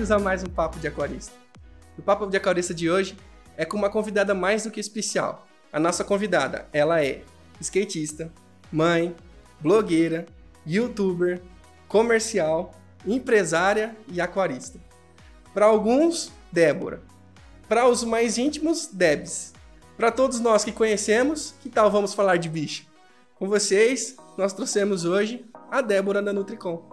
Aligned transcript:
Bem-vindos 0.00 0.12
a 0.12 0.18
mais 0.18 0.42
um 0.42 0.46
Papo 0.46 0.78
de 0.78 0.88
Aquarista. 0.88 1.34
O 1.98 2.00
Papo 2.00 2.26
de 2.26 2.34
Aquarista 2.34 2.72
de 2.72 2.90
hoje 2.90 3.14
é 3.54 3.66
com 3.66 3.76
uma 3.76 3.90
convidada 3.90 4.34
mais 4.34 4.62
do 4.64 4.70
que 4.70 4.80
especial. 4.80 5.46
A 5.70 5.78
nossa 5.78 6.02
convidada, 6.02 6.66
ela 6.72 7.04
é 7.04 7.22
skatista, 7.60 8.32
mãe, 8.72 9.14
blogueira, 9.60 10.24
youtuber, 10.66 11.42
comercial, 11.86 12.74
empresária 13.06 13.94
e 14.08 14.22
aquarista. 14.22 14.80
Para 15.52 15.66
alguns, 15.66 16.32
Débora. 16.50 17.02
Para 17.68 17.86
os 17.86 18.02
mais 18.02 18.38
íntimos, 18.38 18.86
Debs. 18.90 19.52
Para 19.98 20.10
todos 20.10 20.40
nós 20.40 20.64
que 20.64 20.72
conhecemos, 20.72 21.54
que 21.60 21.68
tal 21.68 21.90
vamos 21.90 22.14
falar 22.14 22.38
de 22.38 22.48
bicho? 22.48 22.86
Com 23.34 23.46
vocês, 23.46 24.16
nós 24.38 24.54
trouxemos 24.54 25.04
hoje 25.04 25.44
a 25.70 25.82
Débora 25.82 26.22
da 26.22 26.32
Nutricom. 26.32 26.88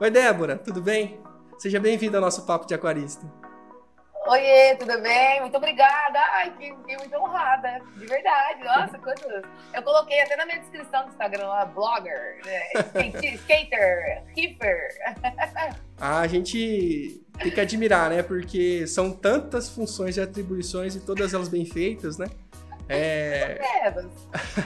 Oi, 0.00 0.10
Débora, 0.10 0.56
tudo 0.56 0.80
bem? 0.80 1.25
Seja 1.58 1.80
bem-vinda 1.80 2.18
ao 2.18 2.20
nosso 2.20 2.44
Papo 2.44 2.66
de 2.66 2.74
Aquarista. 2.74 3.26
Oiê, 4.28 4.76
tudo 4.76 5.00
bem? 5.00 5.40
Muito 5.40 5.56
obrigada. 5.56 6.18
Ai, 6.34 6.52
que, 6.58 6.70
que 6.70 6.96
muito 6.98 7.16
honrada. 7.16 7.80
De 7.96 8.04
verdade. 8.06 8.62
Nossa, 8.62 8.98
quantos. 8.98 9.24
Eu 9.72 9.82
coloquei 9.82 10.20
até 10.20 10.36
na 10.36 10.44
minha 10.44 10.58
descrição 10.58 11.04
do 11.04 11.10
Instagram 11.10 11.46
lá, 11.46 11.64
blogger, 11.64 12.40
né? 12.44 12.60
skater, 13.36 14.24
hipper. 14.36 14.88
Ah, 15.98 16.20
a 16.20 16.26
gente 16.26 17.24
tem 17.38 17.50
que 17.50 17.60
admirar, 17.60 18.10
né? 18.10 18.22
Porque 18.22 18.86
são 18.86 19.10
tantas 19.10 19.70
funções 19.70 20.18
e 20.18 20.20
atribuições 20.20 20.94
e 20.94 21.00
todas 21.00 21.32
elas 21.32 21.48
bem 21.48 21.64
feitas, 21.64 22.18
né? 22.18 22.26
É. 22.88 23.58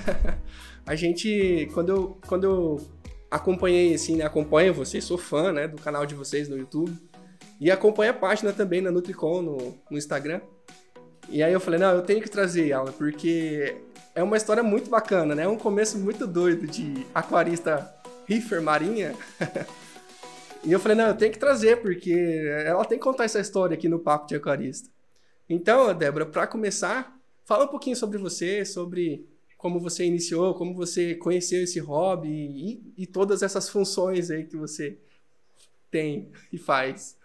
a 0.84 0.94
gente, 0.96 1.70
quando 1.72 1.88
eu, 1.90 2.18
quando 2.26 2.44
eu 2.44 2.99
acompanhei, 3.30 3.94
assim, 3.94 4.16
né? 4.16 4.24
Acompanho 4.24 4.74
vocês, 4.74 5.04
sou 5.04 5.16
fã, 5.16 5.52
né? 5.52 5.68
Do 5.68 5.80
canal 5.80 6.04
de 6.04 6.14
vocês 6.14 6.48
no 6.48 6.56
YouTube. 6.56 6.96
E 7.60 7.70
acompanho 7.70 8.10
a 8.10 8.14
página 8.14 8.52
também 8.52 8.80
na 8.80 8.90
Nutricon 8.90 9.42
no, 9.42 9.78
no 9.90 9.98
Instagram. 9.98 10.40
E 11.28 11.42
aí 11.42 11.52
eu 11.52 11.60
falei, 11.60 11.78
não, 11.78 11.92
eu 11.92 12.02
tenho 12.02 12.20
que 12.20 12.30
trazer 12.30 12.70
ela, 12.70 12.90
porque 12.90 13.76
é 14.14 14.22
uma 14.22 14.36
história 14.36 14.62
muito 14.62 14.90
bacana, 14.90 15.34
né? 15.34 15.44
É 15.44 15.48
um 15.48 15.58
começo 15.58 15.96
muito 15.98 16.26
doido 16.26 16.66
de 16.66 17.06
aquarista 17.14 17.94
Riffer 18.26 18.60
Marinha. 18.60 19.14
e 20.64 20.72
eu 20.72 20.80
falei, 20.80 20.96
não, 20.96 21.06
eu 21.06 21.16
tenho 21.16 21.30
que 21.32 21.38
trazer, 21.38 21.80
porque 21.80 22.12
ela 22.64 22.84
tem 22.84 22.98
que 22.98 23.04
contar 23.04 23.24
essa 23.24 23.38
história 23.38 23.74
aqui 23.74 23.88
no 23.88 24.00
Papo 24.00 24.26
de 24.26 24.34
Aquarista. 24.34 24.88
Então, 25.48 25.94
Débora, 25.94 26.26
para 26.26 26.46
começar, 26.46 27.16
fala 27.44 27.64
um 27.64 27.68
pouquinho 27.68 27.94
sobre 27.94 28.18
você, 28.18 28.64
sobre 28.64 29.28
como 29.60 29.78
você 29.78 30.06
iniciou, 30.06 30.54
como 30.54 30.74
você 30.74 31.14
conheceu 31.14 31.62
esse 31.62 31.78
hobby 31.78 32.28
e, 32.28 33.02
e 33.02 33.06
todas 33.06 33.42
essas 33.42 33.68
funções 33.68 34.30
aí 34.30 34.46
que 34.46 34.56
você 34.56 34.98
tem 35.90 36.32
e 36.50 36.56
faz. 36.56 37.18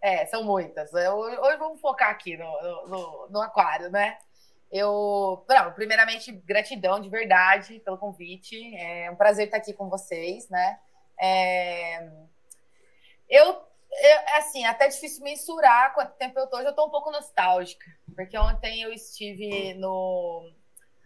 É, 0.00 0.24
são 0.26 0.44
muitas. 0.44 0.92
Hoje 0.94 1.56
vamos 1.58 1.80
focar 1.80 2.10
aqui 2.10 2.36
no, 2.36 2.86
no, 2.86 3.28
no 3.28 3.40
aquário, 3.40 3.90
né? 3.90 4.18
Eu, 4.70 5.44
não, 5.48 5.72
primeiramente, 5.72 6.30
gratidão 6.30 7.00
de 7.00 7.08
verdade 7.08 7.80
pelo 7.80 7.98
convite. 7.98 8.76
É 8.76 9.10
um 9.10 9.16
prazer 9.16 9.46
estar 9.46 9.56
aqui 9.56 9.72
com 9.72 9.88
vocês, 9.88 10.48
né? 10.48 10.78
É... 11.20 12.08
Eu, 13.28 13.46
eu, 13.46 14.18
assim, 14.36 14.64
até 14.64 14.86
difícil 14.86 15.24
mensurar 15.24 15.92
quanto 15.92 16.12
tempo 16.12 16.38
eu 16.38 16.46
tô. 16.46 16.58
Hoje 16.58 16.68
eu 16.68 16.74
tô 16.74 16.86
um 16.86 16.90
pouco 16.90 17.10
nostálgica, 17.10 17.86
porque 18.14 18.38
ontem 18.38 18.82
eu 18.82 18.92
estive 18.92 19.74
no 19.74 20.52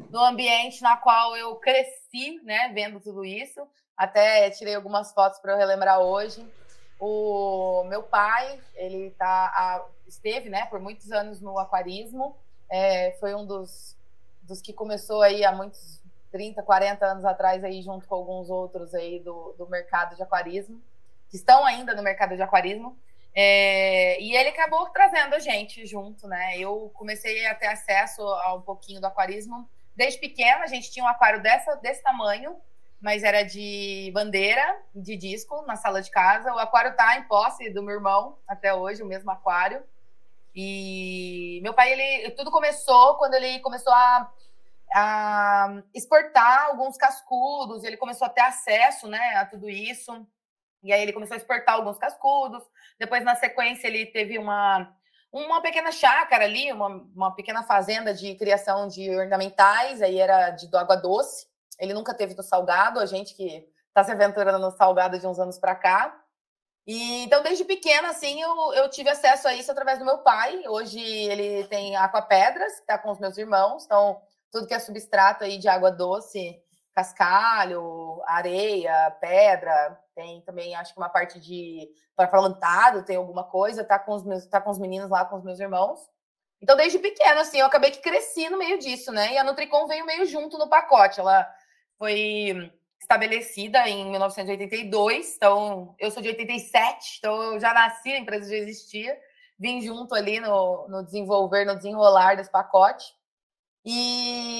no 0.08 0.20
ambiente 0.20 0.82
na 0.82 0.96
qual 0.96 1.36
eu 1.36 1.56
cresci, 1.56 2.40
né, 2.42 2.70
vendo 2.72 3.00
tudo 3.00 3.24
isso. 3.24 3.60
Até 3.96 4.48
tirei 4.50 4.74
algumas 4.74 5.12
fotos 5.12 5.38
para 5.40 5.52
eu 5.52 5.58
relembrar 5.58 6.00
hoje. 6.00 6.46
O 6.98 7.84
meu 7.84 8.02
pai, 8.02 8.60
ele 8.74 9.10
tá, 9.12 9.86
esteve, 10.06 10.48
né, 10.48 10.66
por 10.66 10.80
muitos 10.80 11.10
anos 11.12 11.40
no 11.40 11.58
aquarismo. 11.58 12.36
É, 12.68 13.12
foi 13.20 13.34
um 13.34 13.44
dos, 13.44 13.96
dos 14.42 14.60
que 14.60 14.72
começou 14.72 15.22
aí 15.22 15.44
há 15.44 15.52
muitos 15.52 16.00
30, 16.30 16.62
40 16.62 17.04
anos 17.04 17.24
atrás 17.24 17.64
aí 17.64 17.82
junto 17.82 18.06
com 18.06 18.14
alguns 18.14 18.48
outros 18.48 18.94
aí 18.94 19.18
do, 19.20 19.54
do 19.58 19.68
mercado 19.68 20.14
de 20.14 20.22
aquarismo, 20.22 20.80
que 21.28 21.36
estão 21.36 21.64
ainda 21.64 21.94
no 21.94 22.02
mercado 22.02 22.36
de 22.36 22.42
aquarismo. 22.42 22.96
É, 23.34 24.20
e 24.20 24.34
ele 24.34 24.48
acabou 24.48 24.88
trazendo 24.90 25.34
a 25.34 25.38
gente 25.38 25.86
junto, 25.86 26.26
né? 26.26 26.58
Eu 26.58 26.90
comecei 26.94 27.46
a 27.46 27.54
ter 27.54 27.66
acesso 27.66 28.22
a 28.22 28.54
um 28.54 28.62
pouquinho 28.62 29.00
do 29.00 29.06
aquarismo 29.06 29.68
Desde 30.00 30.18
pequena, 30.18 30.64
a 30.64 30.66
gente 30.66 30.90
tinha 30.90 31.04
um 31.04 31.08
aquário 31.08 31.42
dessa, 31.42 31.74
desse 31.74 32.02
tamanho, 32.02 32.56
mas 33.02 33.22
era 33.22 33.42
de 33.42 34.10
bandeira, 34.14 34.80
de 34.94 35.14
disco, 35.14 35.60
na 35.66 35.76
sala 35.76 36.00
de 36.00 36.10
casa. 36.10 36.54
O 36.54 36.58
aquário 36.58 36.92
está 36.92 37.18
em 37.18 37.24
posse 37.24 37.68
do 37.68 37.82
meu 37.82 37.96
irmão 37.96 38.38
até 38.48 38.72
hoje, 38.72 39.02
o 39.02 39.06
mesmo 39.06 39.30
aquário. 39.30 39.82
E 40.56 41.60
meu 41.62 41.74
pai, 41.74 41.92
ele 41.92 42.30
tudo 42.30 42.50
começou 42.50 43.16
quando 43.16 43.34
ele 43.34 43.60
começou 43.60 43.92
a, 43.92 44.32
a 44.94 45.82
exportar 45.94 46.68
alguns 46.68 46.96
cascudos, 46.96 47.84
ele 47.84 47.98
começou 47.98 48.24
a 48.24 48.30
ter 48.30 48.40
acesso 48.40 49.06
né, 49.06 49.34
a 49.36 49.44
tudo 49.44 49.68
isso. 49.68 50.26
E 50.82 50.94
aí 50.94 51.02
ele 51.02 51.12
começou 51.12 51.34
a 51.34 51.36
exportar 51.36 51.74
alguns 51.74 51.98
cascudos. 51.98 52.62
Depois, 52.98 53.22
na 53.22 53.34
sequência, 53.34 53.86
ele 53.86 54.06
teve 54.06 54.38
uma 54.38 54.96
uma 55.32 55.60
pequena 55.60 55.92
chácara 55.92 56.44
ali, 56.44 56.72
uma, 56.72 56.88
uma 57.14 57.34
pequena 57.34 57.62
fazenda 57.62 58.12
de 58.12 58.34
criação 58.34 58.88
de 58.88 59.10
ornamentais, 59.14 60.02
aí 60.02 60.18
era 60.18 60.50
de 60.50 60.68
do 60.68 60.76
água 60.76 60.96
doce. 60.96 61.46
Ele 61.78 61.94
nunca 61.94 62.12
teve 62.12 62.34
no 62.34 62.42
salgado, 62.42 63.00
a 63.00 63.06
gente 63.06 63.34
que 63.34 63.66
está 63.88 64.04
se 64.04 64.10
aventurando 64.10 64.58
no 64.58 64.70
salgado 64.70 65.18
de 65.18 65.26
uns 65.26 65.38
anos 65.38 65.58
para 65.58 65.74
cá. 65.74 66.20
E 66.86 67.24
então, 67.24 67.42
desde 67.42 67.64
pequena, 67.64 68.08
assim, 68.10 68.40
eu, 68.40 68.72
eu 68.74 68.90
tive 68.90 69.08
acesso 69.08 69.46
a 69.46 69.54
isso 69.54 69.70
através 69.70 69.98
do 69.98 70.04
meu 70.04 70.18
pai. 70.18 70.62
Hoje 70.66 70.98
ele 71.00 71.64
tem 71.68 71.96
aquapedras, 71.96 72.74
que 72.74 72.80
está 72.80 72.98
com 72.98 73.10
os 73.10 73.18
meus 73.18 73.38
irmãos, 73.38 73.84
então 73.84 74.20
tudo 74.50 74.66
que 74.66 74.74
é 74.74 74.78
substrato 74.78 75.44
aí 75.44 75.58
de 75.58 75.68
água 75.68 75.92
doce, 75.92 76.60
cascalho, 76.92 78.20
areia, 78.26 79.10
pedra, 79.20 79.98
tem 80.20 80.42
também, 80.42 80.74
acho 80.74 80.92
que 80.92 81.00
uma 81.00 81.08
parte 81.08 81.40
de 81.40 81.88
para 82.14 82.28
plantado, 82.28 83.04
tem 83.04 83.16
alguma 83.16 83.44
coisa, 83.44 83.82
tá 83.82 83.98
com 83.98 84.14
os 84.14 84.22
meus, 84.22 84.46
tá 84.46 84.60
com 84.60 84.70
os 84.70 84.78
meninos 84.78 85.08
lá, 85.08 85.24
com 85.24 85.36
os 85.36 85.44
meus 85.44 85.58
irmãos. 85.58 86.00
Então, 86.60 86.76
desde 86.76 86.98
pequeno, 86.98 87.40
assim, 87.40 87.58
eu 87.58 87.66
acabei 87.66 87.90
que 87.90 88.02
cresci 88.02 88.50
no 88.50 88.58
meio 88.58 88.78
disso, 88.78 89.10
né? 89.10 89.32
E 89.32 89.38
a 89.38 89.44
Nutricom 89.44 89.86
veio 89.86 90.04
meio 90.04 90.26
junto 90.26 90.58
no 90.58 90.68
pacote. 90.68 91.18
Ela 91.18 91.50
foi 91.98 92.70
estabelecida 93.00 93.88
em 93.88 94.10
1982, 94.10 95.36
então 95.36 95.94
eu 95.98 96.10
sou 96.10 96.22
de 96.22 96.28
87, 96.28 97.16
então 97.18 97.54
eu 97.54 97.60
já 97.60 97.72
nasci, 97.72 98.12
a 98.12 98.18
empresa 98.18 98.50
já 98.50 98.56
existia. 98.56 99.18
Vim 99.58 99.80
junto 99.80 100.14
ali 100.14 100.38
no, 100.38 100.86
no 100.88 101.02
desenvolver, 101.02 101.64
no 101.64 101.76
desenrolar 101.76 102.34
desse 102.34 102.50
pacote. 102.50 103.14
E 103.82 104.59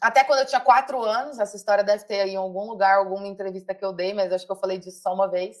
até 0.00 0.24
quando 0.24 0.40
eu 0.40 0.46
tinha 0.46 0.60
quatro 0.60 1.02
anos, 1.02 1.38
essa 1.38 1.56
história 1.56 1.84
deve 1.84 2.04
ter 2.04 2.26
em 2.26 2.36
algum 2.36 2.64
lugar, 2.64 2.98
alguma 2.98 3.26
entrevista 3.26 3.74
que 3.74 3.84
eu 3.84 3.92
dei, 3.92 4.12
mas 4.12 4.32
acho 4.32 4.46
que 4.46 4.52
eu 4.52 4.56
falei 4.56 4.78
disso 4.78 5.00
só 5.00 5.14
uma 5.14 5.28
vez. 5.28 5.56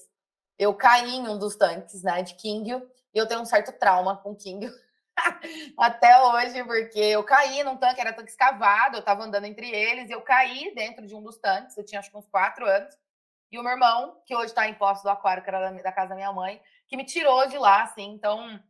Eu 0.58 0.74
caí 0.74 1.16
em 1.16 1.28
um 1.28 1.38
dos 1.38 1.56
tanques, 1.56 2.02
né, 2.02 2.22
de 2.22 2.34
Kingyo, 2.34 2.82
e 3.14 3.18
eu 3.18 3.26
tenho 3.26 3.40
um 3.40 3.44
certo 3.44 3.72
trauma 3.72 4.16
com 4.16 4.34
Kingyo. 4.34 4.70
até 5.78 6.20
hoje, 6.22 6.64
porque 6.64 7.00
eu 7.00 7.24
caí 7.24 7.62
num 7.62 7.76
tanque, 7.76 8.00
era 8.00 8.12
tanque 8.12 8.30
escavado, 8.30 8.96
eu 8.96 9.02
tava 9.02 9.24
andando 9.24 9.44
entre 9.44 9.68
eles, 9.70 10.10
e 10.10 10.12
eu 10.12 10.22
caí 10.22 10.74
dentro 10.74 11.06
de 11.06 11.14
um 11.14 11.22
dos 11.22 11.38
tanques, 11.38 11.76
eu 11.76 11.84
tinha 11.84 11.98
acho 11.98 12.10
que 12.10 12.16
uns 12.16 12.28
quatro 12.28 12.66
anos, 12.66 12.94
e 13.50 13.58
o 13.58 13.62
meu 13.62 13.72
irmão, 13.72 14.20
que 14.26 14.34
hoje 14.34 14.46
está 14.46 14.68
em 14.68 14.74
posse 14.74 15.02
do 15.02 15.08
aquário, 15.08 15.42
que 15.42 15.48
era 15.48 15.70
da, 15.70 15.82
da 15.82 15.92
casa 15.92 16.10
da 16.10 16.14
minha 16.14 16.32
mãe, 16.32 16.60
que 16.86 16.96
me 16.96 17.04
tirou 17.04 17.46
de 17.46 17.56
lá, 17.56 17.82
assim, 17.82 18.12
então 18.12 18.60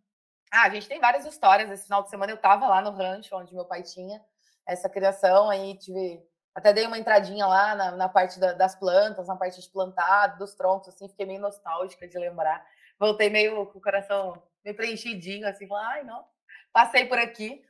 ah, 0.51 0.63
a 0.63 0.71
gente 0.71 0.89
tem 0.89 1.01
várias 1.01 1.25
histórias. 1.27 1.71
Esse 1.71 1.85
final 1.85 2.03
de 2.03 2.11
semana 2.11 2.33
eu 2.33 2.37
estava 2.37 2.67
lá 2.67 2.81
no 2.81 2.91
rancho 2.91 3.37
onde 3.37 3.55
meu 3.55 3.65
pai 3.65 3.83
tinha 3.83 4.23
essa 4.69 4.89
criação, 4.89 5.49
aí 5.49 5.77
tive. 5.79 6.23
Até 6.55 6.73
dei 6.73 6.87
uma 6.87 6.99
entradinha 6.99 7.47
lá 7.47 7.75
na, 7.75 7.91
na 7.93 8.09
parte 8.09 8.39
da, 8.39 8.53
das 8.53 8.75
plantas, 8.75 9.29
na 9.29 9.37
parte 9.37 9.61
de 9.61 9.69
plantado, 9.69 10.39
dos 10.39 10.55
troncos, 10.55 10.89
assim, 10.89 11.09
fiquei 11.09 11.25
meio 11.25 11.41
nostálgica 11.41 12.07
de 12.07 12.19
lembrar. 12.19 12.65
Voltei 12.99 13.31
meio 13.31 13.67
com 13.67 13.79
o 13.79 13.83
coração 13.83 14.43
meio 14.65 14.77
preenchidinho, 14.77 15.49
assim, 15.49 15.69
ai, 15.73 16.05
não, 16.05 16.25
passei 16.73 17.07
por 17.07 17.19
aqui. 17.19 17.65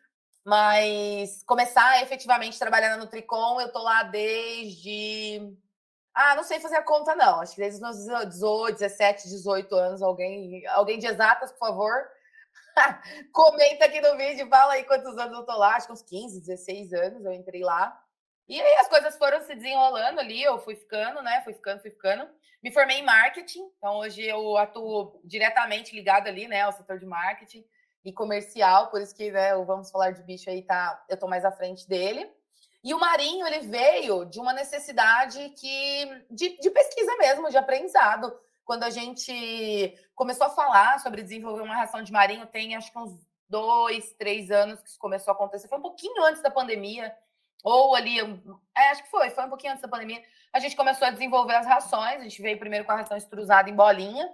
Mas 0.45 1.43
começar 1.45 2.03
efetivamente 2.03 2.57
a 2.57 2.59
trabalhar 2.59 2.97
no 2.97 3.07
Tricom, 3.07 3.61
eu 3.61 3.71
tô 3.71 3.83
lá 3.83 4.03
desde. 4.03 5.55
Ah, 6.15 6.35
não 6.35 6.43
sei 6.43 6.59
fazer 6.59 6.77
a 6.77 6.83
conta, 6.83 7.15
não. 7.15 7.41
Acho 7.41 7.55
que 7.55 7.61
desde 7.61 7.85
os 7.85 8.07
meus 8.07 8.29
18, 8.29 8.79
17, 8.79 9.29
18 9.29 9.75
anos. 9.77 10.03
Alguém, 10.03 10.67
alguém 10.69 10.99
de 10.99 11.07
exatas, 11.07 11.53
por 11.53 11.59
favor 11.59 12.09
Comenta 13.33 13.85
aqui 13.85 14.01
no 14.01 14.17
vídeo, 14.17 14.49
fala 14.49 14.75
aí 14.75 14.85
quantos 14.85 15.17
anos 15.19 15.39
eu 15.39 15.45
tô 15.45 15.57
lá, 15.57 15.77
acho 15.77 15.87
que 15.87 15.93
uns 15.93 16.03
15, 16.03 16.41
16 16.41 16.93
anos 16.93 17.25
eu 17.25 17.33
entrei 17.33 17.63
lá. 17.63 17.99
E 18.49 18.61
aí 18.61 18.75
as 18.77 18.89
coisas 18.89 19.17
foram 19.17 19.43
se 19.43 19.55
desenrolando 19.55 20.21
ali, 20.21 20.43
eu 20.43 20.59
fui 20.59 20.75
ficando, 20.75 21.21
né? 21.23 21.43
Fui 21.43 21.53
ficando, 21.53 21.81
fui 21.81 21.91
ficando. 21.91 22.29
Me 22.63 22.73
formei 22.73 22.99
em 22.99 23.05
marketing, 23.05 23.71
então 23.77 23.99
hoje 23.99 24.25
eu 24.25 24.57
atuo 24.57 25.21
diretamente 25.23 25.95
ligado 25.95 26.27
ali, 26.27 26.49
né, 26.49 26.63
ao 26.63 26.73
setor 26.73 26.99
de 26.99 27.07
marketing 27.07 27.65
e 28.05 28.13
comercial, 28.13 28.89
por 28.91 29.01
isso 29.01 29.15
que, 29.15 29.31
né, 29.31 29.55
o 29.55 29.65
Vamos 29.65 29.91
Falar 29.91 30.11
de 30.11 30.23
Bicho 30.23 30.51
aí 30.51 30.63
tá, 30.63 31.05
eu 31.09 31.17
tô 31.17 31.29
mais 31.29 31.45
à 31.45 31.53
frente 31.53 31.89
dele. 31.89 32.29
E 32.83 32.95
o 32.95 32.99
Marinho, 32.99 33.47
ele 33.47 33.61
veio 33.61 34.25
de 34.25 34.41
uma 34.41 34.53
necessidade 34.53 35.51
que 35.51 36.25
de, 36.31 36.59
de 36.59 36.71
pesquisa 36.71 37.17
mesmo, 37.17 37.51
de 37.51 37.57
aprendizado 37.57 38.37
quando 38.69 38.83
a 38.83 38.91
gente 38.91 39.99
começou 40.15 40.47
a 40.47 40.51
falar 40.51 41.01
sobre 41.01 41.23
desenvolver 41.23 41.63
uma 41.63 41.75
ração 41.75 42.03
de 42.03 42.13
marinho, 42.13 42.45
tem 42.45 42.77
acho 42.77 42.93
que 42.93 42.99
uns 42.99 43.19
dois, 43.49 44.13
três 44.13 44.51
anos 44.51 44.79
que 44.83 44.91
isso 44.91 44.99
começou 44.99 45.33
a 45.33 45.35
acontecer. 45.35 45.69
Foi 45.69 45.79
um 45.79 45.83
pouquinho 45.83 46.23
antes 46.25 46.43
da 46.43 46.51
pandemia, 46.51 47.17
ou 47.65 47.95
ali, 47.95 48.19
é, 48.77 48.91
acho 48.91 49.05
que 49.05 49.11
foi, 49.11 49.31
foi 49.31 49.45
um 49.47 49.49
pouquinho 49.49 49.73
antes 49.73 49.81
da 49.81 49.89
pandemia. 49.89 50.23
A 50.53 50.59
gente 50.59 50.77
começou 50.77 51.09
a 51.09 51.11
desenvolver 51.11 51.55
as 51.55 51.65
rações. 51.65 52.21
A 52.21 52.25
gente 52.25 52.43
veio 52.43 52.59
primeiro 52.59 52.85
com 52.85 52.93
a 52.93 52.97
ração 52.97 53.17
extrusada 53.17 53.71
em 53.71 53.75
bolinha. 53.75 54.31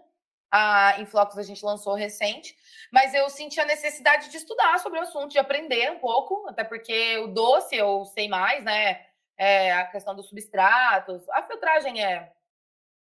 A 0.50 1.00
Influx 1.00 1.38
a 1.38 1.42
gente 1.44 1.64
lançou 1.64 1.94
recente, 1.94 2.56
mas 2.92 3.14
eu 3.14 3.30
senti 3.30 3.60
a 3.60 3.64
necessidade 3.64 4.30
de 4.30 4.36
estudar 4.36 4.80
sobre 4.80 4.98
o 4.98 5.02
assunto, 5.02 5.30
de 5.30 5.38
aprender 5.38 5.92
um 5.92 6.00
pouco, 6.00 6.44
até 6.48 6.64
porque 6.64 7.18
o 7.18 7.28
doce 7.28 7.76
eu 7.76 8.04
sei 8.06 8.26
mais, 8.26 8.64
né? 8.64 9.06
É, 9.36 9.72
a 9.72 9.86
questão 9.86 10.12
dos 10.12 10.28
substratos, 10.28 11.28
a 11.28 11.42
filtragem 11.44 12.02
é 12.04 12.32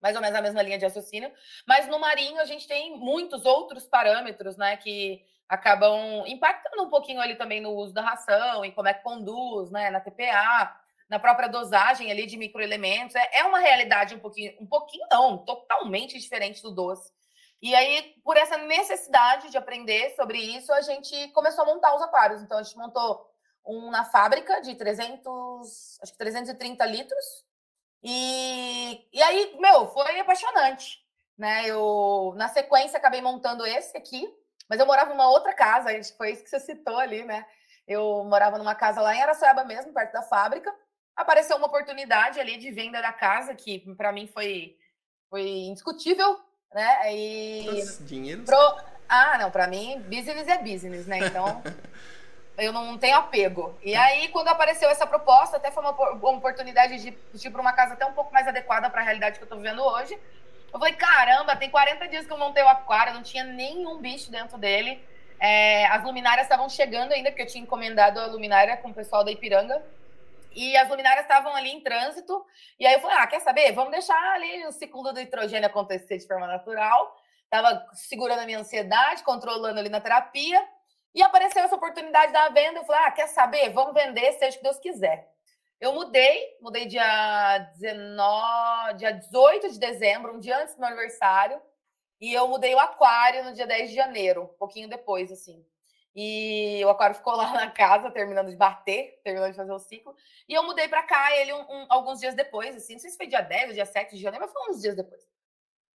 mais 0.03 0.17
ou 0.17 0.21
menos 0.21 0.37
a 0.37 0.41
mesma 0.41 0.61
linha 0.61 0.77
de 0.77 0.83
raciocínio, 0.83 1.31
mas 1.65 1.87
no 1.87 1.97
marinho 1.97 2.41
a 2.41 2.45
gente 2.45 2.67
tem 2.67 2.97
muitos 2.97 3.45
outros 3.45 3.87
parâmetros, 3.87 4.57
né, 4.57 4.75
que 4.75 5.23
acabam 5.47 6.25
impactando 6.27 6.83
um 6.83 6.89
pouquinho 6.89 7.21
ali 7.21 7.35
também 7.35 7.61
no 7.61 7.71
uso 7.71 7.93
da 7.93 8.01
ração 8.01 8.65
e 8.65 8.71
como 8.73 8.89
é 8.89 8.93
que 8.93 9.01
conduz, 9.01 9.71
né, 9.71 9.89
na 9.89 10.01
TPA, 10.01 10.77
na 11.09 11.19
própria 11.19 11.47
dosagem 11.47 12.11
ali 12.11 12.25
de 12.25 12.35
microelementos. 12.35 13.15
É, 13.15 13.39
é 13.39 13.43
uma 13.45 13.59
realidade 13.59 14.13
um 14.13 14.19
pouquinho, 14.19 14.53
um 14.59 14.65
pouquinho 14.65 15.07
não, 15.09 15.37
totalmente 15.37 16.19
diferente 16.19 16.61
do 16.61 16.71
doce. 16.71 17.11
E 17.61 17.73
aí, 17.73 18.13
por 18.25 18.35
essa 18.35 18.57
necessidade 18.57 19.49
de 19.49 19.57
aprender 19.57 20.13
sobre 20.17 20.37
isso, 20.37 20.73
a 20.73 20.81
gente 20.81 21.29
começou 21.29 21.63
a 21.63 21.67
montar 21.67 21.95
os 21.95 22.01
aquários. 22.01 22.41
Então, 22.41 22.57
a 22.57 22.63
gente 22.63 22.77
montou 22.77 23.25
um 23.65 23.89
na 23.89 24.03
fábrica 24.03 24.59
de 24.59 24.75
300, 24.75 25.97
acho 26.01 26.11
que 26.11 26.17
330 26.17 26.85
litros. 26.87 27.45
E, 28.03 29.07
e 29.13 29.23
aí, 29.23 29.55
meu, 29.59 29.87
foi 29.87 30.19
apaixonante. 30.19 31.01
Né? 31.37 31.67
Eu, 31.67 32.33
na 32.35 32.49
sequência, 32.49 32.97
acabei 32.97 33.21
montando 33.21 33.65
esse 33.65 33.95
aqui, 33.97 34.27
mas 34.69 34.79
eu 34.79 34.85
morava 34.85 35.11
numa 35.11 35.29
outra 35.29 35.53
casa, 35.53 35.89
foi 36.17 36.31
isso 36.31 36.43
que 36.43 36.49
você 36.49 36.59
citou 36.59 36.97
ali, 36.97 37.23
né? 37.23 37.45
Eu 37.87 38.23
morava 38.25 38.57
numa 38.57 38.75
casa 38.75 39.01
lá 39.01 39.15
em 39.15 39.21
Araçoiaba 39.21 39.63
mesmo, 39.63 39.93
perto 39.93 40.13
da 40.13 40.21
fábrica. 40.21 40.73
Apareceu 41.15 41.57
uma 41.57 41.67
oportunidade 41.67 42.39
ali 42.39 42.57
de 42.57 42.71
venda 42.71 43.01
da 43.01 43.11
casa, 43.11 43.53
que 43.55 43.79
para 43.95 44.11
mim 44.11 44.27
foi, 44.27 44.77
foi 45.29 45.41
indiscutível, 45.41 46.39
né? 46.73 47.13
E. 47.13 47.83
dinheiro. 48.01 48.43
Pro... 48.43 48.57
Ah, 49.07 49.37
não, 49.37 49.51
para 49.51 49.67
mim, 49.67 50.01
business 50.01 50.47
é 50.47 50.57
business, 50.57 51.05
né? 51.07 51.19
Então. 51.19 51.61
eu 52.57 52.71
não 52.71 52.97
tenho 52.97 53.17
apego. 53.17 53.77
E 53.81 53.95
aí, 53.95 54.27
quando 54.29 54.47
apareceu 54.47 54.89
essa 54.89 55.07
proposta, 55.07 55.57
até 55.57 55.71
foi 55.71 55.83
uma, 55.83 55.91
uma 55.91 56.29
oportunidade 56.31 57.01
de, 57.01 57.11
de 57.11 57.47
ir 57.47 57.51
para 57.51 57.61
uma 57.61 57.73
casa 57.73 57.93
até 57.93 58.05
um 58.05 58.13
pouco 58.13 58.31
mais 58.33 58.47
adequada 58.47 58.89
para 58.89 59.01
a 59.01 59.03
realidade 59.03 59.37
que 59.37 59.43
eu 59.43 59.45
estou 59.45 59.57
vivendo 59.57 59.83
hoje. 59.83 60.17
Eu 60.71 60.79
falei, 60.79 60.93
caramba, 60.93 61.55
tem 61.55 61.69
40 61.69 62.07
dias 62.07 62.25
que 62.25 62.33
eu 62.33 62.37
montei 62.37 62.63
o 62.63 62.67
aquário, 62.67 63.13
não 63.13 63.23
tinha 63.23 63.43
nenhum 63.43 63.99
bicho 63.99 64.31
dentro 64.31 64.57
dele. 64.57 65.03
É, 65.39 65.85
as 65.87 66.03
luminárias 66.03 66.45
estavam 66.45 66.69
chegando 66.69 67.11
ainda, 67.11 67.29
porque 67.29 67.43
eu 67.43 67.47
tinha 67.47 67.63
encomendado 67.63 68.19
a 68.19 68.27
luminária 68.27 68.77
com 68.77 68.89
o 68.89 68.93
pessoal 68.93 69.23
da 69.23 69.31
Ipiranga. 69.31 69.83
E 70.55 70.77
as 70.77 70.87
luminárias 70.87 71.25
estavam 71.25 71.55
ali 71.55 71.71
em 71.71 71.81
trânsito. 71.81 72.45
E 72.79 72.85
aí 72.85 72.93
eu 72.93 72.99
falei, 73.01 73.17
ah, 73.17 73.27
quer 73.27 73.39
saber? 73.41 73.71
Vamos 73.71 73.91
deixar 73.91 74.17
ali 74.33 74.65
o 74.65 74.71
ciclo 74.71 75.03
do 75.03 75.13
nitrogênio 75.13 75.67
acontecer 75.67 76.17
de 76.17 76.27
forma 76.27 76.47
natural. 76.47 77.19
Tava 77.49 77.85
segurando 77.93 78.39
a 78.39 78.45
minha 78.45 78.59
ansiedade, 78.59 79.23
controlando 79.23 79.79
ali 79.79 79.89
na 79.89 79.99
terapia. 79.99 80.63
E 81.13 81.21
apareceu 81.21 81.63
essa 81.63 81.75
oportunidade 81.75 82.31
da 82.31 82.49
venda. 82.49 82.79
Eu 82.79 82.85
falei, 82.85 83.03
ah, 83.05 83.11
quer 83.11 83.27
saber? 83.27 83.69
Vamos 83.69 83.93
vender, 83.93 84.33
seja 84.33 84.55
o 84.55 84.57
que 84.57 84.63
Deus 84.63 84.79
quiser. 84.79 85.31
Eu 85.79 85.93
mudei, 85.93 86.57
mudei 86.61 86.85
dia 86.85 87.57
19, 87.73 88.93
dia 88.95 89.11
18 89.11 89.73
de 89.73 89.79
dezembro, 89.79 90.33
um 90.33 90.39
dia 90.39 90.57
antes 90.61 90.75
do 90.75 90.79
meu 90.79 90.87
aniversário. 90.87 91.61
E 92.21 92.33
eu 92.33 92.47
mudei 92.47 92.73
o 92.73 92.79
aquário 92.79 93.43
no 93.43 93.53
dia 93.53 93.67
10 93.67 93.89
de 93.89 93.95
janeiro, 93.95 94.43
um 94.43 94.57
pouquinho 94.57 94.87
depois, 94.87 95.31
assim. 95.31 95.65
E 96.15 96.81
o 96.85 96.89
aquário 96.89 97.15
ficou 97.15 97.35
lá 97.35 97.51
na 97.53 97.69
casa, 97.69 98.09
terminando 98.11 98.49
de 98.49 98.55
bater, 98.55 99.19
terminando 99.23 99.51
de 99.51 99.57
fazer 99.57 99.73
o 99.73 99.79
ciclo. 99.79 100.15
E 100.47 100.53
eu 100.53 100.63
mudei 100.63 100.87
para 100.87 101.03
cá, 101.03 101.35
ele 101.35 101.51
um, 101.53 101.61
um, 101.61 101.85
alguns 101.89 102.19
dias 102.19 102.33
depois, 102.33 102.75
assim, 102.75 102.93
não 102.93 102.99
sei 102.99 103.09
se 103.09 103.17
foi 103.17 103.27
dia 103.27 103.41
10 103.41 103.69
ou 103.69 103.73
dia 103.73 103.85
7 103.85 104.15
de 104.15 104.21
janeiro, 104.21 104.45
mas 104.45 104.53
foi 104.53 104.71
uns 104.71 104.81
dias 104.81 104.95
depois. 104.95 105.21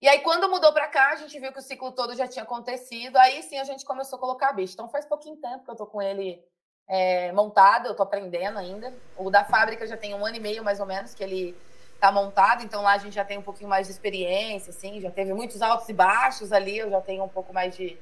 E 0.04 0.08
aí, 0.10 0.20
quando 0.20 0.50
mudou 0.50 0.74
para 0.74 0.86
cá, 0.90 1.12
a 1.12 1.16
gente 1.16 1.40
viu 1.40 1.54
que 1.54 1.60
o 1.60 1.62
ciclo 1.62 1.90
todo 1.94 2.14
já 2.14 2.28
tinha 2.28 2.44
acontecido. 2.44 3.16
Aí 3.16 3.42
sim 3.42 3.58
a 3.58 3.64
gente 3.64 3.86
começou 3.86 4.18
a 4.18 4.20
colocar 4.20 4.52
bicho. 4.52 4.74
Então 4.74 4.90
faz 4.90 5.06
pouquinho 5.06 5.38
tempo 5.38 5.64
que 5.64 5.72
eu 5.72 5.76
tô 5.78 5.86
com 5.86 6.02
ele 6.02 6.44
é, 6.90 7.32
montado, 7.32 7.88
eu 7.88 7.96
tô 7.96 8.04
aprendendo 8.04 8.60
ainda. 8.60 8.94
O 9.16 9.30
da 9.30 9.46
fábrica 9.46 9.88
já 9.88 9.96
tem 9.96 10.14
um 10.14 10.26
ano 10.26 10.36
e 10.36 10.42
meio, 10.42 10.62
mais 10.62 10.82
ou 10.82 10.86
menos, 10.86 11.14
que 11.14 11.24
ele 11.24 11.56
tá 12.02 12.12
montado, 12.12 12.66
então 12.66 12.84
lá 12.84 12.96
a 12.96 12.98
gente 12.98 13.14
já 13.14 13.24
tem 13.24 13.38
um 13.38 13.42
pouquinho 13.42 13.70
mais 13.70 13.88
de 13.88 13.94
experiência, 13.94 14.72
assim, 14.72 15.00
já 15.00 15.10
teve 15.10 15.34
muitos 15.34 15.62
altos 15.62 15.88
e 15.88 15.94
baixos 15.94 16.52
ali, 16.52 16.80
eu 16.80 16.90
já 16.90 17.00
tenho 17.00 17.24
um 17.24 17.30
pouco 17.30 17.54
mais 17.54 17.74
de, 17.74 17.98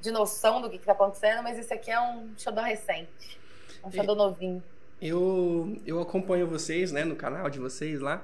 de 0.00 0.12
noção 0.12 0.62
do 0.62 0.70
que, 0.70 0.76
está 0.76 0.92
acontecendo, 0.92 1.42
mas 1.42 1.58
esse 1.58 1.74
aqui 1.74 1.90
é 1.90 2.00
um 2.00 2.32
xodó 2.38 2.60
recente, 2.60 3.40
um 3.82 3.90
xodó 3.90 4.14
novinho. 4.14 4.62
Eu, 5.02 5.76
eu 5.84 6.00
acompanho 6.00 6.46
vocês, 6.46 6.92
né, 6.92 7.04
no 7.04 7.16
canal 7.16 7.50
de 7.50 7.58
vocês 7.58 8.00
lá, 8.00 8.22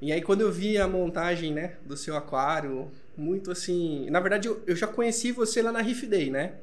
e 0.00 0.12
aí 0.12 0.22
quando 0.22 0.40
eu 0.42 0.50
vi 0.50 0.78
a 0.78 0.88
montagem, 0.88 1.52
né, 1.52 1.74
do 1.84 1.96
seu 1.96 2.16
aquário, 2.16 2.90
muito 3.16 3.50
assim, 3.50 4.08
na 4.10 4.20
verdade 4.20 4.48
eu, 4.48 4.62
eu 4.66 4.76
já 4.76 4.86
conheci 4.86 5.32
você 5.32 5.62
lá 5.62 5.72
na 5.72 5.80
Riff 5.80 6.06
Day, 6.06 6.30
né, 6.30 6.54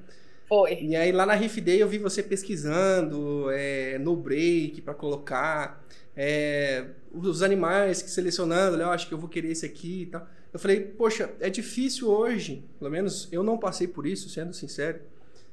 foi. 0.48 0.82
E 0.82 0.96
aí 0.96 1.12
lá 1.12 1.26
na 1.26 1.34
Riff 1.34 1.60
Day 1.60 1.82
eu 1.82 1.90
vi 1.90 1.98
você 1.98 2.24
pesquisando 2.24 3.52
é, 3.52 3.98
no 4.00 4.16
break 4.16 4.82
para 4.82 4.94
colocar 4.94 5.84
é, 6.16 6.86
os 7.12 7.44
animais 7.44 8.02
que 8.02 8.10
selecionando, 8.10 8.82
eu 8.82 8.90
acho 8.90 9.08
que 9.08 9.14
eu 9.14 9.18
vou 9.18 9.30
querer 9.30 9.52
esse 9.52 9.66
aqui 9.66 10.04
e 10.04 10.06
tal. 10.06 10.26
Eu 10.54 10.60
falei, 10.60 10.80
poxa, 10.80 11.30
é 11.42 11.50
difícil 11.50 12.10
hoje, 12.10 12.64
pelo 12.80 12.90
menos 12.90 13.28
eu 13.32 13.44
não 13.44 13.58
passei 13.58 13.88
por 13.88 14.08
isso, 14.08 14.30
sendo 14.30 14.54
sincero. 14.54 15.00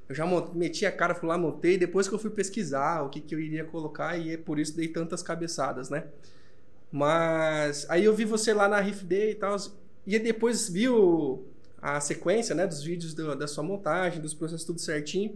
Eu 0.09 0.15
já 0.15 0.25
meti 0.55 0.87
a 0.87 0.93
cara, 0.93 1.15
fui 1.15 1.29
lá, 1.29 1.37
montei, 1.37 1.77
depois 1.77 2.07
que 2.07 2.15
eu 2.15 2.19
fui 2.19 2.31
pesquisar 2.31 3.03
o 3.03 3.09
que, 3.09 3.21
que 3.21 3.35
eu 3.35 3.41
iria 3.41 3.65
colocar, 3.65 4.17
e 4.17 4.35
é 4.35 4.37
por 4.37 4.59
isso 4.59 4.77
dei 4.77 4.87
tantas 4.89 5.23
cabeçadas, 5.23 5.91
né? 5.91 6.05
Mas 6.95 7.87
aí 7.91 8.05
eu 8.05 8.15
vi 8.15 8.25
você 8.25 8.55
lá 8.55 8.69
na 8.69 8.79
Riff 8.79 9.05
Day 9.05 9.33
e 9.33 9.35
tal, 9.35 9.57
e 10.07 10.17
depois 10.17 10.69
vi 10.69 10.89
o, 10.89 11.43
a 11.83 11.99
sequência, 12.01 12.55
né, 12.55 12.69
dos 12.69 12.85
vídeos 12.85 13.13
do, 13.13 13.35
da 13.35 13.49
sua 13.49 13.65
montagem, 13.65 14.23
dos 14.23 14.33
processos 14.33 14.65
tudo 14.65 14.81
certinho. 14.81 15.35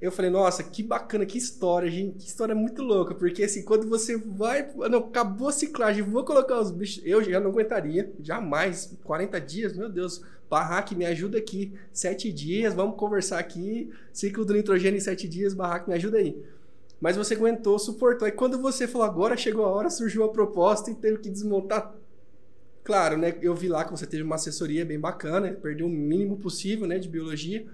Eu 0.00 0.12
falei, 0.12 0.30
nossa, 0.30 0.62
que 0.62 0.80
bacana, 0.80 1.26
que 1.26 1.36
história, 1.36 1.90
gente, 1.90 2.18
que 2.18 2.28
história 2.28 2.54
muito 2.54 2.80
louca, 2.80 3.12
porque 3.12 3.42
assim, 3.42 3.64
quando 3.64 3.88
você 3.88 4.16
vai, 4.16 4.70
não, 4.88 5.00
acabou 5.00 5.48
a 5.48 5.52
ciclagem, 5.52 6.04
vou 6.04 6.24
colocar 6.24 6.60
os 6.60 6.70
bichos, 6.70 7.02
eu 7.04 7.24
já 7.24 7.40
não 7.40 7.50
aguentaria, 7.50 8.12
jamais, 8.22 8.96
40 9.02 9.40
dias, 9.40 9.76
meu 9.76 9.88
Deus, 9.88 10.22
Barraque, 10.48 10.94
me 10.94 11.04
ajuda 11.04 11.38
aqui, 11.38 11.72
sete 11.92 12.32
dias, 12.32 12.72
vamos 12.72 12.96
conversar 12.96 13.40
aqui, 13.40 13.90
ciclo 14.12 14.44
do 14.44 14.54
nitrogênio 14.54 14.98
em 14.98 15.00
sete 15.00 15.26
dias, 15.26 15.54
Barraque, 15.54 15.88
me 15.88 15.96
ajuda 15.96 16.18
aí. 16.18 16.40
Mas 17.02 17.16
você 17.16 17.34
aguentou, 17.34 17.78
suportou, 17.80 18.28
e 18.28 18.32
quando 18.32 18.62
você 18.62 18.86
falou, 18.86 19.04
agora 19.04 19.36
chegou 19.36 19.66
a 19.66 19.68
hora, 19.68 19.90
surgiu 19.90 20.22
a 20.22 20.28
proposta 20.28 20.88
e 20.88 20.94
teve 20.94 21.18
que 21.18 21.28
desmontar 21.28 21.92
Claro, 22.84 23.16
né? 23.16 23.34
Eu 23.40 23.54
vi 23.54 23.68
lá 23.68 23.84
que 23.84 23.90
você 23.90 24.06
teve 24.06 24.22
uma 24.22 24.34
assessoria 24.34 24.84
bem 24.84 24.98
bacana, 24.98 25.52
perdeu 25.52 25.86
o 25.86 25.90
mínimo 25.90 26.36
possível, 26.36 26.86
né, 26.86 26.98
de 26.98 27.08
biologia. 27.08 27.66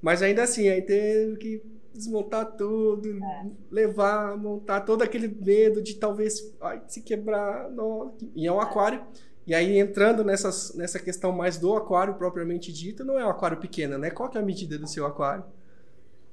Mas 0.00 0.22
ainda 0.22 0.42
assim, 0.42 0.68
aí 0.68 0.80
teve 0.80 1.36
que 1.36 1.62
desmontar 1.92 2.52
tudo, 2.52 3.22
é. 3.22 3.46
levar, 3.70 4.36
montar 4.38 4.80
todo 4.80 5.02
aquele 5.02 5.28
medo 5.28 5.82
de 5.82 5.94
talvez 5.96 6.54
ai, 6.60 6.80
se 6.86 7.02
quebrar. 7.02 7.70
Não. 7.70 8.14
E 8.34 8.46
é 8.46 8.52
um 8.52 8.60
aquário. 8.60 9.02
E 9.46 9.54
aí, 9.54 9.78
entrando 9.78 10.24
nessas, 10.24 10.74
nessa 10.74 10.98
questão 10.98 11.32
mais 11.32 11.58
do 11.58 11.74
aquário 11.74 12.14
propriamente 12.14 12.72
dito, 12.72 13.04
não 13.04 13.18
é 13.18 13.26
um 13.26 13.30
aquário 13.30 13.58
pequeno, 13.58 13.98
né? 13.98 14.10
Qual 14.10 14.30
que 14.30 14.38
é 14.38 14.40
a 14.40 14.44
medida 14.44 14.78
do 14.78 14.86
seu 14.86 15.04
aquário? 15.04 15.44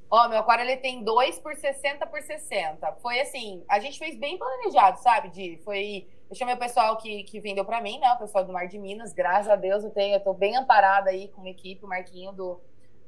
Ó, 0.09 0.27
meu 0.29 0.39
aquário 0.39 0.63
ele 0.63 0.77
tem 0.77 1.03
2 1.03 1.39
por 1.39 1.55
60 1.55 2.05
por 2.07 2.21
60. 2.21 2.93
Foi 3.01 3.19
assim, 3.19 3.63
a 3.67 3.79
gente 3.79 3.99
fez 3.99 4.17
bem 4.17 4.37
planejado, 4.37 4.99
sabe, 4.99 5.29
Di? 5.29 5.57
Foi 5.63 6.07
eu 6.29 6.35
chamei 6.35 6.55
o 6.55 6.59
pessoal 6.59 6.97
que, 6.97 7.23
que 7.23 7.39
vendeu 7.39 7.63
para 7.63 7.81
mim, 7.81 7.99
né? 7.99 8.11
O 8.11 8.17
pessoal 8.17 8.43
do 8.43 8.51
Mar 8.51 8.67
de 8.67 8.77
Minas. 8.77 9.13
Graças 9.13 9.49
a 9.49 9.55
Deus 9.55 9.83
eu 9.83 9.89
tenho, 9.89 10.15
eu 10.15 10.19
tô 10.19 10.33
bem 10.33 10.57
amparada 10.57 11.09
aí 11.09 11.29
com 11.29 11.41
uma 11.41 11.49
equipe, 11.49 11.85
o 11.85 11.87
Marquinho 11.87 12.33
do, 12.33 12.59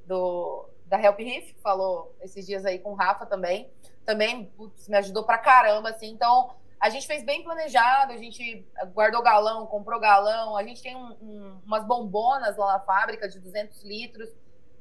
do, 0.05 0.69
da 0.85 1.01
Help 1.01 1.19
Riff, 1.19 1.53
que 1.53 1.61
falou 1.61 2.15
esses 2.21 2.45
dias 2.45 2.65
aí 2.65 2.79
com 2.79 2.91
o 2.91 2.95
Rafa 2.95 3.25
também. 3.25 3.69
Também 4.05 4.45
putz, 4.45 4.87
me 4.87 4.97
ajudou 4.97 5.23
pra 5.23 5.37
caramba, 5.37 5.89
assim. 5.89 6.09
Então, 6.09 6.51
a 6.79 6.89
gente 6.89 7.05
fez 7.05 7.21
bem 7.23 7.43
planejado, 7.43 8.13
a 8.13 8.17
gente 8.17 8.65
guardou 8.93 9.21
galão, 9.21 9.65
comprou 9.65 9.99
galão, 9.99 10.55
a 10.55 10.63
gente 10.63 10.81
tem 10.81 10.95
um, 10.95 11.11
um, 11.21 11.61
umas 11.65 11.83
bombonas 11.83 12.55
lá 12.55 12.73
na 12.73 12.79
fábrica 12.79 13.27
de 13.27 13.37
200 13.39 13.83
litros. 13.83 14.29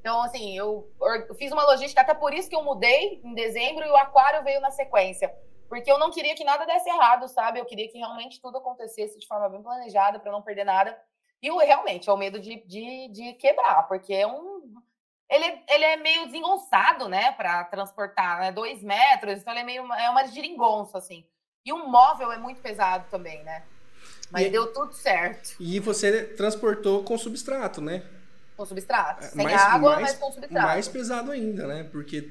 Então, 0.01 0.23
assim, 0.23 0.57
eu, 0.57 0.91
eu 1.29 1.35
fiz 1.35 1.53
uma 1.53 1.65
logística, 1.65 2.01
até 2.01 2.15
por 2.15 2.33
isso 2.33 2.49
que 2.49 2.57
eu 2.57 2.63
mudei 2.63 3.21
em 3.25 3.35
dezembro 3.35 3.85
e 3.85 3.91
o 3.91 3.97
aquário 3.97 4.45
veio 4.45 4.61
na 4.61 4.71
sequência 4.71 5.35
porque 5.69 5.93
eu 5.93 5.99
não 5.99 6.11
queria 6.11 6.35
que 6.35 6.45
nada 6.45 6.65
desse 6.65 6.89
errado, 6.89 7.29
sabe? 7.29 7.61
Eu 7.61 7.67
queria 7.67 7.89
que 7.89 7.99
realmente 7.99 8.41
tudo 8.41 8.59
acontecesse 8.59 9.19
de 9.19 9.27
forma 9.27 9.49
bem 9.49 9.63
planejada, 9.63 10.19
para 10.19 10.33
não 10.33 10.43
perder 10.43 10.65
nada. 10.65 10.99
E 11.43 11.51
o, 11.51 11.59
realmente 11.59 12.09
é 12.09 12.13
o 12.13 12.17
medo 12.17 12.41
de, 12.41 12.65
de, 12.67 13.09
de 13.09 13.35
quebrar, 13.35 13.87
porque 13.87 14.15
é 14.15 14.27
um. 14.27 14.75
Ele, 15.31 15.63
ele 15.69 15.85
é 15.85 15.97
meio 15.97 16.25
desengonçado, 16.25 17.07
né, 17.07 17.33
para 17.33 17.63
transportar, 17.65 18.41
né? 18.41 18.51
Dois 18.51 18.83
metros, 18.83 19.41
então 19.41 19.53
ele 19.53 19.61
é 19.61 19.65
meio. 19.65 19.93
É 19.93 20.09
uma 20.09 20.27
geringonça, 20.27 20.97
assim. 20.97 21.25
E 21.65 21.73
o 21.73 21.87
móvel 21.87 22.33
é 22.33 22.39
muito 22.39 22.63
pesado 22.63 23.05
também, 23.11 23.43
né? 23.45 23.63
Mas 24.31 24.47
e, 24.47 24.51
deu 24.51 24.73
tudo 24.73 24.95
certo. 24.95 25.55
E 25.61 25.79
você 25.79 26.25
transportou 26.25 27.05
com 27.05 27.19
substrato, 27.19 27.83
né? 27.83 28.03
Com 28.59 28.67
substrato. 28.67 29.25
É, 29.25 29.29
Sem 29.29 29.45
mais, 29.45 29.63
água, 29.63 29.93
mais, 29.93 30.03
mas 30.03 30.19
com 30.19 30.33
substrato. 30.33 30.67
Mais 30.67 30.89
pesado 30.89 31.31
ainda, 31.31 31.65
né? 31.69 31.87
Porque 31.93 32.29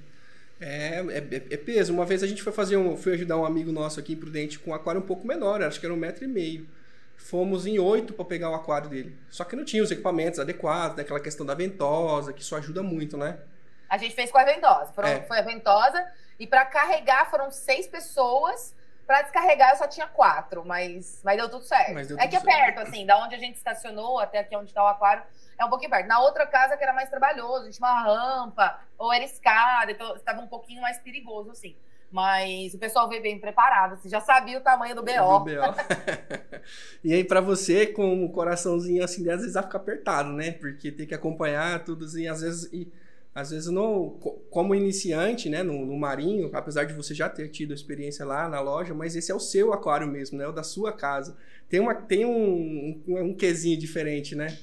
é, 0.60 1.00
é, 1.00 1.54
é, 1.54 1.58
peso. 1.58 1.94
Uma 1.94 2.04
vez 2.04 2.22
a 2.22 2.28
gente 2.28 2.44
foi 2.44 2.52
fazer 2.52 2.76
um. 2.76 2.98
Fui 2.98 3.14
ajudar 3.14 3.38
um 3.38 3.46
amigo 3.46 3.72
nosso 3.72 3.98
aqui 3.98 4.12
em 4.12 4.18
Prudente 4.18 4.60
com 4.60 4.72
um 4.72 4.74
aquário 4.74 5.00
um 5.00 5.06
pouco 5.06 5.26
menor, 5.26 5.64
acho 5.64 5.80
que 5.80 5.86
era 5.86 5.96
um 5.96 5.98
metro 5.98 6.26
e 6.26 6.28
meio. 6.28 6.68
Fomos 7.16 7.66
em 7.66 7.80
oito 7.80 8.12
para 8.12 8.26
pegar 8.26 8.50
o 8.50 8.56
aquário 8.56 8.90
dele. 8.90 9.18
Só 9.30 9.46
que 9.46 9.56
não 9.56 9.64
tinha 9.64 9.82
os 9.82 9.90
equipamentos 9.90 10.38
adequados, 10.38 10.98
né? 10.98 11.04
aquela 11.04 11.22
questão 11.22 11.46
da 11.46 11.56
ventosa, 11.56 12.34
que 12.34 12.42
isso 12.42 12.54
ajuda 12.58 12.84
muito, 12.84 13.16
né? 13.16 13.40
A 13.90 13.98
gente 13.98 14.14
fez 14.14 14.30
com 14.30 14.38
a 14.38 14.44
ventosa. 14.44 14.92
Foram, 14.92 15.08
é. 15.08 15.22
Foi 15.22 15.40
a 15.40 15.42
ventosa. 15.44 16.06
E 16.38 16.46
para 16.46 16.66
carregar 16.66 17.32
foram 17.32 17.50
seis 17.52 17.88
pessoas. 17.88 18.76
Para 19.08 19.22
descarregar 19.22 19.70
eu 19.72 19.78
só 19.78 19.88
tinha 19.88 20.06
quatro, 20.06 20.66
mas, 20.66 21.22
mas 21.24 21.38
deu 21.38 21.50
tudo 21.50 21.64
certo. 21.64 22.06
Deu 22.06 22.20
é 22.20 22.28
que 22.28 22.36
é 22.36 22.42
perto, 22.42 22.82
assim, 22.82 23.06
da 23.06 23.18
onde 23.24 23.34
a 23.34 23.38
gente 23.38 23.56
estacionou 23.56 24.20
até 24.20 24.40
aqui 24.40 24.54
onde 24.54 24.68
está 24.68 24.84
o 24.84 24.88
aquário, 24.88 25.24
é 25.58 25.64
um 25.64 25.70
pouquinho 25.70 25.90
perto. 25.90 26.08
Na 26.08 26.20
outra 26.20 26.46
casa 26.46 26.76
que 26.76 26.84
era 26.84 26.92
mais 26.92 27.10
trabalhoso, 27.10 27.72
tinha 27.72 27.88
uma 27.88 28.02
rampa, 28.04 28.82
ou 28.98 29.14
era 29.14 29.24
escada, 29.24 29.94
então 29.94 30.14
estava 30.14 30.42
um 30.42 30.48
pouquinho 30.48 30.82
mais 30.82 31.00
perigoso, 31.00 31.52
assim. 31.52 31.74
Mas 32.12 32.74
o 32.74 32.78
pessoal 32.78 33.08
veio 33.08 33.22
bem 33.22 33.40
preparado, 33.40 33.94
assim, 33.94 34.10
já 34.10 34.20
sabia 34.20 34.58
o 34.58 34.62
tamanho 34.62 34.94
do 34.94 35.02
BO. 35.02 35.40
Do 35.40 35.40
BO. 35.40 35.76
e 37.02 37.14
aí, 37.14 37.24
para 37.24 37.40
você, 37.40 37.88
com 37.88 38.26
o 38.26 38.32
coraçãozinho 38.32 39.04
assim, 39.06 39.30
às 39.30 39.40
vezes 39.40 39.54
vai 39.54 39.64
ficar 39.64 39.78
apertado, 39.78 40.34
né? 40.34 40.52
Porque 40.52 40.92
tem 40.92 41.08
que 41.08 41.16
acompanhar 41.16 41.82
tudo 41.86 42.04
assim, 42.04 42.28
às 42.28 42.42
vezes. 42.42 42.72
E 42.74 42.92
às 43.38 43.52
vezes 43.52 43.70
não, 43.70 44.20
como 44.50 44.74
iniciante, 44.74 45.48
né, 45.48 45.62
no, 45.62 45.86
no, 45.86 45.96
marinho, 45.96 46.50
apesar 46.56 46.86
de 46.86 46.94
você 46.94 47.14
já 47.14 47.30
ter 47.30 47.50
tido 47.50 47.72
experiência 47.72 48.26
lá 48.26 48.50
na 48.50 48.60
loja, 48.60 48.96
mas 48.96 49.16
esse 49.16 49.32
é 49.32 49.36
o 49.36 49.40
seu 49.40 49.72
aquário 49.72 50.08
mesmo, 50.08 50.40
né, 50.40 50.48
o 50.48 50.52
da 50.52 50.64
sua 50.64 50.92
casa. 50.92 51.38
Tem 51.70 51.80
uma, 51.80 51.94
tem 51.94 52.26
um, 52.26 53.04
um, 53.08 53.26
um 53.26 53.34
quesinho 53.36 53.78
diferente, 53.78 54.34
né? 54.34 54.58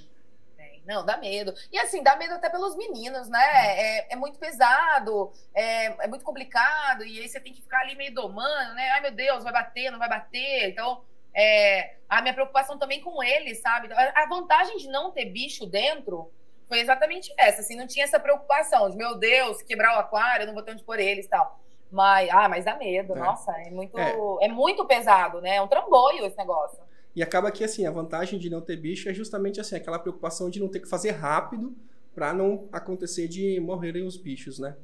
Não, 0.85 1.07
dá 1.07 1.17
medo. 1.17 1.55
E 1.71 1.79
assim, 1.79 2.03
dá 2.03 2.17
medo 2.17 2.35
até 2.35 2.51
pelos 2.51 2.77
meninos, 2.77 3.29
né? 3.29 3.39
É, 3.39 4.13
é 4.13 4.17
muito 4.17 4.41
pesado, 4.41 5.33
é, 5.55 6.05
é, 6.05 6.09
muito 6.09 6.25
complicado, 6.25 7.05
e 7.05 7.21
aí 7.21 7.29
você 7.29 7.39
tem 7.39 7.53
que 7.53 7.63
ficar 7.63 7.79
ali 7.83 7.95
meio 7.95 8.13
domando, 8.13 8.75
né? 8.75 8.91
Ai, 8.91 9.03
meu 9.03 9.13
Deus, 9.13 9.45
vai 9.45 9.53
bater, 9.53 9.93
não 9.93 10.01
vai 10.01 10.09
bater. 10.09 10.71
Então, 10.71 11.05
é, 11.33 11.95
a 12.09 12.21
minha 12.21 12.35
preocupação 12.35 12.77
também 12.77 13.01
com 13.01 13.23
eles, 13.23 13.61
sabe? 13.61 13.89
A 13.93 14.27
vantagem 14.27 14.77
de 14.79 14.89
não 14.89 15.13
ter 15.13 15.27
bicho 15.27 15.65
dentro 15.65 16.29
foi 16.69 16.81
exatamente 16.81 17.33
essa, 17.39 17.61
assim, 17.61 17.77
não 17.77 17.87
tinha 17.87 18.05
essa 18.05 18.19
preocupação 18.19 18.89
de, 18.91 18.97
meu 18.97 19.17
Deus, 19.17 19.63
quebrar 19.63 19.97
o 19.97 20.01
aquário, 20.01 20.45
eu 20.45 20.47
não 20.47 20.55
vou 20.55 20.63
ter 20.63 20.73
onde 20.73 20.85
pôr 20.85 20.99
eles 20.99 21.27
e 21.27 21.29
tal. 21.29 21.61
Mas, 21.91 22.29
ah, 22.31 22.49
mas 22.49 22.65
dá 22.65 22.77
medo, 22.77 23.13
é. 23.13 23.19
nossa, 23.19 23.53
é 23.53 23.71
muito, 23.71 23.99
é. 23.99 24.17
é. 24.41 24.49
muito 24.49 24.85
pesado, 24.85 25.41
né? 25.41 25.57
É 25.57 25.63
um 25.63 25.69
trambolho 25.69 26.25
esse 26.27 26.37
negócio. 26.37 26.79
E 27.15 27.23
acaba 27.23 27.53
que, 27.53 27.63
assim, 27.63 27.87
a 27.87 27.91
vantagem 27.91 28.39
de 28.39 28.51
não 28.51 28.61
ter 28.61 28.77
bicho 28.77 29.09
é 29.09 29.15
justamente, 29.15 29.61
assim, 29.61 29.77
aquela 29.77 29.99
preocupação 29.99 30.51
de 30.51 30.59
não 30.59 30.69
ter 30.69 30.81
que 30.81 30.89
fazer 30.89 31.13
rápido 31.13 31.77
para 32.15 32.33
não 32.33 32.69
acontecer 32.73 33.29
de 33.29 33.61
morrerem 33.61 34.05
os 34.05 34.17
bichos, 34.17 34.59
né? 34.59 34.77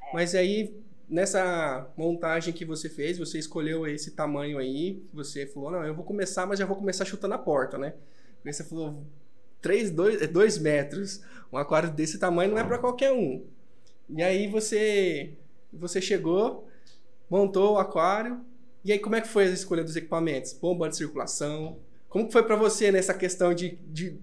É. 0.00 0.14
Mas 0.14 0.34
aí, 0.34 0.80
nessa 1.08 1.90
montagem 1.96 2.54
que 2.54 2.64
você 2.64 2.88
fez, 2.88 3.18
você 3.18 3.38
escolheu 3.38 3.86
esse 3.86 4.12
tamanho 4.12 4.58
aí, 4.58 5.02
você 5.12 5.46
falou, 5.46 5.72
não, 5.72 5.84
eu 5.84 5.94
vou 5.94 6.04
começar, 6.04 6.46
mas 6.46 6.58
já 6.58 6.66
vou 6.66 6.76
começar 6.76 7.04
chutando 7.04 7.34
a 7.34 7.38
porta, 7.38 7.76
né? 7.76 7.94
Aí 8.44 8.52
você 8.52 8.62
falou, 8.62 9.04
3, 9.62 9.90
2, 9.92 10.28
2 10.28 10.58
metros. 10.58 11.22
Um 11.52 11.56
aquário 11.56 11.90
desse 11.90 12.18
tamanho 12.18 12.50
não 12.50 12.58
é 12.58 12.64
para 12.64 12.78
qualquer 12.78 13.12
um. 13.12 13.44
E 14.10 14.22
aí 14.22 14.48
você 14.48 15.32
você 15.72 16.00
chegou, 16.00 16.68
montou 17.30 17.74
o 17.74 17.78
aquário. 17.78 18.40
E 18.84 18.92
aí 18.92 18.98
como 18.98 19.16
é 19.16 19.20
que 19.20 19.28
foi 19.28 19.44
a 19.44 19.50
escolha 19.50 19.84
dos 19.84 19.96
equipamentos? 19.96 20.52
Bomba 20.52 20.88
de 20.88 20.96
circulação. 20.96 21.78
Como 22.08 22.30
foi 22.30 22.42
para 22.42 22.56
você 22.56 22.90
nessa 22.92 23.14
questão 23.14 23.54
de, 23.54 23.78
de, 23.86 24.18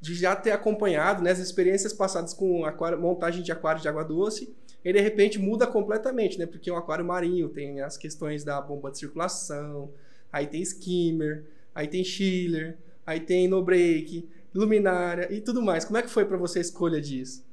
de, 0.00 0.14
já 0.14 0.36
ter 0.36 0.50
acompanhado 0.50 1.22
né, 1.22 1.30
as 1.30 1.38
experiências 1.38 1.92
passadas 1.92 2.34
com 2.34 2.64
aquário, 2.66 3.00
montagem 3.00 3.42
de 3.42 3.50
aquário 3.50 3.80
de 3.80 3.88
água 3.88 4.04
doce? 4.04 4.54
E 4.84 4.92
de 4.92 5.00
repente 5.00 5.38
muda 5.38 5.66
completamente, 5.66 6.38
né? 6.38 6.44
Porque 6.44 6.68
é 6.68 6.72
um 6.72 6.76
aquário 6.76 7.04
marinho 7.04 7.48
tem 7.48 7.80
as 7.80 7.96
questões 7.96 8.42
da 8.42 8.60
bomba 8.60 8.90
de 8.90 8.98
circulação, 8.98 9.90
aí 10.30 10.46
tem 10.46 10.60
skimmer, 10.60 11.44
aí 11.74 11.86
tem 11.86 12.02
chiller, 12.02 12.76
aí 13.06 13.20
tem 13.20 13.46
no 13.46 13.62
break 13.62 14.28
luminária 14.54 15.32
e 15.32 15.40
tudo 15.40 15.62
mais. 15.62 15.84
Como 15.84 15.98
é 15.98 16.02
que 16.02 16.08
foi 16.08 16.24
para 16.24 16.36
você 16.36 16.58
a 16.58 16.62
escolha 16.62 17.00
disso? 17.00 17.46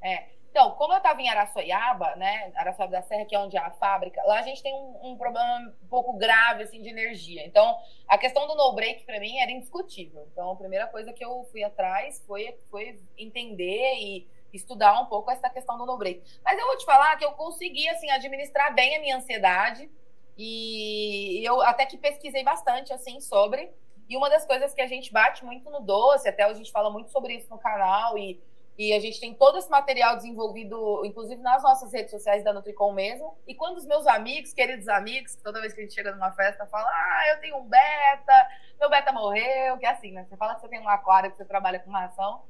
É, 0.00 0.26
então, 0.52 0.72
como 0.72 0.92
eu 0.92 0.98
estava 0.98 1.20
em 1.22 1.30
Araçoiaba, 1.30 2.14
né, 2.16 2.52
Araçoiaba 2.54 2.92
da 2.92 3.02
Serra, 3.02 3.24
que 3.24 3.34
é 3.34 3.38
onde 3.38 3.56
é 3.56 3.60
a 3.60 3.70
fábrica, 3.70 4.22
lá 4.24 4.38
a 4.38 4.42
gente 4.42 4.62
tem 4.62 4.74
um, 4.74 5.12
um 5.12 5.16
problema 5.16 5.72
um 5.82 5.88
pouco 5.88 6.12
grave, 6.12 6.64
assim, 6.64 6.82
de 6.82 6.90
energia. 6.90 7.42
Então, 7.46 7.74
a 8.06 8.18
questão 8.18 8.46
do 8.46 8.54
no-break, 8.54 9.04
para 9.04 9.18
mim, 9.18 9.38
era 9.38 9.50
indiscutível. 9.50 10.28
Então, 10.30 10.50
a 10.50 10.56
primeira 10.56 10.86
coisa 10.88 11.10
que 11.10 11.24
eu 11.24 11.48
fui 11.50 11.64
atrás 11.64 12.22
foi, 12.26 12.54
foi 12.70 13.00
entender 13.16 13.94
e 13.98 14.28
estudar 14.52 15.00
um 15.00 15.06
pouco 15.06 15.30
essa 15.30 15.48
questão 15.48 15.78
do 15.78 15.86
no-break. 15.86 16.22
Mas 16.44 16.58
eu 16.58 16.66
vou 16.66 16.76
te 16.76 16.84
falar 16.84 17.16
que 17.16 17.24
eu 17.24 17.32
consegui, 17.32 17.88
assim, 17.88 18.10
administrar 18.10 18.74
bem 18.74 18.96
a 18.96 19.00
minha 19.00 19.16
ansiedade 19.16 19.90
e 20.36 21.40
eu 21.46 21.62
até 21.62 21.86
que 21.86 21.96
pesquisei 21.96 22.44
bastante, 22.44 22.92
assim, 22.92 23.20
sobre 23.20 23.70
e 24.12 24.16
uma 24.16 24.28
das 24.28 24.44
coisas 24.44 24.74
que 24.74 24.82
a 24.82 24.86
gente 24.86 25.10
bate 25.10 25.42
muito 25.42 25.70
no 25.70 25.80
doce, 25.80 26.28
até 26.28 26.42
a 26.42 26.52
gente 26.52 26.70
fala 26.70 26.90
muito 26.90 27.10
sobre 27.10 27.34
isso 27.34 27.48
no 27.48 27.58
canal, 27.58 28.18
e, 28.18 28.38
e 28.76 28.92
a 28.92 29.00
gente 29.00 29.18
tem 29.18 29.32
todo 29.32 29.56
esse 29.56 29.70
material 29.70 30.16
desenvolvido, 30.16 31.02
inclusive 31.06 31.40
nas 31.40 31.62
nossas 31.62 31.90
redes 31.94 32.10
sociais 32.10 32.44
da 32.44 32.52
Nutricom 32.52 32.92
mesmo. 32.92 33.34
E 33.48 33.54
quando 33.54 33.78
os 33.78 33.86
meus 33.86 34.06
amigos, 34.06 34.52
queridos 34.52 34.86
amigos, 34.86 35.34
toda 35.36 35.62
vez 35.62 35.72
que 35.72 35.80
a 35.80 35.82
gente 35.84 35.94
chega 35.94 36.12
numa 36.12 36.30
festa, 36.32 36.66
fala: 36.66 36.86
Ah, 36.86 37.24
eu 37.32 37.40
tenho 37.40 37.56
um 37.56 37.64
beta, 37.64 38.48
meu 38.78 38.90
beta 38.90 39.12
morreu, 39.12 39.78
que 39.78 39.86
é 39.86 39.88
assim, 39.88 40.12
né? 40.12 40.26
Você 40.28 40.36
fala 40.36 40.56
que 40.56 40.60
você 40.60 40.68
tem 40.68 40.80
um 40.80 40.88
aquário, 40.90 41.30
que 41.30 41.38
você 41.38 41.46
trabalha 41.46 41.78
com 41.78 41.90
ração 41.90 42.42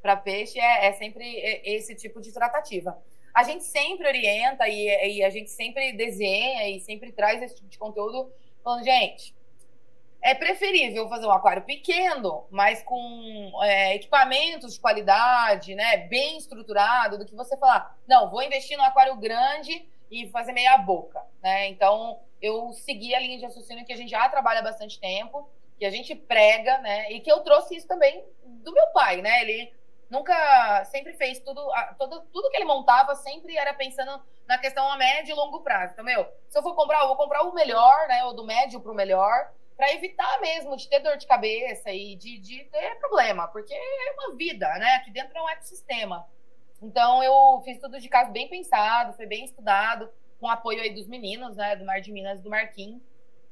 para 0.00 0.16
peixe, 0.16 0.58
é, 0.58 0.86
é 0.86 0.92
sempre 0.94 1.22
esse 1.64 1.94
tipo 1.94 2.22
de 2.22 2.32
tratativa 2.32 2.96
a 3.32 3.44
gente 3.44 3.62
sempre 3.62 4.08
orienta 4.08 4.68
e, 4.68 5.18
e, 5.18 5.24
a 5.24 5.30
gente 5.30 5.50
sempre 5.50 5.92
desenha 5.92 6.68
e 6.68 6.80
sempre 6.80 7.12
traz 7.12 7.40
esse 7.40 7.54
tipo 7.54 7.68
de 7.68 7.78
conteúdo 7.78 8.28
falando, 8.62 8.84
gente, 8.84 9.34
é 10.22 10.34
preferível 10.34 11.08
fazer 11.08 11.26
um 11.26 11.32
aquário 11.32 11.62
pequeno, 11.62 12.46
mas 12.50 12.82
com 12.82 13.52
é, 13.62 13.94
equipamentos 13.94 14.74
de 14.74 14.80
qualidade, 14.80 15.74
né, 15.74 15.98
bem 16.08 16.36
estruturado, 16.36 17.18
do 17.18 17.24
que 17.24 17.34
você 17.34 17.56
falar, 17.56 17.96
não, 18.06 18.30
vou 18.30 18.42
investir 18.42 18.76
num 18.76 18.84
aquário 18.84 19.16
grande 19.16 19.88
e 20.10 20.28
fazer 20.28 20.52
meia 20.52 20.76
boca, 20.76 21.22
né? 21.42 21.68
Então, 21.68 22.20
eu 22.42 22.72
segui 22.72 23.14
a 23.14 23.20
linha 23.20 23.38
de 23.38 23.44
raciocínio 23.44 23.84
que 23.84 23.92
a 23.92 23.96
gente 23.96 24.10
já 24.10 24.28
trabalha 24.28 24.58
há 24.58 24.62
bastante 24.62 24.98
tempo, 24.98 25.48
que 25.78 25.86
a 25.86 25.90
gente 25.90 26.14
prega, 26.14 26.78
né? 26.78 27.10
E 27.12 27.20
que 27.20 27.30
eu 27.30 27.40
trouxe 27.40 27.76
isso 27.76 27.86
também 27.86 28.24
do 28.44 28.72
meu 28.72 28.86
pai, 28.88 29.22
né? 29.22 29.40
Ele 29.42 29.72
nunca, 30.10 30.84
sempre 30.86 31.12
fez 31.14 31.38
tudo, 31.38 31.64
tudo, 31.96 32.22
tudo 32.32 32.50
que 32.50 32.56
ele 32.56 32.64
montava 32.64 33.14
sempre 33.14 33.56
era 33.56 33.72
pensando 33.72 34.20
na 34.48 34.58
questão 34.58 34.90
a 34.90 34.96
médio 34.96 35.32
e 35.32 35.34
longo 35.34 35.60
prazo. 35.60 35.92
Então, 35.92 36.04
meu, 36.04 36.26
se 36.48 36.58
eu 36.58 36.62
for 36.62 36.74
comprar, 36.74 37.02
eu 37.02 37.08
vou 37.08 37.16
comprar 37.16 37.42
o 37.42 37.54
melhor, 37.54 38.08
né? 38.08 38.24
Ou 38.24 38.34
do 38.34 38.44
médio 38.44 38.80
para 38.80 38.90
o 38.90 38.96
melhor 38.96 39.52
para 39.80 39.94
evitar 39.94 40.38
mesmo 40.42 40.76
de 40.76 40.86
ter 40.86 40.98
dor 40.98 41.16
de 41.16 41.26
cabeça 41.26 41.90
e 41.90 42.14
de, 42.14 42.36
de 42.36 42.64
ter 42.64 42.96
problema, 42.96 43.48
porque 43.48 43.72
é 43.72 44.12
uma 44.12 44.36
vida, 44.36 44.68
né? 44.74 44.96
Aqui 44.96 45.10
dentro 45.10 45.38
é 45.38 45.42
um 45.42 45.48
ecossistema. 45.48 46.28
Então 46.82 47.24
eu 47.24 47.62
fiz 47.64 47.80
tudo 47.80 47.98
de 47.98 48.06
caso 48.06 48.30
bem 48.30 48.46
pensado, 48.46 49.14
foi 49.14 49.24
bem 49.24 49.42
estudado, 49.42 50.10
com 50.38 50.46
apoio 50.50 50.82
aí 50.82 50.92
dos 50.92 51.08
meninos, 51.08 51.56
né? 51.56 51.76
Do 51.76 51.86
Mar 51.86 51.98
de 52.02 52.12
Minas, 52.12 52.42
do 52.42 52.50
Marquinhos, 52.50 53.00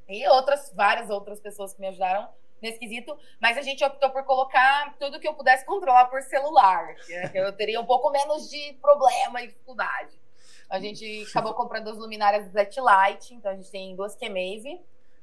e 0.06 0.28
outras, 0.28 0.70
várias 0.76 1.08
outras 1.08 1.40
pessoas 1.40 1.73
que 1.73 1.80
me 1.80 1.87
ajudaram 1.87 2.28
nesse 2.61 2.78
quesito, 2.78 3.18
mas 3.40 3.56
a 3.56 3.62
gente 3.62 3.82
optou 3.82 4.11
por 4.11 4.23
colocar 4.25 4.94
tudo 4.99 5.18
que 5.18 5.26
eu 5.26 5.32
pudesse 5.32 5.64
controlar 5.64 6.11
por 6.11 6.20
celular, 6.20 6.94
que 7.32 7.38
eu 7.38 7.54
teria 7.54 7.80
um 7.80 7.87
pouco 7.87 8.11
menos 8.11 8.50
de 8.50 8.75
problema 8.82 9.40
e 9.40 9.47
dificuldade. 9.47 10.20
A 10.68 10.78
gente 10.78 11.25
acabou 11.30 11.54
comprando 11.54 11.88
as 11.88 11.97
luminárias 11.97 12.52
Zet 12.52 12.78
Light, 12.78 13.32
então 13.32 13.50
a 13.50 13.54
gente 13.54 13.70
tem 13.70 13.97
duas 13.97 14.14
Q-Mave, 14.14 14.78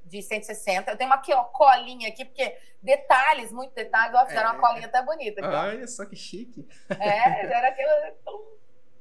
de 0.05 0.21
160. 0.21 0.91
Eu 0.91 0.97
tenho 0.97 1.09
uma 1.09 1.17
aqui, 1.17 1.33
ó, 1.33 1.43
colinha 1.45 2.07
aqui, 2.09 2.23
porque 2.23 2.57
detalhes, 2.81 3.51
muito 3.51 3.73
detalhes. 3.73 4.15
Ó, 4.15 4.25
fizeram 4.25 4.49
é, 4.49 4.53
uma 4.53 4.61
colinha 4.61 4.87
até 4.87 5.01
bonita. 5.01 5.45
Aqui, 5.45 5.55
olha 5.55 5.87
só 5.87 6.05
que 6.05 6.15
chique. 6.15 6.67
É, 6.99 7.45
era 7.45 7.69
aquele, 7.69 8.13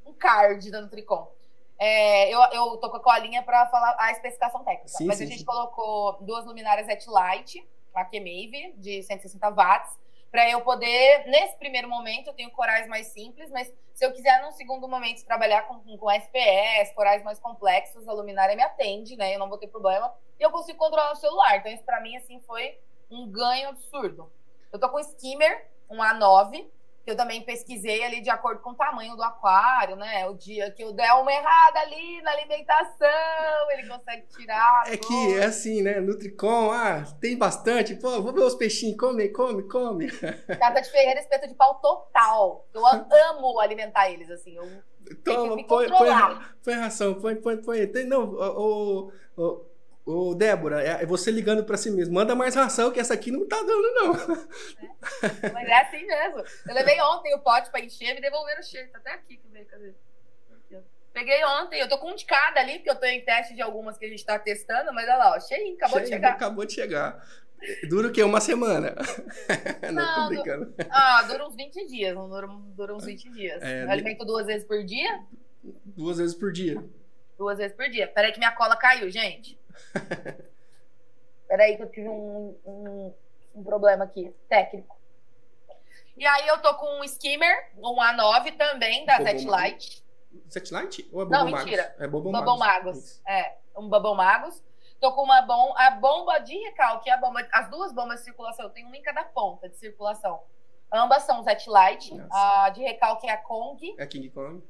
um 0.06 0.12
card 0.12 0.70
da 0.70 0.80
Nutricom. 0.80 1.32
É, 1.78 2.32
eu, 2.32 2.40
eu 2.52 2.76
tô 2.78 2.90
com 2.90 2.96
a 2.96 3.00
colinha 3.00 3.42
para 3.42 3.66
falar 3.66 3.96
a 3.98 4.10
especificação 4.12 4.64
técnica. 4.64 4.88
Sim, 4.88 5.06
mas 5.06 5.18
sim, 5.18 5.24
a 5.24 5.26
gente 5.26 5.40
sim. 5.40 5.44
colocou 5.44 6.18
duas 6.22 6.44
luminárias 6.46 6.88
at 6.88 7.04
light, 7.06 7.66
a 7.94 8.04
Mave 8.04 8.74
de 8.76 9.02
160 9.02 9.50
watts, 9.50 9.98
para 10.34 10.50
eu 10.50 10.62
poder, 10.62 11.28
nesse 11.28 11.56
primeiro 11.58 11.88
momento, 11.88 12.26
eu 12.26 12.34
tenho 12.34 12.50
corais 12.50 12.88
mais 12.88 13.06
simples, 13.06 13.48
mas 13.52 13.72
se 13.92 14.04
eu 14.04 14.12
quiser, 14.12 14.42
num 14.42 14.50
segundo 14.50 14.88
momento, 14.88 15.24
trabalhar 15.24 15.62
com, 15.62 15.96
com 15.96 16.10
SPS, 16.10 16.92
corais 16.92 17.22
mais 17.22 17.38
complexos, 17.38 18.08
a 18.08 18.12
luminária 18.12 18.56
me 18.56 18.62
atende, 18.64 19.14
né? 19.14 19.32
Eu 19.32 19.38
não 19.38 19.48
vou 19.48 19.58
ter 19.58 19.68
problema. 19.68 20.12
E 20.36 20.42
eu 20.42 20.50
consigo 20.50 20.76
controlar 20.76 21.12
o 21.12 21.14
celular. 21.14 21.58
Então, 21.58 21.70
isso 21.70 21.84
para 21.84 22.00
mim, 22.00 22.16
assim, 22.16 22.40
foi 22.40 22.76
um 23.08 23.30
ganho 23.30 23.68
absurdo. 23.68 24.28
Eu 24.72 24.80
tô 24.80 24.88
com 24.88 24.98
skimmer, 24.98 25.70
um 25.88 25.98
A9, 25.98 26.66
eu 27.06 27.16
também 27.16 27.42
pesquisei 27.42 28.02
ali 28.04 28.20
de 28.20 28.30
acordo 28.30 28.60
com 28.62 28.70
o 28.70 28.74
tamanho 28.74 29.16
do 29.16 29.22
aquário, 29.22 29.96
né? 29.96 30.26
O 30.26 30.34
dia 30.34 30.70
que 30.70 30.82
eu 30.82 30.92
der 30.92 31.12
uma 31.14 31.32
errada 31.32 31.80
ali 31.80 32.22
na 32.22 32.32
alimentação, 32.32 33.70
ele 33.72 33.88
consegue 33.88 34.26
tirar. 34.28 34.84
É 34.86 34.96
que 34.96 35.38
é 35.38 35.44
assim, 35.44 35.82
né? 35.82 36.00
Nutricom, 36.00 36.70
ah, 36.70 37.04
tem 37.20 37.36
bastante. 37.36 37.94
Pô, 37.96 38.22
vou 38.22 38.32
ver 38.32 38.40
os 38.40 38.54
peixinhos, 38.54 38.96
come, 38.96 39.28
come, 39.28 39.62
come. 39.68 40.10
Casa 40.58 40.80
de 40.80 40.90
Ferreira, 40.90 41.20
espeto 41.20 41.48
de 41.48 41.54
pau 41.54 41.80
total. 41.80 42.66
Eu 42.72 42.86
amo 42.86 43.60
alimentar 43.60 44.10
eles, 44.10 44.30
assim. 44.30 44.56
Eu 44.56 44.64
Toma, 45.22 45.56
põe, 45.66 45.88
põe, 45.88 45.88
põe 46.62 46.74
ração, 46.74 47.14
põe, 47.20 47.36
põe, 47.36 47.56
põe. 47.58 47.86
Tem, 47.86 48.06
não, 48.06 48.24
o, 48.24 49.12
o, 49.36 49.42
o 49.42 49.66
Ô, 50.06 50.34
Débora, 50.34 50.82
é, 50.82 51.02
é 51.02 51.06
você 51.06 51.30
ligando 51.30 51.64
para 51.64 51.78
si 51.78 51.90
mesmo. 51.90 52.14
Manda 52.14 52.34
mais 52.34 52.54
ração, 52.54 52.92
que 52.92 53.00
essa 53.00 53.14
aqui 53.14 53.30
não 53.30 53.48
tá 53.48 53.56
dando, 53.56 53.94
não. 53.94 54.14
É, 55.42 55.50
mas 55.50 55.66
é 55.66 55.80
assim 55.80 56.06
mesmo. 56.06 56.44
Eu 56.68 56.74
levei 56.74 57.00
ontem 57.00 57.34
o 57.34 57.38
pote 57.38 57.70
para 57.70 57.80
encher, 57.80 58.14
me 58.14 58.20
devolveram 58.20 58.60
o 58.60 58.64
cheiro. 58.64 58.90
Tá 58.90 58.98
até 58.98 59.14
aqui 59.14 59.38
que 59.38 59.48
veio, 59.48 59.66
cadê? 59.66 59.94
Peguei 61.14 61.44
ontem, 61.44 61.80
eu 61.80 61.88
tô 61.88 61.96
com 61.96 62.10
um 62.10 62.14
de 62.16 62.24
cada 62.24 62.60
ali, 62.60 62.74
porque 62.74 62.90
eu 62.90 62.96
tô 62.96 63.06
em 63.06 63.24
teste 63.24 63.54
de 63.54 63.62
algumas 63.62 63.96
que 63.96 64.04
a 64.04 64.08
gente 64.08 64.26
tá 64.26 64.36
testando, 64.36 64.92
mas 64.92 65.04
olha 65.04 65.16
lá, 65.16 65.36
ó, 65.36 65.40
cheinho, 65.40 65.76
acabou 65.76 66.00
de 66.00 66.08
chegar. 66.08 66.32
Acabou 66.32 66.64
de 66.66 66.72
chegar. 66.72 67.24
Dura 67.88 68.08
o 68.08 68.12
quê? 68.12 68.22
Uma 68.24 68.40
semana? 68.40 68.94
não, 69.84 69.92
não 69.94 70.14
tô 70.14 70.28
brincando. 70.28 70.74
Ah, 70.90 71.22
dura 71.22 71.46
uns 71.46 71.54
20 71.54 71.86
dias. 71.86 72.14
Não 72.14 72.28
dura, 72.28 72.48
dura 72.48 72.94
uns 72.94 73.04
20 73.04 73.30
dias. 73.30 73.62
É, 73.62 73.84
eu 73.84 73.90
alimento 73.90 74.24
duas 74.24 74.44
vezes 74.44 74.66
por 74.66 74.84
dia? 74.84 75.22
Duas 75.62 76.18
vezes 76.18 76.34
por 76.34 76.52
dia. 76.52 76.84
Duas 77.38 77.58
vezes 77.58 77.76
por 77.76 77.88
dia. 77.88 78.08
Peraí 78.08 78.32
que 78.32 78.38
minha 78.38 78.52
cola 78.52 78.76
caiu, 78.76 79.08
gente. 79.08 79.56
Peraí 81.48 81.76
que 81.76 81.82
eu 81.82 81.90
tive 81.90 82.08
um, 82.08 82.58
um, 82.64 83.14
um, 83.54 83.62
problema 83.62 84.04
aqui, 84.04 84.34
técnico. 84.48 84.96
E 86.16 86.26
aí 86.26 86.48
eu 86.48 86.60
tô 86.60 86.74
com 86.74 87.00
um 87.00 87.04
skimmer, 87.04 87.70
um 87.76 87.96
A9 87.96 88.56
também, 88.56 89.04
da 89.04 89.16
Setlight. 89.16 90.04
Setlight? 90.48 91.08
Ou 91.12 91.22
é 91.22 91.24
Não, 91.26 91.44
Magos? 91.44 91.64
mentira. 91.64 91.94
É 91.98 92.06
Bobo, 92.06 92.30
Bobo 92.30 92.56
Magos. 92.56 92.58
Magos. 92.58 93.22
É, 93.26 93.56
um 93.76 93.88
Bobo 93.88 94.14
Magos. 94.14 94.62
Tô 95.00 95.12
com 95.12 95.22
uma 95.22 95.42
bom, 95.42 95.74
a 95.76 95.90
bomba 95.90 96.38
de 96.38 96.56
recalque, 96.56 97.10
a 97.10 97.16
bomba, 97.16 97.46
as 97.52 97.68
duas 97.68 97.92
bombas 97.92 98.20
de 98.20 98.24
circulação, 98.24 98.64
eu 98.64 98.70
tenho 98.70 98.86
uma 98.86 98.96
em 98.96 99.02
cada 99.02 99.24
ponta 99.24 99.68
de 99.68 99.76
circulação. 99.76 100.42
Ambas 100.90 101.24
são 101.24 101.42
Zetlight. 101.42 102.12
A 102.30 102.70
de 102.70 102.82
recalque 102.82 103.26
é 103.26 103.32
a 103.32 103.36
Kong. 103.36 103.94
É 103.98 104.02
a 104.02 104.06
King 104.06 104.30
Kong. 104.30 104.62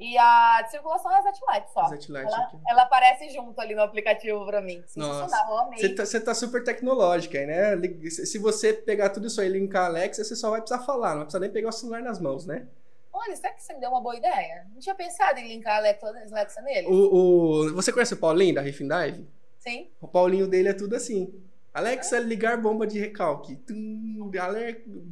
E 0.00 0.16
a 0.16 0.62
de 0.62 0.70
circulação 0.70 1.12
é 1.12 1.18
a 1.18 1.22
Zetlight 1.22 1.70
só. 1.74 1.86
Zetlight 1.88 2.26
ela, 2.26 2.42
aqui. 2.44 2.56
ela 2.66 2.82
aparece 2.84 3.28
junto 3.28 3.60
ali 3.60 3.74
no 3.74 3.82
aplicativo 3.82 4.46
para 4.46 4.62
mim. 4.62 4.82
Nossa. 4.96 5.36
Você 5.76 5.90
tá, 5.90 6.24
tá 6.24 6.34
super 6.34 6.64
tecnológica 6.64 7.38
aí, 7.38 7.46
né? 7.46 7.76
Se 8.08 8.38
você 8.38 8.72
pegar 8.72 9.10
tudo 9.10 9.26
isso 9.26 9.42
aí 9.42 9.48
e 9.48 9.52
linkar 9.52 9.82
a 9.82 9.86
Alexa, 9.88 10.24
você 10.24 10.34
só 10.34 10.48
vai 10.48 10.62
precisar 10.62 10.82
falar, 10.86 11.10
não 11.10 11.16
vai 11.16 11.24
precisar 11.26 11.40
nem 11.40 11.50
pegar 11.50 11.68
o 11.68 11.72
celular 11.72 12.00
nas 12.00 12.18
mãos, 12.18 12.46
né? 12.46 12.66
Olha, 13.12 13.36
será 13.36 13.52
que 13.52 13.62
você 13.62 13.74
me 13.74 13.80
deu 13.80 13.90
uma 13.90 14.00
boa 14.00 14.16
ideia? 14.16 14.66
Não 14.72 14.80
tinha 14.80 14.94
pensado 14.94 15.38
em 15.38 15.48
linkar 15.48 15.74
a 15.74 15.76
Alexa, 15.76 16.06
Alexa 16.06 16.62
nele. 16.62 16.86
O, 16.86 16.94
o, 16.94 17.74
você 17.74 17.92
conhece 17.92 18.14
o 18.14 18.16
Paulinho 18.16 18.54
da 18.54 18.62
Riff 18.62 18.82
Dive? 18.82 19.28
Sim. 19.58 19.90
O 20.00 20.08
Paulinho 20.08 20.48
dele 20.48 20.70
é 20.70 20.72
tudo 20.72 20.96
assim. 20.96 21.30
Alexa, 21.74 22.18
ligar 22.18 22.56
bomba 22.56 22.86
de 22.86 22.98
recalque. 22.98 23.56
Tum, 23.56 24.30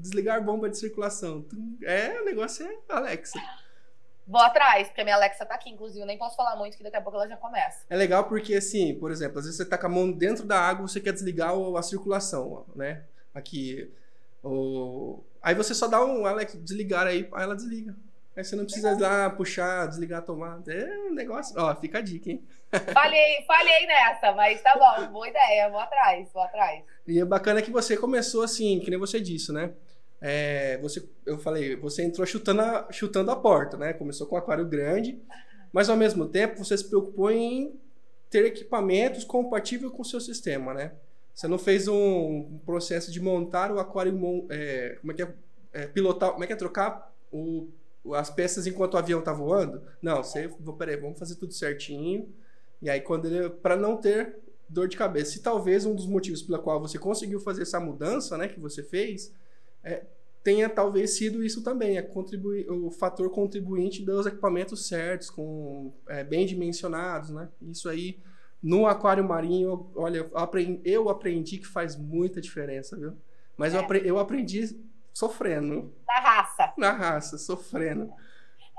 desligar 0.00 0.42
bomba 0.42 0.70
de 0.70 0.78
circulação. 0.78 1.42
Tum. 1.42 1.76
É, 1.84 2.20
o 2.22 2.24
negócio 2.24 2.66
é 2.66 2.78
Alexa. 2.88 3.38
Vou 4.28 4.42
atrás, 4.42 4.88
porque 4.88 5.00
a 5.00 5.04
minha 5.04 5.16
Alexa 5.16 5.46
tá 5.46 5.54
aqui, 5.54 5.70
inclusive. 5.70 6.00
Eu 6.00 6.06
nem 6.06 6.18
posso 6.18 6.36
falar 6.36 6.54
muito, 6.54 6.76
que 6.76 6.82
daqui 6.82 6.96
a 6.96 7.00
pouco 7.00 7.16
ela 7.16 7.26
já 7.26 7.36
começa. 7.38 7.86
É 7.88 7.96
legal 7.96 8.24
porque, 8.24 8.54
assim, 8.54 8.94
por 8.94 9.10
exemplo, 9.10 9.38
às 9.38 9.46
vezes 9.46 9.56
você 9.56 9.64
tá 9.64 9.78
com 9.78 9.86
a 9.86 9.88
mão 9.88 10.12
dentro 10.12 10.44
da 10.44 10.60
água, 10.60 10.86
você 10.86 11.00
quer 11.00 11.14
desligar 11.14 11.54
a 11.76 11.82
circulação, 11.82 12.66
né? 12.76 13.04
Aqui. 13.34 13.90
O... 14.44 15.24
Aí 15.42 15.54
você 15.54 15.74
só 15.74 15.88
dá 15.88 16.04
um 16.04 16.26
Alexa 16.26 16.58
desligar 16.58 17.06
aí, 17.06 17.26
aí 17.32 17.42
ela 17.42 17.56
desliga. 17.56 17.96
Aí 18.36 18.44
você 18.44 18.54
não 18.54 18.64
precisa 18.64 18.92
ir 18.92 19.00
lá 19.00 19.30
puxar, 19.30 19.88
desligar 19.88 20.18
a 20.18 20.22
tomada. 20.22 20.72
É 20.72 20.98
um 21.08 21.14
negócio. 21.14 21.58
Ó, 21.58 21.74
fica 21.74 21.98
a 21.98 22.02
dica, 22.02 22.30
hein? 22.30 22.46
Falhei, 22.92 23.42
falhei 23.46 23.86
nessa, 23.86 24.32
mas 24.32 24.60
tá 24.60 24.76
bom, 24.76 25.10
boa 25.10 25.28
ideia, 25.28 25.70
vou 25.70 25.80
atrás, 25.80 26.28
vou 26.34 26.42
atrás. 26.42 26.84
E 27.06 27.18
é 27.18 27.24
bacana 27.24 27.62
que 27.62 27.70
você 27.70 27.96
começou 27.96 28.42
assim, 28.42 28.78
que 28.78 28.90
nem 28.90 28.98
você 28.98 29.18
disse, 29.20 29.50
né? 29.52 29.72
É, 30.20 30.78
você, 30.78 31.06
eu 31.24 31.38
falei, 31.38 31.76
você 31.76 32.02
entrou 32.02 32.26
chutando 32.26 32.60
a, 32.60 32.88
chutando 32.90 33.30
a 33.30 33.36
porta, 33.36 33.76
né? 33.76 33.92
Começou 33.92 34.26
com 34.26 34.34
um 34.34 34.38
aquário 34.38 34.66
grande, 34.66 35.20
mas 35.72 35.88
ao 35.88 35.96
mesmo 35.96 36.26
tempo 36.26 36.62
você 36.62 36.76
se 36.76 36.88
preocupou 36.88 37.30
em 37.30 37.78
ter 38.28 38.44
equipamentos 38.44 39.24
compatíveis 39.24 39.92
com 39.92 40.02
o 40.02 40.04
seu 40.04 40.20
sistema, 40.20 40.74
né? 40.74 40.92
Você 41.34 41.46
não 41.46 41.58
fez 41.58 41.86
um 41.86 42.58
processo 42.66 43.12
de 43.12 43.20
montar 43.20 43.70
o 43.70 43.78
aquário, 43.78 44.12
é, 44.50 44.98
como 45.00 45.12
é 45.12 45.14
que 45.14 45.22
é, 45.22 45.34
é, 45.72 45.86
pilotar, 45.86 46.32
como 46.32 46.42
é 46.42 46.46
que 46.48 46.52
é 46.52 46.56
trocar 46.56 47.14
o, 47.32 47.68
as 48.14 48.28
peças 48.28 48.66
enquanto 48.66 48.94
o 48.94 48.98
avião 48.98 49.22
tá 49.22 49.32
voando? 49.32 49.80
Não, 50.02 50.24
você, 50.24 50.50
peraí, 50.76 50.96
vamos 50.96 51.16
fazer 51.16 51.36
tudo 51.36 51.52
certinho. 51.54 52.28
E 52.82 52.90
aí 52.90 53.00
quando 53.00 53.26
ele, 53.26 53.50
para 53.50 53.76
não 53.76 53.96
ter 53.96 54.36
dor 54.68 54.88
de 54.88 54.96
cabeça, 54.96 55.30
se 55.32 55.40
talvez 55.40 55.86
um 55.86 55.94
dos 55.94 56.06
motivos 56.06 56.42
pela 56.42 56.58
qual 56.58 56.80
você 56.80 56.98
conseguiu 56.98 57.38
fazer 57.38 57.62
essa 57.62 57.78
mudança, 57.78 58.36
né, 58.36 58.48
que 58.48 58.58
você 58.58 58.82
fez, 58.82 59.32
é, 59.82 60.04
tenha 60.42 60.68
talvez 60.68 61.16
sido 61.16 61.42
isso 61.42 61.62
também, 61.62 61.98
é 61.98 62.10
o 62.70 62.90
fator 62.90 63.30
contribuinte 63.30 64.02
dos 64.02 64.26
equipamentos 64.26 64.88
certos, 64.88 65.30
com 65.30 65.92
é, 66.08 66.24
bem 66.24 66.46
dimensionados, 66.46 67.30
né? 67.30 67.48
Isso 67.62 67.88
aí 67.88 68.18
no 68.62 68.86
aquário 68.86 69.22
marinho, 69.22 69.90
olha, 69.94 70.28
eu 70.84 71.08
aprendi, 71.08 71.58
que 71.58 71.66
faz 71.66 71.96
muita 71.96 72.40
diferença, 72.40 72.96
viu? 72.96 73.16
Mas 73.56 73.74
é. 73.74 73.76
eu, 73.76 73.80
aprendi, 73.82 74.08
eu 74.08 74.18
aprendi 74.18 74.80
sofrendo. 75.12 75.94
Na 76.06 76.20
raça. 76.20 76.72
Na 76.76 76.92
raça, 76.92 77.38
sofrendo. 77.38 78.12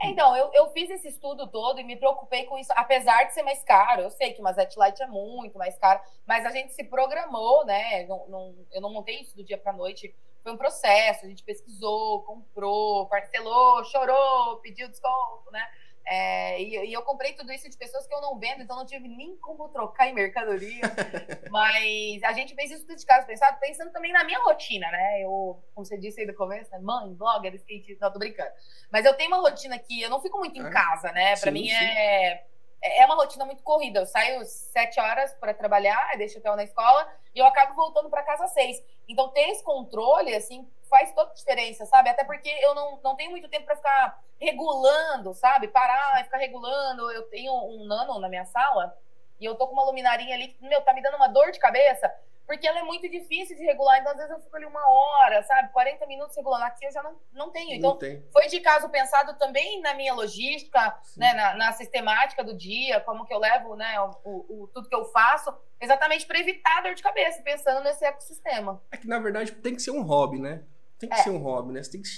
É, 0.01 0.09
então, 0.09 0.35
eu, 0.35 0.49
eu 0.53 0.69
fiz 0.71 0.89
esse 0.89 1.09
estudo 1.09 1.47
todo 1.47 1.79
e 1.79 1.83
me 1.83 1.97
preocupei 1.97 2.45
com 2.45 2.57
isso, 2.57 2.71
apesar 2.75 3.25
de 3.25 3.33
ser 3.33 3.43
mais 3.43 3.61
caro. 3.63 4.01
Eu 4.03 4.09
sei 4.09 4.33
que 4.33 4.39
uma 4.39 4.53
Zetlight 4.53 5.01
é 5.03 5.07
muito 5.07 5.57
mais 5.57 5.77
caro, 5.77 5.99
mas 6.25 6.45
a 6.45 6.51
gente 6.51 6.73
se 6.73 6.83
programou, 6.85 7.65
né? 7.65 8.05
Não, 8.07 8.27
não, 8.27 8.55
eu 8.71 8.81
não 8.81 8.91
montei 8.91 9.19
isso 9.19 9.35
do 9.35 9.43
dia 9.43 9.57
para 9.57 9.73
noite 9.73 10.15
foi 10.43 10.51
um 10.51 10.57
processo, 10.57 11.25
a 11.25 11.29
gente 11.29 11.43
pesquisou, 11.43 12.23
comprou, 12.23 13.07
parcelou, 13.07 13.83
chorou, 13.85 14.57
pediu 14.57 14.87
desconto, 14.87 15.51
né? 15.51 15.65
É, 16.11 16.59
e, 16.59 16.87
e, 16.87 16.91
eu 16.91 17.03
comprei 17.03 17.33
tudo 17.33 17.51
isso 17.53 17.69
de 17.69 17.77
pessoas 17.77 18.07
que 18.07 18.13
eu 18.15 18.19
não 18.19 18.39
vendo, 18.39 18.63
então 18.63 18.75
não 18.75 18.85
tive 18.85 19.07
nem 19.07 19.37
como 19.37 19.69
trocar 19.69 20.07
em 20.07 20.13
mercadoria. 20.13 20.81
Mas 21.51 22.23
a 22.23 22.31
gente 22.33 22.55
fez 22.55 22.71
isso 22.71 22.87
tudo 22.87 22.97
de 22.97 23.05
casa 23.05 23.27
pensado, 23.27 23.59
pensando 23.59 23.91
também 23.91 24.11
na 24.11 24.23
minha 24.23 24.39
rotina, 24.39 24.89
né? 24.89 25.21
Eu, 25.21 25.61
como 25.75 25.85
você 25.85 25.99
disse 25.99 26.21
aí 26.21 26.25
no 26.25 26.33
começo, 26.33 26.71
né? 26.71 26.79
mãe, 26.79 27.13
blogger, 27.13 27.53
skatista, 27.53 28.05
não, 28.05 28.13
tô 28.13 28.17
brincando. 28.17 28.49
Mas 28.91 29.05
eu 29.05 29.13
tenho 29.15 29.29
uma 29.29 29.41
rotina 29.41 29.77
que 29.77 30.01
eu 30.01 30.09
não 30.09 30.19
fico 30.19 30.39
muito 30.39 30.59
em 30.59 30.65
é. 30.65 30.71
casa, 30.71 31.11
né? 31.11 31.37
Para 31.37 31.51
mim 31.51 31.67
sim. 31.67 31.75
é 31.75 32.43
é 32.81 33.05
uma 33.05 33.15
rotina 33.15 33.45
muito 33.45 33.61
corrida. 33.63 33.99
Eu 33.99 34.05
saio 34.05 34.43
sete 34.45 34.99
horas 34.99 35.33
para 35.33 35.53
trabalhar, 35.53 36.17
deixo 36.17 36.39
o 36.39 36.41
Theo 36.41 36.55
na 36.55 36.63
escola 36.63 37.07
e 37.39 37.41
eu 37.41 37.45
acabo 37.45 37.73
voltando 37.73 38.09
para 38.09 38.21
casa 38.21 38.43
às 38.43 38.51
seis. 38.51 38.83
Então, 39.07 39.29
ter 39.29 39.49
esse 39.49 39.63
controle, 39.63 40.35
assim, 40.35 40.69
faz 40.89 41.13
toda 41.13 41.31
a 41.31 41.33
diferença, 41.33 41.85
sabe? 41.85 42.09
Até 42.09 42.25
porque 42.25 42.49
eu 42.61 42.75
não, 42.75 42.99
não 43.01 43.15
tenho 43.15 43.31
muito 43.31 43.47
tempo 43.47 43.65
para 43.65 43.77
ficar 43.77 44.21
regulando, 44.37 45.33
sabe? 45.33 45.69
Parar 45.69 46.19
e 46.19 46.25
ficar 46.25 46.37
regulando. 46.37 47.09
Eu 47.11 47.23
tenho 47.29 47.53
um 47.53 47.85
nano 47.85 48.19
na 48.19 48.27
minha 48.27 48.43
sala 48.43 48.93
e 49.39 49.45
eu 49.45 49.55
tô 49.55 49.67
com 49.67 49.73
uma 49.73 49.85
luminarinha 49.85 50.35
ali 50.35 50.49
que, 50.49 50.67
meu, 50.67 50.81
tá 50.81 50.93
me 50.93 51.01
dando 51.01 51.15
uma 51.15 51.29
dor 51.29 51.49
de 51.51 51.59
cabeça 51.59 52.13
porque 52.49 52.67
ela 52.67 52.79
é 52.79 52.83
muito 52.83 53.07
difícil 53.07 53.55
de 53.55 53.63
regular. 53.63 53.99
Então, 53.99 54.11
às 54.11 54.17
vezes, 54.17 54.31
eu 54.31 54.39
fico 54.39 54.55
ali 54.55 54.65
uma 54.65 54.81
hora, 54.89 55.43
sabe? 55.43 55.71
40 55.71 56.07
minutos 56.07 56.35
regulando. 56.35 56.63
Aqui 56.63 56.83
eu 56.83 56.91
já 56.91 57.03
não, 57.03 57.15
não 57.31 57.51
tenho. 57.51 57.75
Então, 57.75 57.91
não 57.91 57.97
tem. 57.99 58.25
foi 58.33 58.47
de 58.47 58.59
caso 58.59 58.89
pensado 58.89 59.37
também 59.37 59.79
na 59.81 59.93
minha 59.93 60.15
logística, 60.15 60.99
né? 61.15 61.31
Na, 61.35 61.53
na, 61.55 61.71
sistemática 61.73 62.43
do 62.43 62.57
dia, 62.57 63.01
como 63.01 63.23
que 63.23 63.31
eu 63.31 63.37
levo, 63.37 63.75
né? 63.75 64.01
O, 64.01 64.15
o, 64.23 64.63
o 64.63 64.67
tudo 64.69 64.89
que 64.89 64.95
eu 64.95 65.05
faço, 65.05 65.55
exatamente 65.79 66.25
para 66.25 66.39
evitar 66.39 66.81
dor 66.81 66.95
de 66.95 67.03
cabeça, 67.03 67.39
pensando 67.43 67.83
nesse 67.83 68.03
ecossistema. 68.03 68.81
É 68.89 68.97
que, 68.97 69.07
na 69.07 69.19
verdade, 69.19 69.51
tem 69.51 69.75
que 69.75 69.81
ser 69.83 69.91
um 69.91 70.01
hobby, 70.01 70.39
né? 70.39 70.63
Tem 70.97 71.07
que 71.07 71.19
é. 71.19 71.21
ser 71.21 71.29
um 71.29 71.37
hobby, 71.37 71.71
né? 71.73 71.83
Você 71.83 71.91
tem 71.91 72.01
que. 72.01 72.09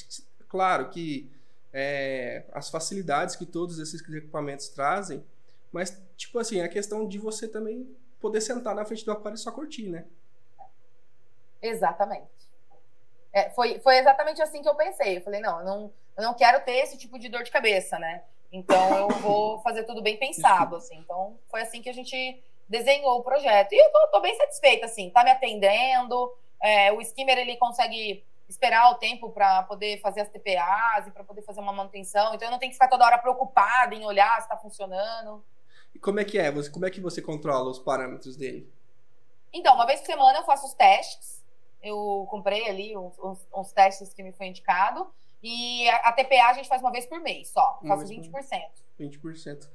Claro 0.47 0.89
que 0.89 1.29
é, 1.73 2.45
as 2.53 2.69
facilidades 2.69 3.35
que 3.35 3.45
todos 3.45 3.79
esses 3.79 3.99
equipamentos 3.99 4.69
trazem, 4.69 5.25
mas, 5.73 6.01
tipo 6.15 6.39
assim, 6.39 6.61
a 6.61 6.69
questão 6.69 7.05
de 7.05 7.19
você 7.19 7.49
também 7.49 7.93
poder 8.21 8.39
sentar 8.39 8.73
na 8.73 8.85
frente 8.85 9.03
do 9.03 9.11
aquário 9.11 9.35
e 9.35 9.37
só 9.37 9.51
curtir, 9.51 9.89
né? 9.89 10.05
Exatamente. 11.61 12.29
É, 13.33 13.49
foi, 13.51 13.79
foi 13.79 13.97
exatamente 13.97 14.41
assim 14.41 14.61
que 14.61 14.67
eu 14.67 14.75
pensei. 14.75 15.17
Eu 15.17 15.21
falei, 15.21 15.39
não, 15.39 15.59
eu 15.59 15.65
não, 15.65 15.93
eu 16.17 16.23
não 16.23 16.33
quero 16.33 16.63
ter 16.65 16.77
esse 16.77 16.97
tipo 16.97 17.17
de 17.17 17.29
dor 17.29 17.43
de 17.43 17.51
cabeça, 17.51 17.97
né? 17.97 18.23
Então 18.51 18.97
eu 18.97 19.07
vou 19.19 19.59
fazer 19.59 19.83
tudo 19.83 20.01
bem 20.01 20.17
pensado, 20.17 20.75
assim. 20.75 20.97
Então 20.97 21.39
foi 21.49 21.61
assim 21.61 21.81
que 21.81 21.89
a 21.89 21.93
gente 21.93 22.43
desenhou 22.67 23.19
o 23.19 23.23
projeto. 23.23 23.73
E 23.73 23.77
eu 23.77 23.91
tô, 23.91 24.07
tô 24.11 24.21
bem 24.21 24.35
satisfeita, 24.35 24.85
assim, 24.85 25.09
tá 25.09 25.23
me 25.23 25.31
atendendo. 25.31 26.33
É, 26.61 26.91
o 26.91 27.01
skimmer 27.01 27.37
ele 27.37 27.55
consegue 27.57 28.23
esperar 28.49 28.91
o 28.91 28.95
tempo 28.95 29.29
para 29.29 29.63
poder 29.63 30.01
fazer 30.01 30.21
as 30.21 30.29
TPAs 30.29 31.07
e 31.07 31.11
para 31.11 31.23
poder 31.23 31.41
fazer 31.43 31.61
uma 31.61 31.71
manutenção. 31.71 32.33
Então 32.33 32.47
eu 32.47 32.51
não 32.51 32.59
tenho 32.59 32.71
que 32.71 32.75
ficar 32.75 32.89
toda 32.89 33.05
hora 33.05 33.17
preocupada 33.17 33.95
em 33.95 34.05
olhar 34.05 34.35
se 34.35 34.41
está 34.41 34.57
funcionando. 34.57 35.43
E 35.95 35.99
como 35.99 36.19
é 36.19 36.25
que 36.25 36.37
é? 36.37 36.51
Você, 36.51 36.69
como 36.69 36.85
é 36.85 36.89
que 36.89 36.99
você 36.99 37.21
controla 37.21 37.69
os 37.69 37.79
parâmetros 37.79 38.35
dele? 38.35 38.69
Então, 39.53 39.75
uma 39.75 39.85
vez 39.85 39.99
por 40.01 40.05
semana 40.07 40.39
eu 40.39 40.43
faço 40.43 40.65
os 40.65 40.73
testes 40.73 41.40
eu 41.81 42.27
comprei 42.29 42.67
ali 42.67 42.97
uns, 42.97 43.17
uns, 43.19 43.47
uns, 43.55 43.71
testes 43.71 44.13
que 44.13 44.21
me 44.21 44.31
foi 44.31 44.47
indicado 44.47 45.07
E 45.41 45.87
a, 45.89 46.09
a, 46.09 46.13
TPA 46.13 46.49
a 46.49 46.53
gente 46.53 46.67
faz 46.67 46.81
uma 46.81 46.91
vez 46.91 47.05
por 47.05 47.19
mês 47.19 47.49
só. 47.49 47.79
Faço 47.87 48.05
20%. 48.05 48.31
20%. 48.99 49.69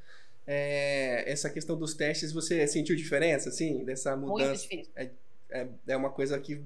É, 0.46 1.24
essa 1.26 1.50
questão 1.50 1.76
dos 1.76 1.94
testes, 1.94 2.32
você 2.32 2.66
sentiu 2.68 2.94
diferença, 2.94 3.48
assim, 3.48 3.84
dessa 3.84 4.16
mudança? 4.16 4.50
Muito 4.50 4.60
difícil. 4.62 4.92
É, 4.94 5.10
é, 5.50 5.68
é 5.88 5.96
uma 5.96 6.10
coisa 6.10 6.38
que 6.38 6.64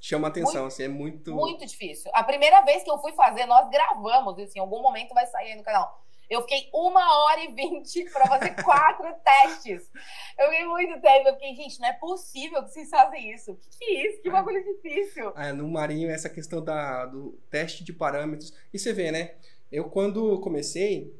chama 0.00 0.28
atenção, 0.28 0.62
muito, 0.62 0.72
assim, 0.72 0.82
é 0.82 0.88
muito... 0.88 1.34
Muito 1.34 1.64
difícil. 1.64 2.10
A 2.14 2.22
primeira 2.22 2.60
vez 2.60 2.82
que 2.82 2.90
eu 2.90 2.98
fui 2.98 3.12
fazer, 3.12 3.46
nós 3.46 3.70
gravamos, 3.70 4.38
assim, 4.38 4.58
em 4.58 4.60
algum 4.60 4.82
momento 4.82 5.14
vai 5.14 5.26
sair 5.26 5.52
aí 5.52 5.56
no 5.56 5.62
canal. 5.62 6.03
Eu 6.28 6.42
fiquei 6.42 6.68
uma 6.72 7.24
hora 7.24 7.44
e 7.44 7.52
vinte 7.54 8.04
para 8.10 8.26
fazer 8.26 8.54
quatro 8.62 9.06
testes. 9.24 9.90
Eu 10.38 10.50
fiquei 10.50 10.66
muito 10.66 11.00
tempo. 11.00 11.28
Eu 11.28 11.34
fiquei, 11.34 11.54
gente, 11.54 11.80
não 11.80 11.88
é 11.88 11.92
possível 11.92 12.62
que 12.62 12.70
vocês 12.70 12.88
fazem 12.88 13.32
isso. 13.32 13.52
O 13.52 13.56
que, 13.56 13.78
que 13.78 13.84
é 13.84 14.08
isso? 14.08 14.22
Que 14.22 14.28
é. 14.28 14.32
bagulho 14.32 14.62
difícil. 14.64 15.32
É, 15.36 15.52
no 15.52 15.68
Marinho, 15.68 16.10
essa 16.10 16.28
questão 16.28 16.62
da, 16.62 17.06
do 17.06 17.32
teste 17.50 17.84
de 17.84 17.92
parâmetros. 17.92 18.52
E 18.72 18.78
você 18.78 18.92
vê, 18.92 19.10
né? 19.10 19.34
Eu, 19.70 19.84
quando 19.84 20.40
comecei, 20.40 21.14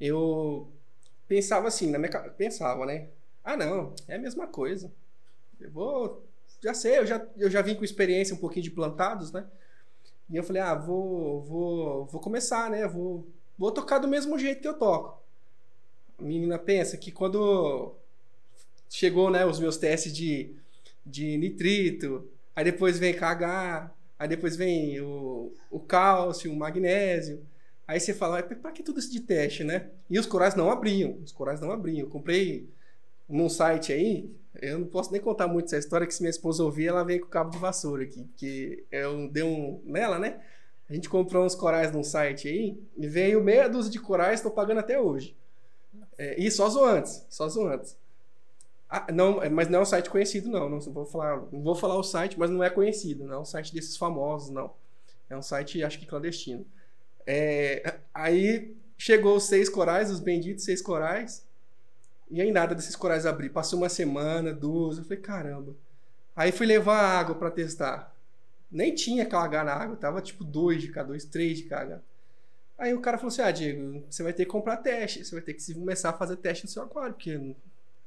eu 0.00 0.70
pensava 1.28 1.68
assim, 1.68 1.90
na 1.90 1.98
minha 1.98 2.10
pensava, 2.30 2.86
né? 2.86 3.08
Ah, 3.44 3.56
não, 3.56 3.94
é 4.08 4.16
a 4.16 4.18
mesma 4.18 4.46
coisa. 4.46 4.92
Eu 5.60 5.70
vou. 5.70 6.24
Já 6.62 6.74
sei, 6.74 6.98
eu 6.98 7.06
já, 7.06 7.26
eu 7.36 7.50
já 7.50 7.60
vim 7.60 7.74
com 7.74 7.84
experiência 7.84 8.34
um 8.34 8.38
pouquinho 8.38 8.62
de 8.62 8.70
plantados, 8.70 9.32
né? 9.32 9.44
E 10.30 10.36
eu 10.36 10.44
falei, 10.44 10.62
ah, 10.62 10.74
vou, 10.74 11.42
vou, 11.42 12.06
vou 12.06 12.20
começar, 12.20 12.70
né? 12.70 12.86
Vou 12.86 13.26
vou 13.58 13.70
tocar 13.70 13.98
do 13.98 14.08
mesmo 14.08 14.38
jeito 14.38 14.60
que 14.60 14.68
eu 14.68 14.74
toco. 14.74 15.22
A 16.18 16.22
menina 16.22 16.58
pensa 16.58 16.96
que 16.96 17.10
quando 17.10 17.94
chegou 18.88 19.30
né, 19.30 19.44
os 19.44 19.58
meus 19.58 19.76
testes 19.76 20.12
de, 20.12 20.54
de 21.04 21.36
nitrito, 21.36 22.28
aí 22.54 22.64
depois 22.64 22.98
vem 22.98 23.14
KH, 23.14 23.90
aí 24.18 24.28
depois 24.28 24.54
vem 24.54 25.00
o, 25.00 25.52
o 25.70 25.80
cálcio, 25.80 26.52
o 26.52 26.56
magnésio. 26.56 27.44
Aí 27.86 27.98
você 27.98 28.14
fala, 28.14 28.42
para 28.42 28.72
que 28.72 28.82
tudo 28.82 29.00
isso 29.00 29.10
de 29.10 29.20
teste, 29.20 29.64
né? 29.64 29.90
E 30.08 30.18
os 30.18 30.26
corais 30.26 30.54
não 30.54 30.70
abriam, 30.70 31.18
os 31.24 31.32
corais 31.32 31.60
não 31.60 31.72
abriam. 31.72 32.00
Eu 32.00 32.08
comprei 32.08 32.68
num 33.28 33.48
site 33.48 33.92
aí, 33.92 34.30
eu 34.60 34.78
não 34.78 34.86
posso 34.86 35.10
nem 35.10 35.20
contar 35.20 35.48
muito 35.48 35.66
essa 35.66 35.78
história, 35.78 36.06
que 36.06 36.14
se 36.14 36.20
minha 36.20 36.30
esposa 36.30 36.62
ouvir, 36.62 36.86
ela 36.86 37.02
vem 37.02 37.18
com 37.18 37.26
o 37.26 37.30
cabo 37.30 37.50
de 37.50 37.58
vassoura 37.58 38.04
aqui, 38.04 38.28
que 38.36 38.84
eu 38.90 39.28
dei 39.28 39.42
um 39.42 39.80
nela, 39.84 40.18
né? 40.18 40.40
A 40.88 40.94
gente 40.94 41.08
comprou 41.08 41.44
uns 41.44 41.54
corais 41.54 41.90
num 41.92 42.04
site 42.04 42.48
aí 42.48 42.78
e 42.96 43.06
veio 43.06 43.42
meia 43.42 43.68
dúzia 43.68 43.90
de 43.90 43.98
corais, 43.98 44.40
estou 44.40 44.52
pagando 44.52 44.80
até 44.80 45.00
hoje. 45.00 45.36
É, 46.18 46.38
e 46.40 46.50
só 46.50 46.68
zoantes, 46.68 47.24
só 47.30 47.48
zoantes. 47.48 47.96
Ah, 48.88 49.06
não, 49.10 49.40
mas 49.50 49.68
não 49.68 49.78
é 49.78 49.82
um 49.82 49.86
site 49.86 50.10
conhecido, 50.10 50.50
não. 50.50 50.68
Não 50.68 50.78
vou 50.78 51.06
falar, 51.06 51.42
não 51.50 51.62
vou 51.62 51.74
falar 51.74 51.96
o 51.96 52.02
site, 52.02 52.38
mas 52.38 52.50
não 52.50 52.62
é 52.62 52.68
conhecido. 52.68 53.24
Não 53.24 53.34
é 53.34 53.38
um 53.38 53.44
site 53.44 53.72
desses 53.72 53.96
famosos, 53.96 54.50
não. 54.50 54.70
É 55.30 55.36
um 55.36 55.40
site, 55.40 55.82
acho 55.82 55.98
que 55.98 56.04
clandestino. 56.04 56.66
É, 57.26 58.00
aí 58.12 58.76
chegou 58.98 59.36
os 59.36 59.44
seis 59.44 59.70
corais, 59.70 60.10
os 60.10 60.20
benditos 60.20 60.64
seis 60.64 60.82
corais. 60.82 61.46
E 62.30 62.42
aí 62.42 62.52
nada 62.52 62.74
desses 62.74 62.94
corais 62.94 63.24
abrir. 63.24 63.48
Passou 63.48 63.78
uma 63.78 63.88
semana, 63.88 64.52
duas. 64.52 64.98
Eu 64.98 65.04
falei, 65.04 65.20
caramba. 65.20 65.74
Aí 66.36 66.52
fui 66.52 66.66
levar 66.66 66.98
água 66.98 67.34
para 67.34 67.50
testar. 67.50 68.11
Nem 68.72 68.94
tinha 68.94 69.26
KH 69.26 69.64
na 69.64 69.74
água, 69.74 69.96
tava 69.96 70.22
tipo 70.22 70.42
2 70.42 70.80
de 70.80 70.92
K2, 70.92 71.30
3 71.30 71.58
de 71.58 71.64
KH. 71.64 72.00
Aí 72.78 72.94
o 72.94 73.00
cara 73.00 73.18
falou 73.18 73.28
assim: 73.28 73.42
Ah, 73.42 73.50
Diego, 73.50 74.02
você 74.10 74.22
vai 74.22 74.32
ter 74.32 74.46
que 74.46 74.50
comprar 74.50 74.78
teste, 74.78 75.24
você 75.24 75.34
vai 75.34 75.42
ter 75.42 75.52
que 75.52 75.74
começar 75.74 76.10
a 76.10 76.14
fazer 76.14 76.36
teste 76.36 76.64
no 76.64 76.70
seu 76.70 76.82
aquário, 76.82 77.14
porque. 77.14 77.54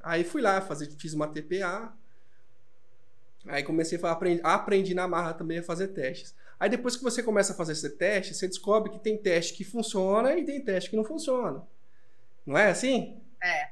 Aí 0.01 0.23
fui 0.23 0.41
lá, 0.41 0.59
fazer, 0.61 0.89
fiz 0.99 1.13
uma 1.13 1.27
TPA. 1.27 1.93
Aí 3.47 3.63
comecei 3.63 3.99
a 4.01 4.11
aprender, 4.11 4.41
aprendi 4.43 4.93
na 4.93 5.07
marra 5.07 5.33
também 5.33 5.59
a 5.59 5.63
fazer 5.63 5.89
testes. 5.89 6.33
Aí 6.59 6.69
depois 6.69 6.95
que 6.95 7.03
você 7.03 7.21
começa 7.21 7.53
a 7.53 7.55
fazer 7.55 7.73
esse 7.73 7.89
teste, 7.91 8.33
você 8.33 8.47
descobre 8.47 8.91
que 8.91 8.99
tem 8.99 9.17
teste 9.17 9.53
que 9.53 9.63
funciona 9.63 10.35
e 10.37 10.43
tem 10.43 10.59
teste 10.61 10.89
que 10.89 10.95
não 10.95 11.03
funciona. 11.03 11.63
Não 12.45 12.57
é 12.57 12.69
assim? 12.69 13.21
É. 13.41 13.69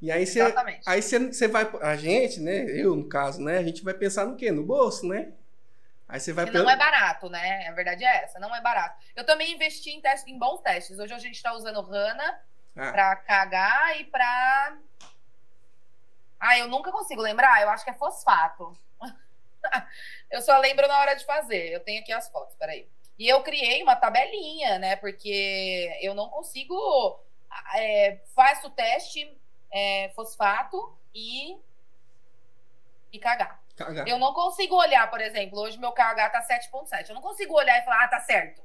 E 0.00 0.10
aí 0.10 0.26
você, 0.26 0.40
aí 0.86 1.00
você, 1.00 1.18
você 1.18 1.48
vai, 1.48 1.70
a 1.80 1.96
gente, 1.96 2.40
né, 2.40 2.70
eu 2.70 2.94
no 2.94 3.08
caso, 3.08 3.40
né, 3.40 3.58
a 3.58 3.62
gente 3.62 3.82
vai 3.82 3.94
pensar 3.94 4.26
no 4.26 4.36
quê? 4.36 4.50
No 4.52 4.62
bolso, 4.62 5.06
né? 5.06 5.32
Aí 6.08 6.20
você 6.20 6.32
vai. 6.32 6.44
Que 6.46 6.52
não 6.52 6.70
é 6.70 6.76
barato, 6.76 7.28
né? 7.28 7.66
A 7.68 7.72
verdade 7.72 8.04
é 8.04 8.24
essa, 8.24 8.38
não 8.38 8.54
é 8.54 8.60
barato. 8.60 9.02
Eu 9.14 9.24
também 9.24 9.52
investi 9.52 9.90
em, 9.90 10.00
teste, 10.00 10.30
em 10.30 10.38
bons 10.38 10.60
testes. 10.60 10.98
Hoje 10.98 11.12
a 11.12 11.18
gente 11.18 11.34
está 11.34 11.52
usando 11.52 11.80
Rana 11.82 12.40
ah. 12.76 12.92
para 12.92 13.16
cagar 13.16 14.00
e 14.00 14.04
para. 14.04 14.78
Ah, 16.38 16.58
eu 16.58 16.68
nunca 16.68 16.92
consigo 16.92 17.20
lembrar. 17.20 17.60
Eu 17.60 17.70
acho 17.70 17.82
que 17.82 17.90
é 17.90 17.94
fosfato. 17.94 18.76
eu 20.30 20.40
só 20.42 20.56
lembro 20.58 20.86
na 20.86 20.98
hora 21.00 21.14
de 21.14 21.24
fazer. 21.24 21.72
Eu 21.72 21.80
tenho 21.80 22.00
aqui 22.00 22.12
as 22.12 22.28
fotos, 22.28 22.54
peraí. 22.54 22.88
E 23.18 23.26
eu 23.26 23.42
criei 23.42 23.82
uma 23.82 23.96
tabelinha, 23.96 24.78
né? 24.78 24.96
Porque 24.96 25.98
eu 26.00 26.14
não 26.14 26.28
consigo. 26.28 27.20
É, 27.74 28.20
faço 28.34 28.68
o 28.68 28.70
teste 28.70 29.36
é, 29.72 30.10
fosfato 30.14 30.96
e, 31.14 31.56
e 33.10 33.18
cagar. 33.18 33.65
KH. 33.76 34.08
Eu 34.08 34.18
não 34.18 34.32
consigo 34.32 34.74
olhar, 34.74 35.08
por 35.10 35.20
exemplo, 35.20 35.60
hoje 35.60 35.78
meu 35.78 35.92
KH 35.92 36.30
tá 36.30 36.46
7.7. 36.48 37.10
Eu 37.10 37.14
não 37.14 37.22
consigo 37.22 37.54
olhar 37.54 37.78
e 37.78 37.84
falar, 37.84 38.04
ah, 38.04 38.08
tá 38.08 38.20
certo. 38.20 38.62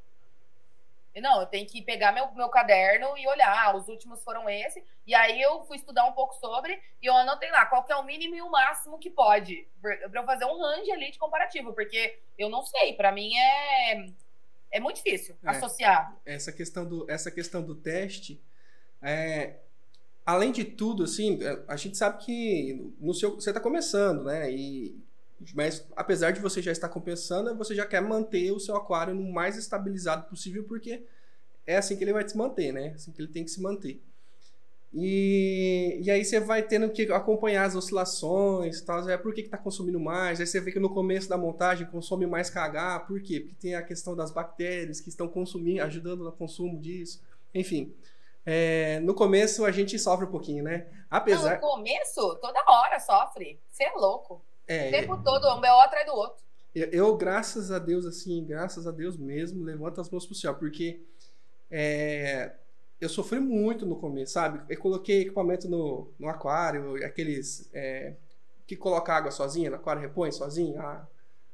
Não, 1.19 1.41
eu 1.41 1.45
tenho 1.45 1.67
que 1.67 1.82
pegar 1.82 2.13
meu, 2.13 2.32
meu 2.32 2.47
caderno 2.47 3.17
e 3.17 3.28
olhar, 3.28 3.52
ah, 3.52 3.76
os 3.76 3.89
últimos 3.89 4.24
foram 4.24 4.50
esse. 4.50 4.82
E 5.06 5.13
aí 5.13 5.41
eu 5.41 5.62
fui 5.65 5.76
estudar 5.76 6.06
um 6.06 6.13
pouco 6.13 6.34
sobre 6.36 6.82
e 7.02 7.06
eu 7.06 7.13
anotei 7.13 7.52
lá 7.52 7.65
qual 7.65 7.84
que 7.84 7.91
é 7.91 7.95
o 7.97 8.04
mínimo 8.04 8.36
e 8.36 8.41
o 8.41 8.50
máximo 8.50 8.97
que 8.97 9.10
pode. 9.10 9.67
Pra 9.82 9.93
eu 10.13 10.24
fazer 10.24 10.45
um 10.45 10.58
range 10.58 10.89
ali 10.89 11.12
de 11.12 11.19
comparativo, 11.19 11.74
porque 11.74 12.19
eu 12.38 12.50
não 12.50 12.63
sei, 12.63 12.93
para 12.93 13.12
mim 13.12 13.36
é, 13.36 14.06
é 14.71 14.80
muito 14.80 14.97
difícil 14.97 15.36
é, 15.43 15.50
associar. 15.50 16.15
Essa 16.26 16.54
questão 16.54 16.88
do, 16.88 17.12
essa 17.12 17.30
questão 17.30 17.62
do 17.62 17.76
teste, 17.76 18.41
é, 19.02 19.56
além 20.26 20.52
de 20.52 20.64
tudo, 20.64 21.04
assim, 21.04 21.40
a 21.68 21.76
gente 21.76 21.98
sabe 21.98 22.24
que 22.24 22.94
no 23.00 23.14
seu, 23.14 23.36
você 23.36 23.50
está 23.50 23.60
começando, 23.60 24.24
né? 24.24 24.52
E, 24.52 24.96
mas 25.54 25.86
apesar 25.96 26.32
de 26.32 26.40
você 26.40 26.62
já 26.62 26.72
estar 26.72 26.90
compensando, 26.90 27.56
você 27.56 27.74
já 27.74 27.86
quer 27.86 28.02
manter 28.02 28.52
o 28.52 28.60
seu 28.60 28.76
aquário 28.76 29.16
no 29.16 29.32
mais 29.32 29.58
estabilizado 29.58 30.28
possível, 30.30 30.64
porque 30.64 31.04
é 31.66 31.78
assim 31.78 31.96
que 31.96 32.04
ele 32.04 32.14
vai 32.14 32.28
se 32.28 32.38
manter, 32.38 32.72
né? 32.72 32.94
Assim 32.96 33.12
que 33.12 33.22
ele 33.22 33.32
tem 33.32 33.44
que 33.44 33.52
se 33.52 33.62
manter. 33.62 34.02
E, 34.94 36.02
e 36.04 36.12
aí 36.12 36.24
você 36.24 36.40
vai 36.40 36.62
tendo 36.62 36.90
que 36.90 37.04
acompanhar 37.14 37.64
as 37.64 37.76
oscilações, 37.76 38.82
tal, 38.82 39.08
é 39.10 39.18
por 39.18 39.34
que 39.34 39.42
está 39.42 39.58
consumindo 39.58 40.00
mais. 40.00 40.42
Aí 40.42 40.46
você 40.46 40.60
vê 40.60 40.72
que 40.72 40.80
no 40.80 40.90
começo 40.90 41.30
da 41.30 41.38
montagem 41.38 41.88
consome 41.88 42.26
mais 42.28 42.50
KH, 42.50 43.06
por 43.08 43.22
quê? 43.22 43.40
Porque 43.40 43.56
tem 43.56 43.76
a 43.76 43.82
questão 43.82 44.16
das 44.16 44.32
bactérias 44.32 45.00
que 45.00 45.08
estão 45.08 45.30
consumindo, 45.30 45.82
ajudando 45.82 46.26
no 46.26 46.32
consumo 46.32 46.78
disso. 46.78 47.22
Enfim, 47.56 47.94
é, 48.45 48.99
no 49.01 49.13
começo 49.13 49.65
a 49.65 49.71
gente 49.71 49.97
sofre 49.99 50.25
um 50.25 50.32
pouquinho, 50.32 50.63
né? 50.63 50.88
Apesar... 51.10 51.60
Não, 51.62 51.69
no 51.69 51.75
começo, 51.75 52.36
toda 52.41 52.63
hora 52.67 52.99
sofre. 52.99 53.60
Você 53.69 53.84
é 53.84 53.91
louco. 53.91 54.43
É, 54.67 54.88
o 54.88 54.91
tempo 54.91 55.23
todo, 55.23 55.47
um 55.56 55.62
BO 55.62 55.67
atrás 55.67 56.06
do 56.06 56.13
outro. 56.13 56.41
Eu, 56.73 56.88
eu, 56.89 57.17
graças 57.17 57.71
a 57.71 57.80
Deus, 57.80 58.06
assim, 58.06 58.45
graças 58.45 58.88
a 58.88 58.91
Deus 58.91 59.17
mesmo, 59.17 59.63
levanto 59.63 59.99
as 59.99 60.10
mãos 60.10 60.25
pro 60.25 60.34
céu, 60.34 60.56
porque 60.56 61.04
é, 61.69 62.54
eu 62.99 63.10
sofri 63.10 63.39
muito 63.39 63.86
no 63.86 63.97
começo, 63.97 64.34
sabe? 64.34 64.62
Eu 64.69 64.80
coloquei 64.80 65.21
equipamento 65.21 65.67
no, 65.67 66.13
no 66.17 66.30
aquário, 66.30 66.95
aqueles 67.06 67.69
é, 67.73 68.13
que 68.65 68.77
coloca 68.77 69.13
água 69.13 69.32
sozinha 69.32 69.69
no 69.69 69.75
aquário, 69.75 70.01
repõe 70.01 70.32
sozinho. 70.32 70.80
A, 70.80 71.08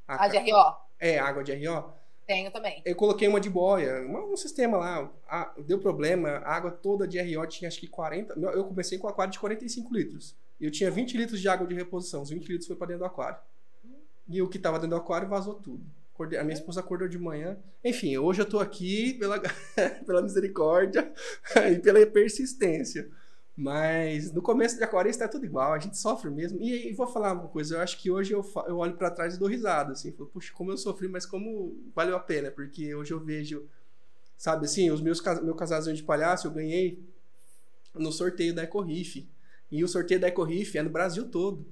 a, 0.08 0.26
a 0.26 0.28
de 0.28 0.38
RO? 0.38 0.76
É, 1.00 1.17
água 1.17 1.43
de 1.43 1.54
RO. 1.54 1.91
Tenho 2.28 2.52
também. 2.52 2.82
Eu 2.84 2.94
coloquei 2.94 3.26
uma 3.26 3.40
de 3.40 3.50
boia, 3.50 4.06
um 4.06 4.36
sistema 4.36 4.78
lá, 4.78 5.10
a, 5.30 5.54
deu 5.66 5.80
problema, 5.80 6.30
a 6.30 6.54
água 6.54 6.70
toda 6.70 7.08
de 7.08 7.18
RO 7.22 7.48
tinha 7.48 7.70
acho 7.70 7.80
que 7.80 7.88
40. 7.88 8.38
Eu 8.38 8.66
comecei 8.66 8.98
com 8.98 9.08
um 9.08 9.10
aquário 9.10 9.32
de 9.32 9.40
45 9.40 9.94
litros. 9.96 10.36
Eu 10.60 10.70
tinha 10.70 10.92
20 10.92 11.18
litros 11.18 11.40
de 11.40 11.48
água 11.48 11.66
de 11.66 11.74
reposição, 11.74 12.22
os 12.22 12.30
20 12.30 12.46
litros 12.46 12.68
foi 12.68 12.76
para 12.76 12.88
dentro 12.88 13.00
do 13.00 13.06
aquário. 13.06 13.40
E 14.28 14.42
o 14.42 14.50
que 14.50 14.58
estava 14.58 14.78
dentro 14.78 14.98
do 14.98 15.02
aquário 15.02 15.30
vazou 15.30 15.54
tudo. 15.54 15.86
A 16.20 16.44
minha 16.44 16.54
esposa 16.54 16.82
acordou 16.82 17.08
de 17.08 17.18
manhã. 17.18 17.58
Enfim, 17.82 18.18
hoje 18.18 18.42
eu 18.42 18.46
estou 18.46 18.60
aqui 18.60 19.13
pela, 19.13 19.40
pela 20.06 20.22
misericórdia 20.22 21.10
e 21.72 21.80
pela 21.80 22.06
persistência. 22.06 23.10
Mas 23.58 24.32
no 24.32 24.39
começo 24.39 24.78
de 24.78 24.84
aquário 24.84 25.10
está 25.10 25.28
tudo 25.28 25.43
igual, 25.43 25.74
a 25.74 25.80
gente 25.80 25.98
sofre 25.98 26.30
mesmo. 26.30 26.62
E, 26.62 26.89
e, 26.89 26.93
vou 26.93 27.08
falar 27.08 27.34
uma 27.34 27.48
coisa, 27.48 27.76
eu 27.76 27.82
acho 27.82 27.98
que 27.98 28.12
hoje 28.12 28.32
eu, 28.32 28.46
eu 28.67 28.78
olho 28.78 28.96
para 28.96 29.10
trás 29.10 29.34
e 29.34 29.39
dou 29.39 29.48
risada, 29.48 29.93
assim, 29.93 30.12
falo, 30.12 30.30
puxa, 30.30 30.54
como 30.54 30.72
eu 30.72 30.78
sofri, 30.78 31.08
mas 31.08 31.26
como 31.26 31.76
valeu 31.96 32.15
a 32.15 32.20
pena, 32.20 32.52
porque 32.52 32.93
hoje 32.93 33.12
eu 33.12 33.20
vejo, 33.20 33.67
sabe 34.38 34.65
assim, 34.65 34.91
os 34.91 35.02
meus 35.02 35.20
meu 35.41 35.56
casalzinho 35.56 35.96
de 35.96 36.04
palhaço 36.04 36.46
eu 36.46 36.52
ganhei 36.52 37.04
no 37.96 38.12
sorteio 38.12 38.54
da 38.54 38.63
Ecorrife. 38.63 39.28
E 39.72 39.84
o 39.84 39.88
sorteio 39.88 40.20
da 40.20 40.28
Ecorrife 40.28 40.78
é 40.78 40.84
no 40.84 40.91
Brasil 40.91 41.28
todo. 41.28 41.65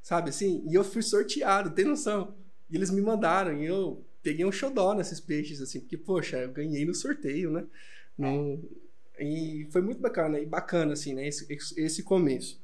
Sabe 0.00 0.30
assim? 0.30 0.64
E 0.66 0.74
eu 0.74 0.82
fui 0.82 1.02
sorteado, 1.02 1.70
tem 1.70 1.84
noção? 1.84 2.34
E 2.70 2.76
eles 2.76 2.90
me 2.90 3.02
mandaram, 3.02 3.52
e 3.62 3.66
eu 3.66 4.02
peguei 4.22 4.46
um 4.46 4.50
xodó 4.50 4.94
nesses 4.94 5.20
peixes, 5.20 5.60
assim, 5.60 5.78
porque, 5.78 5.98
poxa, 5.98 6.38
eu 6.38 6.50
ganhei 6.50 6.86
no 6.86 6.94
sorteio, 6.94 7.50
né? 7.50 7.66
No, 8.16 8.64
e 9.22 9.68
foi 9.70 9.80
muito 9.80 10.00
bacana, 10.00 10.38
e 10.38 10.46
bacana, 10.46 10.92
assim, 10.92 11.14
né, 11.14 11.26
esse, 11.26 11.46
esse 11.76 12.02
começo. 12.02 12.60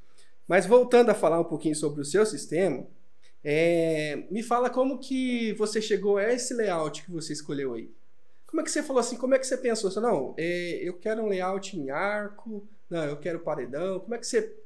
Mas 0.47 0.67
voltando 0.67 1.11
a 1.11 1.15
falar 1.15 1.41
um 1.41 1.45
pouquinho 1.45 1.75
sobre 1.75 2.01
o 2.01 2.05
seu 2.05 2.25
sistema, 2.25 2.87
é, 3.45 4.25
me 4.31 4.43
fala 4.43 4.71
como 4.71 4.99
que 4.99 5.53
você 5.53 5.81
chegou 5.81 6.17
a 6.17 6.33
esse 6.33 6.55
layout 6.55 7.05
que 7.05 7.11
você 7.11 7.33
escolheu 7.33 7.75
aí. 7.75 7.91
Como 8.47 8.63
é 8.63 8.65
que 8.65 8.71
você 8.71 8.83
falou 8.83 9.01
assim? 9.01 9.17
Como 9.17 9.35
é 9.35 9.39
que 9.39 9.47
você 9.47 9.59
pensou? 9.59 9.91
Você, 9.91 10.01
não, 10.01 10.35
é, 10.39 10.81
eu 10.83 10.95
quero 10.95 11.23
um 11.23 11.29
layout 11.29 11.79
em 11.79 11.91
arco, 11.91 12.67
não, 12.89 13.05
eu 13.05 13.19
quero 13.19 13.41
paredão. 13.41 14.01
Como 14.01 14.15
é 14.15 14.19
que 14.19 14.27
você. 14.27 14.57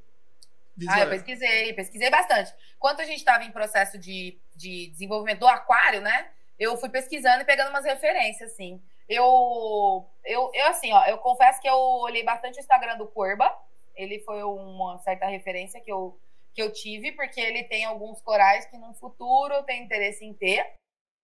Ah, 0.89 1.01
eu 1.01 1.11
pesquisei, 1.11 1.73
pesquisei 1.75 2.11
bastante. 2.11 2.55
Enquanto 2.77 3.01
a 3.01 3.05
gente 3.05 3.19
estava 3.19 3.45
em 3.45 3.51
processo 3.51 3.99
de, 3.99 4.39
de 4.57 4.89
desenvolvimento 4.89 5.41
do 5.41 5.47
aquário, 5.47 6.01
né? 6.01 6.29
Eu 6.59 6.77
fui 6.77 6.89
pesquisando 6.89 7.43
e 7.43 7.45
pegando 7.45 7.71
umas 7.71 7.85
referências, 7.85 8.53
assim. 8.53 8.81
Eu, 9.13 10.09
eu, 10.25 10.51
eu 10.55 10.67
assim, 10.69 10.91
ó, 10.93 11.05
eu 11.05 11.19
confesso 11.19 11.61
que 11.61 11.69
eu 11.69 11.77
olhei 11.77 12.25
bastante 12.25 12.57
o 12.57 12.61
Instagram 12.61 12.97
do 12.97 13.07
Corba. 13.07 13.55
Ele 13.95 14.21
foi 14.21 14.43
uma 14.43 14.99
certa 15.01 15.27
referência 15.27 15.81
que 15.83 15.93
eu, 15.93 16.19
que 16.55 16.63
eu 16.63 16.73
tive, 16.73 17.13
porque 17.13 17.39
ele 17.39 17.65
tem 17.65 17.85
alguns 17.85 18.23
corais 18.23 18.65
que 18.65 18.79
no 18.79 18.95
futuro 18.95 19.53
eu 19.53 19.65
tenho 19.65 19.85
interesse 19.85 20.25
em 20.25 20.33
ter. 20.33 20.65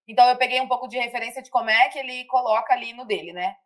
Então 0.07 0.29
eu 0.29 0.37
peguei 0.37 0.61
um 0.61 0.69
pouco 0.69 0.87
de 0.87 0.99
referência 0.99 1.43
de 1.43 1.51
como 1.51 1.71
é 1.71 1.89
que 1.89 1.99
ele 1.99 2.25
coloca 2.27 2.75
ali 2.75 2.93
no 2.93 3.07
dele, 3.07 3.33
né? 3.33 3.57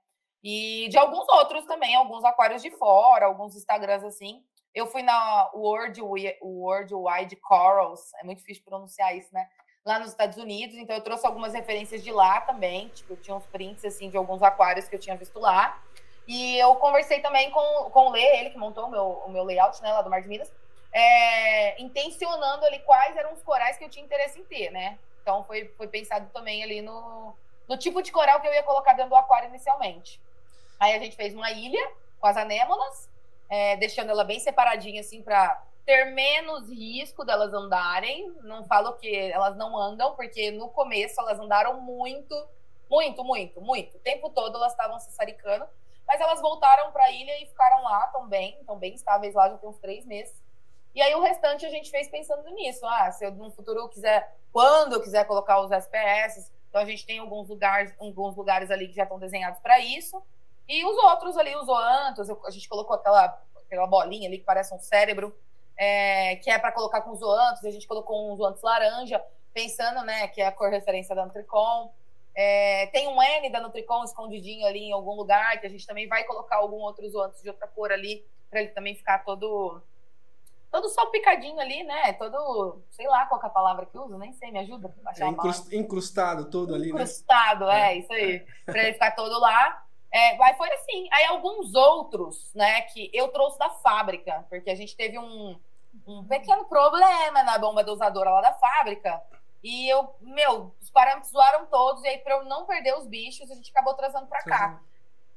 E 0.43 0.89
de 0.89 0.97
alguns 0.99 1.29
outros 1.29 1.65
também, 1.67 1.95
alguns 1.95 2.25
aquários 2.25 2.63
de 2.63 2.71
fora, 2.71 3.27
alguns 3.27 3.57
Instagrams 3.57 4.05
assim. 4.05 4.45
Eu 4.73 4.87
fui 4.87 5.03
na 5.03 5.51
World, 5.53 6.01
World 6.01 6.95
Wide 6.95 7.37
Corals, 7.37 8.15
é 8.21 8.25
muito 8.25 8.39
difícil 8.39 8.65
pronunciar 8.65 9.17
isso, 9.17 9.33
né? 9.35 9.49
Lá 9.85 9.99
nos 9.99 10.11
Estados 10.11 10.39
Unidos, 10.39 10.77
então 10.77 10.95
eu 10.95 11.03
trouxe 11.03 11.27
algumas 11.27 11.53
referências 11.53 12.05
de 12.05 12.13
lá 12.13 12.41
também, 12.43 12.89
tipo, 12.91 13.17
tinha 13.17 13.35
uns 13.35 13.45
prints 13.47 13.85
assim 13.85 14.09
de 14.09 14.17
alguns 14.17 14.41
aquários 14.41 14.87
que 14.87 14.95
eu 14.95 15.01
tinha 15.01 15.17
visto 15.17 15.41
lá. 15.41 15.83
E 16.27 16.57
eu 16.57 16.77
conversei 16.77 17.19
também 17.19 17.51
com, 17.51 17.91
com 17.91 18.07
o 18.07 18.11
Lê, 18.13 18.39
ele 18.39 18.51
que 18.51 18.59
montou 18.59 18.87
o 18.87 18.91
meu, 18.91 19.23
o 19.27 19.31
meu 19.31 19.43
layout, 19.43 19.83
né, 19.83 19.93
lá 19.93 20.01
do 20.03 20.09
Mar 20.09 20.23
de 20.23 20.29
Minas, 20.29 20.53
é, 20.93 21.83
intencionando 21.83 22.65
ali 22.65 22.79
quais 22.81 23.17
eram 23.17 23.33
os 23.33 23.43
corais 23.43 23.77
que 23.77 23.83
eu 23.83 23.89
tinha 23.89 24.05
interesse 24.05 24.39
em 24.39 24.45
ter, 24.45 24.71
né? 24.71 24.99
Então 25.21 25.43
foi, 25.45 25.67
foi 25.77 25.89
pensado 25.89 26.31
também 26.33 26.63
ali 26.63 26.81
no, 26.81 27.35
no 27.69 27.77
tipo 27.77 28.03
de 28.03 28.13
coral 28.13 28.41
que 28.41 28.47
eu 28.47 28.53
ia 28.53 28.63
colocar 28.63 28.93
dentro 28.93 29.11
do 29.11 29.17
aquário 29.17 29.49
inicialmente. 29.49 30.21
Aí 30.79 30.95
a 30.95 30.99
gente 31.01 31.17
fez 31.17 31.35
uma 31.35 31.51
ilha 31.51 31.91
com 32.21 32.27
as 32.29 32.37
anêmonas, 32.37 33.09
é, 33.49 33.77
deixando 33.77 34.11
ela 34.11 34.23
bem 34.23 34.39
separadinha 34.39 35.01
assim 35.01 35.23
para 35.23 35.61
ter 35.85 36.07
menos 36.07 36.69
risco 36.69 37.25
delas 37.25 37.53
andarem. 37.53 38.33
Não 38.43 38.65
falo 38.65 38.95
que 38.95 39.15
elas 39.31 39.57
não 39.57 39.77
andam, 39.77 40.15
porque 40.15 40.51
no 40.51 40.69
começo 40.69 41.21
elas 41.21 41.39
andaram 41.39 41.81
muito, 41.81 42.35
muito, 42.91 43.25
muito, 43.25 43.61
muito. 43.61 43.97
O 43.97 44.01
tempo 44.01 44.31
todo 44.31 44.57
elas 44.57 44.73
estavam 44.73 44.99
se 44.99 45.11
saricando, 45.13 45.67
mas 46.07 46.21
elas 46.21 46.41
voltaram 46.41 46.91
para 46.93 47.05
a 47.05 47.11
ilha 47.11 47.43
e 47.43 47.47
ficaram 47.47 47.83
lá 47.83 48.09
também, 48.09 48.57
estão 48.61 48.77
bem 48.79 48.95
estáveis 48.95 49.35
lá 49.35 49.49
já 49.49 49.59
tem 49.59 49.69
uns 49.69 49.79
três 49.79 50.05
meses. 50.05 50.41
E 50.95 51.01
aí 51.01 51.15
o 51.15 51.23
restante 51.23 51.65
a 51.65 51.71
gente 51.71 51.91
fez 51.91 52.09
pensando 52.09 52.49
nisso. 52.51 52.87
Ah, 52.87 53.11
se 53.11 53.25
eu 53.25 53.33
no 53.33 53.51
futuro 53.51 53.89
quiser, 53.89 54.37
quando 54.53 54.93
eu 54.93 55.01
quiser 55.01 55.25
colocar 55.25 55.61
os 55.61 55.71
SPS, 55.71 56.53
então 56.69 56.81
a 56.81 56.85
gente 56.85 57.07
tem 57.07 57.19
alguns 57.19 57.49
lugares, 57.49 57.95
alguns 57.99 58.37
lugares 58.37 58.71
ali 58.71 58.89
que 58.89 58.95
já 58.95 59.05
estão 59.05 59.19
desenhados 59.19 59.59
para 59.61 59.79
isso. 59.81 60.23
E 60.69 60.85
os 60.85 60.97
outros 60.97 61.37
ali, 61.37 61.55
os 61.57 61.67
zoantos, 61.67 62.31
a 62.31 62.51
gente 62.51 62.69
colocou 62.69 62.95
aquela, 62.97 63.43
aquela 63.57 63.87
bolinha 63.87 64.29
ali 64.29 64.39
que 64.39 64.45
parece 64.45 64.75
um 64.75 64.79
cérebro, 64.79 65.37
é, 65.83 66.37
que 66.37 66.49
é 66.49 66.61
para 66.61 66.71
colocar 66.71 67.01
com 67.01 67.13
zoantos, 67.17 67.65
a 67.65 67.71
gente 67.73 67.89
colocou 67.89 68.33
um 68.33 68.37
zoantos 68.37 68.63
laranja, 68.63 69.21
pensando, 69.53 70.05
né, 70.05 70.29
que 70.29 70.41
é 70.41 70.47
a 70.47 70.53
cor 70.53 70.71
referência 70.71 71.13
da 71.13 71.27
Nutricom. 71.27 71.93
É, 72.37 72.87
tem 72.93 73.09
um 73.09 73.21
N 73.21 73.51
da 73.51 73.61
Nutricom 73.61 74.05
escondidinho 74.05 74.65
ali 74.65 74.85
em 74.85 74.93
algum 74.93 75.17
lugar, 75.17 75.61
que 75.61 75.67
a 75.67 75.69
gente 75.69 75.85
também 75.85 76.07
vai 76.07 76.23
colocar 76.23 76.59
algum 76.59 76.77
outro 76.77 77.09
zoantos 77.11 77.43
de 77.43 77.49
outra 77.49 77.67
cor 77.67 77.91
ali, 77.91 78.25
para 78.49 78.61
ele 78.61 78.71
também 78.71 78.95
ficar 78.95 79.25
todo 79.25 79.83
todo 80.71 80.89
salpicadinho 80.89 81.59
ali, 81.59 81.83
né? 81.83 82.13
Todo, 82.15 82.81
sei 82.93 83.07
lá 83.09 83.27
qual 83.27 83.43
é 83.43 83.47
a 83.47 83.51
palavra 83.51 83.85
que 83.85 83.99
usa, 83.99 84.17
nem 84.17 84.33
sei, 84.35 84.53
me 84.53 84.61
ajuda 84.61 84.95
a 85.05 85.11
achar 85.11 85.27
é, 85.27 85.77
Incrustado 85.77 86.49
todo 86.49 86.75
ali, 86.75 86.91
incrustado, 86.91 87.67
né? 87.67 87.67
Incrustado, 87.67 87.71
é, 87.71 87.93
é, 87.93 87.99
isso 87.99 88.13
aí. 88.13 88.47
Pra 88.65 88.83
ele 88.83 88.93
ficar 88.93 89.11
todo 89.17 89.39
lá. 89.41 89.85
É, 90.13 90.37
mas 90.37 90.57
foi 90.57 90.73
assim. 90.73 91.09
Aí 91.13 91.25
alguns 91.25 91.75
outros, 91.75 92.55
né, 92.55 92.83
que 92.83 93.11
eu 93.13 93.29
trouxe 93.29 93.59
da 93.59 93.69
fábrica, 93.69 94.47
porque 94.49 94.71
a 94.71 94.75
gente 94.75 94.97
teve 94.97 95.19
um, 95.19 95.59
um 96.07 96.25
pequeno 96.25 96.65
problema 96.65 97.43
na 97.43 97.59
bomba 97.59 97.85
dosadora 97.85 98.31
lá 98.31 98.41
da 98.41 98.53
fábrica. 98.55 99.23
E 99.63 99.89
eu, 99.89 100.15
meu, 100.21 100.75
os 100.81 100.91
parâmetros 100.91 101.31
zoaram 101.31 101.67
todos, 101.67 102.03
e 102.03 102.09
aí, 102.09 102.19
para 102.19 102.35
eu 102.35 102.45
não 102.45 102.67
perder 102.67 102.97
os 102.99 103.07
bichos, 103.07 103.51
a 103.51 103.55
gente 103.55 103.71
acabou 103.71 103.95
trazendo 103.95 104.27
para 104.27 104.43
cá. 104.43 104.81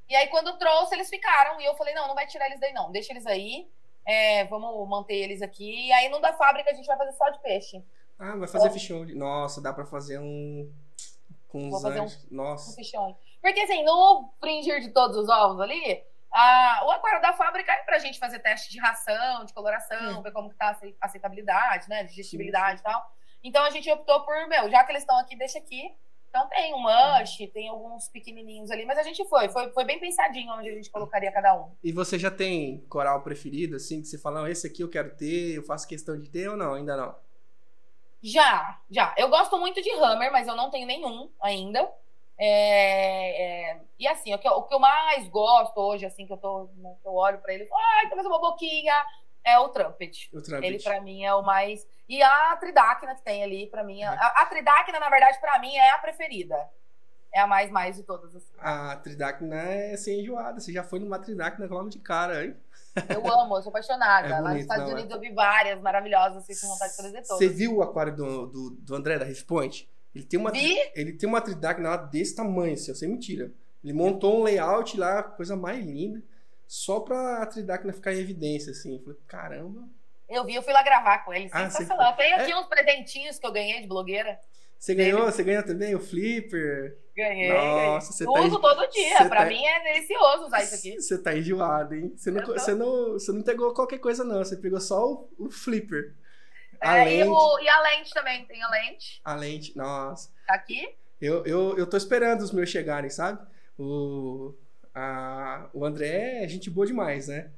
E 0.09 0.15
aí, 0.15 0.27
quando 0.27 0.57
trouxe, 0.57 0.95
eles 0.95 1.09
ficaram. 1.09 1.61
E 1.61 1.65
eu 1.65 1.75
falei: 1.75 1.93
não, 1.93 2.07
não 2.07 2.15
vai 2.15 2.25
tirar 2.25 2.47
eles 2.47 2.59
daí, 2.59 2.73
não. 2.73 2.91
Deixa 2.91 3.13
eles 3.13 3.25
aí 3.25 3.67
é, 4.05 4.45
vamos 4.45 4.87
manter 4.87 5.15
eles 5.15 5.41
aqui. 5.41 5.87
E 5.87 5.91
aí, 5.91 6.09
num 6.09 6.21
da 6.21 6.33
fábrica, 6.33 6.69
a 6.69 6.73
gente 6.73 6.85
vai 6.85 6.97
fazer 6.97 7.13
só 7.13 7.29
de 7.29 7.39
peixe. 7.39 7.83
Ah, 8.19 8.35
vai 8.35 8.47
fazer 8.47 8.67
então, 8.77 9.05
Nossa, 9.15 9.59
dá 9.59 9.73
pra 9.73 9.85
fazer 9.85 10.19
um. 10.19 10.71
Com 11.49 11.69
Vou 11.69 11.81
fazer 11.81 12.01
um, 12.01 12.07
Nossa. 12.29 12.71
um 12.71 12.75
fichão. 12.75 13.17
Porque 13.41 13.59
assim, 13.61 13.83
no 13.83 14.29
fringir 14.39 14.79
de 14.81 14.89
todos 14.89 15.17
os 15.17 15.27
ovos 15.27 15.59
ali, 15.59 16.03
a, 16.37 16.81
o 16.85 16.91
aquário 16.91 17.21
da 17.21 17.31
fábrica 17.31 17.71
é 17.71 17.77
pra 17.77 17.97
gente 17.97 18.19
fazer 18.19 18.39
teste 18.39 18.69
de 18.69 18.77
ração, 18.77 19.45
de 19.45 19.53
coloração, 19.53 20.21
ver 20.21 20.33
como 20.33 20.49
que 20.49 20.55
tá 20.57 20.77
a 20.99 21.05
aceitabilidade, 21.05 21.87
né? 21.87 22.03
Digestibilidade 22.03 22.81
e 22.81 22.83
tal. 22.83 23.09
Então 23.41 23.63
a 23.63 23.69
gente 23.69 23.89
optou 23.89 24.25
por, 24.25 24.45
meu, 24.49 24.69
já 24.69 24.83
que 24.83 24.91
eles 24.91 25.03
estão 25.03 25.17
aqui, 25.17 25.37
deixa 25.37 25.57
aqui. 25.57 25.95
Então 26.27 26.49
tem 26.49 26.73
um 26.73 26.79
mush, 26.79 27.39
uhum. 27.39 27.47
tem 27.53 27.69
alguns 27.69 28.09
pequenininhos 28.09 28.69
ali, 28.69 28.85
mas 28.85 28.97
a 28.97 29.03
gente 29.03 29.23
foi, 29.29 29.47
foi, 29.47 29.71
foi 29.71 29.85
bem 29.85 29.97
pensadinho 29.97 30.51
onde 30.51 30.67
a 30.67 30.73
gente 30.73 30.91
colocaria 30.91 31.31
cada 31.31 31.55
um. 31.57 31.71
E 31.81 31.93
você 31.93 32.19
já 32.19 32.29
tem 32.29 32.81
coral 32.89 33.21
preferido, 33.21 33.77
assim, 33.77 34.01
que 34.01 34.07
você 34.07 34.17
fala, 34.17 34.41
não, 34.41 34.47
esse 34.47 34.67
aqui 34.67 34.83
eu 34.83 34.89
quero 34.89 35.15
ter, 35.15 35.55
eu 35.55 35.63
faço 35.63 35.87
questão 35.87 36.19
de 36.19 36.29
ter 36.29 36.49
ou 36.49 36.57
não? 36.57 36.73
Ainda 36.73 36.97
não? 36.97 37.15
Já, 38.21 38.77
já. 38.89 39.15
Eu 39.17 39.29
gosto 39.29 39.57
muito 39.57 39.81
de 39.81 39.89
Hammer, 39.91 40.33
mas 40.33 40.49
eu 40.49 40.55
não 40.55 40.69
tenho 40.69 40.85
nenhum 40.85 41.31
ainda. 41.41 41.89
É, 42.37 43.71
é, 43.71 43.81
e 43.97 44.07
assim, 44.07 44.33
o 44.33 44.37
que, 44.37 44.47
eu, 44.47 44.53
o 44.53 44.63
que, 44.63 44.73
eu, 44.73 44.79
mais 44.79 45.27
gosto 45.29 45.79
hoje, 45.79 46.05
assim, 46.05 46.25
que 46.25 46.33
eu, 46.33 46.37
tô, 46.37 46.69
né, 46.77 46.93
eu 47.05 47.13
olho 47.13 47.37
pra 47.39 47.53
ele 47.53 47.63
e 47.63 47.67
falo, 47.67 47.81
ai, 47.81 48.25
uma 48.25 48.39
boquinha, 48.39 48.93
é 49.45 49.57
o 49.59 49.69
Trumpet. 49.69 50.29
O 50.33 50.41
Trumpet. 50.41 50.67
Ele, 50.67 50.81
para 50.81 50.99
mim, 50.99 51.23
é 51.23 51.33
o 51.33 51.43
mais. 51.43 51.87
E 52.09 52.21
a 52.21 52.57
Tridacna 52.57 53.15
que 53.15 53.21
tem 53.21 53.43
ali, 53.43 53.67
para 53.67 53.83
mim. 53.83 54.01
É... 54.01 54.07
A, 54.07 54.41
a 54.41 54.45
Tridacna, 54.47 54.99
na 54.99 55.09
verdade, 55.09 55.39
para 55.39 55.59
mim, 55.59 55.75
é 55.75 55.91
a 55.91 55.99
preferida. 55.99 56.55
É 57.31 57.41
a 57.41 57.47
mais 57.47 57.69
mais 57.69 57.95
de 57.97 58.03
todas. 58.03 58.35
Assim. 58.35 58.53
A 58.57 58.95
Tridacna 58.95 59.55
é 59.55 59.97
sem 59.97 60.21
enjoada. 60.21 60.59
Você 60.59 60.73
já 60.73 60.83
foi 60.83 60.99
numa 60.99 61.19
Tridacna 61.19 61.67
logo 61.67 61.89
de 61.89 61.99
cara, 61.99 62.43
hein? 62.43 62.55
Eu 63.09 63.27
amo, 63.31 63.57
eu 63.57 63.61
sou 63.61 63.69
apaixonada. 63.69 64.27
É 64.33 64.41
bonito, 64.41 64.43
Lá 64.43 64.53
nos 64.53 64.61
Estados 64.61 64.85
não, 64.85 64.93
Unidos 64.93 65.11
é... 65.11 65.15
eu 65.15 65.19
vi 65.19 65.31
várias 65.33 65.81
maravilhosas, 65.81 66.37
assim, 66.37 66.59
com 66.59 66.73
vontade 66.73 66.91
de 66.91 66.97
trazer 66.97 67.21
todas. 67.23 67.37
Você 67.37 67.49
viu 67.49 67.75
o 67.75 67.83
aquário 67.83 68.15
do, 68.15 68.47
do, 68.47 68.69
do 68.71 68.95
André 68.95 69.19
da 69.19 69.25
Responde? 69.25 69.87
Ele 70.15 70.23
tem 70.23 70.39
uma, 70.39 70.51
ele 70.55 71.13
tem 71.13 71.27
uma 71.27 71.41
Tridacna 71.41 71.89
lá 71.89 71.97
desse 71.97 72.35
tamanho, 72.35 72.73
assim, 72.73 72.93
sem 72.95 73.09
mentira. 73.09 73.51
Ele 73.83 73.93
montou 73.93 74.39
um 74.39 74.43
layout 74.43 74.97
lá, 74.97 75.21
coisa 75.21 75.55
mais 75.55 75.85
linda 75.85 76.23
só 76.67 76.99
pra 76.99 77.43
a 77.43 77.45
Tridacna 77.45 77.93
ficar 77.93 78.13
em 78.13 78.19
evidência, 78.19 78.71
assim. 78.71 78.99
falei, 78.99 79.19
caramba. 79.27 79.87
Eu 80.27 80.43
vi, 80.43 80.55
eu 80.55 80.63
fui 80.63 80.73
lá 80.73 80.81
gravar 80.81 81.19
com 81.19 81.33
ele. 81.33 81.49
Ah, 81.51 81.69
sensacional. 81.69 82.15
Você... 82.15 82.23
Tenho 82.23 82.35
aqui 82.37 82.51
é... 82.51 82.57
uns 82.57 82.65
presentinhos 82.65 83.37
que 83.37 83.45
eu 83.45 83.51
ganhei 83.51 83.81
de 83.81 83.87
blogueira. 83.87 84.39
Você 84.79 84.95
ganhou? 84.95 85.25
Você 85.25 85.43
ganhou 85.43 85.63
também 85.63 85.95
o 85.95 85.99
Flipper? 85.99 86.97
Ganhei. 87.15 87.49
Nossa, 87.49 88.11
você 88.11 88.25
tá 88.25 88.31
Uso 88.31 88.59
todo 88.59 88.89
dia. 88.89 89.17
Pra 89.29 89.43
tá... 89.43 89.45
mim 89.45 89.63
é 89.63 89.93
delicioso 89.93 90.45
usar 90.45 90.63
isso 90.63 90.75
aqui. 90.75 90.95
Você 90.99 91.17
tá 91.17 91.35
enjoado, 91.35 91.95
hein? 91.95 92.13
Você 92.15 92.29
não, 92.29 92.43
tô... 92.43 92.53
você, 92.53 92.75
não, 92.75 93.13
você 93.13 93.31
não 93.31 93.41
pegou 93.41 93.73
qualquer 93.73 93.99
coisa, 93.99 94.23
não. 94.23 94.43
Você 94.43 94.57
pegou 94.57 94.81
só 94.81 95.11
o, 95.11 95.29
o 95.39 95.49
Flipper. 95.49 96.13
A 96.81 96.97
é, 96.97 97.05
lente... 97.05 97.27
e, 97.27 97.29
o... 97.29 97.59
e, 97.59 97.69
a 97.69 97.81
lente 97.81 98.13
também. 98.13 98.45
Tem 98.45 98.61
a 98.63 98.69
lente. 98.69 99.21
A 99.23 99.35
lente, 99.35 99.77
nossa. 99.77 100.29
Tá 100.47 100.55
aqui? 100.55 100.95
Eu, 101.21 101.45
eu, 101.45 101.77
eu 101.77 101.87
tô 101.87 101.97
esperando 101.97 102.41
os 102.41 102.51
meus 102.51 102.69
chegarem, 102.69 103.09
sabe? 103.09 103.45
O, 103.77 104.53
a, 104.93 105.69
o 105.73 105.85
André 105.85 106.43
é 106.43 106.47
gente 106.47 106.69
boa 106.69 106.85
demais, 106.85 107.27
né? 107.27 107.49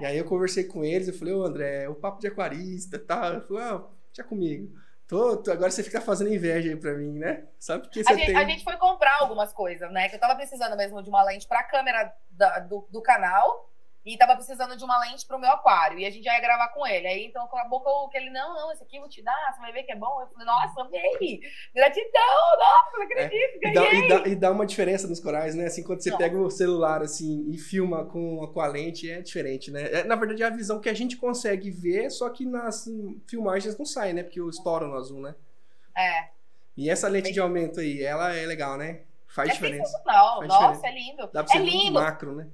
E 0.00 0.06
aí 0.06 0.16
eu 0.16 0.24
conversei 0.24 0.64
com 0.64 0.84
eles, 0.84 1.08
eu 1.08 1.14
falei, 1.14 1.34
ô 1.34 1.44
André, 1.44 1.88
o 1.88 1.94
papo 1.94 2.20
de 2.20 2.26
aquarista 2.26 2.96
e 2.96 3.00
tal. 3.00 3.32
Ele 3.32 3.40
falou, 3.42 3.62
ah, 3.62 3.90
deixa 4.06 4.28
comigo. 4.28 4.74
Tô, 5.06 5.36
tô, 5.36 5.50
agora 5.50 5.70
você 5.70 5.82
fica 5.82 6.00
fazendo 6.00 6.32
inveja 6.32 6.70
aí 6.70 6.76
pra 6.76 6.94
mim, 6.94 7.18
né? 7.18 7.44
Sabe 7.58 7.82
porque 7.82 8.02
você 8.02 8.12
a 8.12 8.16
gente, 8.16 8.26
tem... 8.26 8.36
A 8.36 8.44
gente 8.44 8.64
foi 8.64 8.76
comprar 8.76 9.18
algumas 9.20 9.52
coisas, 9.52 9.90
né? 9.92 10.08
Que 10.08 10.16
eu 10.16 10.20
tava 10.20 10.36
precisando 10.36 10.76
mesmo 10.76 11.02
de 11.02 11.10
uma 11.10 11.22
lente 11.24 11.46
pra 11.46 11.64
câmera 11.64 12.14
da, 12.30 12.60
do, 12.60 12.86
do 12.90 13.02
canal 13.02 13.69
e 14.04 14.16
tava 14.16 14.34
precisando 14.34 14.76
de 14.76 14.82
uma 14.82 14.98
lente 14.98 15.26
pro 15.26 15.38
meu 15.38 15.50
aquário. 15.50 15.98
E 15.98 16.06
a 16.06 16.10
gente 16.10 16.24
já 16.24 16.34
ia 16.34 16.40
gravar 16.40 16.68
com 16.68 16.86
ele. 16.86 17.06
Aí 17.06 17.26
então 17.26 17.44
acabou 17.44 18.08
que 18.08 18.16
ele, 18.16 18.30
não, 18.30 18.54
não, 18.54 18.72
esse 18.72 18.82
aqui 18.82 18.96
eu 18.96 19.02
vou 19.02 19.10
te 19.10 19.22
dar, 19.22 19.52
você 19.52 19.60
vai 19.60 19.72
ver 19.72 19.82
que 19.82 19.92
é 19.92 19.96
bom. 19.96 20.20
Eu 20.22 20.26
falei, 20.28 20.46
nossa, 20.46 20.80
amei! 20.80 21.40
Gratidão! 21.74 22.20
Nossa, 22.58 22.96
não 22.96 23.02
acredito, 23.02 23.64
é, 23.64 23.68
e, 23.68 23.72
dá, 23.72 23.92
e, 23.92 24.08
dá, 24.08 24.28
e, 24.28 24.34
dá, 24.34 24.50
uma 24.50 24.64
diferença 24.64 25.06
nos 25.06 25.20
corais, 25.20 25.54
né? 25.54 25.66
Assim, 25.66 25.82
quando 25.82 26.02
você 26.02 26.16
pega 26.16 26.38
o 26.38 26.50
celular 26.50 27.02
assim 27.02 27.50
e 27.50 27.58
filma 27.58 28.06
com, 28.06 28.46
com 28.46 28.60
a 28.60 28.66
lente, 28.66 29.10
é 29.10 29.20
diferente, 29.20 29.70
né? 29.70 29.82
É, 29.92 30.04
na 30.04 30.16
verdade, 30.16 30.42
é 30.42 30.46
a 30.46 30.50
visão 30.50 30.80
que 30.80 30.88
a 30.88 30.94
gente 30.94 31.16
consegue 31.16 31.70
ver, 31.70 32.10
só 32.10 32.30
que 32.30 32.46
nas 32.46 32.88
filmagens 33.26 33.76
não 33.76 33.84
sai, 33.84 34.12
né? 34.12 34.22
Porque 34.22 34.40
estouram 34.40 34.88
no 34.88 34.96
azul, 34.96 35.20
né? 35.20 35.34
É. 35.96 36.28
E 36.76 36.88
essa 36.88 37.08
lente 37.08 37.32
de 37.32 37.40
aumento 37.40 37.80
aí, 37.80 38.02
ela 38.02 38.34
é 38.34 38.46
legal, 38.46 38.78
né? 38.78 39.02
Faz 39.26 39.50
é 39.50 39.52
diferença. 39.52 40.02
Faz 40.04 40.48
Nossa, 40.48 40.72
diferença. 40.72 40.86
é 40.86 40.90
lindo. 40.90 41.30
Dá 41.32 41.44
pra 41.44 41.54
é 41.54 41.58
ser 41.58 41.64
lindo. 41.64 41.92
macro, 41.92 42.34
né? 42.34 42.48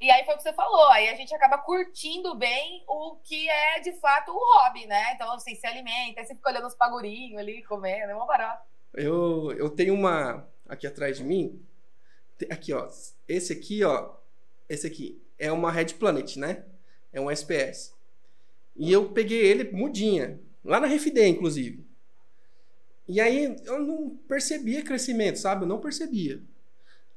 E 0.00 0.10
aí 0.10 0.24
foi 0.24 0.34
o 0.34 0.36
que 0.36 0.44
você 0.44 0.52
falou, 0.52 0.88
aí 0.90 1.08
a 1.08 1.16
gente 1.16 1.34
acaba 1.34 1.58
curtindo 1.58 2.34
bem 2.36 2.84
o 2.86 3.16
que 3.16 3.48
é 3.48 3.80
de 3.80 3.92
fato 3.94 4.30
o 4.30 4.38
hobby, 4.38 4.86
né? 4.86 5.12
Então, 5.14 5.32
assim, 5.32 5.54
se 5.56 5.66
alimenta, 5.66 6.20
aí 6.20 6.26
você 6.26 6.34
fica 6.34 6.50
olhando 6.50 6.68
os 6.68 6.74
pagurinhos 6.74 7.38
ali, 7.38 7.64
comendo, 7.64 8.12
é 8.12 8.14
uma 8.14 8.26
barato. 8.26 8.64
Eu, 8.94 9.52
eu 9.52 9.68
tenho 9.70 9.94
uma 9.94 10.48
aqui 10.68 10.86
atrás 10.86 11.16
de 11.16 11.24
mim, 11.24 11.60
Aqui, 12.50 12.72
ó. 12.72 12.88
Esse 13.26 13.52
aqui, 13.52 13.82
ó. 13.82 14.14
Esse 14.68 14.86
aqui 14.86 15.20
é 15.38 15.50
uma 15.50 15.72
Red 15.72 15.94
Planet, 15.98 16.36
né? 16.36 16.64
É 17.12 17.20
um 17.20 17.30
SPS. 17.30 17.94
E 18.76 18.92
eu 18.92 19.10
peguei 19.10 19.44
ele 19.44 19.72
mudinha. 19.72 20.38
Lá 20.64 20.78
na 20.78 20.86
Refidê, 20.86 21.26
inclusive. 21.26 21.84
E 23.08 23.20
aí 23.20 23.56
eu 23.64 23.80
não 23.80 24.10
percebia 24.28 24.84
crescimento, 24.84 25.38
sabe? 25.38 25.64
Eu 25.64 25.68
não 25.68 25.80
percebia. 25.80 26.40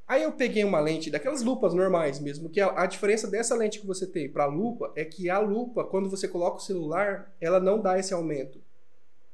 Aí 0.08 0.24
eu 0.24 0.32
peguei 0.34 0.64
uma 0.64 0.80
lente 0.80 1.10
daquelas 1.10 1.42
lupas 1.42 1.74
normais 1.74 2.20
mesmo, 2.20 2.50
que 2.50 2.60
a, 2.60 2.82
a 2.82 2.86
diferença 2.86 3.28
dessa 3.28 3.56
lente 3.56 3.80
que 3.80 3.88
você 3.88 4.06
tem 4.06 4.30
para 4.30 4.44
a 4.44 4.48
lupa 4.48 4.92
é 4.96 5.06
que 5.06 5.30
a 5.30 5.40
lupa, 5.40 5.84
quando 5.84 6.10
você 6.10 6.28
coloca 6.28 6.58
o 6.58 6.62
celular, 6.62 7.34
ela 7.40 7.60
não 7.60 7.82
dá 7.82 7.98
esse 7.98 8.14
aumento. 8.14 8.60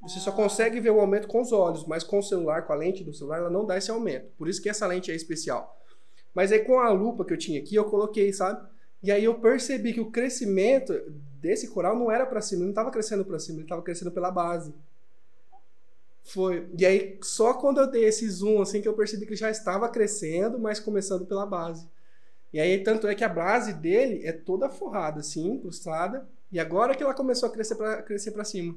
Você 0.01 0.19
só 0.19 0.31
consegue 0.31 0.79
ver 0.79 0.91
o 0.91 0.99
aumento 0.99 1.27
com 1.27 1.41
os 1.41 1.51
olhos, 1.51 1.85
mas 1.85 2.03
com 2.03 2.19
o 2.19 2.23
celular, 2.23 2.61
com 2.61 2.73
a 2.73 2.75
lente 2.75 3.03
do 3.03 3.13
celular, 3.13 3.39
ela 3.39 3.49
não 3.49 3.65
dá 3.65 3.77
esse 3.77 3.89
aumento. 3.89 4.27
Por 4.37 4.47
isso 4.47 4.61
que 4.61 4.69
essa 4.69 4.85
lente 4.85 5.11
é 5.11 5.15
especial. 5.15 5.81
Mas 6.33 6.51
aí 6.51 6.59
com 6.59 6.79
a 6.79 6.91
lupa 6.91 7.25
que 7.25 7.33
eu 7.33 7.37
tinha 7.37 7.59
aqui, 7.59 7.75
eu 7.75 7.85
coloquei, 7.85 8.31
sabe? 8.31 8.67
E 9.01 9.11
aí 9.11 9.23
eu 9.23 9.35
percebi 9.39 9.93
que 9.93 9.99
o 9.99 10.11
crescimento 10.11 10.93
desse 11.41 11.67
coral 11.69 11.97
não 11.97 12.11
era 12.11 12.25
para 12.25 12.41
cima, 12.41 12.63
não 12.63 12.69
estava 12.69 12.91
crescendo 12.91 13.25
para 13.25 13.39
cima, 13.39 13.57
ele 13.57 13.65
estava 13.65 13.81
crescendo 13.81 14.11
pela 14.11 14.31
base. 14.31 14.73
Foi. 16.27 16.67
E 16.77 16.85
aí, 16.85 17.17
só 17.21 17.53
quando 17.53 17.79
eu 17.79 17.89
dei 17.89 18.03
esse 18.05 18.29
zoom, 18.29 18.61
assim, 18.61 18.81
que 18.81 18.87
eu 18.87 18.93
percebi 18.93 19.25
que 19.25 19.31
ele 19.31 19.39
já 19.39 19.49
estava 19.49 19.87
crescendo, 19.87 20.59
mas 20.59 20.79
começando 20.79 21.25
pela 21.25 21.45
base. 21.45 21.87
E 22.51 22.59
aí, 22.59 22.83
tanto 22.83 23.07
é 23.07 23.15
que 23.15 23.23
a 23.23 23.29
base 23.29 23.73
dele 23.73 24.25
é 24.25 24.33
toda 24.33 24.69
forrada, 24.69 25.21
assim, 25.21 25.53
incrustada. 25.53 26.27
E 26.51 26.59
agora 26.59 26.95
que 26.95 27.03
ela 27.03 27.13
começou 27.13 27.47
a 27.47 27.51
crescer 27.51 27.75
para 27.75 28.01
crescer 28.01 28.33
cima. 28.45 28.75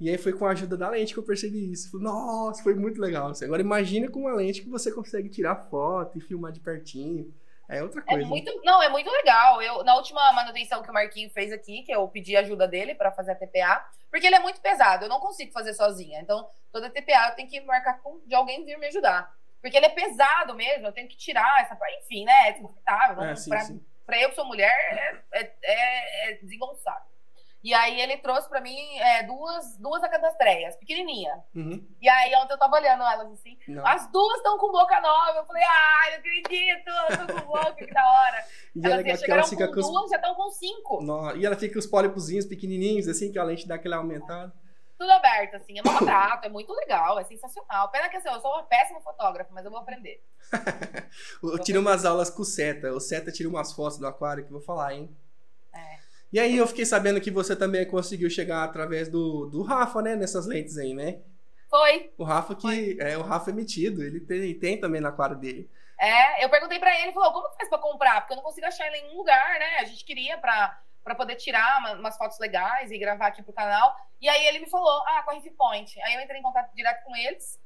E 0.00 0.08
aí 0.08 0.16
foi 0.16 0.32
com 0.32 0.46
a 0.46 0.50
ajuda 0.50 0.76
da 0.76 0.88
lente 0.90 1.12
que 1.12 1.18
eu 1.18 1.24
percebi 1.24 1.72
isso. 1.72 1.98
Nossa, 1.98 2.62
foi 2.62 2.74
muito 2.74 3.00
legal. 3.00 3.32
Agora 3.42 3.60
imagina 3.60 4.08
com 4.08 4.20
uma 4.20 4.34
lente 4.34 4.62
que 4.62 4.68
você 4.68 4.92
consegue 4.92 5.28
tirar 5.28 5.56
foto 5.68 6.16
e 6.16 6.20
filmar 6.20 6.52
de 6.52 6.60
pertinho. 6.60 7.32
É 7.68 7.82
outra 7.82 8.00
é 8.00 8.04
coisa. 8.04 8.22
É 8.22 8.26
muito, 8.26 8.60
não, 8.64 8.82
é 8.82 8.88
muito 8.88 9.10
legal. 9.10 9.60
Eu, 9.60 9.84
na 9.84 9.94
última 9.94 10.32
manutenção 10.32 10.82
que 10.82 10.90
o 10.90 10.94
Marquinho 10.94 11.28
fez 11.30 11.52
aqui, 11.52 11.82
que 11.82 11.92
eu 11.92 12.08
pedi 12.08 12.36
ajuda 12.36 12.66
dele 12.66 12.94
para 12.94 13.12
fazer 13.12 13.32
a 13.32 13.34
TPA, 13.34 13.86
porque 14.10 14.26
ele 14.26 14.36
é 14.36 14.40
muito 14.40 14.60
pesado, 14.60 15.04
eu 15.04 15.08
não 15.08 15.20
consigo 15.20 15.52
fazer 15.52 15.74
sozinha. 15.74 16.20
Então, 16.20 16.48
toda 16.72 16.88
TPA 16.88 17.28
eu 17.28 17.34
tenho 17.34 17.48
que 17.48 17.60
marcar 17.60 18.00
com, 18.00 18.20
de 18.26 18.34
alguém 18.34 18.64
vir 18.64 18.78
me 18.78 18.86
ajudar. 18.86 19.36
Porque 19.60 19.76
ele 19.76 19.86
é 19.86 19.90
pesado 19.90 20.54
mesmo, 20.54 20.86
eu 20.86 20.92
tenho 20.92 21.08
que 21.08 21.16
tirar 21.16 21.60
essa 21.60 21.76
parte. 21.76 21.98
Enfim, 22.04 22.24
né? 22.24 22.48
É 22.48 22.52
desconfortável. 22.52 23.22
É, 23.22 23.34
pra, 24.06 24.18
eu, 24.18 24.30
que 24.30 24.34
sou 24.34 24.46
mulher, 24.46 25.22
é, 25.32 25.40
é, 25.40 25.54
é, 25.62 26.30
é 26.30 26.34
desengonçado. 26.36 27.04
E 27.62 27.74
aí 27.74 28.00
ele 28.00 28.16
trouxe 28.18 28.48
pra 28.48 28.60
mim 28.60 28.98
é, 28.98 29.24
duas, 29.24 29.76
duas 29.78 30.02
acadastreias, 30.02 30.76
pequenininha. 30.76 31.42
Uhum. 31.54 31.84
E 32.00 32.08
aí 32.08 32.34
ontem 32.36 32.52
eu 32.52 32.58
tava 32.58 32.76
olhando 32.76 33.02
elas 33.02 33.32
assim. 33.32 33.58
Não. 33.66 33.84
As 33.86 34.10
duas 34.12 34.36
estão 34.36 34.56
com 34.58 34.70
boca 34.70 35.00
nova. 35.00 35.38
Eu 35.38 35.44
falei, 35.44 35.62
ai, 35.64 36.10
não 36.12 36.18
acredito, 36.18 36.90
eu 37.10 37.26
tô 37.26 37.34
com 37.34 37.46
boca, 37.48 37.72
que 37.74 37.92
da 37.92 38.00
hora. 38.00 38.44
E 38.76 38.86
elas 38.86 39.06
é 39.06 39.16
chegaram 39.16 39.42
ela 39.42 39.50
com, 39.50 39.82
com 39.82 39.92
duas, 39.92 40.04
os... 40.04 40.10
já 40.10 40.16
estão 40.16 40.34
com 40.34 40.50
cinco. 40.50 41.02
Não. 41.02 41.36
E 41.36 41.44
ela 41.44 41.56
fica 41.56 41.72
com 41.72 41.78
os 41.80 41.86
pólipozinhos 41.86 42.46
pequenininhos, 42.46 43.08
assim, 43.08 43.32
que 43.32 43.38
a 43.38 43.42
lente 43.42 43.66
dá 43.66 43.74
aquele 43.74 43.94
aumentado. 43.94 44.52
Tudo 44.96 45.12
aberto, 45.12 45.54
assim, 45.54 45.78
é 45.78 45.82
no 45.82 45.90
retrato, 45.90 46.46
é 46.46 46.48
muito 46.48 46.72
legal, 46.72 47.20
é 47.20 47.24
sensacional. 47.24 47.88
Pena 47.88 48.08
que 48.08 48.16
assim, 48.16 48.28
eu 48.28 48.40
sou 48.40 48.50
uma 48.50 48.64
péssima 48.64 49.00
fotógrafa, 49.00 49.48
mas 49.52 49.64
eu 49.64 49.70
vou 49.70 49.78
aprender. 49.78 50.24
eu 51.40 51.58
tiro 51.60 51.80
umas 51.80 52.04
aulas 52.04 52.30
com 52.30 52.42
o 52.42 52.44
Seta. 52.44 52.92
O 52.92 52.98
Seta 52.98 53.30
tira 53.30 53.48
umas 53.48 53.72
fotos 53.72 53.98
do 53.98 54.06
aquário 54.08 54.44
que 54.44 54.50
eu 54.52 54.58
vou 54.58 54.60
falar, 54.60 54.94
hein? 54.94 55.08
E 56.32 56.38
aí 56.38 56.56
eu 56.56 56.66
fiquei 56.66 56.84
sabendo 56.84 57.20
que 57.20 57.30
você 57.30 57.56
também 57.56 57.86
conseguiu 57.86 58.28
chegar 58.28 58.64
através 58.64 59.08
do, 59.08 59.46
do 59.46 59.62
Rafa, 59.62 60.02
né? 60.02 60.14
Nessas 60.14 60.46
lentes 60.46 60.76
aí, 60.76 60.94
né? 60.94 61.20
Foi. 61.70 62.12
O 62.16 62.24
Rafa 62.24 62.54
que 62.54 62.62
Foi. 62.62 62.96
é 63.00 63.16
o 63.16 63.22
Rafa 63.22 63.50
é 63.50 63.54
metido, 63.54 64.02
ele 64.02 64.20
tem, 64.20 64.58
tem 64.58 64.80
também 64.80 65.00
na 65.00 65.10
aquário 65.10 65.36
dele. 65.36 65.70
É, 66.00 66.44
eu 66.44 66.48
perguntei 66.48 66.78
para 66.78 66.98
ele, 67.00 67.12
falou, 67.12 67.32
como 67.32 67.54
faz 67.56 67.68
para 67.68 67.78
comprar? 67.78 68.20
Porque 68.20 68.32
eu 68.32 68.36
não 68.36 68.44
consigo 68.44 68.66
achar 68.66 68.86
ele 68.86 68.98
em 68.98 69.02
nenhum 69.02 69.18
lugar, 69.18 69.58
né? 69.58 69.78
A 69.80 69.84
gente 69.84 70.04
queria 70.04 70.38
para 70.38 70.80
para 71.08 71.14
poder 71.14 71.36
tirar 71.36 71.78
uma, 71.78 71.92
umas 71.94 72.18
fotos 72.18 72.38
legais 72.38 72.90
e 72.90 72.98
gravar 72.98 73.28
aqui 73.28 73.42
pro 73.42 73.52
canal. 73.52 73.96
E 74.20 74.28
aí 74.28 74.46
ele 74.46 74.58
me 74.58 74.68
falou, 74.68 75.02
ah, 75.06 75.22
com 75.22 75.30
a 75.30 75.40
Point. 75.56 75.98
Aí 76.02 76.14
eu 76.14 76.20
entrei 76.20 76.38
em 76.38 76.42
contato 76.42 76.74
direto 76.74 77.02
com 77.02 77.16
eles. 77.16 77.58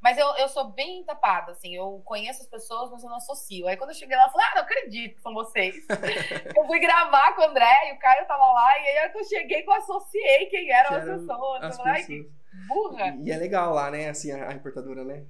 Mas 0.00 0.16
eu, 0.16 0.26
eu 0.36 0.48
sou 0.48 0.70
bem 0.70 1.04
tapada, 1.04 1.52
assim, 1.52 1.74
eu 1.74 2.00
conheço 2.04 2.40
as 2.40 2.48
pessoas, 2.48 2.90
mas 2.90 3.02
eu 3.02 3.10
não 3.10 3.16
associo. 3.16 3.66
Aí 3.68 3.76
quando 3.76 3.90
eu 3.90 3.96
cheguei 3.96 4.16
lá, 4.16 4.24
eu 4.24 4.30
falei, 4.30 4.46
ah, 4.46 4.54
não 4.54 4.62
acredito 4.62 5.16
que 5.16 5.20
são 5.20 5.34
vocês. 5.34 5.74
eu 6.56 6.66
fui 6.66 6.80
gravar 6.80 7.34
com 7.34 7.42
o 7.42 7.44
André 7.44 7.90
e 7.90 7.94
o 7.94 7.98
Caio 7.98 8.26
tava 8.26 8.44
lá, 8.52 8.78
e 8.78 8.86
aí 8.86 9.12
eu 9.14 9.24
cheguei 9.24 9.62
que 9.62 9.68
eu 9.68 9.74
associei 9.74 10.46
quem 10.46 10.70
eram 10.70 10.88
que 10.88 10.94
as 10.94 11.04
pessoas. 11.04 11.62
As 11.62 11.76
pessoas. 11.76 12.06
que 12.06 12.30
burra. 12.66 13.16
E 13.22 13.30
é 13.30 13.36
legal 13.36 13.74
lá, 13.74 13.90
né, 13.90 14.08
assim, 14.08 14.32
a, 14.32 14.48
a 14.48 14.54
importadora, 14.54 15.04
né? 15.04 15.24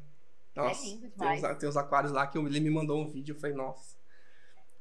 Nossa, 0.55 0.87
é 0.87 0.89
lindo 0.91 1.09
demais. 1.09 1.41
Tem 1.41 1.51
uns, 1.51 1.59
tem 1.59 1.69
uns 1.69 1.77
aquários 1.77 2.13
lá 2.13 2.27
que 2.27 2.39
ele 2.39 2.61
me 2.61 2.71
mandou 2.71 3.01
um 3.01 3.09
vídeo, 3.09 3.35
eu 3.35 3.41
falei, 3.41 3.57
nossa. 3.57 3.99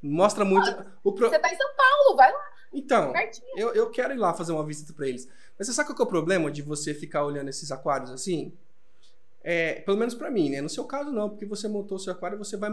Mostra 0.02 0.46
muito. 0.46 0.70
O 1.04 1.12
pro... 1.12 1.30
Você 1.30 1.40
tá 1.40 1.52
em 1.52 1.58
São 1.58 1.70
Paulo, 1.76 2.16
vai 2.16 2.32
lá. 2.32 2.50
Então, 2.72 3.12
eu, 3.56 3.74
eu 3.74 3.90
quero 3.90 4.14
ir 4.14 4.18
lá 4.18 4.34
fazer 4.34 4.52
uma 4.52 4.64
visita 4.64 4.94
para 4.94 5.08
eles. 5.08 5.28
Mas 5.58 5.68
você 5.68 5.74
sabe 5.74 5.90
qual 5.90 5.96
que 5.96 6.02
é 6.02 6.06
o 6.06 6.08
problema 6.08 6.52
de 6.52 6.62
você 6.62 6.94
ficar 6.94 7.26
olhando 7.26 7.50
esses 7.50 7.72
aquários 7.72 8.12
assim? 8.12 8.56
É, 9.42 9.76
pelo 9.82 9.98
menos 9.98 10.14
para 10.14 10.30
mim, 10.30 10.50
né? 10.50 10.62
No 10.62 10.70
seu 10.70 10.84
caso 10.84 11.12
não, 11.12 11.30
porque 11.30 11.46
você 11.46 11.68
montou 11.68 11.98
o 11.98 12.00
seu 12.00 12.14
aquário, 12.14 12.38
você 12.38 12.58
vai 12.58 12.70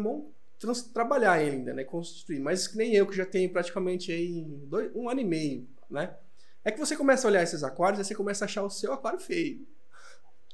trabalhar 0.93 1.41
ele 1.41 1.57
ainda, 1.57 1.75
né? 1.75 1.85
Construir. 1.85 2.41
Mas 2.41 2.67
que 2.67 2.77
nem 2.77 2.95
eu, 2.95 3.07
que 3.07 3.17
já 3.17 3.27
tenho 3.27 3.51
praticamente 3.51 4.11
aí 4.11 4.45
dois, 4.67 4.91
um 4.95 5.09
ano 5.09 5.21
e 5.21 5.25
meio, 5.25 5.69
né? 5.91 6.15
É 6.65 6.73
que 6.73 6.79
você 6.79 6.97
começa 6.97 7.27
a 7.27 7.31
olhar 7.31 7.43
esses 7.43 7.63
aquários 7.63 8.01
e 8.01 8.05
você 8.05 8.15
começa 8.15 8.45
a 8.45 8.47
achar 8.47 8.63
o 8.63 8.71
seu 8.71 8.93
aquário 8.93 9.21
feio. 9.21 9.67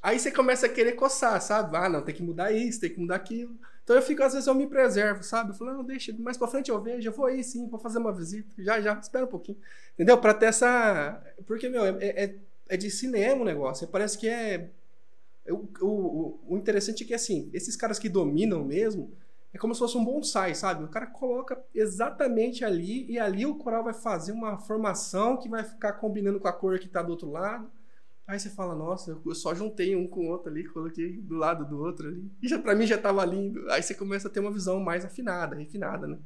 Aí 0.01 0.19
você 0.19 0.31
começa 0.31 0.65
a 0.65 0.69
querer 0.69 0.91
coçar, 0.91 1.41
sabe? 1.41 1.75
Ah, 1.77 1.89
não, 1.89 2.01
tem 2.01 2.13
que 2.13 2.21
mudar 2.21 2.51
isso, 2.51 2.81
tem 2.81 2.89
que 2.89 2.99
mudar 2.99 3.15
aquilo. 3.15 3.57
Então 3.83 3.95
eu 3.95 4.01
fico, 4.01 4.21
às 4.21 4.33
vezes 4.33 4.47
eu 4.47 4.53
me 4.53 4.67
preservo, 4.67 5.23
sabe? 5.23 5.51
Eu 5.51 5.55
falo, 5.55 5.73
não, 5.73 5.83
deixa, 5.83 6.13
mais 6.19 6.37
pra 6.37 6.47
frente 6.47 6.69
eu 6.69 6.81
vejo, 6.81 7.07
eu 7.07 7.13
vou 7.13 7.25
aí 7.25 7.43
sim, 7.43 7.67
vou 7.67 7.79
fazer 7.79 7.99
uma 7.99 8.11
visita. 8.11 8.53
Já, 8.59 8.79
já, 8.79 8.93
espera 8.99 9.25
um 9.25 9.29
pouquinho. 9.29 9.57
Entendeu? 9.93 10.17
Pra 10.17 10.33
ter 10.33 10.47
essa. 10.47 11.21
Porque, 11.47 11.69
meu, 11.69 11.85
é, 11.85 11.95
é, 11.99 12.35
é 12.69 12.77
de 12.77 12.91
cinema 12.91 13.41
o 13.41 13.45
negócio. 13.45 13.87
Parece 13.87 14.17
que 14.17 14.27
é 14.27 14.69
o, 15.51 15.67
o, 15.81 16.39
o 16.47 16.57
interessante 16.57 17.03
é 17.03 17.07
que, 17.07 17.13
assim, 17.13 17.49
esses 17.53 17.75
caras 17.75 17.99
que 17.99 18.07
dominam 18.07 18.63
mesmo, 18.63 19.15
é 19.53 19.57
como 19.57 19.73
se 19.73 19.79
fosse 19.79 19.97
um 19.97 20.03
bonsai, 20.03 20.55
sabe? 20.55 20.83
O 20.83 20.89
cara 20.89 21.05
coloca 21.05 21.63
exatamente 21.73 22.65
ali 22.65 23.09
e 23.11 23.19
ali 23.19 23.45
o 23.45 23.55
coral 23.55 23.83
vai 23.83 23.93
fazer 23.93 24.31
uma 24.31 24.57
formação 24.57 25.37
que 25.37 25.47
vai 25.47 25.63
ficar 25.63 25.93
combinando 25.93 26.39
com 26.39 26.47
a 26.47 26.53
cor 26.53 26.79
que 26.79 26.87
tá 26.87 27.03
do 27.03 27.11
outro 27.11 27.29
lado. 27.29 27.71
Aí 28.25 28.39
você 28.39 28.49
fala, 28.49 28.73
nossa, 28.73 29.21
eu 29.25 29.35
só 29.35 29.53
juntei 29.53 29.95
um 29.95 30.07
com 30.07 30.21
o 30.21 30.29
outro 30.29 30.49
ali, 30.49 30.67
coloquei 30.67 31.21
do 31.21 31.35
lado 31.35 31.65
do 31.65 31.79
outro 31.79 32.07
ali. 32.07 32.31
E 32.41 32.47
já, 32.47 32.57
pra 32.57 32.73
mim 32.73 32.87
já 32.87 32.97
tava 32.97 33.23
lindo. 33.25 33.69
Aí 33.71 33.83
você 33.83 33.93
começa 33.93 34.27
a 34.27 34.31
ter 34.31 34.39
uma 34.39 34.51
visão 34.51 34.79
mais 34.79 35.05
afinada, 35.05 35.55
refinada, 35.55 36.07
né? 36.07 36.17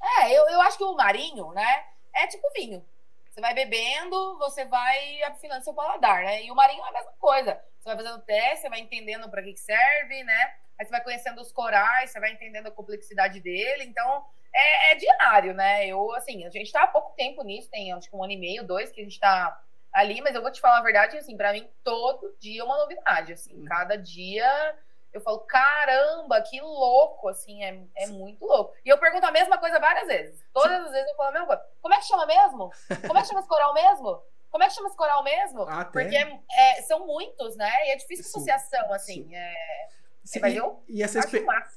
É, 0.00 0.32
eu, 0.32 0.48
eu 0.48 0.60
acho 0.62 0.78
que 0.78 0.84
o 0.84 0.94
marinho, 0.94 1.50
né, 1.52 1.84
é 2.14 2.26
tipo 2.28 2.48
vinho. 2.54 2.82
Você 3.28 3.40
vai 3.40 3.52
bebendo, 3.52 4.38
você 4.38 4.64
vai 4.64 5.22
afinando 5.24 5.64
seu 5.64 5.74
paladar, 5.74 6.24
né? 6.24 6.44
E 6.44 6.50
o 6.50 6.54
marinho 6.54 6.84
é 6.84 6.88
a 6.88 6.92
mesma 6.92 7.12
coisa. 7.18 7.60
Você 7.88 7.94
vai 7.94 8.04
fazendo 8.04 8.22
teste, 8.22 8.60
você 8.62 8.68
vai 8.68 8.80
entendendo 8.80 9.30
para 9.30 9.42
que, 9.42 9.54
que 9.54 9.60
serve, 9.60 10.22
né? 10.22 10.54
Aí 10.78 10.84
você 10.84 10.90
vai 10.90 11.02
conhecendo 11.02 11.40
os 11.40 11.50
corais, 11.50 12.10
você 12.10 12.20
vai 12.20 12.32
entendendo 12.32 12.66
a 12.66 12.70
complexidade 12.70 13.40
dele. 13.40 13.84
Então, 13.84 14.26
é, 14.52 14.92
é 14.92 14.94
diário, 14.96 15.54
né? 15.54 15.86
Eu, 15.86 16.12
assim, 16.12 16.44
a 16.44 16.50
gente 16.50 16.66
está 16.66 16.82
há 16.82 16.86
pouco 16.86 17.14
tempo 17.16 17.42
nisso, 17.42 17.70
tem 17.70 17.90
acho 17.92 18.10
que 18.10 18.14
um 18.14 18.22
ano 18.22 18.34
e 18.34 18.36
meio, 18.36 18.62
dois, 18.62 18.92
que 18.92 19.00
a 19.00 19.04
gente 19.04 19.14
está 19.14 19.58
ali, 19.90 20.20
mas 20.20 20.34
eu 20.34 20.42
vou 20.42 20.50
te 20.50 20.60
falar 20.60 20.78
a 20.78 20.82
verdade, 20.82 21.16
assim, 21.16 21.34
para 21.34 21.52
mim, 21.52 21.66
todo 21.82 22.36
dia 22.38 22.60
é 22.60 22.64
uma 22.64 22.76
novidade, 22.76 23.32
assim. 23.32 23.54
Hum. 23.54 23.64
Cada 23.64 23.96
dia 23.96 24.76
eu 25.10 25.22
falo, 25.22 25.38
caramba, 25.40 26.42
que 26.42 26.60
louco, 26.60 27.26
assim, 27.28 27.64
é, 27.64 27.80
é 27.96 28.06
muito 28.08 28.44
louco. 28.44 28.74
E 28.84 28.88
eu 28.90 28.98
pergunto 28.98 29.24
a 29.24 29.32
mesma 29.32 29.56
coisa 29.56 29.80
várias 29.80 30.06
vezes. 30.06 30.44
Todas 30.52 30.84
as 30.84 30.92
vezes 30.92 31.08
eu 31.08 31.16
falo 31.16 31.30
a 31.30 31.32
mesma 31.32 31.46
coisa. 31.46 31.66
Como 31.80 31.94
é 31.94 31.96
que 31.96 32.04
chama 32.04 32.26
mesmo? 32.26 32.70
Como 33.06 33.18
é 33.18 33.22
que 33.22 33.28
chama 33.28 33.40
esse 33.40 33.48
coral 33.48 33.72
mesmo? 33.72 34.22
Como 34.50 34.64
é 34.64 34.68
que 34.68 34.74
chama 34.74 34.88
esse 34.88 34.96
coral 34.96 35.22
mesmo? 35.22 35.62
Ah, 35.62 35.84
Porque 35.84 36.16
é, 36.16 36.40
é, 36.56 36.82
são 36.82 37.06
muitos, 37.06 37.56
né? 37.56 37.70
E 37.86 37.90
é 37.90 37.96
difícil 37.96 38.24
Sim. 38.24 38.30
associação, 38.30 38.92
assim. 38.92 39.34
É... 39.34 39.88
Sim, 40.24 40.40
e, 40.44 40.98
e, 40.98 41.02
essa 41.02 41.20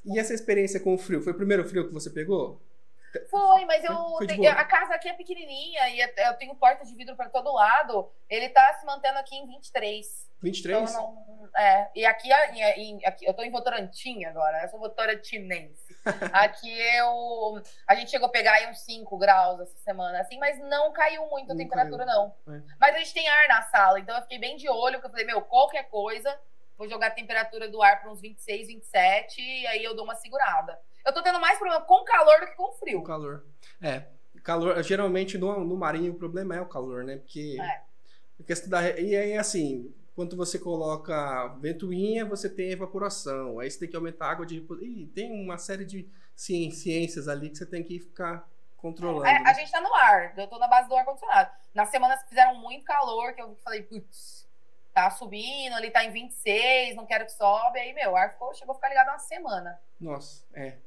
e 0.06 0.20
essa 0.20 0.34
experiência 0.34 0.80
com 0.80 0.94
o 0.94 0.98
frio? 0.98 1.22
Foi 1.22 1.32
o 1.32 1.38
primeiro 1.38 1.64
frio 1.68 1.88
que 1.88 1.94
você 1.94 2.10
pegou? 2.10 2.62
Foi, 3.30 3.66
mas 3.66 3.84
eu 3.84 3.94
foi, 4.18 4.28
foi 4.28 4.48
a 4.48 4.64
casa 4.64 4.94
aqui 4.94 5.10
é 5.10 5.14
pequenininha 5.14 5.90
e 5.90 6.00
eu 6.00 6.34
tenho 6.38 6.56
porta 6.56 6.86
de 6.86 6.96
vidro 6.96 7.16
para 7.16 7.30
todo 7.30 7.54
lado. 7.54 8.10
Ele 8.30 8.48
tá 8.50 8.74
se 8.80 8.86
mantendo 8.86 9.20
aqui 9.20 9.36
em 9.36 9.48
23. 9.48 10.30
23? 10.42 10.90
Então, 10.90 11.02
não, 11.02 11.50
é, 11.56 11.92
e 11.96 12.06
aqui, 12.06 12.30
em, 12.78 13.06
aqui, 13.06 13.26
eu 13.26 13.34
tô 13.34 13.44
em 13.44 13.52
Votorantim 13.52 14.24
agora, 14.26 14.64
eu 14.64 14.70
sou 14.70 14.80
votorantinense. 14.80 15.81
aqui 16.34 16.72
eu. 16.96 17.62
A 17.88 17.96
gente 17.96 18.12
chegou 18.12 18.28
a 18.28 18.32
pegar 18.32 18.54
aí 18.54 18.70
uns 18.70 18.80
5 18.82 19.18
graus 19.18 19.60
essa 19.60 19.78
semana, 19.80 20.20
assim, 20.20 20.38
mas 20.40 20.60
não 20.60 20.92
caiu 20.92 21.28
muito 21.28 21.52
a 21.52 21.54
não 21.54 21.62
temperatura, 21.62 22.06
caiu. 22.06 22.34
não. 22.46 22.56
É. 22.56 22.62
Mas 22.80 22.96
a 22.96 23.00
gente 23.00 23.14
tem 23.14 23.28
ar 23.28 23.48
na 23.48 23.62
sala, 23.64 24.00
então 24.00 24.16
eu 24.16 24.22
fiquei 24.24 24.40
bem 24.40 24.58
de 24.58 24.70
olho, 24.70 24.96
porque 24.96 25.08
eu 25.08 25.12
falei, 25.12 25.26
meu, 25.26 25.42
qualquer 25.42 25.90
coisa, 25.90 26.38
vou 26.78 26.90
jogar 26.90 27.08
a 27.08 27.12
temperatura 27.12 27.70
do 27.70 27.82
ar 27.82 28.02
para 28.02 28.12
uns 28.12 28.22
26, 28.22 28.68
27, 28.68 29.42
e 29.42 29.68
aí 29.68 29.84
eu 29.84 29.96
dou 29.96 30.04
uma 30.04 30.16
segurada. 30.16 30.80
Eu 31.06 31.14
tô 31.14 31.22
tendo 31.22 31.40
mais 31.40 31.58
problema 31.58 31.84
com 31.84 32.04
calor 32.04 32.40
do 32.40 32.48
que 32.48 32.56
com 32.56 32.72
frio. 32.74 33.00
Com 33.00 33.06
calor. 33.06 33.46
É. 33.82 34.04
Calor, 34.44 34.82
geralmente 34.82 35.38
no, 35.38 35.64
no 35.64 35.78
marinho 35.78 36.14
o 36.14 36.18
problema 36.18 36.56
é 36.56 36.62
o 36.62 36.68
calor, 36.68 37.04
né? 37.04 37.18
Porque. 37.18 37.58
É. 37.60 37.82
A 38.40 38.44
questão 38.44 38.70
da, 38.70 38.90
e 39.00 39.16
aí, 39.16 39.38
assim, 39.38 39.94
quando 40.16 40.36
você 40.36 40.60
coloca 40.60 41.48
ventoinha, 41.60 42.26
você 42.26 42.50
tem 42.50 42.72
evaporação. 42.72 43.60
Aí 43.60 43.70
você 43.70 43.80
tem 43.80 43.90
que 43.90 43.96
aumentar 43.96 44.28
a 44.28 44.32
água 44.32 44.46
de 44.46 44.60
reposição. 44.60 44.88
Ih, 44.88 45.08
tem 45.08 45.32
uma 45.32 45.58
série 45.58 45.86
de 45.86 46.10
ciências 46.36 47.28
ali 47.28 47.50
que 47.50 47.58
você 47.58 47.66
tem 47.66 47.84
que 47.84 48.00
ficar 48.00 48.48
controlando. 48.78 49.26
É, 49.26 49.38
a 49.38 49.44
né? 49.44 49.54
gente 49.54 49.72
tá 49.72 49.80
no 49.80 49.94
ar, 49.94 50.34
eu 50.38 50.48
tô 50.48 50.58
na 50.58 50.68
base 50.68 50.90
do 50.90 50.96
ar-condicionado. 50.96 51.52
Nas 51.74 51.90
semanas 51.90 52.22
que 52.24 52.30
fizeram 52.30 52.56
muito 52.60 52.84
calor, 52.84 53.34
que 53.34 53.42
eu 53.42 53.56
falei, 53.64 53.84
putz, 53.84 54.48
tá 54.94 55.10
subindo, 55.12 55.74
ali 55.74 55.92
tá 55.92 56.04
em 56.04 56.12
26, 56.12 56.96
não 56.96 57.06
quero 57.06 57.26
que 57.26 57.32
sobe. 57.32 57.80
Aí, 57.80 57.94
meu, 57.94 58.12
o 58.12 58.16
ar 58.16 58.34
ficou, 58.34 58.54
chegou 58.54 58.74
a 58.74 58.76
ficar 58.76 58.90
ligado 58.90 59.10
uma 59.10 59.20
semana. 59.20 59.80
Nossa, 60.00 60.44
é. 60.54 60.78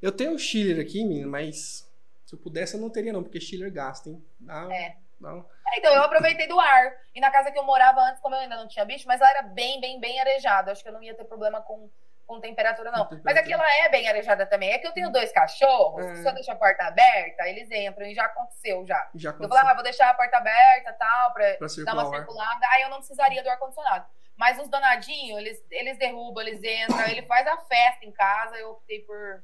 Eu 0.00 0.12
tenho 0.12 0.34
o 0.34 0.38
chiller 0.38 0.84
aqui, 0.84 1.04
menino, 1.04 1.30
mas 1.30 1.88
se 2.24 2.34
eu 2.34 2.38
pudesse 2.38 2.74
eu 2.74 2.80
não 2.80 2.90
teria 2.90 3.12
não, 3.12 3.22
porque 3.22 3.40
chiller 3.40 3.72
gasta, 3.72 4.10
hein? 4.10 4.24
Dá, 4.40 4.68
é. 4.72 4.96
Dá 5.20 5.30
é, 5.30 5.44
então, 5.74 5.92
eu 5.92 6.02
aproveitei 6.02 6.46
do 6.46 6.58
ar. 6.58 6.92
E 7.14 7.20
na 7.20 7.30
casa 7.30 7.50
que 7.50 7.58
eu 7.58 7.64
morava 7.64 8.00
antes, 8.00 8.20
como 8.20 8.34
eu 8.34 8.40
ainda 8.40 8.56
não 8.56 8.68
tinha 8.68 8.84
bicho, 8.84 9.06
mas 9.06 9.20
ela 9.20 9.30
era 9.30 9.42
bem, 9.42 9.80
bem, 9.80 9.98
bem 9.98 10.20
arejada. 10.20 10.72
Acho 10.72 10.82
que 10.82 10.88
eu 10.88 10.92
não 10.92 11.02
ia 11.02 11.14
ter 11.14 11.24
problema 11.24 11.60
com 11.60 11.90
com 12.26 12.40
temperatura, 12.40 12.90
não. 12.90 13.04
temperatura. 13.04 13.22
Mas 13.24 13.36
aqui 13.36 13.52
ela 13.52 13.72
é 13.84 13.88
bem 13.88 14.08
arejada 14.08 14.44
também. 14.46 14.72
É 14.72 14.78
que 14.78 14.86
eu 14.86 14.92
tenho 14.92 15.10
dois 15.10 15.30
cachorros, 15.30 16.04
é. 16.04 16.16
se 16.16 16.28
eu 16.28 16.34
deixar 16.34 16.52
a 16.52 16.56
porta 16.56 16.84
aberta, 16.84 17.48
eles 17.48 17.70
entram, 17.70 18.04
e 18.04 18.14
já 18.14 18.24
aconteceu 18.24 18.84
já. 18.84 19.08
já 19.14 19.30
aconteceu. 19.30 19.44
Eu 19.44 19.48
falava, 19.48 19.70
ah, 19.70 19.74
vou 19.74 19.84
deixar 19.84 20.10
a 20.10 20.14
porta 20.14 20.36
aberta 20.36 20.92
tal, 20.94 21.32
pra, 21.32 21.54
pra 21.54 21.68
dar 21.84 21.94
uma 21.94 22.10
circulada. 22.10 22.66
Aí 22.72 22.82
eu 22.82 22.88
não 22.88 22.98
precisaria 22.98 23.42
do 23.42 23.48
ar-condicionado. 23.48 24.06
Mas 24.36 24.58
os 24.58 24.68
danadinhos, 24.68 25.38
eles, 25.38 25.64
eles 25.70 25.98
derrubam, 25.98 26.44
eles 26.44 26.62
entram, 26.62 27.06
ele 27.06 27.22
faz 27.22 27.46
a 27.46 27.56
festa 27.58 28.04
em 28.04 28.12
casa. 28.12 28.56
Eu 28.56 28.72
optei 28.72 29.00
por 29.00 29.42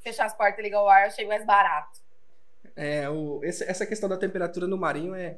fechar 0.00 0.24
as 0.24 0.34
portas 0.34 0.58
e 0.58 0.62
ligar 0.62 0.82
o 0.82 0.88
ar, 0.88 1.02
eu 1.02 1.06
achei 1.08 1.26
mais 1.26 1.44
barato. 1.44 2.00
É, 2.74 3.08
o, 3.08 3.40
esse, 3.44 3.62
essa 3.68 3.86
questão 3.86 4.08
da 4.08 4.16
temperatura 4.16 4.66
no 4.66 4.78
marinho 4.78 5.14
é 5.14 5.36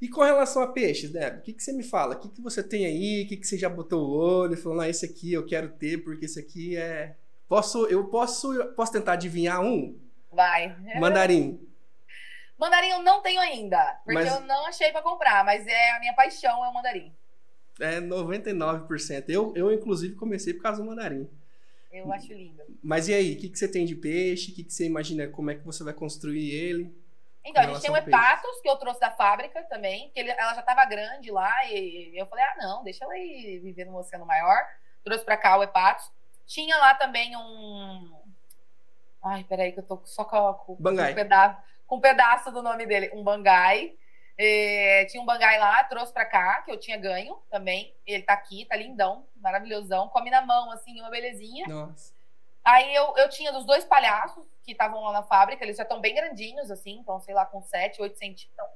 e 0.00 0.08
com 0.08 0.22
relação 0.22 0.62
a 0.62 0.68
peixes, 0.72 1.10
Deb, 1.10 1.38
o 1.38 1.42
que, 1.42 1.52
que 1.52 1.62
você 1.62 1.72
me 1.72 1.82
fala? 1.82 2.14
O 2.14 2.18
que, 2.18 2.30
que 2.30 2.40
você 2.40 2.62
tem 2.62 2.86
aí? 2.86 3.24
O 3.24 3.28
que, 3.28 3.36
que 3.36 3.46
você 3.46 3.58
já 3.58 3.68
botou 3.68 4.02
o 4.02 4.16
olho? 4.16 4.56
Falou, 4.56 4.80
ah, 4.80 4.88
esse 4.88 5.04
aqui 5.04 5.32
eu 5.32 5.44
quero 5.44 5.68
ter, 5.68 6.02
porque 6.02 6.24
esse 6.24 6.40
aqui 6.40 6.76
é. 6.76 7.16
Posso, 7.46 7.86
eu 7.86 8.06
posso, 8.08 8.64
posso 8.74 8.92
tentar 8.92 9.12
adivinhar 9.12 9.60
um? 9.60 9.98
Vai. 10.32 10.74
Mandarim. 10.98 11.60
Mandarim 12.56 12.88
eu 12.88 13.02
não 13.02 13.20
tenho 13.22 13.40
ainda, 13.40 14.00
porque 14.04 14.22
mas... 14.22 14.32
eu 14.32 14.40
não 14.40 14.66
achei 14.66 14.92
para 14.92 15.02
comprar, 15.02 15.44
mas 15.44 15.66
é 15.66 15.90
a 15.92 16.00
minha 16.00 16.14
paixão 16.14 16.64
é 16.64 16.68
o 16.68 16.74
mandarim. 16.74 17.12
É 17.80 18.00
99%. 18.00 19.24
Eu, 19.28 19.52
eu 19.56 19.72
inclusive, 19.72 20.14
comecei 20.14 20.52
por 20.52 20.62
causa 20.62 20.82
do 20.82 20.86
mandarim. 20.86 21.28
Eu 21.90 22.12
acho 22.12 22.32
lindo. 22.32 22.62
Mas 22.82 23.08
e 23.08 23.14
aí, 23.14 23.34
o 23.34 23.38
que, 23.38 23.48
que 23.48 23.58
você 23.58 23.66
tem 23.66 23.84
de 23.84 23.96
peixe? 23.96 24.52
O 24.52 24.54
que, 24.54 24.64
que 24.64 24.72
você 24.72 24.86
imagina? 24.86 25.26
Como 25.26 25.50
é 25.50 25.54
que 25.54 25.64
você 25.64 25.82
vai 25.82 25.92
construir 25.92 26.50
ele? 26.50 26.94
Então, 27.44 27.62
a 27.62 27.66
gente 27.66 27.80
tem 27.80 27.90
o 27.90 27.96
Hepatos, 27.96 28.60
que 28.60 28.68
eu 28.68 28.76
trouxe 28.76 29.00
da 29.00 29.10
fábrica 29.10 29.62
também, 29.64 30.10
que 30.10 30.20
ele, 30.20 30.30
ela 30.30 30.54
já 30.54 30.60
estava 30.60 30.84
grande 30.84 31.30
lá, 31.30 31.50
e 31.66 32.12
eu 32.14 32.26
falei, 32.26 32.44
ah, 32.44 32.56
não, 32.58 32.84
deixa 32.84 33.04
ela 33.04 33.16
ir 33.16 33.60
viver 33.60 33.86
no 33.86 33.96
oceano 33.96 34.26
maior. 34.26 34.62
Trouxe 35.02 35.24
para 35.24 35.36
cá 35.36 35.56
o 35.56 35.62
Hepatos. 35.62 36.10
Tinha 36.46 36.76
lá 36.78 36.94
também 36.94 37.34
um... 37.36 38.20
Ai, 39.22 39.44
peraí, 39.44 39.72
que 39.72 39.80
eu 39.80 39.86
tô 39.86 40.00
só 40.04 40.24
com, 40.24 40.54
com, 40.54 40.76
com, 40.76 40.90
um, 40.90 41.14
pedaço, 41.14 41.62
com 41.86 41.96
um 41.96 42.00
pedaço 42.00 42.50
do 42.50 42.62
nome 42.62 42.86
dele. 42.86 43.10
Um 43.14 43.22
bangai. 43.22 43.94
É, 44.36 45.04
tinha 45.06 45.22
um 45.22 45.26
bangai 45.26 45.58
lá, 45.58 45.84
trouxe 45.84 46.12
para 46.12 46.24
cá, 46.24 46.62
que 46.62 46.70
eu 46.70 46.78
tinha 46.78 46.96
ganho 46.96 47.38
também. 47.50 47.94
Ele 48.06 48.22
tá 48.22 48.32
aqui, 48.32 48.64
tá 48.64 48.76
lindão, 48.76 49.26
maravilhosão. 49.36 50.08
Come 50.08 50.30
na 50.30 50.40
mão, 50.40 50.70
assim, 50.70 50.98
uma 51.00 51.10
belezinha. 51.10 51.66
Nossa. 51.66 52.14
Aí 52.64 52.94
eu, 52.94 53.14
eu 53.16 53.28
tinha 53.28 53.52
dos 53.52 53.64
dois 53.64 53.84
palhaços 53.84 54.44
que 54.70 54.74
estavam 54.82 55.02
lá 55.02 55.12
na 55.12 55.22
fábrica, 55.22 55.64
eles 55.64 55.76
já 55.76 55.82
estão 55.82 56.00
bem 56.00 56.14
grandinhos, 56.14 56.70
assim, 56.70 56.98
então, 56.98 57.18
sei 57.20 57.34
lá, 57.34 57.44
com 57.44 57.60
7, 57.60 58.00
8 58.00 58.16
centímetros. 58.16 58.50
Então, 58.52 58.66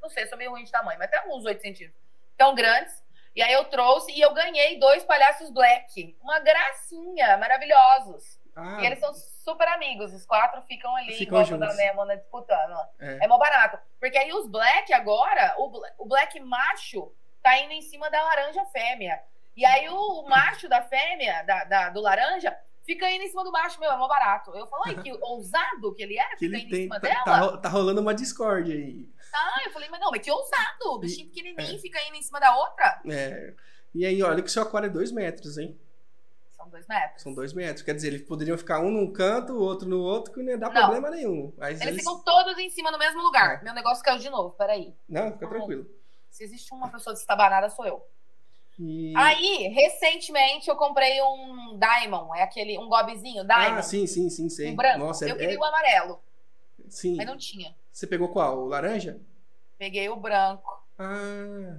não 0.00 0.08
sei, 0.08 0.26
sou 0.26 0.38
meio 0.38 0.50
ruim 0.50 0.64
de 0.64 0.70
tamanho, 0.70 0.98
mas 0.98 1.10
tem 1.10 1.20
uns 1.28 1.44
8 1.44 1.60
centímetros. 1.60 2.00
Tão 2.36 2.54
grandes. 2.54 3.04
E 3.34 3.42
aí 3.42 3.52
eu 3.52 3.64
trouxe 3.64 4.12
e 4.12 4.20
eu 4.20 4.32
ganhei 4.32 4.78
dois 4.78 5.04
palhaços 5.04 5.50
black. 5.50 6.16
Uma 6.20 6.40
gracinha, 6.40 7.36
maravilhosos. 7.36 8.40
Ah, 8.56 8.78
e 8.80 8.86
eles 8.86 8.98
são 8.98 9.14
super 9.14 9.68
amigos, 9.68 10.12
os 10.12 10.26
quatro 10.26 10.60
ficam 10.62 10.94
ali 10.96 11.14
ficam 11.14 11.40
igual 11.40 11.58
da 11.58 11.72
Nemona 11.74 12.16
disputando. 12.16 12.76
É. 12.98 13.24
é 13.24 13.28
mó 13.28 13.38
barato. 13.38 13.78
Porque 14.00 14.18
aí 14.18 14.32
os 14.32 14.48
black 14.48 14.92
agora, 14.92 15.54
o, 15.58 15.82
o 15.98 16.06
black 16.06 16.40
macho 16.40 17.12
tá 17.42 17.56
indo 17.58 17.72
em 17.72 17.82
cima 17.82 18.10
da 18.10 18.20
laranja 18.22 18.64
fêmea. 18.66 19.22
E 19.56 19.64
aí 19.64 19.88
o 19.88 20.22
macho 20.22 20.68
da 20.68 20.82
fêmea, 20.82 21.42
da, 21.44 21.64
da 21.64 21.90
do 21.90 22.00
laranja, 22.00 22.56
fica 22.92 23.08
indo 23.10 23.22
em 23.22 23.28
cima 23.28 23.44
do 23.44 23.52
baixo, 23.52 23.78
meu, 23.78 23.90
é 23.90 23.96
mó 23.96 24.08
barato. 24.08 24.50
Eu 24.54 24.66
falei 24.66 24.96
que 24.96 25.12
ousado 25.22 25.94
que 25.94 26.02
ele 26.02 26.18
era, 26.18 26.30
que 26.30 26.46
fica 26.46 26.56
ele 26.56 26.64
indo 26.64 26.70
tem, 26.70 26.80
em 26.80 26.82
cima 26.84 27.00
tá, 27.00 27.08
dela. 27.08 27.52
Tá, 27.52 27.56
tá, 27.58 27.68
rolando 27.68 28.00
uma 28.00 28.14
discórdia 28.14 28.74
aí. 28.74 29.08
Ah, 29.32 29.60
eu 29.64 29.70
falei, 29.70 29.88
mas 29.88 30.00
não, 30.00 30.10
mas 30.10 30.22
que 30.22 30.30
ousado. 30.30 30.86
O 30.86 30.98
bichinho 30.98 31.28
pequenininho 31.28 31.76
é. 31.76 31.78
fica 31.78 31.98
indo 32.08 32.16
em 32.16 32.22
cima 32.22 32.40
da 32.40 32.56
outra. 32.56 33.00
É. 33.08 33.54
E 33.94 34.04
aí, 34.04 34.20
olha 34.22 34.42
que 34.42 34.48
o 34.48 34.52
seu 34.52 34.62
aquário 34.62 34.86
é 34.86 34.90
dois 34.90 35.12
metros, 35.12 35.56
hein? 35.56 35.78
São 36.56 36.68
dois 36.68 36.86
metros. 36.86 37.22
São 37.22 37.32
dois 37.34 37.52
metros. 37.52 37.82
Quer 37.82 37.94
dizer, 37.94 38.08
eles 38.08 38.22
poderiam 38.22 38.58
ficar 38.58 38.80
um 38.80 38.90
num 38.90 39.12
canto, 39.12 39.52
o 39.52 39.60
outro 39.60 39.88
no 39.88 40.00
outro, 40.00 40.32
que 40.32 40.42
não 40.42 40.50
ia 40.50 40.58
dar 40.58 40.72
não. 40.72 40.80
problema 40.80 41.10
nenhum. 41.10 41.52
Mas 41.56 41.80
eles, 41.80 41.94
eles, 41.94 42.04
ficam 42.04 42.18
todos 42.22 42.58
em 42.58 42.70
cima 42.70 42.90
no 42.90 42.98
mesmo 42.98 43.22
lugar. 43.22 43.60
É. 43.60 43.64
Meu 43.64 43.74
negócio 43.74 44.04
caiu 44.04 44.18
de 44.18 44.28
novo, 44.28 44.50
peraí. 44.50 44.94
Não, 45.08 45.32
fica 45.32 45.48
tranquilo. 45.48 45.86
Se 46.28 46.44
existe 46.44 46.72
uma 46.74 46.88
pessoa 46.88 47.14
destabanada, 47.14 47.70
sou 47.70 47.86
eu. 47.86 48.04
E... 48.82 49.12
Aí, 49.14 49.68
recentemente, 49.68 50.70
eu 50.70 50.74
comprei 50.74 51.20
um 51.20 51.78
Diamond, 51.78 52.38
é 52.38 52.42
aquele, 52.42 52.78
um 52.78 52.88
gobzinho, 52.88 53.44
Diamond. 53.44 53.78
Ah, 53.78 53.82
sim, 53.82 54.06
sim, 54.06 54.30
sim, 54.30 54.48
sei. 54.48 54.70
Um 54.70 54.76
branco. 54.76 54.98
Nossa, 54.98 55.28
eu 55.28 55.36
é... 55.36 55.38
queria 55.38 55.58
o 55.58 55.64
amarelo. 55.64 56.18
Sim. 56.88 57.16
Mas 57.16 57.26
não 57.26 57.36
tinha. 57.36 57.76
Você 57.92 58.06
pegou 58.06 58.28
qual? 58.28 58.58
O 58.58 58.66
laranja? 58.66 59.20
Peguei 59.78 60.08
o 60.08 60.16
branco. 60.16 60.82
Ah. 60.98 61.78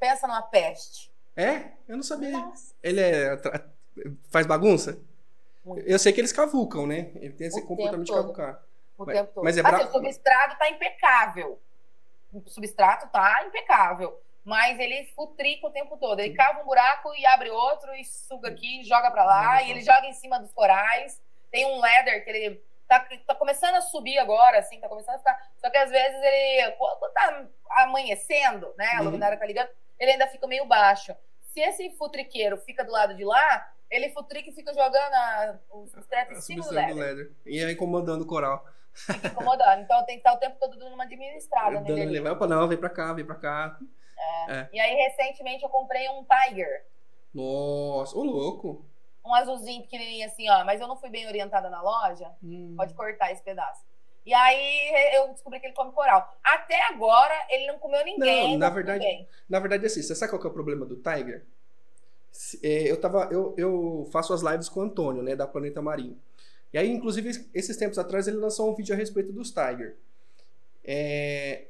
Pensa 0.00 0.26
numa 0.26 0.42
peste. 0.42 1.12
É? 1.36 1.70
Eu 1.86 1.96
não 1.96 2.02
sabia. 2.02 2.32
Nossa. 2.32 2.74
Ele 2.82 3.00
é. 3.00 3.40
faz 4.28 4.44
bagunça? 4.44 5.00
Muito. 5.64 5.86
Eu 5.86 5.98
sei 6.00 6.12
que 6.12 6.20
eles 6.20 6.32
cavucam, 6.32 6.84
né? 6.84 7.12
Ele 7.14 7.32
tem 7.32 7.46
esse 7.46 7.60
o 7.60 7.66
comportamento 7.66 8.06
de 8.06 8.12
cavucar. 8.12 8.60
O 8.98 9.04
mas, 9.06 9.16
tempo 9.16 9.32
todo. 9.34 9.44
Mas 9.44 9.56
é 9.56 9.62
bra... 9.62 9.76
assim, 9.76 9.88
o 9.88 9.92
substrato 9.92 10.58
tá 10.58 10.68
impecável. 10.68 11.60
O 12.32 12.42
substrato 12.48 13.08
tá 13.08 13.44
impecável. 13.46 14.20
Mas 14.44 14.78
ele 14.78 15.04
futrica 15.14 15.66
o 15.66 15.70
tempo 15.70 15.96
todo. 15.96 16.20
Ele 16.20 16.34
cava 16.34 16.62
um 16.62 16.64
buraco 16.64 17.14
e 17.14 17.26
abre 17.26 17.50
outro, 17.50 17.94
e 17.94 18.04
suga 18.04 18.48
aqui, 18.48 18.82
joga 18.84 19.10
para 19.10 19.24
lá, 19.24 19.62
e 19.62 19.70
ele 19.70 19.82
joga 19.82 20.06
em 20.06 20.12
cima 20.12 20.38
dos 20.38 20.52
corais. 20.52 21.20
Tem 21.50 21.66
um 21.66 21.80
leather 21.80 22.24
que 22.24 22.30
ele 22.30 22.62
tá, 22.88 23.06
tá 23.26 23.34
começando 23.34 23.76
a 23.76 23.80
subir 23.80 24.18
agora, 24.18 24.58
assim, 24.58 24.80
tá 24.80 24.88
começando 24.88 25.14
a 25.14 25.18
ficar. 25.18 25.50
Só 25.58 25.70
que 25.70 25.78
às 25.78 25.90
vezes 25.90 26.20
ele, 26.22 26.72
quando 26.72 27.12
tá 27.12 27.46
amanhecendo, 27.70 28.74
né, 28.76 28.88
a 28.94 28.98
uhum. 28.98 29.04
luminária 29.04 29.38
tá 29.38 29.46
ligando, 29.46 29.68
ele 29.98 30.12
ainda 30.12 30.26
fica 30.26 30.46
meio 30.46 30.66
baixo. 30.66 31.14
Se 31.52 31.60
esse 31.60 31.90
futriqueiro 31.90 32.56
fica 32.58 32.84
do 32.84 32.90
lado 32.90 33.14
de 33.14 33.24
lá, 33.24 33.72
ele 33.90 34.10
futrica 34.10 34.48
e 34.48 34.52
fica 34.52 34.72
jogando 34.72 35.12
a, 35.12 35.58
os 35.72 35.92
tetos 36.06 36.38
em 36.38 36.40
cima 36.40 36.64
do 36.64 36.74
leather. 36.74 37.28
do. 37.28 37.36
E 37.46 37.64
aí 37.64 37.72
incomodando 37.72 38.22
o 38.22 38.26
coral. 38.26 38.64
Fica 38.92 39.28
incomodando. 39.28 39.82
Então 39.82 40.04
tem 40.04 40.16
que 40.16 40.20
estar 40.20 40.32
o 40.32 40.38
tempo 40.38 40.56
todo 40.58 40.76
dando 40.78 40.94
uma 40.94 41.04
administrada 41.04 41.76
Dando, 41.76 41.94
nele. 41.94 42.18
Ele 42.18 42.20
vai, 42.20 42.48
não, 42.48 42.68
vem 42.68 42.78
pra 42.78 42.90
cá, 42.90 43.12
vem 43.12 43.24
pra 43.24 43.36
cá. 43.36 43.78
É. 44.20 44.52
É. 44.52 44.68
E 44.72 44.80
aí, 44.80 44.94
recentemente, 44.94 45.62
eu 45.62 45.68
comprei 45.68 46.08
um 46.10 46.24
Tiger. 46.24 46.86
Nossa, 47.34 48.16
ô 48.16 48.22
louco. 48.22 48.84
Um 49.24 49.34
azulzinho 49.34 49.82
pequenininho 49.82 50.26
assim, 50.26 50.48
ó. 50.48 50.64
Mas 50.64 50.80
eu 50.80 50.88
não 50.88 50.96
fui 50.96 51.10
bem 51.10 51.26
orientada 51.26 51.68
na 51.70 51.80
loja. 51.82 52.30
Hum. 52.42 52.74
Pode 52.76 52.94
cortar 52.94 53.30
esse 53.32 53.42
pedaço. 53.42 53.84
E 54.24 54.34
aí 54.34 55.14
eu 55.14 55.28
descobri 55.28 55.60
que 55.60 55.66
ele 55.66 55.74
come 55.74 55.92
coral. 55.92 56.36
Até 56.44 56.80
agora, 56.88 57.34
ele 57.48 57.66
não 57.66 57.78
comeu 57.78 58.04
ninguém. 58.04 58.52
Não, 58.52 58.58
na 58.58 58.70
verdade, 58.70 59.26
na 59.48 59.58
verdade, 59.58 59.86
assim, 59.86 60.02
você 60.02 60.14
sabe 60.14 60.30
qual 60.30 60.40
que 60.40 60.46
é 60.46 60.50
o 60.50 60.52
problema 60.52 60.84
do 60.84 60.96
Tiger? 60.96 61.44
É, 62.62 62.90
eu, 62.90 63.00
tava, 63.00 63.28
eu, 63.32 63.54
eu 63.56 64.08
faço 64.12 64.32
as 64.32 64.42
lives 64.42 64.68
com 64.68 64.80
o 64.80 64.82
Antônio, 64.84 65.22
né, 65.22 65.34
da 65.34 65.46
Planeta 65.46 65.82
Marinho. 65.82 66.20
E 66.72 66.78
aí, 66.78 66.88
inclusive, 66.88 67.48
esses 67.52 67.76
tempos 67.76 67.98
atrás, 67.98 68.28
ele 68.28 68.36
lançou 68.36 68.70
um 68.70 68.74
vídeo 68.74 68.94
a 68.94 68.98
respeito 68.98 69.32
dos 69.32 69.50
Tiger. 69.50 69.96
É, 70.84 71.66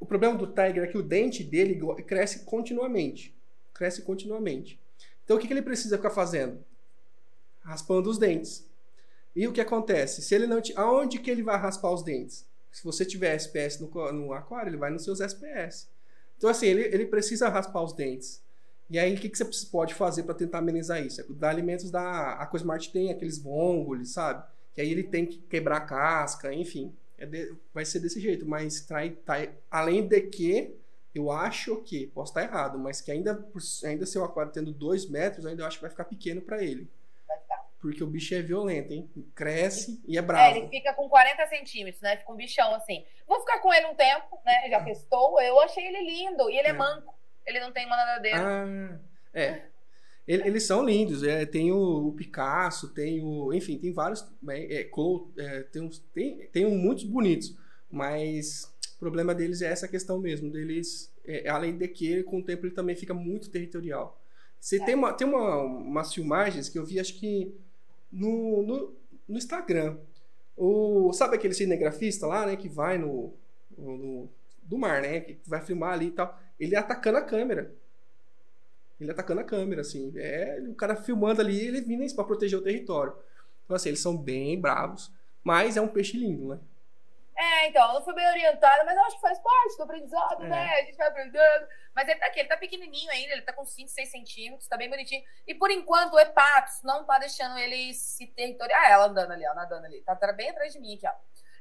o 0.00 0.06
problema 0.06 0.36
do 0.36 0.46
Tiger 0.46 0.84
é 0.84 0.86
que 0.86 0.96
o 0.96 1.02
dente 1.02 1.44
dele 1.44 1.78
cresce 2.06 2.40
continuamente. 2.46 3.36
Cresce 3.74 4.00
continuamente. 4.00 4.80
Então 5.22 5.36
o 5.36 5.40
que, 5.40 5.46
que 5.46 5.52
ele 5.52 5.62
precisa 5.62 5.98
ficar 5.98 6.10
fazendo? 6.10 6.64
Raspando 7.60 8.08
os 8.08 8.18
dentes. 8.18 8.66
E 9.36 9.46
o 9.46 9.52
que 9.52 9.60
acontece? 9.60 10.22
Se 10.22 10.34
ele 10.34 10.46
não 10.46 10.60
te... 10.60 10.72
aonde 10.74 11.18
que 11.18 11.30
ele 11.30 11.42
vai 11.42 11.58
raspar 11.58 11.92
os 11.92 12.02
dentes? 12.02 12.46
Se 12.72 12.82
você 12.82 13.04
tiver 13.04 13.34
SPS 13.34 13.78
no, 13.78 14.12
no 14.12 14.32
aquário, 14.32 14.70
ele 14.70 14.78
vai 14.78 14.90
nos 14.90 15.04
seus 15.04 15.20
SPS. 15.20 15.88
Então 16.38 16.48
assim, 16.48 16.66
ele, 16.66 16.82
ele 16.82 17.06
precisa 17.06 17.50
raspar 17.50 17.82
os 17.82 17.92
dentes. 17.92 18.42
E 18.88 18.98
aí 18.98 19.14
o 19.14 19.18
que, 19.18 19.28
que 19.28 19.38
você 19.38 19.66
pode 19.66 19.94
fazer 19.94 20.22
para 20.22 20.34
tentar 20.34 20.58
amenizar 20.58 21.04
isso? 21.04 21.20
É 21.20 21.24
dar 21.28 21.50
alimentos 21.50 21.90
da 21.90 22.32
Aquasmart 22.32 22.88
tem 22.90 23.10
aqueles 23.10 23.38
vongoles, 23.38 24.12
sabe? 24.12 24.42
Que 24.72 24.80
aí 24.80 24.90
ele 24.90 25.02
tem 25.02 25.26
que 25.26 25.38
quebrar 25.42 25.76
a 25.76 25.80
casca, 25.82 26.52
enfim 26.54 26.92
é 27.20 27.26
de, 27.26 27.54
vai 27.72 27.84
ser 27.84 28.00
desse 28.00 28.18
jeito, 28.18 28.46
mas 28.46 28.80
trai, 28.80 29.10
trai, 29.10 29.52
além 29.70 30.08
de 30.08 30.20
que 30.22 30.74
eu 31.14 31.30
acho 31.30 31.76
que, 31.82 32.06
posso 32.08 32.30
estar 32.30 32.42
errado, 32.42 32.78
mas 32.78 33.00
que 33.00 33.12
ainda, 33.12 33.46
ainda 33.84 34.06
seu 34.06 34.24
aquário 34.24 34.50
tendo 34.50 34.72
dois 34.72 35.08
metros, 35.08 35.44
ainda 35.44 35.62
eu 35.62 35.66
acho 35.66 35.76
que 35.76 35.82
vai 35.82 35.90
ficar 35.90 36.04
pequeno 36.04 36.40
para 36.40 36.62
ele. 36.62 36.88
Porque 37.80 38.04
o 38.04 38.06
bicho 38.06 38.34
é 38.34 38.42
violento, 38.42 38.92
hein? 38.92 39.10
Cresce 39.34 40.02
e 40.06 40.18
é 40.18 40.22
bravo. 40.22 40.54
É, 40.54 40.58
ele 40.58 40.68
fica 40.68 40.92
com 40.92 41.08
40 41.08 41.46
centímetros, 41.46 42.02
né? 42.02 42.16
Fica 42.18 42.30
um 42.30 42.36
bichão 42.36 42.74
assim. 42.74 43.06
Vou 43.26 43.40
ficar 43.40 43.58
com 43.60 43.72
ele 43.72 43.86
um 43.86 43.94
tempo, 43.94 44.38
né? 44.44 44.68
Já 44.68 44.84
testou. 44.84 45.40
Eu 45.40 45.58
achei 45.60 45.86
ele 45.86 46.02
lindo. 46.02 46.50
E 46.50 46.58
ele 46.58 46.68
é, 46.68 46.70
é 46.70 46.74
manco. 46.74 47.14
ele 47.46 47.58
não 47.58 47.72
tem 47.72 47.86
uma 47.86 47.96
nadadeira. 47.96 48.38
Ah, 48.38 48.98
é. 49.32 49.62
Eles 50.26 50.62
são 50.64 50.84
lindos. 50.84 51.22
É, 51.22 51.44
tem 51.44 51.72
o, 51.72 52.12
Picasso, 52.16 52.88
tem 52.88 53.22
o. 53.22 53.52
Enfim, 53.52 53.78
tem 53.78 53.92
vários. 53.92 54.24
É, 54.48 54.82
é, 54.82 55.62
tem, 55.64 55.82
uns, 55.82 55.98
tem, 56.14 56.46
tem 56.52 56.66
muitos 56.66 57.04
bonitos. 57.04 57.56
Mas 57.90 58.72
o 58.96 58.98
problema 59.00 59.34
deles 59.34 59.60
é 59.62 59.66
essa 59.66 59.88
questão 59.88 60.18
mesmo. 60.18 60.50
Deles, 60.50 61.12
é, 61.24 61.48
além 61.48 61.76
de 61.76 61.88
que, 61.88 62.22
com 62.22 62.38
o 62.38 62.44
tempo 62.44 62.64
ele 62.64 62.74
também 62.74 62.94
fica 62.94 63.12
muito 63.12 63.50
territorial. 63.50 64.20
Você 64.60 64.76
é. 64.76 64.84
tem, 64.84 64.94
uma, 64.94 65.12
tem 65.12 65.26
uma, 65.26 65.62
umas 65.62 66.14
filmagens 66.14 66.68
que 66.68 66.78
eu 66.78 66.84
vi, 66.84 67.00
acho 67.00 67.18
que 67.18 67.52
no, 68.12 68.62
no, 68.62 68.94
no 69.28 69.38
Instagram. 69.38 69.96
O, 70.56 71.12
sabe 71.12 71.36
aquele 71.36 71.54
cinegrafista 71.54 72.26
lá, 72.26 72.46
né? 72.46 72.54
Que 72.54 72.68
vai 72.68 72.98
no, 72.98 73.32
no, 73.76 73.96
no 73.96 74.28
do 74.62 74.78
mar, 74.78 75.00
né? 75.02 75.20
Que 75.20 75.38
vai 75.46 75.64
filmar 75.64 75.94
ali 75.94 76.06
e 76.06 76.10
tal. 76.12 76.38
Ele 76.58 76.76
atacando 76.76 77.18
a 77.18 77.22
câmera. 77.22 77.74
Ele 79.00 79.10
atacando 79.10 79.40
a 79.40 79.44
câmera, 79.44 79.80
assim. 79.80 80.12
É 80.16 80.58
o 80.68 80.74
cara 80.74 80.94
filmando 80.94 81.40
ali, 81.40 81.58
ele 81.58 81.80
vindo 81.80 82.14
pra 82.14 82.24
proteger 82.24 82.58
o 82.58 82.62
território. 82.62 83.16
Então, 83.64 83.74
assim, 83.74 83.88
eles 83.88 84.00
são 84.00 84.16
bem 84.16 84.60
bravos. 84.60 85.10
Mas 85.42 85.76
é 85.76 85.80
um 85.80 85.88
peixe 85.88 86.18
lindo, 86.18 86.48
né? 86.48 86.60
É, 87.40 87.68
então, 87.68 87.86
eu 87.88 87.94
não 87.94 88.04
fui 88.04 88.12
bem 88.12 88.28
orientada, 88.28 88.84
mas 88.84 88.94
eu 88.94 89.02
acho 89.04 89.16
que 89.16 89.22
faz 89.22 89.38
parte 89.38 89.76
do 89.78 89.82
aprendizado, 89.84 90.44
é. 90.44 90.48
né? 90.48 90.74
A 90.74 90.84
gente 90.84 90.96
vai 90.96 91.08
aprendendo. 91.08 91.68
Mas 91.94 92.06
ele 92.06 92.20
tá 92.20 92.26
aqui, 92.26 92.40
ele 92.40 92.48
tá 92.48 92.56
pequenininho 92.58 93.10
ainda, 93.10 93.32
ele 93.32 93.42
tá 93.42 93.52
com 93.54 93.64
5, 93.64 93.88
6 93.88 94.10
centímetros, 94.10 94.68
tá 94.68 94.76
bem 94.76 94.90
bonitinho. 94.90 95.24
E 95.46 95.54
por 95.54 95.70
enquanto 95.70 96.12
o 96.12 96.18
Hepatos 96.18 96.82
não 96.82 97.04
tá 97.04 97.18
deixando 97.18 97.58
ele 97.58 97.94
se 97.94 98.26
territoriar. 98.26 98.78
Ah, 98.84 98.90
ela 98.90 99.06
andando 99.06 99.32
ali, 99.32 99.48
ó, 99.48 99.54
nadando 99.54 99.86
ali. 99.86 100.02
Tá, 100.02 100.14
tá 100.14 100.30
bem 100.32 100.50
atrás 100.50 100.74
de 100.74 100.80
mim 100.80 100.94
aqui, 100.94 101.06
ó. 101.06 101.12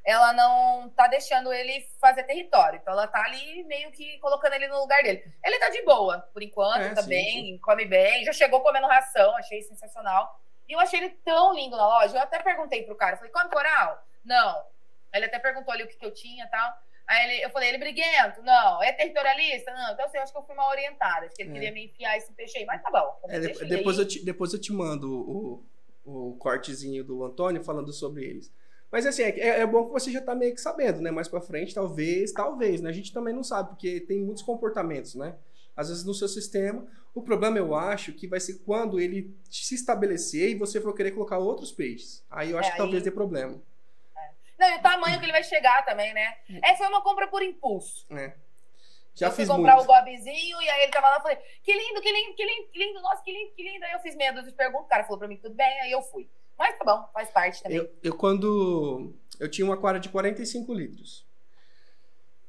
Ela 0.03 0.33
não 0.33 0.89
tá 0.89 1.07
deixando 1.07 1.51
ele 1.51 1.85
fazer 1.99 2.23
território. 2.23 2.79
Então 2.81 2.93
ela 2.93 3.07
tá 3.07 3.23
ali 3.23 3.63
meio 3.65 3.91
que 3.91 4.17
colocando 4.19 4.53
ele 4.53 4.67
no 4.67 4.79
lugar 4.79 5.03
dele. 5.03 5.23
Ele 5.43 5.59
tá 5.59 5.69
de 5.69 5.81
boa, 5.83 6.19
por 6.33 6.41
enquanto, 6.41 6.81
é, 6.81 6.93
tá 6.93 7.03
sim, 7.03 7.09
bem, 7.09 7.45
sim. 7.45 7.57
come 7.59 7.85
bem. 7.85 8.23
Já 8.23 8.33
chegou 8.33 8.61
comendo 8.61 8.87
ração, 8.87 9.35
achei 9.35 9.61
sensacional. 9.61 10.39
E 10.67 10.73
eu 10.73 10.79
achei 10.79 10.99
ele 10.99 11.09
tão 11.25 11.53
lindo 11.53 11.75
na 11.75 11.87
loja. 11.87 12.15
Eu 12.15 12.21
até 12.21 12.39
perguntei 12.39 12.83
pro 12.83 12.95
cara, 12.95 13.17
falei, 13.17 13.31
come 13.31 13.49
coral? 13.49 14.03
Não. 14.23 14.63
Ele 15.13 15.25
até 15.25 15.39
perguntou 15.39 15.73
ali 15.73 15.83
o 15.83 15.87
que, 15.87 15.97
que 15.97 16.05
eu 16.05 16.13
tinha 16.13 16.45
e 16.45 16.49
tal. 16.49 16.73
Aí 17.07 17.23
ele, 17.23 17.45
eu 17.45 17.49
falei, 17.49 17.69
ele 17.69 17.77
é 17.77 17.79
briguento? 17.79 18.41
Não. 18.43 18.83
É 18.83 18.93
territorialista? 18.93 19.73
Não. 19.73 19.93
Então, 19.93 20.05
assim, 20.05 20.17
eu 20.17 20.23
acho 20.23 20.31
que 20.31 20.37
eu 20.37 20.43
fui 20.43 20.53
mal 20.53 20.69
orientada. 20.69 21.25
Acho 21.25 21.35
que 21.35 21.41
ele 21.41 21.49
é. 21.49 21.53
queria 21.53 21.71
me 21.71 21.85
enfiar 21.85 22.15
esse 22.17 22.31
peixe 22.33 22.59
aí. 22.59 22.65
Mas 22.65 22.83
tá 22.83 22.91
bom. 22.91 23.19
É, 23.29 23.39
depois, 23.39 23.97
eu 23.97 24.07
te, 24.07 24.23
depois 24.23 24.53
eu 24.53 24.61
te 24.61 24.71
mando 24.71 25.11
o, 25.11 25.65
o 26.05 26.37
cortezinho 26.37 27.03
do 27.03 27.23
Antônio 27.23 27.63
falando 27.63 27.91
sobre 27.91 28.25
eles. 28.25 28.53
Mas 28.91 29.05
assim, 29.05 29.23
é, 29.23 29.59
é 29.61 29.65
bom 29.65 29.85
que 29.85 29.91
você 29.91 30.11
já 30.11 30.21
tá 30.21 30.33
meio 30.33 30.53
que 30.53 30.61
sabendo, 30.61 31.01
né? 31.01 31.11
Mais 31.11 31.27
pra 31.27 31.41
frente, 31.41 31.73
talvez, 31.73 32.31
talvez, 32.31 32.81
né? 32.81 32.89
A 32.89 32.93
gente 32.93 33.13
também 33.13 33.33
não 33.33 33.43
sabe, 33.43 33.69
porque 33.69 33.99
tem 34.01 34.19
muitos 34.19 34.43
comportamentos, 34.43 35.15
né? 35.15 35.35
Às 35.75 35.89
vezes 35.89 36.03
no 36.03 36.13
seu 36.13 36.27
sistema. 36.27 36.85
O 37.13 37.21
problema, 37.21 37.57
eu 37.57 37.75
acho, 37.75 38.13
que 38.13 38.27
vai 38.27 38.39
ser 38.39 38.59
quando 38.65 38.99
ele 38.99 39.35
se 39.49 39.75
estabelecer 39.75 40.49
e 40.49 40.55
você 40.55 40.79
for 40.79 40.93
querer 40.93 41.11
colocar 41.11 41.37
outros 41.37 41.71
peixes. 41.71 42.23
Aí 42.29 42.51
eu 42.51 42.57
acho 42.57 42.69
é, 42.69 42.71
que 42.71 42.77
talvez 42.77 43.03
dê 43.03 43.11
problema. 43.11 43.61
Não, 44.59 44.69
e 44.69 44.75
o 44.75 44.81
tamanho 44.81 45.17
que 45.17 45.25
ele 45.25 45.31
vai 45.31 45.43
chegar 45.43 45.85
também, 45.85 46.13
né? 46.13 46.35
É, 46.61 46.75
foi 46.75 46.87
uma 46.87 47.01
compra 47.01 47.27
por 47.27 47.41
impulso. 47.41 48.05
É. 48.11 48.33
Já 49.15 49.27
eu 49.27 49.31
fiz 49.31 49.47
fui 49.47 49.55
comprar 49.55 49.75
muito. 49.75 49.89
o 49.89 49.93
Gobzinho 49.93 50.61
e 50.61 50.69
aí 50.69 50.83
ele 50.83 50.91
tava 50.91 51.09
lá 51.09 51.17
e 51.17 51.21
falei, 51.21 51.37
que 51.63 51.73
lindo, 51.73 52.01
que 52.01 52.11
lindo, 52.11 52.35
que 52.35 52.45
lindo, 52.45 52.67
que 52.69 52.79
lindo, 52.79 53.01
nossa, 53.01 53.23
que 53.23 53.31
lindo, 53.31 53.51
que 53.53 53.63
lindo. 53.63 53.85
Aí 53.85 53.93
eu 53.93 53.99
fiz 53.99 54.15
meia 54.15 54.31
dúzia 54.31 54.51
de 54.51 54.57
perguntas, 54.57 54.85
o 54.85 54.89
cara 54.89 55.03
falou 55.03 55.17
pra 55.17 55.27
mim 55.27 55.37
tudo 55.37 55.55
bem, 55.55 55.81
aí 55.81 55.91
eu 55.91 56.01
fui. 56.01 56.29
Mas 56.59 56.77
tá 56.77 56.85
bom, 56.85 57.09
faz 57.13 57.31
parte 57.31 57.63
também. 57.63 57.77
Eu, 57.77 57.89
eu 58.03 58.15
quando. 58.15 59.13
Eu 59.39 59.49
tinha 59.49 59.65
um 59.65 59.71
aquário 59.71 59.99
de 59.99 60.09
45 60.09 60.73
litros. 60.73 61.25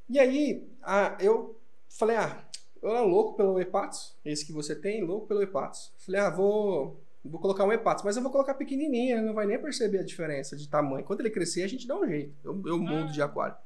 E 0.08 0.18
aí, 0.18 0.68
a, 0.82 1.16
eu 1.20 1.56
falei, 1.88 2.16
ah, 2.16 2.44
eu 2.82 2.90
era 2.90 3.00
louco 3.02 3.36
pelo 3.36 3.60
Hepatos, 3.60 4.16
esse 4.24 4.44
que 4.44 4.52
você 4.52 4.74
tem, 4.74 5.04
louco 5.04 5.28
pelo 5.28 5.40
Hepatos. 5.40 5.92
Falei, 5.98 6.20
ah, 6.20 6.30
vou 6.30 7.00
Vou 7.22 7.38
colocar 7.38 7.64
um 7.64 7.72
hepatos, 7.72 8.02
mas 8.02 8.16
eu 8.16 8.22
vou 8.22 8.32
colocar 8.32 8.54
pequenininha, 8.54 9.16
ele 9.16 9.26
não 9.26 9.34
vai 9.34 9.44
nem 9.44 9.60
perceber 9.60 9.98
a 9.98 10.02
diferença 10.02 10.56
de 10.56 10.66
tamanho. 10.66 11.04
Quando 11.04 11.20
ele 11.20 11.28
crescer, 11.28 11.62
a 11.62 11.68
gente 11.68 11.86
dá 11.86 11.94
um 11.94 12.06
jeito. 12.06 12.34
Eu, 12.42 12.62
eu 12.66 12.78
mudo 12.78 13.12
de 13.12 13.20
aquário. 13.20 13.56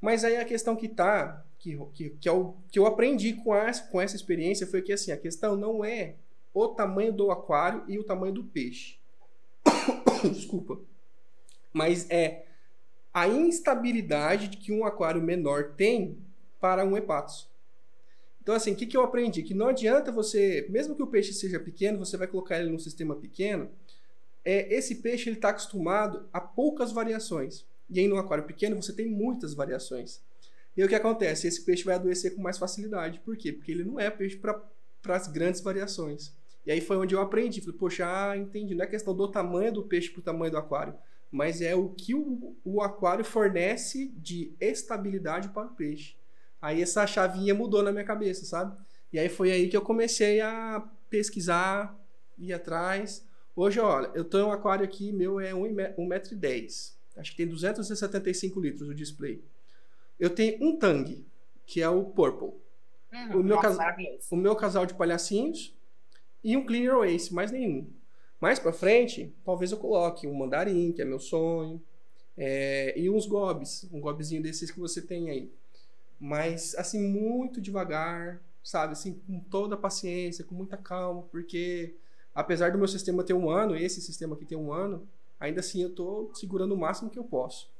Mas 0.00 0.24
aí 0.24 0.36
a 0.36 0.44
questão 0.44 0.74
que 0.74 0.88
tá, 0.88 1.44
que, 1.58 1.78
que, 1.92 2.10
que, 2.10 2.28
eu, 2.28 2.56
é 2.58 2.72
que 2.72 2.78
eu 2.78 2.86
aprendi 2.86 3.34
com, 3.34 3.52
a, 3.52 3.72
com 3.90 4.00
essa 4.00 4.16
experiência 4.16 4.66
foi 4.66 4.82
que 4.82 4.92
assim, 4.92 5.12
a 5.12 5.16
questão 5.16 5.56
não 5.56 5.84
é 5.84 6.16
o 6.52 6.66
tamanho 6.68 7.12
do 7.12 7.30
aquário 7.30 7.84
e 7.86 7.96
o 7.96 8.04
tamanho 8.04 8.34
do 8.34 8.42
peixe. 8.42 8.98
Desculpa. 10.32 10.80
Mas 11.72 12.08
é 12.10 12.46
a 13.12 13.28
instabilidade 13.28 14.48
que 14.48 14.72
um 14.72 14.84
aquário 14.84 15.22
menor 15.22 15.74
tem 15.76 16.18
para 16.60 16.84
um 16.84 16.96
hepatos. 16.96 17.48
Então, 18.42 18.54
assim, 18.54 18.72
o 18.72 18.76
que, 18.76 18.86
que 18.86 18.96
eu 18.96 19.02
aprendi? 19.02 19.42
Que 19.42 19.54
não 19.54 19.68
adianta 19.68 20.12
você, 20.12 20.66
mesmo 20.68 20.94
que 20.94 21.02
o 21.02 21.06
peixe 21.06 21.32
seja 21.32 21.58
pequeno, 21.58 21.98
você 21.98 22.16
vai 22.16 22.26
colocar 22.26 22.58
ele 22.58 22.70
num 22.70 22.78
sistema 22.78 23.16
pequeno, 23.16 23.70
é, 24.44 24.74
esse 24.74 24.96
peixe 24.96 25.30
ele 25.30 25.36
está 25.36 25.48
acostumado 25.48 26.28
a 26.32 26.40
poucas 26.40 26.92
variações. 26.92 27.64
E 27.88 28.00
aí, 28.00 28.08
no 28.08 28.18
aquário 28.18 28.44
pequeno, 28.44 28.80
você 28.80 28.92
tem 28.92 29.06
muitas 29.06 29.54
variações. 29.54 30.20
E 30.76 30.84
o 30.84 30.88
que 30.88 30.94
acontece? 30.94 31.46
Esse 31.46 31.64
peixe 31.64 31.84
vai 31.84 31.94
adoecer 31.94 32.34
com 32.34 32.42
mais 32.42 32.58
facilidade. 32.58 33.20
Por 33.20 33.36
quê? 33.36 33.52
Porque 33.52 33.72
ele 33.72 33.84
não 33.84 33.98
é 33.98 34.10
peixe 34.10 34.36
para 34.36 34.60
as 35.16 35.28
grandes 35.28 35.60
variações. 35.60 36.34
E 36.66 36.72
aí 36.72 36.80
foi 36.80 36.96
onde 36.96 37.14
eu 37.14 37.20
aprendi. 37.20 37.60
Falei, 37.60 37.78
poxa, 37.78 38.06
ah, 38.06 38.36
entendi. 38.36 38.74
Não 38.74 38.84
é 38.84 38.86
questão 38.86 39.14
do 39.14 39.28
tamanho 39.28 39.72
do 39.72 39.82
peixe 39.82 40.10
para 40.10 40.20
o 40.20 40.22
tamanho 40.22 40.50
do 40.50 40.58
aquário, 40.58 40.94
mas 41.30 41.60
é 41.60 41.74
o 41.74 41.90
que 41.90 42.14
o, 42.14 42.56
o 42.64 42.80
aquário 42.80 43.24
fornece 43.24 44.08
de 44.16 44.54
estabilidade 44.60 45.48
para 45.50 45.66
o 45.66 45.74
peixe. 45.74 46.16
Aí 46.60 46.80
essa 46.80 47.06
chavinha 47.06 47.54
mudou 47.54 47.82
na 47.82 47.92
minha 47.92 48.04
cabeça, 48.04 48.44
sabe? 48.44 48.76
E 49.12 49.18
aí 49.18 49.28
foi 49.28 49.52
aí 49.52 49.68
que 49.68 49.76
eu 49.76 49.82
comecei 49.82 50.40
a 50.40 50.82
pesquisar, 51.10 51.98
ir 52.38 52.52
atrás. 52.52 53.26
Hoje, 53.54 53.78
olha, 53.78 54.10
eu 54.14 54.24
tenho 54.24 54.46
um 54.46 54.52
aquário 54.52 54.84
aqui, 54.84 55.12
meu 55.12 55.38
é 55.38 55.52
1,10m. 55.52 56.94
Acho 57.16 57.30
que 57.30 57.36
tem 57.36 57.46
275 57.46 58.58
litros 58.58 58.88
o 58.88 58.94
display. 58.94 59.44
Eu 60.18 60.30
tenho 60.30 60.64
um 60.64 60.76
Tang, 60.78 61.24
que 61.66 61.80
é 61.80 61.88
o 61.88 62.04
Purple. 62.04 62.54
Uhum, 63.12 63.40
o, 63.40 63.44
meu 63.44 63.56
nossa, 63.56 63.96
o 64.30 64.36
meu 64.36 64.56
casal 64.56 64.86
de 64.86 64.94
palhacinhos 64.94 65.76
e 66.44 66.56
um 66.56 66.64
Cleaner 66.64 67.02
Ace, 67.04 67.32
mais 67.32 67.50
nenhum. 67.50 67.86
Mais 68.40 68.58
pra 68.58 68.72
frente, 68.72 69.32
talvez 69.44 69.72
eu 69.72 69.78
coloque 69.78 70.26
um 70.26 70.34
mandarim, 70.34 70.92
que 70.92 71.02
é 71.02 71.04
meu 71.04 71.18
sonho, 71.18 71.82
é, 72.36 72.92
e 72.96 73.08
uns 73.08 73.26
gobs, 73.26 73.88
um 73.90 74.00
gobzinho 74.00 74.42
desses 74.42 74.70
que 74.70 74.78
você 74.78 75.00
tem 75.00 75.30
aí 75.30 75.50
mas 76.24 76.74
assim 76.76 77.00
muito 77.00 77.60
devagar, 77.60 78.40
sabe, 78.62 78.92
assim 78.92 79.20
com 79.26 79.38
toda 79.40 79.74
a 79.74 79.78
paciência, 79.78 80.44
com 80.44 80.54
muita 80.54 80.76
calma, 80.76 81.22
porque 81.30 81.94
apesar 82.34 82.72
do 82.72 82.78
meu 82.78 82.88
sistema 82.88 83.22
ter 83.22 83.34
um 83.34 83.50
ano, 83.50 83.76
esse 83.76 84.00
sistema 84.00 84.34
aqui 84.34 84.46
tem 84.46 84.56
um 84.56 84.72
ano, 84.72 85.06
ainda 85.38 85.60
assim 85.60 85.82
eu 85.82 85.94
tô 85.94 86.30
segurando 86.34 86.74
o 86.74 86.78
máximo 86.78 87.10
que 87.10 87.18
eu 87.18 87.24
posso. 87.24 87.70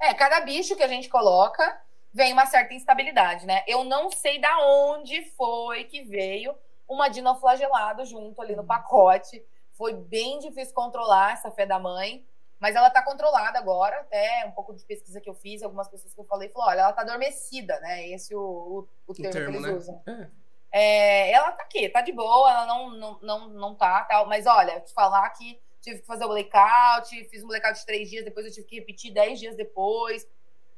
É, 0.00 0.14
cada 0.14 0.40
bicho 0.40 0.74
que 0.76 0.82
a 0.82 0.88
gente 0.88 1.10
coloca 1.10 1.78
vem 2.12 2.32
uma 2.32 2.46
certa 2.46 2.72
instabilidade, 2.72 3.44
né? 3.44 3.62
Eu 3.68 3.84
não 3.84 4.10
sei 4.10 4.40
da 4.40 4.58
onde 4.66 5.22
foi 5.36 5.84
que 5.84 6.02
veio 6.02 6.54
uma 6.90 7.08
dinoflagelado 7.08 8.04
junto 8.04 8.42
ali 8.42 8.56
no 8.56 8.64
pacote. 8.64 9.42
Foi 9.72 9.94
bem 9.94 10.40
difícil 10.40 10.74
controlar 10.74 11.34
essa 11.34 11.50
fé 11.50 11.64
da 11.64 11.78
mãe. 11.78 12.26
Mas 12.58 12.76
ela 12.76 12.88
está 12.88 13.00
controlada 13.02 13.58
agora, 13.58 14.00
até 14.00 14.44
um 14.46 14.50
pouco 14.50 14.74
de 14.74 14.84
pesquisa 14.84 15.18
que 15.18 15.30
eu 15.30 15.32
fiz, 15.34 15.62
algumas 15.62 15.88
pessoas 15.88 16.12
que 16.12 16.20
eu 16.20 16.26
falei, 16.26 16.50
falou, 16.50 16.68
olha, 16.68 16.80
ela 16.80 16.90
está 16.90 17.00
adormecida, 17.00 17.80
né? 17.80 18.06
Esse 18.08 18.34
é 18.34 18.36
o, 18.36 18.40
o, 18.40 18.88
o, 19.06 19.14
termo, 19.14 19.32
termo, 19.32 19.50
que 19.50 19.56
eles 19.56 19.66
né? 19.66 19.72
usam. 19.72 20.02
É. 20.06 20.28
É, 20.72 21.32
ela 21.32 21.52
tá 21.52 21.62
aqui, 21.62 21.88
tá 21.88 22.02
de 22.02 22.12
boa, 22.12 22.50
ela 22.50 22.66
não, 22.66 22.90
não, 22.90 23.18
não, 23.22 23.48
não 23.48 23.74
tá, 23.74 24.04
tal. 24.04 24.26
Mas 24.26 24.46
olha, 24.46 24.78
te 24.80 24.92
falar 24.92 25.30
que 25.30 25.58
tive 25.80 26.00
que 26.00 26.06
fazer 26.06 26.26
o 26.26 26.28
blackout, 26.28 27.24
fiz 27.30 27.42
um 27.42 27.48
blackout 27.48 27.80
de 27.80 27.86
três 27.86 28.10
dias, 28.10 28.26
depois 28.26 28.44
eu 28.44 28.52
tive 28.52 28.66
que 28.66 28.78
repetir 28.78 29.14
dez 29.14 29.38
dias 29.40 29.56
depois. 29.56 30.28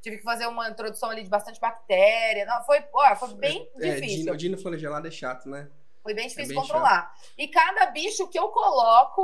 Tive 0.00 0.18
que 0.18 0.22
fazer 0.22 0.46
uma 0.46 0.68
introdução 0.68 1.10
ali 1.10 1.24
de 1.24 1.28
bastante 1.28 1.58
bactéria. 1.58 2.44
Não, 2.44 2.62
foi, 2.64 2.84
ó, 2.92 3.16
foi 3.16 3.34
bem 3.34 3.68
é, 3.80 3.94
difícil. 3.94 4.32
O 4.32 4.36
dino 4.36 4.56
flagelado 4.56 5.08
é 5.08 5.10
chato, 5.10 5.48
né? 5.48 5.68
Foi 6.02 6.14
bem 6.14 6.26
é 6.26 6.28
difícil 6.28 6.52
é 6.52 6.54
bem 6.54 6.56
controlar. 6.56 7.14
Chato. 7.14 7.32
E 7.38 7.48
cada 7.48 7.86
bicho 7.86 8.28
que 8.28 8.38
eu 8.38 8.48
coloco, 8.48 9.22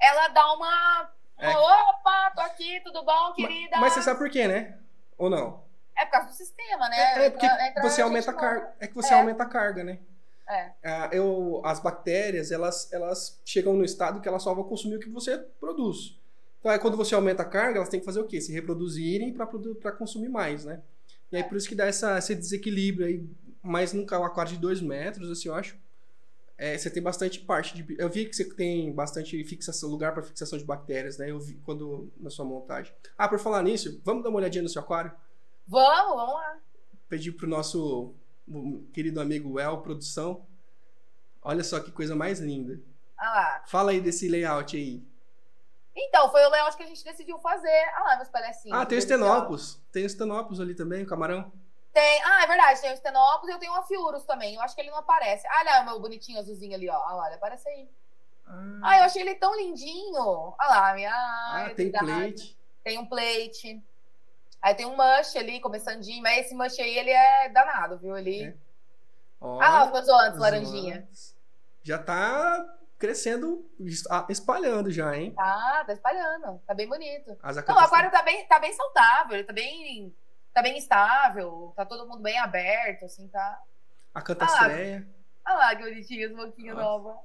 ela 0.00 0.28
dá 0.28 0.52
uma 0.52 1.10
é. 1.40 1.56
Opa, 1.56 2.30
tô 2.34 2.42
aqui, 2.42 2.80
tudo 2.84 3.02
bom, 3.02 3.32
querida? 3.32 3.70
Mas, 3.72 3.80
mas, 3.80 3.92
você 3.94 4.02
sabe 4.02 4.18
por 4.18 4.30
quê, 4.30 4.46
né? 4.46 4.78
Ou 5.16 5.30
não? 5.30 5.64
É 5.96 6.04
por 6.04 6.12
causa 6.12 6.28
do 6.28 6.34
sistema, 6.34 6.88
né? 6.88 6.96
É, 6.98 7.26
é 7.26 7.30
porque 7.30 7.46
Entra, 7.46 7.82
você 7.82 8.02
aumenta 8.02 8.30
a 8.30 8.34
carga. 8.34 8.74
É 8.78 8.86
que 8.86 8.94
você 8.94 9.14
é. 9.14 9.18
aumenta 9.18 9.42
a 9.42 9.46
carga, 9.46 9.82
né? 9.82 9.98
É. 10.46 10.72
Ah, 10.84 11.08
eu, 11.12 11.62
as 11.64 11.80
bactérias, 11.80 12.50
elas, 12.50 12.92
elas 12.92 13.40
chegam 13.44 13.74
no 13.74 13.84
estado 13.84 14.20
que 14.20 14.28
elas 14.28 14.42
só 14.42 14.52
vão 14.52 14.64
consumir 14.64 14.96
o 14.96 15.00
que 15.00 15.08
você 15.08 15.38
produz. 15.58 16.18
Então, 16.58 16.70
aí, 16.70 16.78
quando 16.78 16.96
você 16.96 17.14
aumenta 17.14 17.42
a 17.42 17.46
carga, 17.46 17.78
elas 17.78 17.88
têm 17.88 18.00
que 18.00 18.06
fazer 18.06 18.20
o 18.20 18.26
quê? 18.26 18.40
Se 18.40 18.52
reproduzirem 18.52 19.32
para 19.32 19.92
consumir 19.92 20.28
mais, 20.28 20.66
né? 20.66 20.82
E 21.32 21.36
aí, 21.36 21.44
por 21.44 21.56
isso 21.56 21.68
que 21.68 21.74
dá 21.74 21.86
essa, 21.86 22.18
esse 22.18 22.34
desequilíbrio 22.34 23.06
aí. 23.06 23.24
Mas 23.62 23.92
nunca 23.92 24.18
um 24.18 24.24
aquário 24.24 24.52
de 24.52 24.58
2 24.58 24.82
metros, 24.82 25.30
assim, 25.30 25.48
eu 25.48 25.54
acho 25.54 25.76
é, 26.62 26.76
você 26.76 26.90
tem 26.90 27.02
bastante 27.02 27.40
parte 27.40 27.74
de. 27.74 27.96
Eu 27.98 28.10
vi 28.10 28.26
que 28.26 28.36
você 28.36 28.44
tem 28.44 28.92
bastante 28.92 29.42
fixação, 29.44 29.88
lugar 29.88 30.12
para 30.12 30.22
fixação 30.22 30.58
de 30.58 30.64
bactérias, 30.64 31.16
né? 31.16 31.30
Eu 31.30 31.40
vi 31.40 31.54
quando 31.64 32.12
na 32.18 32.28
sua 32.28 32.44
montagem. 32.44 32.94
Ah, 33.16 33.26
por 33.26 33.38
falar 33.38 33.62
nisso, 33.62 33.98
vamos 34.04 34.22
dar 34.22 34.28
uma 34.28 34.36
olhadinha 34.36 34.62
no 34.62 34.68
seu 34.68 34.82
aquário? 34.82 35.10
Vamos, 35.66 36.14
vamos 36.14 36.34
lá. 36.34 36.58
Pedir 37.08 37.32
pro 37.32 37.48
nosso 37.48 38.14
querido 38.92 39.22
amigo 39.22 39.58
El 39.58 39.80
Produção. 39.80 40.46
Olha 41.40 41.64
só 41.64 41.80
que 41.80 41.90
coisa 41.90 42.14
mais 42.14 42.40
linda. 42.40 42.78
Ah 43.16 43.30
lá. 43.30 43.64
Fala 43.66 43.92
aí 43.92 44.00
desse 44.02 44.28
layout 44.28 44.76
aí. 44.76 45.02
Então, 45.96 46.30
foi 46.30 46.44
o 46.44 46.50
layout 46.50 46.76
que 46.76 46.82
a 46.82 46.86
gente 46.86 47.02
decidiu 47.02 47.38
fazer. 47.38 47.84
Ah 47.96 48.04
lá, 48.04 48.16
meus 48.16 48.28
palhacinhos. 48.28 48.78
Ah, 48.78 48.84
tem 48.84 48.98
o 48.98 49.00
Stenopus. 49.00 49.80
Tem 49.90 50.04
o 50.04 50.10
Stenopus 50.10 50.60
ali 50.60 50.74
também, 50.74 51.04
o 51.04 51.06
camarão. 51.06 51.50
Tem, 51.92 52.22
ah, 52.24 52.44
é 52.44 52.46
verdade, 52.46 52.80
tem 52.80 52.92
o 52.92 52.96
Stenopus 52.96 53.48
e 53.48 53.52
eu 53.52 53.58
tenho 53.58 53.72
o 53.72 53.76
Afiurus 53.76 54.24
também. 54.24 54.54
Eu 54.54 54.62
acho 54.62 54.74
que 54.74 54.80
ele 54.80 54.90
não 54.90 54.98
aparece. 54.98 55.46
Ah, 55.48 55.60
olha 55.60 55.82
o 55.82 55.84
meu 55.86 56.00
bonitinho 56.00 56.38
azulzinho 56.38 56.74
ali, 56.74 56.88
ó. 56.88 56.94
Ah 56.94 57.14
lá, 57.14 57.26
ele 57.26 57.36
aparece 57.36 57.68
aí. 57.68 57.88
Ah, 58.46 58.80
ah 58.82 58.98
eu 58.98 59.04
achei 59.04 59.22
ele 59.22 59.34
tão 59.34 59.56
lindinho. 59.56 60.54
Olha 60.58 60.68
lá, 60.68 60.94
minha. 60.94 61.12
Ah, 61.12 61.72
tem 61.74 61.90
plate. 61.90 62.56
Tem 62.84 62.98
um 62.98 63.06
plate. 63.06 63.82
Aí 64.62 64.74
tem 64.74 64.86
um 64.86 64.96
mush 64.96 65.36
ali, 65.36 65.60
começandinho, 65.60 66.22
mas 66.22 66.46
esse 66.46 66.54
mush 66.54 66.78
aí, 66.78 66.98
ele 66.98 67.10
é 67.10 67.48
danado, 67.48 67.98
viu? 67.98 68.16
Ele... 68.16 68.44
É. 68.44 68.54
ah, 69.40 69.84
os 69.86 69.92
meus 69.92 70.08
antes, 70.08 70.38
laranjinha. 70.38 71.08
Já 71.82 71.98
tá 71.98 72.76
crescendo, 72.98 73.66
espalhando 74.28 74.90
já, 74.92 75.16
hein? 75.16 75.32
Tá, 75.34 75.84
tá 75.86 75.92
espalhando. 75.94 76.60
Tá 76.66 76.74
bem 76.74 76.86
bonito. 76.86 77.36
Não, 77.66 77.74
o 77.74 77.78
aquário 77.78 78.10
tá 78.10 78.22
bem, 78.22 78.46
tá 78.46 78.58
bem 78.58 78.72
saudável, 78.74 79.36
ele 79.36 79.44
tá 79.44 79.54
bem, 79.54 80.14
tá 80.52 80.62
bem 80.62 80.76
estável, 80.76 81.72
tá 81.76 81.84
todo 81.84 82.08
mundo 82.08 82.22
bem 82.22 82.38
aberto, 82.38 83.04
assim, 83.04 83.28
tá... 83.28 83.62
A 84.14 84.20
cantastreia. 84.22 85.06
Ah, 85.44 85.54
lá, 85.54 85.76
que 85.76 85.82
bonitinho, 85.82 86.28
as 86.28 86.36
boquinhas 86.36 86.76
novas. 86.76 87.16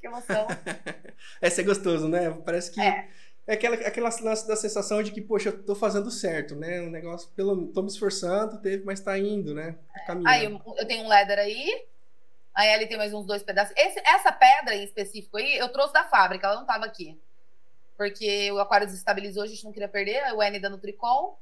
que 0.00 0.06
emoção. 0.06 0.46
Esse 1.42 1.60
é 1.60 1.64
gostoso, 1.64 2.08
né? 2.08 2.30
Parece 2.44 2.70
que... 2.70 2.80
É 2.80 3.08
é 3.50 3.54
aquela, 3.54 3.74
aquela 3.74 4.10
lance 4.22 4.46
da 4.46 4.54
sensação 4.54 5.02
de 5.02 5.10
que, 5.10 5.20
poxa, 5.20 5.48
eu 5.48 5.62
tô 5.64 5.74
fazendo 5.74 6.08
certo, 6.08 6.54
né? 6.54 6.80
Um 6.82 6.90
negócio, 6.90 7.28
pelo, 7.30 7.66
tô 7.72 7.82
me 7.82 7.88
esforçando, 7.88 8.58
teve, 8.58 8.84
mas 8.84 9.00
tá 9.00 9.18
indo, 9.18 9.52
né? 9.52 9.76
Tá 9.92 10.04
caminhando. 10.04 10.28
Aí 10.28 10.44
eu, 10.44 10.62
eu, 10.76 10.86
tenho 10.86 11.04
um 11.04 11.08
leather 11.08 11.36
aí, 11.36 11.84
aí 12.54 12.72
ali 12.72 12.86
tem 12.86 12.96
mais 12.96 13.12
uns 13.12 13.26
dois 13.26 13.42
pedaços. 13.42 13.74
Esse, 13.76 13.98
essa 14.06 14.30
pedra 14.30 14.76
em 14.76 14.84
específico 14.84 15.36
aí, 15.36 15.56
eu 15.58 15.68
trouxe 15.68 15.92
da 15.92 16.04
fábrica, 16.04 16.46
ela 16.46 16.60
não 16.60 16.64
tava 16.64 16.84
aqui. 16.84 17.18
Porque 17.96 18.52
o 18.52 18.60
aquário 18.60 18.86
desestabilizou, 18.86 19.42
a 19.42 19.46
gente 19.48 19.64
não 19.64 19.72
queria 19.72 19.88
perder, 19.88 20.32
o 20.32 20.40
N 20.40 20.60
da 20.60 20.70
Nutricom. 20.70 21.36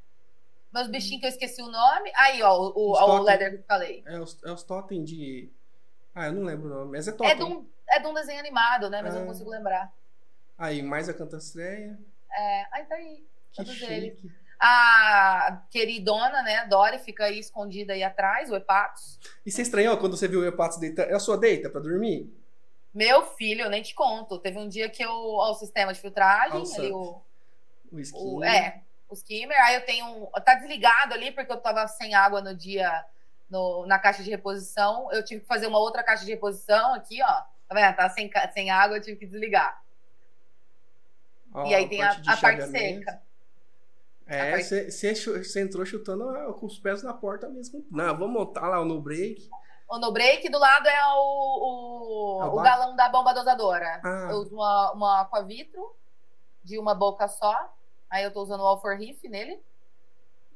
Meus 0.73 0.87
uhum. 0.87 0.93
bichinhos 0.93 1.21
que 1.21 1.27
eu 1.27 1.31
esqueci 1.31 1.63
o 1.63 1.71
nome. 1.71 2.13
Aí, 2.15 2.43
ó, 2.43 2.57
o, 2.57 2.73
o, 2.75 2.93
o 2.93 3.23
leather 3.23 3.51
que 3.51 3.59
eu 3.59 3.65
falei. 3.65 4.03
É 4.07 4.19
os, 4.21 4.39
é 4.45 4.53
os 4.53 4.63
totem 4.63 5.03
de. 5.03 5.51
Ah, 6.15 6.27
eu 6.27 6.33
não 6.33 6.43
lembro 6.43 6.67
o 6.67 6.71
nome, 6.71 6.93
mas 6.93 7.09
é 7.09 7.13
totem. 7.13 7.33
É 7.33 7.35
de 7.35 7.45
um, 7.45 7.67
é 7.89 8.01
de 8.01 8.07
um 8.07 8.15
desenho 8.15 8.39
animado, 8.39 8.91
né? 8.91 9.01
Mas 9.03 9.15
eu 9.15 9.21
não 9.21 9.29
ah. 9.29 9.33
consigo 9.33 9.51
lembrar. 9.51 9.93
Aí, 10.59 10.83
mais 10.83 11.09
a 11.09 11.15
Cantastreia. 11.15 11.99
É, 12.31 12.67
aí 12.73 12.85
tá 12.85 12.95
aí. 12.97 13.25
Que 13.53 13.57
todos 13.57 13.73
chique. 13.73 13.93
eles. 13.93 14.19
A 14.61 15.63
queridona, 15.71 16.43
né, 16.43 16.57
a 16.57 16.65
Dori, 16.65 16.99
fica 16.99 17.27
aí 17.27 17.39
escondida 17.39 17.93
aí 17.93 18.03
atrás, 18.03 18.51
o 18.51 18.57
Hepatos. 18.57 19.21
E 19.47 19.53
você 19.53 19.63
estranhou 19.63 19.97
quando 19.99 20.17
você 20.17 20.27
viu 20.27 20.41
o 20.41 20.45
Hepatos 20.45 20.79
deitar? 20.79 21.09
É 21.09 21.15
a 21.15 21.21
sua 21.21 21.39
deita 21.39 21.71
para 21.71 21.81
dormir? 21.81 22.29
Meu 22.93 23.23
filho, 23.23 23.63
eu 23.63 23.71
nem 23.71 23.83
te 23.83 23.95
conto. 23.95 24.39
Teve 24.41 24.59
um 24.59 24.69
dia 24.69 24.91
que 24.91 25.03
eu. 25.03 25.13
Ó, 25.13 25.53
o 25.53 25.55
sistema 25.55 25.93
de 25.93 26.01
filtragem, 26.01 26.59
Nossa. 26.59 26.81
ali 26.81 26.91
o. 26.91 27.23
O. 27.93 28.39
O, 28.39 28.45
é, 28.45 28.83
o 29.09 29.15
skimmer. 29.15 29.57
Aí 29.65 29.75
eu 29.75 29.85
tenho 29.85 30.07
um. 30.07 30.31
Tá 30.45 30.55
desligado 30.55 31.15
ali 31.15 31.33
porque 31.33 31.53
eu 31.53 31.61
tava 31.61 31.87
sem 31.89 32.15
água 32.15 32.41
no 32.41 32.55
dia. 32.55 33.05
No, 33.51 33.87
na 33.87 33.99
caixa 33.99 34.23
de 34.23 34.31
reposição. 34.31 35.11
Eu 35.13 35.25
tive 35.25 35.41
que 35.41 35.47
fazer 35.47 35.67
uma 35.67 35.79
outra 35.79 36.03
caixa 36.03 36.25
de 36.25 36.31
reposição 36.31 36.95
aqui, 36.95 37.23
ó. 37.23 37.43
Tá 37.67 37.75
vendo? 37.75 37.97
Tá 37.97 38.09
sem, 38.11 38.31
sem 38.53 38.71
água, 38.71 38.99
eu 38.99 39.03
tive 39.03 39.17
que 39.17 39.27
desligar 39.27 39.81
e 41.67 41.75
aí 41.75 41.89
tem 41.89 42.03
a, 42.03 42.11
a 42.27 42.37
parte 42.37 42.67
seca. 42.69 43.23
É, 44.27 44.61
você 44.61 45.61
entrou 45.61 45.87
chutando 45.87 46.29
ah, 46.29 46.53
com 46.53 46.67
os 46.67 46.79
pés 46.79 47.03
na 47.03 47.15
porta 47.15 47.49
mesmo. 47.49 47.85
Não, 47.91 48.17
vamos 48.17 48.31
montar 48.31 48.69
lá 48.69 48.81
o 48.81 48.85
no 48.85 49.01
break. 49.01 49.49
O 49.89 49.99
no 49.99 50.13
break 50.13 50.51
do 50.51 50.59
lado 50.59 50.87
é 50.87 51.07
o, 51.15 52.43
o, 52.43 52.59
o 52.59 52.63
galão 52.63 52.95
da 52.95 53.09
bomba 53.09 53.33
dosadora. 53.33 54.01
Ah. 54.05 54.29
Eu 54.31 54.37
uso 54.39 54.55
uma, 54.55 54.93
uma 54.93 55.21
aquavitro 55.23 55.97
de 56.63 56.79
uma 56.79 56.95
boca 56.95 57.27
só. 57.27 57.75
Aí 58.11 58.25
eu 58.25 58.33
tô 58.33 58.43
usando 58.43 58.61
o 58.61 58.67
Alfor 58.67 58.97
Riff 58.97 59.29
nele. 59.29 59.59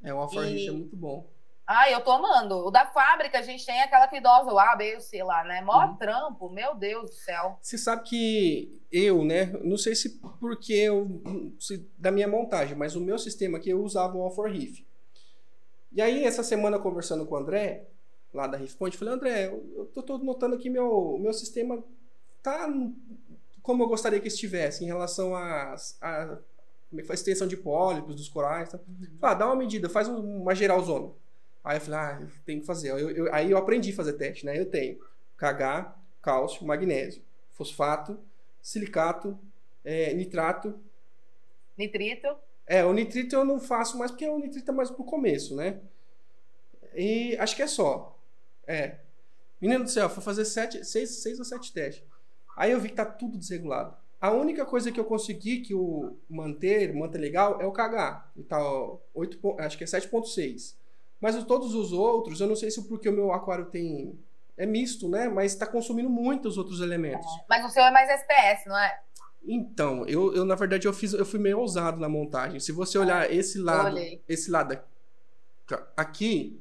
É, 0.03 0.13
o 0.13 0.19
Alfor 0.19 0.45
e... 0.45 0.49
Riff 0.49 0.69
é 0.69 0.73
muito 0.73 0.97
bom. 0.97 1.27
Ah, 1.67 1.91
eu 1.91 2.01
tô 2.03 2.11
amando. 2.11 2.57
O 2.67 2.71
da 2.71 2.87
fábrica, 2.87 3.39
a 3.39 3.43
gente 3.43 3.65
tem 3.65 3.81
aquela 3.81 4.09
idosa, 4.15 4.53
o 4.53 4.59
A, 4.59 4.75
B, 4.75 5.01
C 5.01 5.23
lá, 5.23 5.45
né? 5.45 5.63
Mó 5.63 5.87
uhum. 5.87 5.97
trampo, 5.97 6.51
meu 6.51 6.75
Deus 6.75 7.11
do 7.11 7.17
céu. 7.17 7.59
Você 7.63 7.79
sabe 7.79 8.03
que 8.03 8.83
eu, 8.91 9.25
né? 9.25 9.47
Não 9.63 9.77
sei 9.77 9.95
se 9.95 10.19
porque 10.41 10.73
eu. 10.73 11.23
Se, 11.61 11.89
da 11.97 12.11
minha 12.11 12.27
montagem, 12.27 12.77
mas 12.77 12.97
o 12.97 13.01
meu 13.01 13.19
sistema 13.19 13.59
aqui 13.59 13.71
eu 13.71 13.83
usava 13.83 14.17
o 14.17 14.23
All 14.23 14.43
Riff. 14.45 14.87
E 15.93 16.03
aí, 16.03 16.25
essa 16.25 16.43
semana, 16.43 16.79
conversando 16.79 17.25
com 17.27 17.35
o 17.35 17.39
André, 17.39 17.87
lá 18.35 18.47
da 18.47 18.59
Riff 18.59 18.77
Point, 18.77 18.97
falei, 18.97 19.15
André, 19.15 19.47
eu 19.47 19.91
tô, 19.95 20.03
tô 20.03 20.19
notando 20.19 20.59
que 20.59 20.69
meu, 20.69 21.19
meu 21.21 21.33
sistema 21.33 21.83
tá 22.43 22.69
como 23.63 23.85
eu 23.85 23.89
gostaria 23.89 24.21
que 24.21 24.29
estivesse 24.29 24.83
em 24.83 24.89
relação 24.89 25.37
a, 25.37 25.77
a, 26.01 26.39
a 27.09 27.15
extensão 27.15 27.47
de 27.47 27.57
pólipos 27.57 28.15
dos 28.15 28.29
corais. 28.29 28.69
Tá? 28.69 28.79
Uhum. 28.79 29.19
Ah, 29.21 29.35
dá 29.35 29.47
uma 29.47 29.57
medida, 29.57 29.89
faz 29.89 30.09
uma 30.09 30.55
geralzona. 30.55 31.13
Aí 31.65 31.77
eu 31.77 31.81
falei, 31.81 32.01
ah, 32.01 32.27
tem 32.45 32.61
que 32.61 32.67
fazer. 32.67 32.91
Eu, 32.91 33.11
eu, 33.11 33.35
aí 33.35 33.51
eu 33.51 33.57
aprendi 33.57 33.91
a 33.91 33.95
fazer 33.95 34.15
teste, 34.15 34.45
né? 34.45 34.59
Eu 34.59 34.67
tenho 34.67 34.99
KH, 35.37 35.95
cálcio, 36.21 36.67
magnésio, 36.67 37.23
fosfato, 37.53 38.19
silicato, 38.61 39.39
é, 39.85 40.13
nitrato. 40.13 40.79
Nitrito? 41.79 42.29
É, 42.67 42.85
o 42.85 42.93
nitrito 42.93 43.35
eu 43.35 43.45
não 43.45 43.61
faço 43.61 43.99
mais 43.99 44.11
porque 44.11 44.29
o 44.29 44.39
nitrito 44.39 44.71
é 44.71 44.75
mais 44.75 44.91
pro 44.91 45.05
começo, 45.05 45.55
né? 45.55 45.81
E 46.95 47.37
acho 47.39 47.57
que 47.57 47.63
é 47.63 47.67
só. 47.67 48.19
É. 48.67 48.97
Menino 49.61 49.85
do 49.85 49.91
céu, 49.91 50.09
foi 50.11 50.23
fazer 50.23 50.45
sete, 50.45 50.85
seis, 50.85 51.11
seis 51.23 51.39
ou 51.39 51.45
sete 51.45 51.73
testes. 51.73 52.05
Aí 52.57 52.73
eu 52.73 52.81
vi 52.81 52.89
que 52.89 52.97
tá 52.97 53.05
tudo 53.05 53.39
desregulado. 53.39 53.97
A 54.23 54.31
única 54.31 54.65
coisa 54.65 54.93
que 54.93 55.01
eu 55.01 55.05
consegui 55.05 55.63
que 55.63 55.75
o 55.75 56.17
manter, 56.31 56.95
manter 56.95 57.19
legal, 57.19 57.61
é 57.61 57.67
o 57.67 57.73
KH. 57.73 58.31
Então, 58.37 59.01
8, 59.13 59.57
acho 59.59 59.77
que 59.77 59.83
é 59.83 59.87
7.6. 59.87 60.77
Mas 61.21 61.43
todos 61.43 61.75
os 61.75 61.93
outros, 61.93 62.41
eu 62.41 62.47
não 62.47 62.55
sei 62.55 62.71
se 62.71 62.81
porque 62.85 63.09
o 63.09 63.13
meu 63.13 63.33
aquário 63.33 63.65
tem. 63.65 64.17
É 64.57 64.65
misto, 64.65 65.09
né? 65.09 65.29
Mas 65.29 65.51
está 65.51 65.67
consumindo 65.67 66.09
muito 66.09 66.47
os 66.47 66.57
outros 66.57 66.81
elementos. 66.81 67.27
É. 67.27 67.45
Mas 67.49 67.65
o 67.65 67.69
seu 67.69 67.83
é 67.83 67.91
mais 67.91 68.09
SPS, 68.09 68.67
não 68.67 68.79
é? 68.79 69.01
Então, 69.45 70.07
eu, 70.07 70.33
eu 70.37 70.45
na 70.45 70.55
verdade 70.55 70.87
eu 70.87 70.93
fiz, 70.93 71.13
eu 71.15 71.27
fui 71.27 71.41
meio 71.41 71.59
ousado 71.59 71.99
na 71.99 72.09
montagem. 72.09 72.61
Se 72.61 72.71
você 72.71 72.97
olhar 72.99 73.29
é. 73.29 73.35
esse 73.35 73.59
lado, 73.59 73.97
esse 74.29 74.53
lado 74.53 74.79
aqui, 75.97 76.61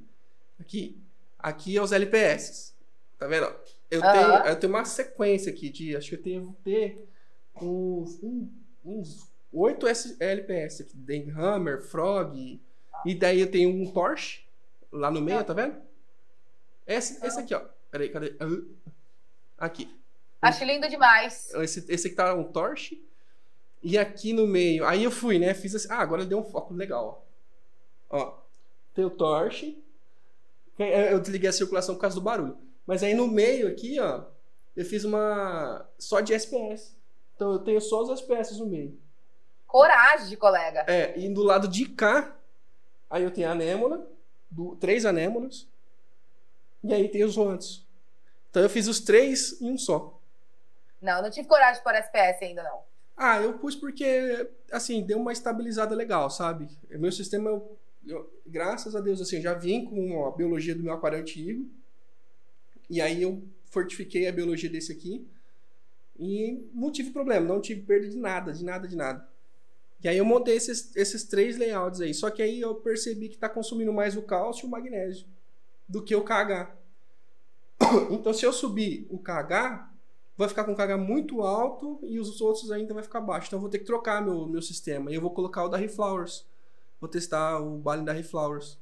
aqui, 0.59 0.99
aqui 1.37 1.77
é 1.77 1.81
os 1.81 1.91
LPS. 1.91 2.73
Tá 3.19 3.27
vendo? 3.27 3.53
Eu, 3.91 4.01
uhum. 4.01 4.11
tenho, 4.11 4.33
eu 4.47 4.59
tenho 4.59 4.73
uma 4.73 4.83
sequência 4.83 5.51
aqui 5.51 5.69
de, 5.69 5.95
acho 5.95 6.09
que 6.09 6.15
eu 6.15 6.23
tenho 6.23 6.57
ter 6.63 7.07
uns, 7.55 8.19
uns 8.85 9.31
8 9.51 9.85
LPS 10.19 10.81
aqui. 10.81 10.95
Denhammer, 10.95 11.81
Frog, 11.81 12.61
e 13.05 13.15
daí 13.15 13.39
eu 13.41 13.49
tenho 13.49 13.69
um 13.69 13.91
Porsche 13.91 14.45
lá 14.91 15.09
no 15.09 15.21
meio, 15.21 15.43
tá 15.43 15.53
vendo? 15.53 15.75
Esse, 16.85 17.25
esse 17.25 17.39
aqui, 17.39 17.53
ó. 17.53 17.61
Peraí, 17.89 18.09
cadê? 18.09 18.35
Aqui. 19.57 19.89
Acho 20.41 20.65
lindo 20.65 20.89
demais. 20.89 21.53
Esse, 21.53 21.85
esse 21.87 22.07
aqui 22.07 22.15
tá 22.15 22.33
um 22.33 22.43
Torch. 22.43 22.99
E 23.83 23.97
aqui 23.97 24.33
no 24.33 24.47
meio. 24.47 24.85
Aí 24.85 25.03
eu 25.03 25.11
fui, 25.11 25.37
né? 25.37 25.53
Fiz 25.53 25.75
assim. 25.75 25.87
Ah, 25.89 25.99
agora 25.99 26.21
ele 26.21 26.29
deu 26.29 26.39
um 26.39 26.43
foco 26.43 26.73
legal, 26.73 27.25
ó. 28.09 28.17
Ó. 28.17 28.37
Tem 28.93 29.05
o 29.05 29.09
Torch. 29.09 29.77
Eu 30.77 31.19
desliguei 31.19 31.49
a 31.49 31.53
circulação 31.53 31.95
por 31.95 32.01
causa 32.01 32.15
do 32.15 32.21
barulho. 32.21 32.57
Mas 32.87 33.03
aí 33.03 33.13
no 33.13 33.27
meio 33.27 33.67
aqui, 33.67 33.99
ó. 33.99 34.23
Eu 34.75 34.85
fiz 34.85 35.03
uma. 35.03 35.87
Só 35.99 36.21
de 36.21 36.33
SPS. 36.33 36.95
Então 37.41 37.53
eu 37.53 37.57
tenho 37.57 37.81
só 37.81 38.03
os 38.03 38.21
SPS 38.21 38.59
no 38.59 38.67
meio. 38.67 38.95
Coragem, 39.65 40.37
colega. 40.37 40.85
É, 40.87 41.17
e 41.17 41.27
do 41.27 41.41
lado 41.41 41.67
de 41.67 41.89
cá, 41.89 42.37
aí 43.09 43.23
eu 43.23 43.31
tenho 43.31 43.47
a 43.47 43.53
anêmona 43.53 44.05
do, 44.51 44.75
três 44.75 45.07
anêmonas. 45.07 45.67
E 46.83 46.93
aí 46.93 47.09
tem 47.09 47.23
os 47.23 47.35
roantes. 47.35 47.83
Então 48.51 48.61
eu 48.61 48.69
fiz 48.69 48.87
os 48.87 48.99
três 48.99 49.59
em 49.59 49.71
um 49.71 49.77
só. 49.79 50.21
Não, 51.01 51.13
eu 51.17 51.23
não 51.23 51.31
tive 51.31 51.47
coragem 51.47 51.79
de 51.79 51.83
pôr 51.83 51.95
SPS 51.95 52.43
ainda, 52.43 52.61
não. 52.61 52.83
Ah, 53.17 53.41
eu 53.41 53.57
pus 53.57 53.75
porque, 53.75 54.47
assim, 54.71 55.01
deu 55.01 55.17
uma 55.17 55.33
estabilizada 55.33 55.95
legal, 55.95 56.29
sabe? 56.29 56.69
Meu 56.91 57.11
sistema, 57.11 57.49
eu, 57.49 57.79
eu, 58.05 58.41
graças 58.45 58.95
a 58.95 59.01
Deus, 59.01 59.19
assim, 59.19 59.41
já 59.41 59.55
vim 59.55 59.85
com 59.85 60.27
a 60.27 60.31
biologia 60.31 60.75
do 60.75 60.83
meu 60.83 60.93
aquário 60.93 61.17
antigo. 61.17 61.67
E 62.87 63.01
aí 63.01 63.23
eu 63.23 63.41
fortifiquei 63.65 64.27
a 64.27 64.31
biologia 64.31 64.69
desse 64.69 64.91
aqui. 64.91 65.27
E 66.21 66.69
não 66.71 66.91
tive 66.91 67.09
problema, 67.09 67.47
não 67.47 67.59
tive 67.59 67.81
perda 67.81 68.07
de 68.07 68.15
nada, 68.15 68.53
de 68.53 68.63
nada, 68.63 68.87
de 68.87 68.95
nada. 68.95 69.27
E 70.03 70.07
aí 70.07 70.17
eu 70.17 70.23
montei 70.23 70.55
esses, 70.55 70.95
esses 70.95 71.23
três 71.23 71.57
layouts 71.57 71.99
aí. 71.99 72.13
Só 72.13 72.29
que 72.29 72.43
aí 72.43 72.61
eu 72.61 72.75
percebi 72.75 73.27
que 73.27 73.35
está 73.35 73.49
consumindo 73.49 73.91
mais 73.91 74.15
o 74.15 74.21
cálcio 74.21 74.65
e 74.65 74.67
o 74.67 74.69
magnésio 74.69 75.25
do 75.89 76.03
que 76.03 76.15
o 76.15 76.23
KH. 76.23 76.77
Então 78.11 78.31
se 78.31 78.45
eu 78.45 78.53
subir 78.53 79.07
o 79.09 79.17
KH, 79.17 79.89
vai 80.37 80.47
ficar 80.47 80.63
com 80.63 80.75
KH 80.75 80.95
muito 80.97 81.41
alto 81.41 81.99
e 82.03 82.19
os 82.19 82.39
outros 82.39 82.71
ainda 82.71 82.93
vai 82.93 83.01
ficar 83.01 83.19
baixo. 83.19 83.47
Então 83.47 83.57
eu 83.57 83.61
vou 83.61 83.69
ter 83.69 83.79
que 83.79 83.85
trocar 83.85 84.21
meu, 84.21 84.45
meu 84.47 84.61
sistema. 84.61 85.09
E 85.09 85.15
eu 85.15 85.21
vou 85.21 85.31
colocar 85.31 85.65
o 85.65 85.69
da 85.69 85.77
Reflowers. 85.77 86.45
Vou 86.99 87.09
testar 87.09 87.59
o 87.59 87.79
baile 87.79 88.05
da 88.05 88.13
Reflowers. 88.13 88.77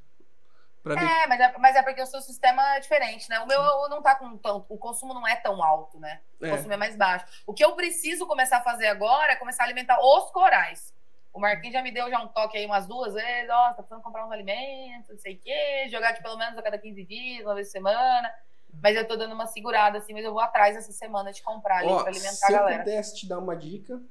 É, 0.85 1.27
mas 1.27 1.39
é, 1.39 1.57
mas 1.57 1.75
é 1.75 1.83
porque 1.83 2.01
o 2.01 2.05
seu 2.05 2.21
sistema 2.21 2.75
é 2.75 2.79
diferente, 2.79 3.29
né? 3.29 3.39
O 3.39 3.47
meu 3.47 3.61
não 3.89 4.01
tá 4.01 4.15
com 4.15 4.37
tanto. 4.37 4.65
O 4.69 4.77
consumo 4.77 5.13
não 5.13 5.27
é 5.27 5.35
tão 5.35 5.61
alto, 5.61 5.99
né? 5.99 6.21
O 6.39 6.45
é. 6.45 6.51
consumo 6.51 6.73
é 6.73 6.77
mais 6.77 6.95
baixo. 6.95 7.25
O 7.45 7.53
que 7.53 7.63
eu 7.63 7.75
preciso 7.75 8.25
começar 8.25 8.57
a 8.57 8.61
fazer 8.61 8.87
agora 8.87 9.33
é 9.33 9.35
começar 9.35 9.63
a 9.63 9.65
alimentar 9.65 9.99
os 9.99 10.31
corais. 10.31 10.93
O 11.33 11.39
Marquinhos 11.39 11.73
já 11.73 11.81
me 11.81 11.91
deu 11.91 12.09
já 12.09 12.19
um 12.19 12.27
toque 12.27 12.57
aí 12.57 12.65
umas 12.65 12.87
duas 12.87 13.13
vezes, 13.13 13.49
ó, 13.49 13.53
oh, 13.53 13.67
tá 13.69 13.73
precisando 13.75 14.01
comprar 14.01 14.25
uns 14.25 14.31
alimentos, 14.31 15.09
não 15.09 15.19
sei 15.19 15.35
o 15.35 15.37
quê, 15.37 15.87
jogar 15.89 16.13
de 16.13 16.23
pelo 16.23 16.37
menos 16.37 16.57
a 16.57 16.61
cada 16.61 16.77
15 16.77 17.03
dias, 17.03 17.45
uma 17.45 17.55
vez 17.55 17.67
por 17.67 17.73
semana. 17.73 18.33
Mas 18.81 18.95
eu 18.95 19.07
tô 19.07 19.15
dando 19.15 19.33
uma 19.33 19.47
segurada, 19.47 19.97
assim, 19.97 20.13
mas 20.13 20.23
eu 20.23 20.31
vou 20.31 20.41
atrás 20.41 20.75
essa 20.75 20.91
semana 20.91 21.31
de 21.31 21.41
comprar 21.41 21.79
ali 21.79 21.87
ó, 21.87 22.01
pra 22.01 22.11
alimentar 22.11 22.47
a 22.47 22.51
galera. 22.51 22.69
Se 22.69 22.79
eu 22.79 22.83
pudesse 22.83 23.15
te 23.15 23.27
dar 23.27 23.39
uma 23.39 23.55
dica 23.55 24.01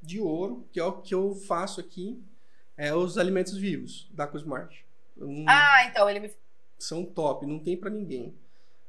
de 0.00 0.20
ouro, 0.20 0.66
que 0.72 0.80
é 0.80 0.84
o 0.84 1.00
que 1.00 1.14
eu 1.14 1.34
faço 1.34 1.80
aqui, 1.80 2.22
é 2.76 2.94
os 2.94 3.18
alimentos 3.18 3.56
vivos 3.56 4.08
da 4.10 4.26
Cosmart. 4.26 4.84
Ah, 5.46 5.84
então 5.86 6.08
ele 6.08 6.20
me. 6.20 6.30
São 6.78 7.04
top, 7.04 7.46
não 7.46 7.58
tem 7.58 7.76
para 7.76 7.90
ninguém. 7.90 8.34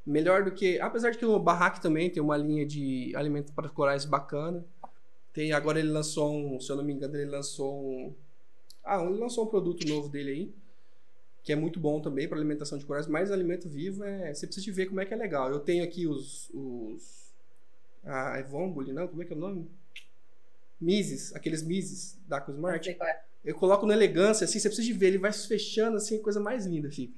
Melhor 0.05 0.43
do 0.43 0.51
que. 0.51 0.80
Apesar 0.80 1.11
de 1.11 1.17
que 1.17 1.26
o 1.26 1.39
Barraque 1.39 1.82
também 1.82 2.09
tem 2.09 2.21
uma 2.21 2.38
linha 2.38 2.65
de 2.65 3.13
alimentos 3.15 3.51
para 3.51 3.69
corais 3.69 4.05
bacana. 4.05 4.65
Tem, 5.34 5.51
agora 5.51 5.80
ele 5.80 5.89
lançou 5.89 6.34
um, 6.34 6.59
se 6.59 6.71
eu 6.71 6.76
não 6.76 6.84
me 6.84 6.93
engano, 6.93 7.15
ele 7.15 7.30
lançou 7.30 7.84
um. 7.84 8.15
Ah, 8.84 9.03
ele 9.03 9.17
lançou 9.17 9.45
um 9.45 9.47
produto 9.47 9.88
novo 9.88 10.09
dele 10.09 10.32
aí. 10.32 10.55
Que 11.43 11.53
é 11.53 11.55
muito 11.55 11.80
bom 11.80 11.99
também 12.01 12.28
para 12.28 12.38
alimentação 12.38 12.78
de 12.78 12.86
corais, 12.86 13.07
mas 13.07 13.32
alimento 13.32 13.69
vivo 13.69 14.03
é. 14.03 14.34
Você 14.34 14.47
precisa 14.47 14.71
ver 14.76 14.88
como 14.88 15.01
é 15.01 15.05
que 15.05 15.13
é 15.13 15.17
legal. 15.17 15.49
Eu 15.49 15.59
tenho 15.59 15.84
aqui 15.84 16.07
os. 16.07 16.49
os 16.53 17.26
a 18.03 18.39
Evomboli, 18.39 18.93
não? 18.93 19.07
Como 19.07 19.23
é 19.23 19.26
que 19.26 19.34
é 19.34 19.36
o 19.36 19.39
nome? 19.39 19.67
Mises, 20.80 21.36
aqueles 21.36 21.63
Mises 21.63 22.19
da 22.28 22.41
Cosmart. 22.41 22.88
É. 22.88 23.21
Eu 23.43 23.55
coloco 23.55 23.86
na 23.86 23.93
elegância, 23.93 24.45
assim, 24.45 24.59
você 24.59 24.67
precisa 24.67 24.88
de 24.88 24.93
ver, 24.93 25.07
ele 25.07 25.17
vai 25.17 25.32
se 25.32 25.47
fechando, 25.47 25.97
assim, 25.97 26.21
coisa 26.21 26.39
mais 26.39 26.65
linda 26.65 26.89
fica. 26.89 27.13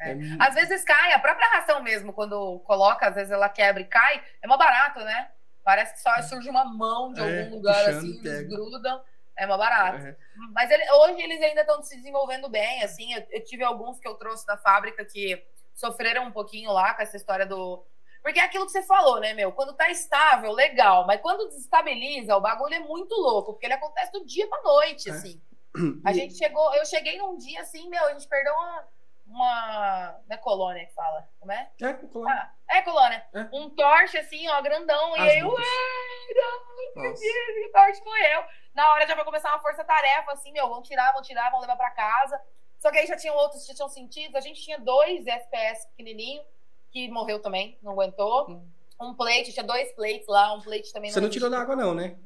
É. 0.00 0.12
É... 0.12 0.16
Às 0.40 0.54
vezes 0.54 0.84
cai, 0.84 1.12
a 1.12 1.18
própria 1.18 1.46
ração 1.48 1.82
mesmo, 1.82 2.12
quando 2.12 2.58
coloca, 2.60 3.08
às 3.08 3.14
vezes 3.14 3.30
ela 3.30 3.48
quebra 3.48 3.80
e 3.80 3.86
cai, 3.86 4.22
é 4.42 4.46
mó 4.46 4.56
barato, 4.56 5.00
né? 5.00 5.30
Parece 5.64 5.94
que 5.94 6.00
só 6.00 6.10
surge 6.22 6.50
uma 6.50 6.64
mão 6.64 7.12
de 7.12 7.20
é, 7.20 7.44
algum 7.44 7.56
lugar 7.56 7.88
assim, 7.88 8.18
eles 8.18 8.48
grudam. 8.48 9.00
É 9.36 9.46
mais 9.46 9.58
barato. 9.58 10.04
É. 10.04 10.16
Mas 10.52 10.70
ele, 10.70 10.90
hoje 10.92 11.22
eles 11.22 11.40
ainda 11.40 11.62
estão 11.62 11.82
se 11.82 11.96
desenvolvendo 11.96 12.48
bem, 12.48 12.82
assim. 12.82 13.14
Eu, 13.14 13.26
eu, 13.30 13.44
tive 13.44 13.62
alguns 13.62 13.98
que 13.98 14.06
eu 14.06 14.14
trouxe 14.14 14.46
da 14.46 14.58
fábrica 14.58 15.04
que 15.04 15.42
sofreram 15.74 16.26
um 16.26 16.32
pouquinho 16.32 16.70
lá 16.70 16.94
com 16.94 17.02
essa 17.02 17.16
história 17.16 17.46
do, 17.46 17.82
porque 18.22 18.38
é 18.38 18.44
aquilo 18.44 18.66
que 18.66 18.72
você 18.72 18.82
falou, 18.82 19.18
né, 19.18 19.34
meu? 19.34 19.50
Quando 19.52 19.74
tá 19.74 19.90
estável, 19.90 20.52
legal. 20.52 21.04
Mas 21.06 21.20
quando 21.20 21.48
desestabiliza, 21.48 22.36
o 22.36 22.40
bagulho 22.40 22.74
é 22.74 22.78
muito 22.78 23.14
louco, 23.16 23.52
porque 23.52 23.66
ele 23.66 23.74
acontece 23.74 24.12
do 24.12 24.24
dia 24.24 24.46
pra 24.48 24.62
noite, 24.62 25.10
é. 25.10 25.12
assim. 25.12 25.42
A 26.04 26.12
gente 26.12 26.34
chegou, 26.36 26.72
eu 26.74 26.86
cheguei 26.86 27.18
num 27.18 27.36
dia 27.36 27.60
assim, 27.62 27.88
meu, 27.88 28.04
a 28.04 28.12
gente 28.12 28.28
perdeu 28.28 28.52
uma. 28.52 28.88
uma 29.26 30.20
não 30.28 30.36
é 30.36 30.38
colônia 30.38 30.84
que 30.84 30.92
fala? 30.92 31.26
Como 31.40 31.50
é? 31.50 31.70
É, 31.80 31.94
colônia. 31.94 32.34
Ah, 32.34 32.76
é 32.76 32.82
colônia. 32.82 33.26
É. 33.34 33.48
Um 33.54 33.70
torche 33.70 34.18
assim, 34.18 34.46
ó, 34.48 34.60
grandão. 34.60 35.14
As 35.14 35.20
e 35.20 35.22
aí, 35.22 35.38
eu, 35.38 35.56
ai, 35.56 37.14
que 37.14 37.68
torche 37.72 38.04
morreu. 38.04 38.44
Na 38.74 38.92
hora 38.92 39.06
já 39.06 39.14
vai 39.14 39.24
começar 39.24 39.48
uma 39.48 39.62
força-tarefa, 39.62 40.32
assim, 40.32 40.52
meu, 40.52 40.68
vão 40.68 40.82
tirar, 40.82 41.10
vão 41.12 41.22
tirar, 41.22 41.50
vão 41.50 41.60
levar 41.60 41.76
pra 41.76 41.90
casa. 41.90 42.38
Só 42.78 42.90
que 42.90 42.98
aí 42.98 43.06
já 43.06 43.16
tinham 43.16 43.34
outros 43.36 43.66
que 43.66 43.74
tinham 43.74 43.88
sentido. 43.88 44.36
A 44.36 44.40
gente 44.40 44.60
tinha 44.60 44.78
dois 44.78 45.26
SPS 45.26 45.86
pequenininho 45.86 46.44
que 46.92 47.08
morreu 47.10 47.40
também, 47.40 47.78
não 47.82 47.92
aguentou. 47.92 48.50
Hum. 48.50 48.64
Um 49.00 49.14
plate, 49.14 49.52
tinha 49.52 49.64
dois 49.64 49.90
plates 49.92 50.28
lá, 50.28 50.54
um 50.54 50.60
plate 50.60 50.92
também 50.92 51.10
Você 51.10 51.18
não, 51.18 51.26
não 51.26 51.32
tirou 51.32 51.50
da 51.50 51.60
água, 51.60 51.74
não, 51.74 51.92
né? 51.92 52.16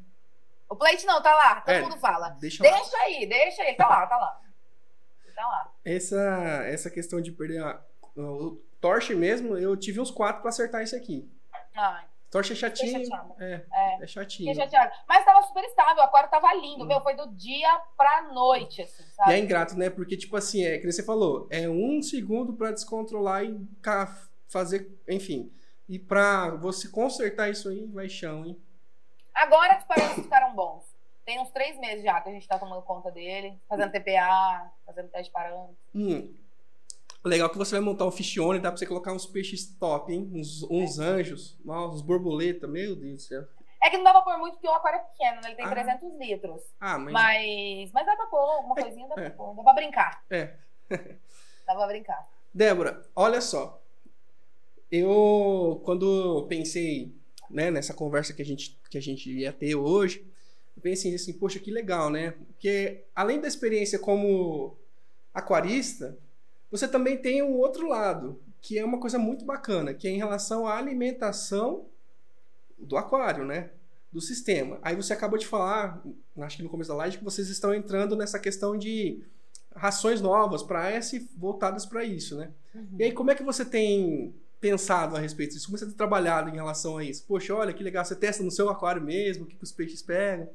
O 0.69 0.77
plate 0.77 1.07
não, 1.07 1.23
tá 1.23 1.35
lá, 1.35 1.61
todo 1.61 1.75
é, 1.75 1.81
mundo 1.81 1.97
fala. 1.99 2.31
Deixa, 2.41 2.63
deixa 2.63 2.97
aí, 2.99 3.27
deixa 3.27 3.63
aí, 3.63 3.75
tá 3.75 3.89
lá, 3.89 4.07
tá 4.07 4.17
lá. 4.17 4.41
Tá 5.35 5.43
lá. 5.43 5.73
Essa, 5.85 6.65
essa 6.67 6.91
questão 6.91 7.21
de 7.21 7.31
perder 7.31 7.63
a, 7.63 7.81
o 8.17 8.61
torche 8.81 9.15
mesmo, 9.15 9.57
eu 9.57 9.77
tive 9.77 10.01
uns 10.01 10.11
quatro 10.11 10.43
pra 10.43 10.51
acertar 10.51 10.83
esse 10.83 10.97
aqui. 10.97 11.31
Ai. 11.75 12.05
Torche 12.31 12.53
é 12.53 12.57
chatinho. 12.57 13.03
É, 13.39 13.65
é, 13.73 14.03
é 14.03 14.07
chatinho. 14.07 14.53
Mas 15.09 15.25
tava 15.25 15.43
super 15.47 15.63
estável, 15.65 16.03
o 16.03 16.07
aquário 16.07 16.29
tava 16.29 16.53
lindo, 16.55 16.83
hum. 16.83 16.87
meu. 16.87 17.01
Foi 17.01 17.15
do 17.15 17.29
dia 17.35 17.81
pra 17.97 18.23
noite, 18.33 18.83
assim, 18.83 19.05
sabe? 19.15 19.31
E 19.31 19.35
é 19.35 19.39
ingrato, 19.39 19.79
né? 19.79 19.89
Porque, 19.89 20.17
tipo 20.17 20.37
assim, 20.37 20.65
é 20.65 20.79
que 20.79 20.91
você 20.91 21.03
falou, 21.03 21.47
é 21.51 21.69
um 21.69 22.03
segundo 22.03 22.53
pra 22.53 22.73
descontrolar 22.73 23.45
e 23.45 23.57
fazer, 24.49 24.91
enfim. 25.09 25.53
E 25.89 25.99
pra 25.99 26.51
você 26.51 26.89
consertar 26.89 27.51
isso 27.51 27.69
aí, 27.69 27.87
vai 27.87 28.09
chão, 28.09 28.45
hein? 28.45 28.61
Agora 29.35 29.79
os 29.79 29.85
parâmetros 29.85 30.25
ficaram 30.25 30.55
bons. 30.55 30.85
Tem 31.25 31.41
uns 31.41 31.51
três 31.51 31.79
meses 31.79 32.05
já 32.05 32.21
que 32.21 32.29
a 32.29 32.33
gente 32.33 32.47
tá 32.47 32.59
tomando 32.59 32.83
conta 32.83 33.11
dele, 33.11 33.59
fazendo 33.69 33.93
TPA, 33.93 34.71
fazendo 34.85 35.09
teste 35.09 35.27
de 35.27 35.33
parâmetros. 35.33 35.77
Hum. 35.95 36.35
Legal 37.25 37.51
que 37.51 37.59
você 37.59 37.73
vai 37.73 37.81
montar 37.81 38.07
um 38.07 38.13
fichione, 38.13 38.61
dá 38.61 38.71
pra 38.71 38.79
você 38.79 38.87
colocar 38.87 39.13
uns 39.13 39.27
peixes 39.27 39.67
top, 39.79 40.13
hein? 40.13 40.31
Uns, 40.33 40.63
uns 40.71 40.99
é. 41.01 41.05
anjos, 41.05 41.59
uns 41.67 42.01
borboletas, 42.01 42.71
meu 42.71 42.95
Deus 42.95 43.15
do 43.15 43.21
céu. 43.21 43.45
É 43.83 43.91
que 43.91 43.97
não 43.97 44.05
dá 44.05 44.13
pra 44.13 44.23
pôr 44.23 44.39
muito 44.39 44.55
porque 44.55 44.69
o 44.69 44.73
aquário 44.73 45.01
é 45.01 45.03
pequeno, 45.03 45.41
né? 45.43 45.49
Ele 45.49 45.57
tem 45.57 45.67
ah. 45.67 45.71
300 45.71 46.19
litros. 46.19 46.63
Ah, 46.81 46.99
mas... 46.99 47.13
mas... 47.13 47.93
Mas 47.93 48.07
dá 48.07 48.17
pra 48.17 48.27
pôr 48.27 48.39
alguma 48.39 48.75
é, 48.79 48.83
coisinha, 48.83 49.09
dá 49.09 49.15
é. 49.21 49.29
pra 49.29 49.37
pôr. 49.37 49.57
Dá 49.57 49.63
pra 49.63 49.75
brincar. 49.75 50.25
É. 50.31 50.55
dá 50.89 51.75
pra 51.75 51.87
brincar. 51.87 52.29
Débora, 52.55 53.03
olha 53.15 53.41
só. 53.41 53.81
Eu, 54.91 55.81
quando 55.85 56.47
pensei 56.49 57.13
né, 57.51 57.71
nessa 57.71 57.95
conversa 57.95 58.33
que 58.33 58.43
a, 58.43 58.45
gente, 58.45 58.79
que 58.91 58.99
a 58.99 59.03
gente 59.03 59.31
ia 59.31 59.53
ter 59.53 59.75
hoje, 59.75 60.25
eu 60.77 60.83
pensei 60.83 61.15
assim, 61.15 61.33
poxa, 61.33 61.59
que 61.59 61.71
legal, 61.71 62.11
né? 62.11 62.33
Porque 62.47 63.05
além 63.15 63.41
da 63.41 63.49
experiência 63.49 63.99
como 63.99 64.77
aquarista, 65.33 66.17
você 66.71 66.87
também 66.87 67.17
tem 67.17 67.43
o 67.43 67.47
um 67.47 67.59
outro 67.59 67.89
lado, 67.89 68.41
que 68.61 68.79
é 68.79 68.85
uma 68.85 68.99
coisa 68.99 69.19
muito 69.19 69.45
bacana, 69.45 69.95
que 69.95 70.07
é 70.07 70.11
em 70.11 70.19
relação 70.19 70.67
à 70.67 70.77
alimentação 70.77 71.87
do 72.79 72.97
aquário, 72.97 73.45
né? 73.45 73.71
Do 74.13 74.21
sistema. 74.21 74.79
Aí 74.83 74.95
você 74.95 75.13
acabou 75.13 75.39
de 75.39 75.47
falar, 75.47 76.03
acho 76.39 76.57
que 76.57 76.63
no 76.63 76.69
começo 76.69 76.91
da 76.91 76.97
live, 76.97 77.19
que 77.19 77.25
vocês 77.25 77.49
estão 77.49 77.75
entrando 77.75 78.17
nessa 78.17 78.39
questão 78.39 78.77
de 78.77 79.23
rações 79.75 80.21
novas 80.21 80.63
para 80.63 80.91
S 80.91 81.19
voltadas 81.37 81.85
para 81.87 82.05
isso, 82.05 82.37
né? 82.37 82.51
Uhum. 82.75 82.97
E 82.99 83.05
aí 83.05 83.13
como 83.13 83.31
é 83.31 83.35
que 83.35 83.43
você 83.43 83.65
tem 83.65 84.35
pensado 84.61 85.17
a 85.17 85.21
respeito 85.21 85.55
disso? 85.55 85.67
Como 85.67 85.79
você 85.79 85.87
tem 85.87 85.95
trabalhado 85.95 86.49
em 86.49 86.55
relação 86.55 86.99
a 86.99 87.05
isso? 87.05 87.25
Poxa, 87.27 87.55
olha 87.55 87.73
que 87.73 87.83
legal, 87.83 88.05
você 88.05 88.17
testa 88.17 88.43
no 88.43 88.51
seu 88.51 88.69
aquário 88.69 89.03
mesmo, 89.03 89.45
o 89.45 89.47
que, 89.47 89.57
que 89.57 89.65
os 89.65 89.73
peixes 89.73 90.03
pegam? 90.03 90.49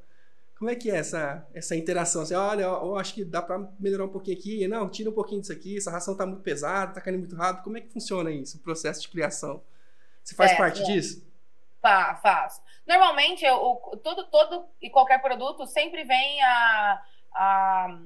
Como 0.58 0.70
é 0.70 0.76
que 0.76 0.91
é 0.91 0.97
essa, 0.97 1.47
essa 1.56 1.76
interação? 1.76 2.24
Você, 2.24 2.36
olha, 2.36 2.62
eu 2.62 2.95
acho 2.95 3.16
que 3.16 3.26
dá 3.26 3.41
para 3.41 3.68
melhorar 3.80 4.06
um 4.06 4.10
pouquinho 4.10 4.38
aqui. 4.38 4.68
Não, 4.68 4.88
tira 4.88 5.10
um 5.10 5.14
pouquinho 5.14 5.41
disso 5.41 5.52
aqui, 5.52 5.78
essa 5.78 5.89
ração 5.89 6.14
está 6.14 6.24
muito 6.24 6.43
pesada, 6.43 6.91
está 6.91 7.02
caindo 7.02 7.18
muito 7.18 7.36
rápido. 7.36 7.64
Como 7.64 7.78
é 7.78 7.82
que 7.82 7.89
funciona 7.89 8.30
isso, 8.30 8.58
o 8.58 8.60
processo 8.60 9.02
de 9.02 9.10
criação? 9.10 9.64
Você 10.24 10.36
faz 10.36 10.52
é, 10.52 10.56
parte 10.58 10.82
é. 10.84 10.86
disso? 10.86 11.26
Tá, 11.82 12.14
faço. 12.22 12.62
Normalmente, 12.88 13.43
eu, 13.43 13.58
todo, 14.04 14.28
todo 14.28 14.66
e 14.80 14.89
qualquer 14.91 15.20
produto 15.20 15.66
sempre 15.66 16.04
vem 16.04 16.43
a, 16.43 17.04
a 17.34 17.99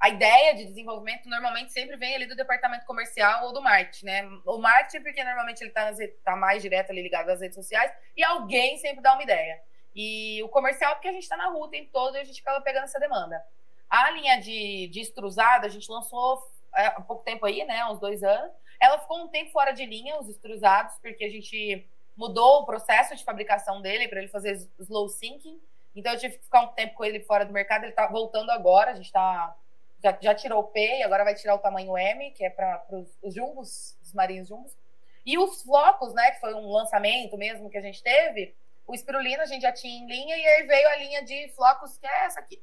a 0.00 0.08
ideia 0.08 0.54
de 0.54 0.64
desenvolvimento 0.64 1.28
normalmente 1.28 1.72
sempre 1.72 1.94
vem 1.96 2.14
ali 2.14 2.24
do 2.24 2.34
departamento 2.34 2.86
comercial 2.86 3.44
ou 3.44 3.52
do 3.52 3.60
marketing, 3.60 4.06
né? 4.06 4.22
O 4.46 4.56
marketing, 4.56 5.04
porque 5.04 5.22
normalmente 5.22 5.60
ele 5.60 5.68
está 5.68 5.92
tá 6.24 6.34
mais 6.34 6.62
direto 6.62 6.90
ali 6.90 7.02
ligado 7.02 7.28
às 7.28 7.42
redes 7.42 7.54
sociais, 7.54 7.92
e 8.16 8.24
alguém 8.24 8.78
sempre 8.78 9.02
dá 9.02 9.12
uma 9.12 9.22
ideia. 9.22 9.60
E 9.94 10.42
o 10.42 10.48
comercial, 10.48 10.94
porque 10.94 11.08
a 11.08 11.12
gente 11.12 11.24
está 11.24 11.36
na 11.36 11.48
rua 11.48 11.66
o 11.66 11.70
tempo 11.70 11.90
todo 11.92 12.16
e 12.16 12.20
a 12.20 12.24
gente 12.24 12.40
acaba 12.40 12.62
pegando 12.62 12.84
essa 12.84 12.98
demanda. 12.98 13.44
A 13.90 14.10
linha 14.12 14.40
de, 14.40 14.88
de 14.88 15.00
extrusado, 15.00 15.66
a 15.66 15.68
gente 15.68 15.90
lançou 15.90 16.50
é, 16.74 16.86
há 16.86 17.00
pouco 17.02 17.22
tempo 17.22 17.44
aí, 17.44 17.62
né? 17.66 17.84
Uns 17.84 18.00
dois 18.00 18.22
anos. 18.22 18.52
Ela 18.80 18.98
ficou 19.00 19.22
um 19.22 19.28
tempo 19.28 19.50
fora 19.50 19.72
de 19.72 19.84
linha, 19.84 20.18
os 20.18 20.30
extrusados, 20.30 20.96
porque 21.02 21.24
a 21.24 21.30
gente 21.30 21.86
mudou 22.16 22.60
o 22.60 22.64
processo 22.64 23.14
de 23.14 23.22
fabricação 23.22 23.82
dele 23.82 24.08
para 24.08 24.20
ele 24.20 24.28
fazer 24.28 24.66
slow 24.78 25.10
sinking. 25.10 25.60
Então 25.94 26.12
eu 26.12 26.18
tive 26.18 26.38
que 26.38 26.44
ficar 26.44 26.62
um 26.62 26.68
tempo 26.68 26.94
com 26.94 27.04
ele 27.04 27.20
fora 27.20 27.44
do 27.44 27.52
mercado. 27.52 27.82
Ele 27.82 27.92
está 27.92 28.06
voltando 28.06 28.50
agora, 28.50 28.92
a 28.92 28.94
gente 28.94 29.06
está 29.06 29.54
já, 30.02 30.16
já 30.20 30.34
tirou 30.34 30.60
o 30.60 30.64
P 30.64 30.80
e 30.98 31.02
agora 31.02 31.24
vai 31.24 31.34
tirar 31.34 31.54
o 31.54 31.58
tamanho 31.58 31.96
M, 31.96 32.30
que 32.32 32.44
é 32.44 32.50
para 32.50 32.84
os 33.22 33.34
jumbos, 33.34 33.96
os 34.02 34.12
marinhos 34.12 34.48
jumbos. 34.48 34.76
E 35.24 35.38
os 35.38 35.62
flocos, 35.62 36.14
né, 36.14 36.32
que 36.32 36.40
foi 36.40 36.54
um 36.54 36.70
lançamento 36.70 37.36
mesmo 37.36 37.70
que 37.70 37.78
a 37.78 37.82
gente 37.82 38.02
teve, 38.02 38.54
o 38.86 38.94
espirulina 38.94 39.42
a 39.42 39.46
gente 39.46 39.62
já 39.62 39.72
tinha 39.72 39.94
em 39.94 40.06
linha 40.06 40.36
e 40.36 40.46
aí 40.46 40.66
veio 40.66 40.88
a 40.88 40.96
linha 40.96 41.24
de 41.24 41.48
flocos, 41.54 41.98
que 41.98 42.06
é 42.06 42.24
essa 42.24 42.40
aqui. 42.40 42.60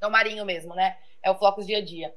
É 0.00 0.06
o 0.06 0.10
marinho 0.10 0.44
mesmo, 0.44 0.74
né? 0.74 0.96
É 1.22 1.30
o 1.30 1.34
flocos 1.34 1.66
dia 1.66 1.78
a 1.78 1.84
dia. 1.84 2.14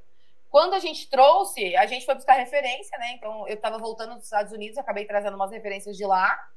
Quando 0.50 0.74
a 0.74 0.80
gente 0.80 1.10
trouxe, 1.10 1.76
a 1.78 1.86
gente 1.86 2.06
foi 2.06 2.14
buscar 2.14 2.34
referência, 2.34 2.98
né? 2.98 3.14
Então, 3.14 3.48
eu 3.48 3.56
estava 3.56 3.78
voltando 3.78 4.16
dos 4.16 4.26
Estados 4.26 4.52
Unidos, 4.52 4.78
acabei 4.78 5.06
trazendo 5.06 5.36
umas 5.36 5.50
referências 5.50 5.96
de 5.96 6.06
lá, 6.06 6.50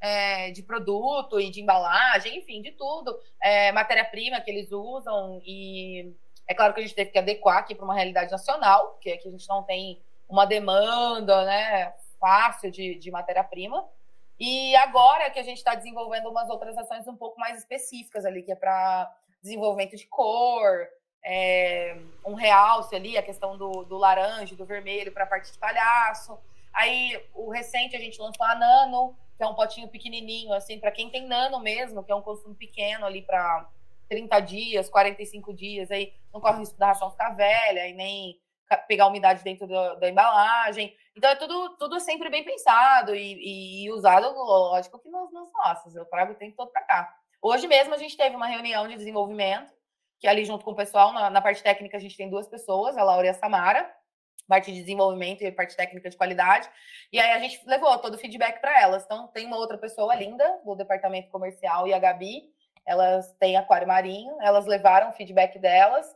é, 0.00 0.50
de 0.52 0.62
produto 0.62 1.38
e 1.40 1.50
de 1.50 1.60
embalagem, 1.60 2.38
enfim, 2.38 2.62
de 2.62 2.70
tudo. 2.70 3.18
É, 3.42 3.72
Matéria-prima 3.72 4.40
que 4.40 4.50
eles 4.50 4.70
usam 4.72 5.42
e 5.44 6.14
é 6.50 6.54
claro 6.54 6.74
que 6.74 6.80
a 6.80 6.82
gente 6.82 6.96
teve 6.96 7.12
que 7.12 7.18
adequar 7.18 7.58
aqui 7.58 7.76
para 7.76 7.84
uma 7.84 7.94
realidade 7.94 8.32
nacional, 8.32 8.88
porque 8.88 9.12
aqui 9.12 9.28
a 9.28 9.30
gente 9.30 9.48
não 9.48 9.62
tem 9.62 10.02
uma 10.28 10.44
demanda 10.44 11.44
né, 11.44 11.94
fácil 12.18 12.72
de, 12.72 12.96
de 12.96 13.08
matéria-prima. 13.08 13.88
E 14.36 14.74
agora 14.74 15.30
que 15.30 15.38
a 15.38 15.44
gente 15.44 15.58
está 15.58 15.76
desenvolvendo 15.76 16.28
umas 16.28 16.50
outras 16.50 16.76
ações 16.76 17.06
um 17.06 17.14
pouco 17.14 17.38
mais 17.38 17.56
específicas 17.56 18.24
ali, 18.24 18.42
que 18.42 18.50
é 18.50 18.56
para 18.56 19.14
desenvolvimento 19.40 19.96
de 19.96 20.08
cor, 20.08 20.88
é, 21.24 21.96
um 22.26 22.34
realce 22.34 22.96
ali, 22.96 23.16
a 23.16 23.22
questão 23.22 23.56
do, 23.56 23.84
do 23.84 23.96
laranja, 23.96 24.56
do 24.56 24.66
vermelho 24.66 25.12
para 25.12 25.22
a 25.22 25.28
parte 25.28 25.52
de 25.52 25.58
palhaço. 25.58 26.36
Aí, 26.72 27.16
o 27.32 27.48
recente, 27.48 27.94
a 27.94 28.00
gente 28.00 28.20
lançou 28.20 28.44
a 28.44 28.56
Nano, 28.56 29.16
que 29.36 29.44
é 29.44 29.46
um 29.46 29.54
potinho 29.54 29.86
pequenininho, 29.86 30.52
assim, 30.52 30.80
para 30.80 30.90
quem 30.90 31.10
tem 31.10 31.28
Nano 31.28 31.60
mesmo, 31.60 32.02
que 32.02 32.10
é 32.10 32.14
um 32.14 32.22
consumo 32.22 32.56
pequeno 32.56 33.06
ali 33.06 33.22
para 33.22 33.68
30 34.10 34.40
dias, 34.40 34.90
45 34.90 35.54
dias, 35.54 35.90
aí 35.90 36.12
não 36.34 36.40
corre 36.40 36.56
o 36.56 36.58
risco 36.58 36.76
da 36.76 36.88
ração 36.88 37.12
ficar 37.12 37.30
velha 37.30 37.86
e 37.86 37.94
nem 37.94 38.40
pegar 38.88 39.06
umidade 39.06 39.42
dentro 39.42 39.66
do, 39.66 39.94
da 39.96 40.08
embalagem. 40.08 40.94
Então 41.16 41.30
é 41.30 41.36
tudo, 41.36 41.76
tudo 41.76 42.00
sempre 42.00 42.28
bem 42.28 42.44
pensado 42.44 43.14
e, 43.14 43.84
e 43.84 43.92
usado, 43.92 44.28
lógico, 44.32 44.98
que 44.98 45.08
nas, 45.08 45.32
nas 45.32 45.52
nossas. 45.52 45.94
Eu 45.94 46.04
trago 46.04 46.32
o 46.32 46.36
tempo 46.36 46.56
todo 46.56 46.72
para 46.72 46.82
cá. 46.82 47.16
Hoje 47.40 47.68
mesmo 47.68 47.94
a 47.94 47.98
gente 47.98 48.16
teve 48.16 48.34
uma 48.34 48.46
reunião 48.46 48.86
de 48.88 48.96
desenvolvimento, 48.96 49.72
que 50.18 50.26
ali 50.26 50.44
junto 50.44 50.64
com 50.64 50.72
o 50.72 50.76
pessoal, 50.76 51.12
na, 51.12 51.30
na 51.30 51.40
parte 51.40 51.62
técnica 51.62 51.96
a 51.96 52.00
gente 52.00 52.16
tem 52.16 52.28
duas 52.28 52.48
pessoas, 52.48 52.96
a 52.96 53.04
Laura 53.04 53.26
e 53.26 53.30
a 53.30 53.34
Samara, 53.34 53.90
parte 54.48 54.72
de 54.72 54.80
desenvolvimento 54.80 55.42
e 55.42 55.52
parte 55.52 55.76
técnica 55.76 56.10
de 56.10 56.16
qualidade. 56.16 56.68
E 57.12 57.18
aí 57.20 57.30
a 57.30 57.38
gente 57.38 57.64
levou 57.64 57.96
todo 57.98 58.14
o 58.14 58.18
feedback 58.18 58.60
para 58.60 58.80
elas. 58.80 59.04
Então 59.04 59.28
tem 59.28 59.46
uma 59.46 59.56
outra 59.56 59.78
pessoa 59.78 60.14
linda 60.16 60.60
do 60.64 60.74
departamento 60.74 61.30
comercial 61.30 61.86
e 61.86 61.94
a 61.94 61.98
Gabi, 61.98 62.42
elas 62.86 63.32
têm 63.34 63.56
aquário 63.56 63.86
marinho, 63.86 64.36
elas 64.40 64.66
levaram 64.66 65.10
o 65.10 65.12
feedback 65.12 65.58
delas 65.58 66.06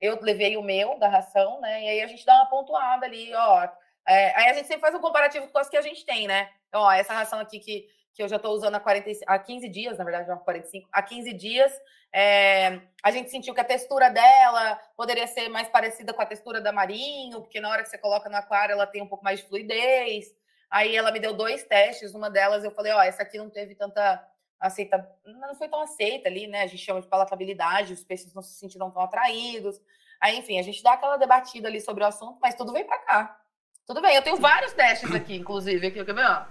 eu 0.00 0.18
levei 0.20 0.56
o 0.56 0.62
meu 0.62 0.98
da 0.98 1.08
ração, 1.08 1.60
né? 1.60 1.84
E 1.84 1.88
aí 1.88 2.02
a 2.02 2.06
gente 2.06 2.24
dá 2.24 2.34
uma 2.36 2.46
pontuada 2.46 3.06
ali, 3.06 3.34
ó. 3.34 3.68
É, 4.06 4.34
aí 4.36 4.50
a 4.50 4.52
gente 4.54 4.66
sempre 4.66 4.80
faz 4.80 4.94
um 4.94 5.00
comparativo 5.00 5.48
com 5.48 5.58
as 5.58 5.68
que 5.68 5.76
a 5.76 5.82
gente 5.82 6.04
tem, 6.04 6.26
né? 6.26 6.50
Ó, 6.72 6.90
essa 6.90 7.12
ração 7.12 7.40
aqui 7.40 7.58
que, 7.58 7.88
que 8.14 8.22
eu 8.22 8.28
já 8.28 8.36
estou 8.36 8.52
usando 8.52 8.76
há, 8.76 8.80
40, 8.80 9.10
há 9.26 9.38
15 9.38 9.68
dias, 9.68 9.98
na 9.98 10.04
verdade, 10.04 10.28
não 10.28 10.38
45, 10.38 10.88
há 10.92 11.02
15 11.02 11.32
dias, 11.34 11.72
é, 12.12 12.80
a 13.02 13.10
gente 13.10 13.30
sentiu 13.30 13.52
que 13.52 13.60
a 13.60 13.64
textura 13.64 14.08
dela 14.08 14.80
poderia 14.96 15.26
ser 15.26 15.48
mais 15.48 15.68
parecida 15.68 16.14
com 16.14 16.22
a 16.22 16.26
textura 16.26 16.60
da 16.60 16.72
Marinho, 16.72 17.42
porque 17.42 17.60
na 17.60 17.68
hora 17.68 17.82
que 17.82 17.88
você 17.88 17.98
coloca 17.98 18.30
no 18.30 18.36
aquário 18.36 18.72
ela 18.72 18.86
tem 18.86 19.02
um 19.02 19.08
pouco 19.08 19.24
mais 19.24 19.40
de 19.40 19.46
fluidez. 19.46 20.34
Aí 20.70 20.94
ela 20.96 21.10
me 21.10 21.18
deu 21.18 21.34
dois 21.34 21.64
testes, 21.64 22.14
uma 22.14 22.30
delas 22.30 22.62
eu 22.62 22.70
falei, 22.70 22.92
ó, 22.92 23.02
essa 23.02 23.22
aqui 23.22 23.36
não 23.36 23.50
teve 23.50 23.74
tanta 23.74 24.22
aceita, 24.60 25.08
não 25.24 25.54
foi 25.54 25.68
tão 25.68 25.80
aceita 25.80 26.28
ali, 26.28 26.46
né? 26.46 26.62
A 26.62 26.66
gente 26.66 26.84
chama 26.84 27.00
de 27.00 27.06
palatabilidade, 27.06 27.92
os 27.92 28.04
peixes 28.04 28.34
não 28.34 28.42
se 28.42 28.54
sentiram 28.58 28.90
tão 28.90 29.02
atraídos. 29.02 29.80
Aí, 30.20 30.36
enfim, 30.38 30.58
a 30.58 30.62
gente 30.62 30.82
dá 30.82 30.94
aquela 30.94 31.16
debatida 31.16 31.68
ali 31.68 31.80
sobre 31.80 32.02
o 32.02 32.06
assunto, 32.06 32.38
mas 32.40 32.54
tudo 32.54 32.72
vem 32.72 32.84
para 32.84 32.98
cá. 32.98 33.40
Tudo 33.86 34.02
bem, 34.02 34.16
eu 34.16 34.22
tenho 34.22 34.36
vários 34.36 34.72
testes 34.72 35.14
aqui, 35.14 35.36
inclusive, 35.36 35.86
aqui, 35.86 36.04
quer 36.04 36.14
ver, 36.14 36.26
ó? 36.26 36.44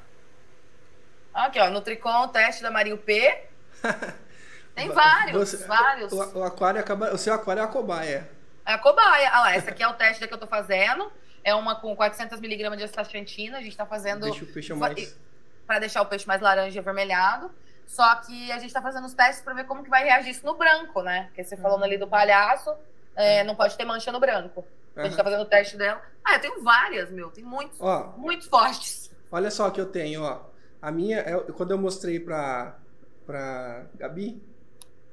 Aqui, 1.34 1.60
ó, 1.60 1.70
Nutricon, 1.70 2.30
teste 2.30 2.64
da 2.64 2.72
Marinho 2.72 2.98
P. 2.98 3.46
Tem 4.74 4.90
vários, 4.90 5.52
Você, 5.52 5.66
vários. 5.66 6.12
O, 6.14 6.40
o, 6.40 6.44
aquário 6.44 6.80
acaba, 6.80 7.12
o 7.12 7.18
seu 7.18 7.34
aquário 7.34 7.62
é 7.62 7.64
a 7.64 7.68
cobaia. 7.68 8.30
É 8.64 8.74
a 8.74 8.78
cobaia. 8.78 9.30
Ah 9.32 9.42
lá, 9.42 9.56
essa 9.56 9.72
aqui 9.72 9.82
é 9.82 9.88
o 9.88 9.94
teste 9.94 10.28
que 10.28 10.34
eu 10.34 10.38
tô 10.38 10.46
fazendo. 10.46 11.12
É 11.44 11.56
uma 11.56 11.76
com 11.76 11.96
400 11.96 12.40
miligramas 12.40 12.78
de 12.78 12.86
astaxantina. 12.86 13.58
A 13.58 13.62
gente 13.62 13.76
tá 13.76 13.88
fazendo... 13.88 14.22
Deixa 14.22 14.44
o 14.44 14.48
peixe 14.48 14.74
mais... 14.76 15.18
Para 15.66 15.80
deixar 15.80 16.04
o 16.04 16.06
peixe 16.06 16.28
mais 16.28 16.42
laranja 16.42 16.78
e 16.78 16.80
avermelhado. 16.80 17.52
Só 17.88 18.16
que 18.18 18.52
a 18.52 18.56
gente 18.56 18.68
está 18.68 18.82
fazendo 18.82 19.06
os 19.06 19.14
testes 19.14 19.44
para 19.44 19.54
ver 19.54 19.64
como 19.64 19.84
que 19.84 19.90
vai 19.90 20.04
reagir 20.04 20.32
isso 20.32 20.46
no 20.46 20.56
branco, 20.56 21.02
né? 21.02 21.24
Porque 21.28 21.44
você 21.44 21.56
falando 21.56 21.84
ali 21.84 21.98
do 21.98 22.08
palhaço, 22.08 22.76
é, 23.16 23.44
não 23.46 23.56
pode 23.56 23.76
ter 23.78 23.86
mancha 23.86 24.12
no 24.12 24.20
branco. 24.20 24.64
A 24.96 25.04
gente 25.04 25.12
está 25.12 25.24
fazendo 25.24 25.42
o 25.42 25.46
teste 25.46 25.78
dela. 25.78 26.02
Ah, 26.24 26.36
eu 26.36 26.42
tenho 26.42 26.64
várias, 26.64 27.10
meu. 27.10 27.30
Tem 27.30 27.44
muitos, 27.44 27.80
ó, 27.80 28.14
muito 28.18 28.50
fortes. 28.50 29.12
Olha 29.32 29.50
só 29.52 29.70
que 29.70 29.80
eu 29.80 29.86
tenho, 29.86 30.24
ó. 30.24 30.42
A 30.82 30.92
minha, 30.92 31.20
é, 31.20 31.38
quando 31.56 31.72
eu 31.72 31.78
mostrei 31.78 32.20
pra, 32.20 32.78
pra 33.26 33.86
Gabi, 33.96 34.42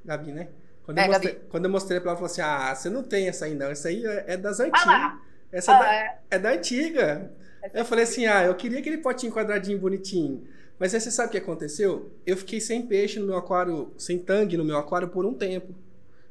Gabi, 0.05 0.33
né? 0.33 0.49
Quando, 0.85 0.99
é, 0.99 1.05
eu 1.05 1.09
mostrei, 1.09 1.33
Gabi. 1.35 1.47
quando 1.49 1.65
eu 1.65 1.71
mostrei 1.71 2.01
pra 2.01 2.11
ela, 2.11 2.19
ela 2.19 2.29
falou 2.29 2.33
assim: 2.33 2.41
Ah, 2.41 2.75
você 2.75 2.91
não 2.91 3.03
tem 3.03 3.29
essa 3.29 3.45
aí, 3.45 3.55
não. 3.55 3.71
Essa 3.71 3.89
aí 3.89 4.05
é, 4.05 4.25
é 4.29 4.37
das 4.37 4.59
antigas. 4.59 4.87
Ah, 4.87 5.19
essa 5.53 5.73
ah, 5.73 5.77
é, 5.77 5.79
da, 5.79 5.95
é. 5.95 6.19
é 6.31 6.39
da 6.39 6.51
antiga. 6.51 7.31
Eu 7.73 7.85
falei 7.85 8.05
assim: 8.05 8.27
Ah, 8.27 8.45
eu 8.45 8.55
queria 8.55 8.81
aquele 8.81 8.99
potinho 8.99 9.33
quadradinho 9.33 9.79
bonitinho. 9.79 10.47
Mas 10.79 10.95
aí 10.95 11.01
você 11.01 11.11
sabe 11.11 11.29
o 11.29 11.33
que 11.33 11.39
aconteceu? 11.39 12.11
Eu 12.27 12.37
fiquei 12.37 12.61
sem 12.61 12.87
peixe 12.87 13.19
no 13.19 13.27
meu 13.27 13.37
aquário, 13.37 13.93
sem 13.97 14.19
tangue 14.19 14.57
no 14.57 14.65
meu 14.65 14.77
aquário 14.77 15.09
por 15.09 15.25
um 15.25 15.35
tempo. 15.35 15.75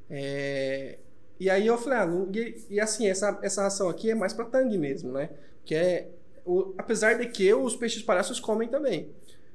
É... 0.10 0.98
E 1.40 1.50
aí 1.50 1.66
eu 1.66 1.78
falei, 1.78 2.00
ah, 2.00 2.08
e, 2.34 2.76
e, 2.76 2.80
assim, 2.80 3.08
essa, 3.08 3.40
essa 3.42 3.64
ração 3.64 3.90
aqui 3.90 4.12
é 4.12 4.16
mais 4.16 4.34
para 4.34 4.46
tangue 4.46 4.78
mesmo, 4.78 5.12
né? 5.12 5.30
Que 5.66 5.76
é. 5.76 6.08
O... 6.46 6.74
Apesar 6.78 7.14
de 7.14 7.28
que 7.28 7.54
os 7.54 7.76
peixes 7.76 8.02
palhaços 8.02 8.40
comem 8.40 8.68
também. 8.68 9.10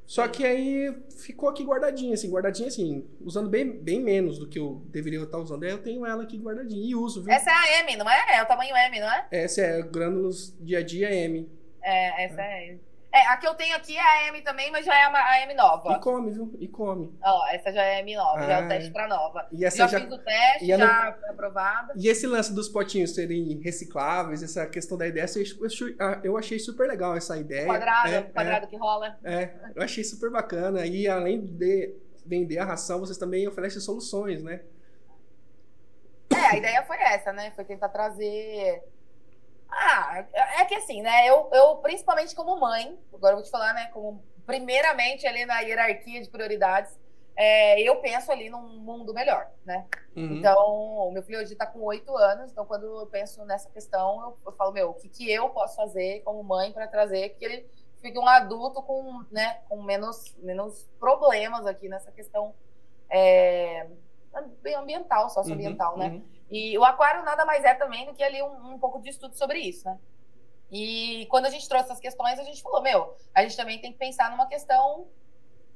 Só 0.07 0.27
que 0.27 0.45
aí 0.45 0.95
ficou 1.19 1.51
aqui 1.51 1.63
guardadinha, 1.63 2.15
assim, 2.15 2.31
guardadinha 2.31 2.69
assim, 2.69 3.07
usando 3.21 3.51
bem, 3.51 3.71
bem 3.71 4.03
menos 4.03 4.39
do 4.39 4.49
que 4.49 4.59
eu 4.59 4.83
deveria 4.87 5.23
estar 5.23 5.37
usando. 5.37 5.65
Aí 5.65 5.71
eu 5.71 5.83
tenho 5.83 6.07
ela 6.07 6.23
aqui 6.23 6.39
guardadinha 6.39 6.83
e 6.83 6.95
uso, 6.95 7.23
viu? 7.23 7.31
Essa 7.31 7.51
é 7.51 7.53
a 7.53 7.81
M, 7.81 7.95
não 7.97 8.09
é? 8.09 8.39
É 8.39 8.43
o 8.43 8.47
tamanho 8.47 8.75
M, 8.75 9.01
não 9.01 9.13
é? 9.13 9.27
Essa 9.31 9.61
é 9.61 9.83
grânulos 9.83 10.57
dia 10.59 10.79
a 10.79 10.83
dia 10.83 11.13
M. 11.13 11.47
É, 11.83 12.25
essa 12.25 12.41
é, 12.41 12.71
é 12.71 12.77
é, 13.11 13.27
a 13.27 13.37
que 13.39 13.47
eu 13.47 13.55
tenho 13.55 13.75
aqui 13.75 13.97
é 13.97 14.01
a 14.01 14.29
M 14.29 14.43
também, 14.43 14.71
mas 14.71 14.85
já 14.85 14.95
é 14.95 15.05
a 15.05 15.43
M 15.43 15.55
nova. 15.55 15.93
E 15.93 15.99
come, 15.99 16.31
viu? 16.31 16.55
E 16.59 16.69
come. 16.69 17.17
Ó, 17.23 17.49
essa 17.49 17.73
já 17.73 17.83
é 17.83 17.97
a 17.97 17.99
M 18.01 18.15
nova, 18.15 18.41
ah, 18.41 18.47
já 18.47 18.59
é 18.59 18.65
o 18.65 18.69
teste 18.69 18.91
pra 18.91 19.09
nova. 19.09 19.49
E 19.51 19.65
essa 19.65 19.77
já, 19.79 19.87
já 19.87 20.01
fiz 20.01 20.13
o 20.13 20.19
teste, 20.19 20.67
já 20.67 21.13
foi 21.19 21.29
aprovada. 21.31 21.95
E 21.97 22.09
esse 22.09 22.27
lance 22.27 22.53
dos 22.53 22.69
potinhos 22.69 23.15
serem 23.15 23.61
recicláveis, 23.61 24.43
essa 24.43 24.67
questão 24.67 24.99
da 24.99 25.07
ideia, 25.07 25.27
eu 26.23 26.37
achei 26.37 26.59
super 26.59 26.87
legal 26.87 27.17
essa 27.17 27.37
ideia. 27.39 27.67
Quadrado, 27.67 28.09
é, 28.09 28.23
quadrado 28.23 28.67
é, 28.67 28.69
que 28.69 28.77
rola. 28.77 29.19
É, 29.25 29.51
eu 29.75 29.83
achei 29.83 30.05
super 30.05 30.31
bacana. 30.31 30.85
E 30.85 31.09
além 31.09 31.41
de 31.41 31.95
vender 32.27 32.59
a 32.59 32.65
ração, 32.65 33.01
vocês 33.01 33.17
também 33.17 33.49
oferecem 33.49 33.81
soluções, 33.81 34.43
né? 34.43 34.61
É, 36.31 36.55
a 36.55 36.57
ideia 36.57 36.83
foi 36.85 36.99
essa, 36.99 37.33
né? 37.33 37.53
Foi 37.53 37.65
tentar 37.65 37.89
trazer 37.89 38.83
ah, 39.71 40.25
é 40.59 40.65
que 40.65 40.75
assim, 40.75 41.03
né? 41.03 41.29
Eu, 41.29 41.49
eu, 41.53 41.77
principalmente 41.77 42.35
como 42.35 42.59
mãe, 42.59 42.99
agora 43.13 43.33
eu 43.33 43.37
vou 43.37 43.45
te 43.45 43.51
falar, 43.51 43.75
né? 43.75 43.87
Como 43.93 44.23
primeiramente 44.47 45.27
ali 45.27 45.45
na 45.45 45.61
hierarquia 45.61 46.23
de 46.23 46.29
prioridades, 46.29 46.99
é, 47.37 47.81
eu 47.81 47.97
penso 47.97 48.33
ali 48.33 48.51
num 48.51 48.81
mundo 48.81 49.15
melhor, 49.15 49.49
né? 49.65 49.87
Uhum. 50.17 50.39
Então, 50.39 50.59
o 50.59 51.13
meu 51.13 51.23
filho 51.23 51.39
hoje 51.39 51.53
está 51.53 51.67
com 51.67 51.81
oito 51.85 52.17
anos, 52.17 52.51
então 52.51 52.65
quando 52.65 52.85
eu 52.85 53.07
penso 53.07 53.45
nessa 53.45 53.71
questão, 53.71 54.21
eu, 54.23 54.39
eu 54.47 54.53
falo, 54.53 54.73
meu, 54.73 54.91
o 54.91 54.95
que, 54.95 55.09
que 55.09 55.31
eu 55.31 55.49
posso 55.51 55.77
fazer 55.77 56.21
como 56.25 56.43
mãe 56.43 56.73
para 56.73 56.89
trazer 56.89 57.29
que 57.31 57.45
ele 57.45 57.71
fique 58.01 58.19
um 58.19 58.27
adulto 58.27 58.83
com, 58.83 59.25
né, 59.31 59.61
com 59.69 59.83
menos, 59.83 60.35
menos 60.39 60.89
problemas 60.99 61.67
aqui 61.67 61.89
nessa 61.89 62.11
questão 62.11 62.55
é, 63.09 63.87
ambiental, 64.77 65.31
socioambiental, 65.31 65.93
uhum, 65.93 65.99
né? 65.99 66.09
Uhum. 66.09 66.38
E 66.51 66.77
o 66.79 66.85
aquário 66.85 67.23
nada 67.25 67.45
mais 67.45 67.65
é 67.65 67.75
também 67.75 68.07
do 68.07 68.15
que 68.15 68.23
ali 68.23 68.43
um, 68.43 68.75
um 68.75 68.79
pouco 68.79 69.01
de 69.01 69.11
estudo 69.11 69.35
sobre 69.37 69.59
isso, 69.59 69.87
né? 69.87 69.99
E 70.71 71.27
quando 71.31 71.47
a 71.47 71.51
gente 71.51 71.69
trouxe 71.69 71.87
essas 71.87 72.01
questões, 72.01 72.39
a 72.39 72.45
gente 72.45 72.63
falou, 72.63 72.83
meu, 72.83 73.17
a 73.35 73.43
gente 73.43 73.57
também 73.57 73.81
tem 73.81 73.93
que 73.93 73.99
pensar 73.99 74.31
numa 74.31 74.47
questão 74.47 75.07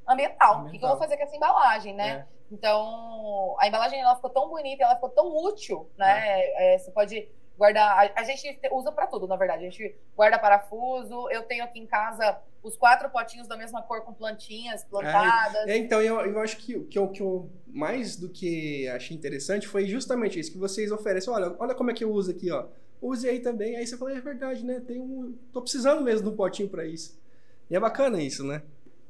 ambiental. 0.06 0.60
ambiental. 0.60 0.66
O 0.66 0.70
que 0.70 0.84
eu 0.84 0.88
vou 0.88 0.98
fazer 0.98 1.16
com 1.16 1.22
essa 1.22 1.36
embalagem, 1.36 1.94
né? 1.94 2.10
É. 2.10 2.26
Então, 2.50 3.56
a 3.58 3.66
embalagem 3.66 4.00
ela 4.00 4.14
ficou 4.14 4.30
tão 4.30 4.48
bonita, 4.48 4.84
ela 4.84 4.94
ficou 4.94 5.08
tão 5.08 5.34
útil, 5.34 5.90
né? 5.96 6.40
É. 6.40 6.74
É, 6.74 6.78
você 6.78 6.90
pode 6.90 7.28
guardar. 7.56 7.98
A, 7.98 8.20
a 8.20 8.24
gente 8.24 8.60
usa 8.70 8.92
para 8.92 9.06
tudo, 9.06 9.26
na 9.26 9.36
verdade. 9.36 9.66
A 9.66 9.70
gente 9.70 9.96
guarda 10.14 10.38
parafuso. 10.38 11.30
Eu 11.30 11.44
tenho 11.44 11.64
aqui 11.64 11.80
em 11.80 11.86
casa 11.86 12.38
os 12.62 12.76
quatro 12.76 13.10
potinhos 13.10 13.48
da 13.48 13.56
mesma 13.56 13.82
cor 13.82 14.02
com 14.02 14.12
plantinhas 14.12 14.84
plantadas. 14.84 15.66
É, 15.66 15.76
então, 15.76 16.00
eu, 16.00 16.20
eu 16.20 16.38
acho 16.40 16.56
que, 16.58 16.78
que, 16.84 16.98
eu, 16.98 17.08
que 17.08 17.20
eu 17.20 17.50
mais 17.66 18.16
do 18.16 18.28
que 18.28 18.88
achei 18.88 19.16
interessante 19.16 19.66
foi 19.66 19.86
justamente 19.86 20.38
isso, 20.38 20.52
que 20.52 20.58
vocês 20.58 20.92
oferecem. 20.92 21.32
Olha, 21.32 21.54
olha 21.58 21.74
como 21.74 21.90
é 21.90 21.94
que 21.94 22.04
eu 22.04 22.12
uso 22.12 22.30
aqui, 22.30 22.50
ó. 22.50 22.66
Use 23.00 23.28
aí 23.28 23.40
também. 23.40 23.76
Aí 23.76 23.86
você 23.86 23.96
fala, 23.96 24.16
é 24.16 24.20
verdade, 24.20 24.64
né? 24.64 24.80
Tem 24.86 25.00
um. 25.00 25.36
tô 25.52 25.60
precisando 25.60 26.02
mesmo 26.02 26.28
de 26.28 26.34
um 26.34 26.36
potinho 26.36 26.68
para 26.68 26.86
isso. 26.86 27.20
E 27.68 27.74
é 27.74 27.80
bacana 27.80 28.22
isso, 28.22 28.44
né? 28.44 28.62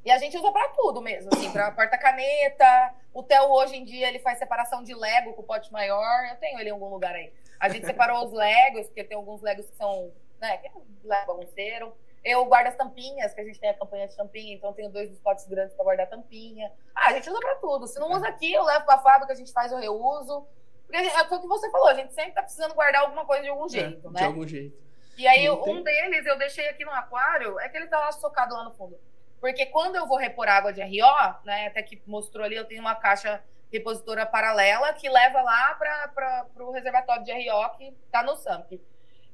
E 0.03 0.11
a 0.11 0.17
gente 0.17 0.35
usa 0.37 0.51
para 0.51 0.67
tudo 0.69 1.01
mesmo, 1.01 1.29
assim, 1.33 1.49
para 1.51 1.71
porta-caneta. 1.71 2.93
O 3.13 3.23
Theo 3.23 3.45
hoje 3.51 3.75
em 3.75 3.85
dia 3.85 4.09
ele 4.09 4.19
faz 4.19 4.39
separação 4.39 4.83
de 4.83 4.93
Lego 4.93 5.33
com 5.33 5.41
o 5.41 5.45
pote 5.45 5.71
maior. 5.71 6.25
Eu 6.29 6.35
tenho 6.37 6.59
ele 6.59 6.69
em 6.69 6.73
algum 6.73 6.89
lugar 6.89 7.13
aí. 7.13 7.31
A 7.59 7.69
gente 7.69 7.85
separou 7.85 8.25
os 8.25 8.33
Legos, 8.33 8.87
porque 8.87 9.03
tem 9.03 9.15
alguns 9.15 9.41
Legos 9.41 9.65
que 9.69 9.75
são, 9.75 10.11
né, 10.41 10.57
que 10.57 10.67
é 10.67 10.71
Lego 11.03 11.27
bagunceiro. 11.27 11.93
Eu 12.23 12.45
guardo 12.45 12.67
as 12.67 12.75
tampinhas, 12.75 13.33
que 13.33 13.41
a 13.41 13.43
gente 13.43 13.59
tem 13.59 13.69
a 13.69 13.73
campanha 13.73 14.07
de 14.07 14.15
tampinha, 14.15 14.55
então 14.55 14.71
tenho 14.71 14.89
dois 14.89 15.09
dos 15.09 15.19
potes 15.19 15.45
grandes 15.45 15.75
para 15.75 15.83
guardar 15.83 16.09
tampinha. 16.09 16.71
Ah, 16.95 17.09
a 17.09 17.13
gente 17.13 17.29
usa 17.29 17.39
para 17.39 17.55
tudo. 17.55 17.85
Se 17.85 17.99
não 17.99 18.11
usa 18.11 18.27
aqui, 18.27 18.53
eu 18.53 18.63
levo 18.63 18.85
para 18.85 18.95
a 18.95 18.99
fábrica, 18.99 19.33
a 19.33 19.35
gente 19.35 19.51
faz 19.51 19.73
o 19.73 19.77
reuso. 19.77 20.45
Porque 20.85 20.97
é 20.97 21.21
o 21.21 21.41
que 21.41 21.47
você 21.47 21.69
falou, 21.69 21.89
a 21.89 21.93
gente 21.93 22.13
sempre 22.13 22.31
tá 22.33 22.41
precisando 22.41 22.73
guardar 22.75 23.01
alguma 23.01 23.25
coisa 23.25 23.43
de 23.43 23.49
algum 23.49 23.65
é, 23.65 23.69
jeito, 23.69 24.07
é, 24.07 24.11
né? 24.11 24.19
De 24.19 24.23
algum 24.25 24.47
jeito. 24.47 24.83
E 25.17 25.27
aí, 25.27 25.49
um 25.49 25.83
deles 25.83 26.25
eu 26.25 26.37
deixei 26.37 26.67
aqui 26.69 26.83
no 26.85 26.91
aquário, 26.91 27.59
é 27.59 27.69
que 27.69 27.77
ele 27.77 27.87
tá 27.87 27.99
lá 27.99 28.11
socado 28.11 28.53
lá 28.53 28.63
no 28.63 28.71
fundo. 28.71 28.97
Porque 29.39 29.65
quando 29.65 29.95
eu 29.95 30.07
vou 30.07 30.17
repor 30.17 30.47
água 30.47 30.71
de 30.71 30.81
RO, 30.81 31.35
né, 31.43 31.67
até 31.67 31.83
que 31.83 32.01
mostrou 32.07 32.45
ali, 32.45 32.55
eu 32.55 32.65
tenho 32.65 32.81
uma 32.81 32.95
caixa 32.95 33.43
repositora 33.71 34.25
paralela 34.25 34.93
que 34.93 35.09
leva 35.09 35.41
lá 35.41 35.75
para 35.75 36.47
o 36.59 36.71
reservatório 36.71 37.23
de 37.23 37.31
RO 37.31 37.69
que 37.77 37.93
está 38.05 38.23
no 38.23 38.35
SAMP. 38.37 38.79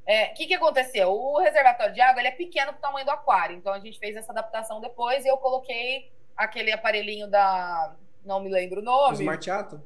O 0.06 0.12
é, 0.12 0.28
que, 0.28 0.48
que 0.48 0.56
aconteceu? 0.56 1.12
O 1.12 1.40
reservatório 1.40 1.94
de 1.94 2.02
água 2.02 2.22
ele 2.22 2.30
é 2.30 2.32
pequeno 2.32 2.72
para 2.74 2.78
o 2.78 2.82
tamanho 2.82 3.06
do 3.06 3.12
aquário, 3.12 3.56
então 3.56 3.74
a 3.74 3.80
gente 3.80 4.00
fez 4.00 4.16
essa 4.16 4.32
adaptação 4.32 4.82
depois 4.82 5.24
e 5.24 5.28
eu 5.28 5.38
coloquei 5.38 6.12
aquele 6.36 6.72
aparelhinho 6.72 7.30
da. 7.30 7.96
Não 8.26 8.40
me 8.40 8.50
lembro 8.50 8.82
o 8.82 8.84
nome. 8.84 9.18
O 9.18 9.20
Smart 9.20 9.52
Atom? 9.52 9.82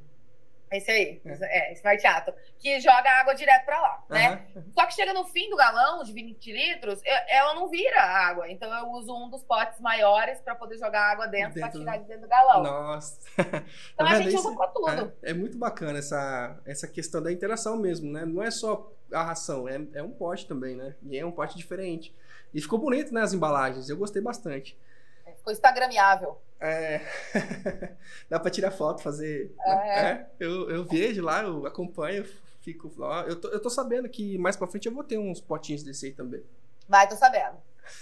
Esse 0.77 0.91
aí, 0.91 1.21
é, 1.25 1.71
é 1.71 1.73
Smart 1.73 2.05
Atom, 2.05 2.33
que 2.57 2.79
joga 2.79 3.09
água 3.19 3.33
direto 3.33 3.65
para 3.65 3.79
lá, 3.79 4.03
né? 4.09 4.45
Uhum. 4.55 4.63
Só 4.73 4.85
que 4.85 4.93
chega 4.93 5.13
no 5.13 5.25
fim 5.25 5.49
do 5.49 5.55
galão 5.55 6.03
de 6.03 6.11
20 6.11 6.51
litros, 6.51 6.99
eu, 7.05 7.15
ela 7.27 7.53
não 7.53 7.69
vira 7.69 8.01
água. 8.01 8.49
Então 8.49 8.73
eu 8.73 8.89
uso 8.91 9.15
um 9.15 9.29
dos 9.29 9.43
potes 9.43 9.79
maiores 9.79 10.39
para 10.39 10.55
poder 10.55 10.77
jogar 10.77 11.11
água 11.11 11.27
dentro, 11.27 11.55
dentro... 11.55 11.69
para 11.69 11.79
tirar 11.79 11.97
de 11.97 12.05
dentro 12.05 12.23
do 12.23 12.27
galão. 12.27 12.63
Nossa. 12.63 13.19
Então 13.93 14.07
tá 14.07 14.13
a 14.13 14.21
gente 14.21 14.35
usa 14.35 14.55
para 14.55 14.67
tudo. 14.67 15.13
É, 15.21 15.31
é, 15.31 15.33
muito 15.33 15.57
bacana 15.57 15.99
essa, 15.99 16.59
essa 16.65 16.87
questão 16.87 17.21
da 17.21 17.31
interação 17.31 17.77
mesmo, 17.77 18.11
né? 18.11 18.25
Não 18.25 18.41
é 18.41 18.49
só 18.49 18.91
a 19.11 19.23
ração, 19.23 19.67
é, 19.67 19.79
é 19.93 20.01
um 20.01 20.09
pote 20.09 20.47
também, 20.47 20.75
né? 20.75 20.95
E 21.03 21.17
é 21.17 21.25
um 21.25 21.31
pote 21.31 21.55
diferente. 21.57 22.13
E 22.53 22.61
ficou 22.61 22.79
bonito, 22.79 23.13
né, 23.13 23.21
as 23.21 23.33
embalagens. 23.33 23.89
Eu 23.89 23.97
gostei 23.97 24.21
bastante. 24.21 24.77
É, 25.25 25.31
ficou 25.31 25.51
instagramiável. 25.51 26.39
É. 26.63 27.01
Dá 28.29 28.39
para 28.39 28.49
tirar 28.49 28.71
foto, 28.71 29.03
fazer. 29.03 29.53
É. 29.65 29.99
é. 29.99 30.27
Eu, 30.39 30.69
eu 30.69 30.85
vejo 30.85 31.21
lá, 31.21 31.43
eu 31.43 31.65
acompanho, 31.65 32.25
fico. 32.61 32.89
Eu 33.27 33.35
tô, 33.35 33.49
eu 33.49 33.59
tô 33.59 33.69
sabendo 33.69 34.07
que 34.07 34.37
mais 34.37 34.55
para 34.55 34.67
frente 34.67 34.87
eu 34.87 34.93
vou 34.93 35.03
ter 35.03 35.17
uns 35.17 35.41
potinhos 35.41 35.83
desse 35.83 36.05
aí 36.05 36.13
também. 36.13 36.41
Vai, 36.87 37.07
tô 37.07 37.17
sabendo. 37.17 37.57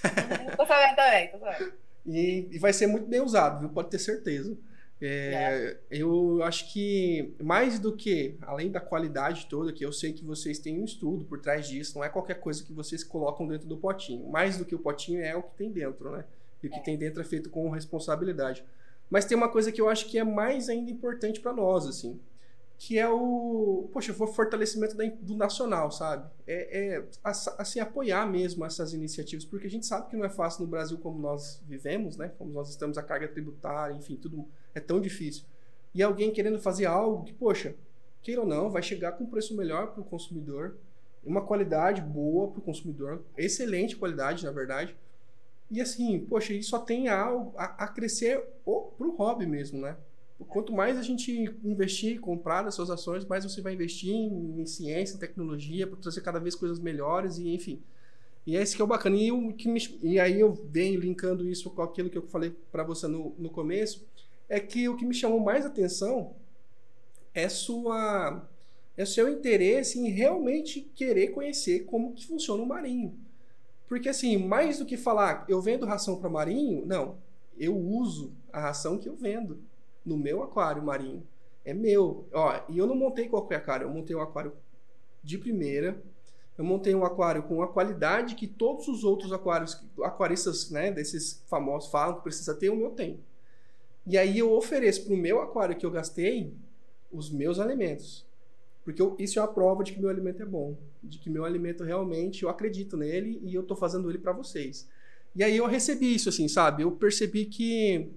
tô 0.55 0.65
sabendo 0.67 0.95
também, 0.95 1.31
tô 1.31 1.39
sabendo. 1.39 1.73
E, 2.05 2.49
e, 2.51 2.59
vai 2.59 2.71
ser 2.71 2.85
muito 2.85 3.07
bem 3.07 3.19
usado, 3.19 3.61
viu? 3.61 3.69
Pode 3.69 3.89
ter 3.89 3.99
certeza. 3.99 4.55
É, 5.01 5.07
é. 5.33 5.77
Eu 5.89 6.43
acho 6.43 6.71
que 6.71 7.33
mais 7.41 7.79
do 7.79 7.95
que, 7.95 8.37
além 8.41 8.69
da 8.69 8.79
qualidade 8.79 9.47
toda, 9.47 9.73
que 9.73 9.83
eu 9.83 9.91
sei 9.91 10.13
que 10.13 10.23
vocês 10.23 10.59
têm 10.59 10.79
um 10.79 10.85
estudo 10.85 11.25
por 11.25 11.39
trás 11.39 11.67
disso, 11.67 11.97
não 11.97 12.05
é 12.05 12.09
qualquer 12.09 12.39
coisa 12.39 12.63
que 12.63 12.71
vocês 12.71 13.03
colocam 13.03 13.47
dentro 13.47 13.67
do 13.67 13.77
potinho. 13.77 14.29
Mais 14.29 14.55
do 14.55 14.65
que 14.65 14.75
o 14.75 14.79
potinho 14.79 15.23
é 15.23 15.35
o 15.35 15.41
que 15.41 15.55
tem 15.55 15.71
dentro, 15.71 16.11
né? 16.11 16.25
E 16.63 16.67
o 16.67 16.69
que 16.69 16.79
é. 16.79 16.81
tem 16.81 16.97
dentro 16.97 17.21
é 17.21 17.23
feito 17.23 17.49
com 17.49 17.69
responsabilidade. 17.69 18.63
Mas 19.09 19.25
tem 19.25 19.37
uma 19.37 19.49
coisa 19.49 19.71
que 19.71 19.81
eu 19.81 19.89
acho 19.89 20.07
que 20.07 20.17
é 20.17 20.23
mais 20.23 20.69
ainda 20.69 20.89
importante 20.89 21.39
para 21.41 21.51
nós, 21.51 21.85
assim, 21.85 22.19
que 22.77 22.97
é 22.97 23.07
o, 23.07 23.89
poxa, 23.91 24.11
o 24.11 24.27
fortalecimento 24.27 24.95
do 25.21 25.35
nacional, 25.35 25.91
sabe? 25.91 26.27
É, 26.47 26.95
é, 26.95 27.03
assim, 27.23 27.79
apoiar 27.79 28.25
mesmo 28.25 28.65
essas 28.65 28.93
iniciativas, 28.93 29.45
porque 29.45 29.67
a 29.67 29.69
gente 29.69 29.85
sabe 29.85 30.09
que 30.09 30.15
não 30.15 30.25
é 30.25 30.29
fácil 30.29 30.63
no 30.63 30.67
Brasil 30.67 30.97
como 30.97 31.19
nós 31.19 31.61
vivemos, 31.67 32.17
né? 32.17 32.31
Como 32.37 32.51
nós 32.51 32.69
estamos, 32.69 32.97
a 32.97 33.03
carga 33.03 33.27
tributária, 33.27 33.93
enfim, 33.93 34.15
tudo 34.15 34.47
é 34.73 34.79
tão 34.79 34.99
difícil. 34.99 35.43
E 35.93 36.01
alguém 36.01 36.31
querendo 36.31 36.59
fazer 36.59 36.85
algo 36.85 37.23
que, 37.23 37.33
poxa, 37.33 37.75
queira 38.21 38.41
ou 38.41 38.47
não, 38.47 38.69
vai 38.69 38.81
chegar 38.81 39.11
com 39.11 39.25
um 39.25 39.29
preço 39.29 39.55
melhor 39.55 39.91
para 39.91 40.01
o 40.01 40.05
consumidor, 40.05 40.77
uma 41.23 41.41
qualidade 41.41 42.01
boa 42.01 42.47
para 42.47 42.59
o 42.59 42.63
consumidor, 42.63 43.21
excelente 43.37 43.95
qualidade, 43.95 44.45
na 44.45 44.51
verdade, 44.51 44.95
e 45.71 45.79
assim, 45.79 46.19
poxa, 46.19 46.53
isso 46.53 46.71
só 46.71 46.79
tem 46.79 47.07
a, 47.07 47.23
a, 47.55 47.85
a 47.85 47.87
crescer 47.87 48.43
o 48.65 49.15
hobby 49.17 49.45
mesmo, 49.45 49.79
né? 49.79 49.95
Quanto 50.47 50.73
mais 50.73 50.97
a 50.97 51.01
gente 51.01 51.31
investir, 51.63 52.19
comprar 52.19 52.67
as 52.67 52.75
suas 52.75 52.89
ações, 52.89 53.23
mais 53.25 53.43
você 53.45 53.61
vai 53.61 53.73
investir 53.73 54.11
em, 54.11 54.59
em 54.59 54.65
ciência, 54.65 55.15
em 55.15 55.19
tecnologia, 55.19 55.87
para 55.87 55.97
trazer 55.97 56.21
cada 56.21 56.39
vez 56.39 56.55
coisas 56.55 56.77
melhores 56.77 57.37
e 57.37 57.53
enfim. 57.53 57.81
E 58.45 58.57
é 58.57 58.61
esse 58.61 58.75
que 58.75 58.81
é 58.81 58.85
o 58.85 58.87
bacana. 58.87 59.15
E, 59.15 59.31
o 59.31 59.53
que 59.53 59.69
me, 59.69 59.79
e 60.01 60.19
aí 60.19 60.39
eu 60.39 60.51
venho 60.51 60.99
linkando 60.99 61.47
isso 61.47 61.69
com 61.69 61.81
aquilo 61.81 62.09
que 62.09 62.17
eu 62.17 62.27
falei 62.27 62.49
para 62.71 62.83
você 62.83 63.07
no, 63.07 63.33
no 63.37 63.49
começo, 63.49 64.05
é 64.49 64.59
que 64.59 64.89
o 64.89 64.97
que 64.97 65.05
me 65.05 65.13
chamou 65.13 65.39
mais 65.39 65.65
atenção 65.65 66.35
é 67.33 67.47
sua 67.47 68.45
é 68.97 69.05
seu 69.05 69.29
interesse 69.29 69.97
em 69.99 70.09
realmente 70.09 70.81
querer 70.81 71.29
conhecer 71.29 71.85
como 71.85 72.13
que 72.13 72.27
funciona 72.27 72.61
o 72.61 72.65
marinho. 72.65 73.17
Porque 73.91 74.07
assim, 74.07 74.37
mais 74.37 74.79
do 74.79 74.85
que 74.85 74.95
falar, 74.95 75.43
eu 75.49 75.61
vendo 75.61 75.85
ração 75.85 76.15
para 76.15 76.29
marinho, 76.29 76.85
não. 76.85 77.17
Eu 77.57 77.77
uso 77.77 78.31
a 78.49 78.57
ração 78.57 78.97
que 78.97 79.09
eu 79.09 79.17
vendo 79.17 79.59
no 80.05 80.15
meu 80.15 80.41
aquário 80.41 80.81
marinho. 80.81 81.27
É 81.65 81.73
meu. 81.73 82.25
Ó, 82.31 82.57
e 82.69 82.77
eu 82.77 82.87
não 82.87 82.95
montei 82.95 83.27
qualquer 83.27 83.57
aquário, 83.57 83.87
eu 83.87 83.93
montei 83.93 84.15
um 84.15 84.21
aquário 84.21 84.53
de 85.21 85.37
primeira. 85.37 86.01
Eu 86.57 86.63
montei 86.63 86.95
um 86.95 87.03
aquário 87.03 87.43
com 87.43 87.61
a 87.61 87.67
qualidade 87.67 88.35
que 88.35 88.47
todos 88.47 88.87
os 88.87 89.03
outros 89.03 89.33
aquários, 89.33 89.83
aquaristas, 90.01 90.71
né, 90.71 90.89
desses 90.89 91.43
famosos 91.49 91.91
falam 91.91 92.15
que 92.15 92.23
precisa 92.23 92.55
ter, 92.55 92.69
o 92.69 92.77
meu 92.77 92.91
tem. 92.91 93.19
E 94.07 94.17
aí 94.17 94.39
eu 94.39 94.53
ofereço 94.53 95.03
para 95.03 95.13
o 95.13 95.17
meu 95.17 95.41
aquário 95.41 95.75
que 95.75 95.85
eu 95.85 95.91
gastei 95.91 96.53
os 97.11 97.29
meus 97.29 97.59
alimentos. 97.59 98.25
Porque 98.83 99.01
eu, 99.01 99.15
isso 99.19 99.37
é 99.37 99.41
uma 99.41 99.47
prova 99.47 99.83
de 99.83 99.93
que 99.93 99.99
meu 99.99 100.09
alimento 100.09 100.41
é 100.41 100.45
bom, 100.45 100.75
de 101.03 101.19
que 101.19 101.29
meu 101.29 101.45
alimento 101.45 101.83
realmente 101.83 102.43
eu 102.43 102.49
acredito 102.49 102.97
nele 102.97 103.39
e 103.43 103.53
eu 103.53 103.61
estou 103.61 103.77
fazendo 103.77 104.09
ele 104.09 104.17
para 104.17 104.33
vocês. 104.33 104.87
E 105.35 105.43
aí 105.43 105.57
eu 105.57 105.65
recebi 105.65 106.13
isso, 106.13 106.29
assim, 106.29 106.47
sabe? 106.47 106.83
Eu 106.83 106.91
percebi 106.91 107.45
que 107.45 108.11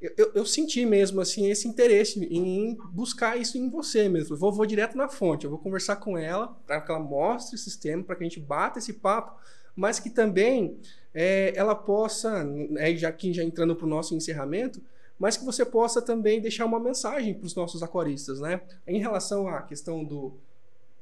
eu, 0.00 0.12
eu, 0.16 0.32
eu, 0.34 0.46
senti 0.46 0.86
mesmo 0.86 1.20
assim 1.20 1.50
esse 1.50 1.66
interesse 1.66 2.22
em 2.24 2.76
buscar 2.92 3.36
isso 3.36 3.58
em 3.58 3.68
você 3.68 4.08
mesmo. 4.08 4.34
Eu 4.34 4.38
vou, 4.38 4.52
vou 4.52 4.66
direto 4.66 4.96
na 4.96 5.08
fonte, 5.08 5.44
eu 5.44 5.50
vou 5.50 5.58
conversar 5.58 5.96
com 5.96 6.16
ela 6.16 6.48
para 6.66 6.80
que 6.80 6.90
ela 6.90 7.00
mostre 7.00 7.56
o 7.56 7.58
sistema, 7.58 8.04
para 8.04 8.14
que 8.16 8.22
a 8.22 8.28
gente 8.28 8.40
bata 8.40 8.78
esse 8.78 8.92
papo, 8.92 9.40
mas 9.74 9.98
que 9.98 10.10
também 10.10 10.76
é, 11.14 11.52
ela 11.56 11.74
possa, 11.74 12.46
é, 12.76 12.94
já 12.96 13.12
já 13.18 13.42
entrando 13.42 13.74
para 13.74 13.86
o 13.86 13.88
nosso 13.88 14.14
encerramento, 14.14 14.80
mas 15.18 15.36
que 15.36 15.44
você 15.44 15.64
possa 15.64 16.00
também 16.00 16.40
deixar 16.40 16.64
uma 16.64 16.78
mensagem 16.78 17.34
para 17.34 17.46
os 17.46 17.54
nossos 17.54 17.82
aquaristas, 17.82 18.40
né? 18.40 18.60
Em 18.86 19.00
relação 19.00 19.48
à 19.48 19.62
questão 19.62 20.04
do, 20.04 20.34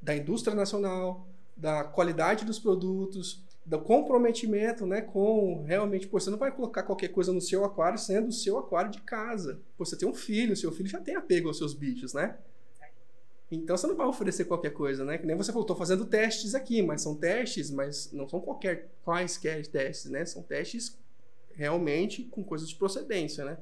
da 0.01 0.17
indústria 0.17 0.55
nacional, 0.55 1.27
da 1.57 1.85
qualidade 1.85 2.45
dos 2.45 2.59
produtos, 2.59 3.45
do 3.67 3.81
comprometimento, 3.81 4.87
né, 4.87 5.01
com 5.01 5.64
realmente, 5.64 6.07
pô, 6.07 6.21
você 6.21 6.31
não 6.31 6.39
vai 6.39 6.53
colocar 6.53 6.85
qualquer 6.85 7.09
coisa 7.09 7.33
no 7.33 7.41
seu 7.41 7.64
aquário 7.64 7.99
sendo 7.99 8.29
o 8.29 8.33
seu 8.33 8.57
aquário 8.59 8.93
de 8.93 9.01
casa. 9.01 9.61
Pô, 9.77 9.85
você 9.85 9.97
tem 9.97 10.09
um 10.09 10.14
filho, 10.14 10.57
seu 10.57 10.71
filho 10.71 10.89
já 10.89 11.01
tem 11.01 11.17
apego 11.17 11.49
aos 11.49 11.59
seus 11.59 11.75
bichos, 11.75 12.14
né? 12.14 12.37
Então 13.51 13.77
você 13.77 13.87
não 13.87 13.97
vai 13.97 14.07
oferecer 14.07 14.45
qualquer 14.45 14.71
coisa, 14.71 15.05
né? 15.05 15.19
Que 15.19 15.27
nem 15.27 15.37
você 15.37 15.51
falou, 15.51 15.64
estou 15.64 15.77
fazendo 15.77 16.05
testes 16.05 16.55
aqui, 16.55 16.81
mas 16.81 17.03
são 17.03 17.17
testes, 17.17 17.71
mas 17.71 18.12
não 18.12 18.29
são 18.29 18.41
qualquer 18.41 18.89
quaisquer 19.05 19.67
testes, 19.67 20.11
né? 20.11 20.25
São 20.25 20.43
testes 20.43 20.97
realmente 21.55 22.23
com 22.25 22.45
coisas 22.45 22.69
de 22.69 22.77
procedência, 22.77 23.45
né? 23.45 23.59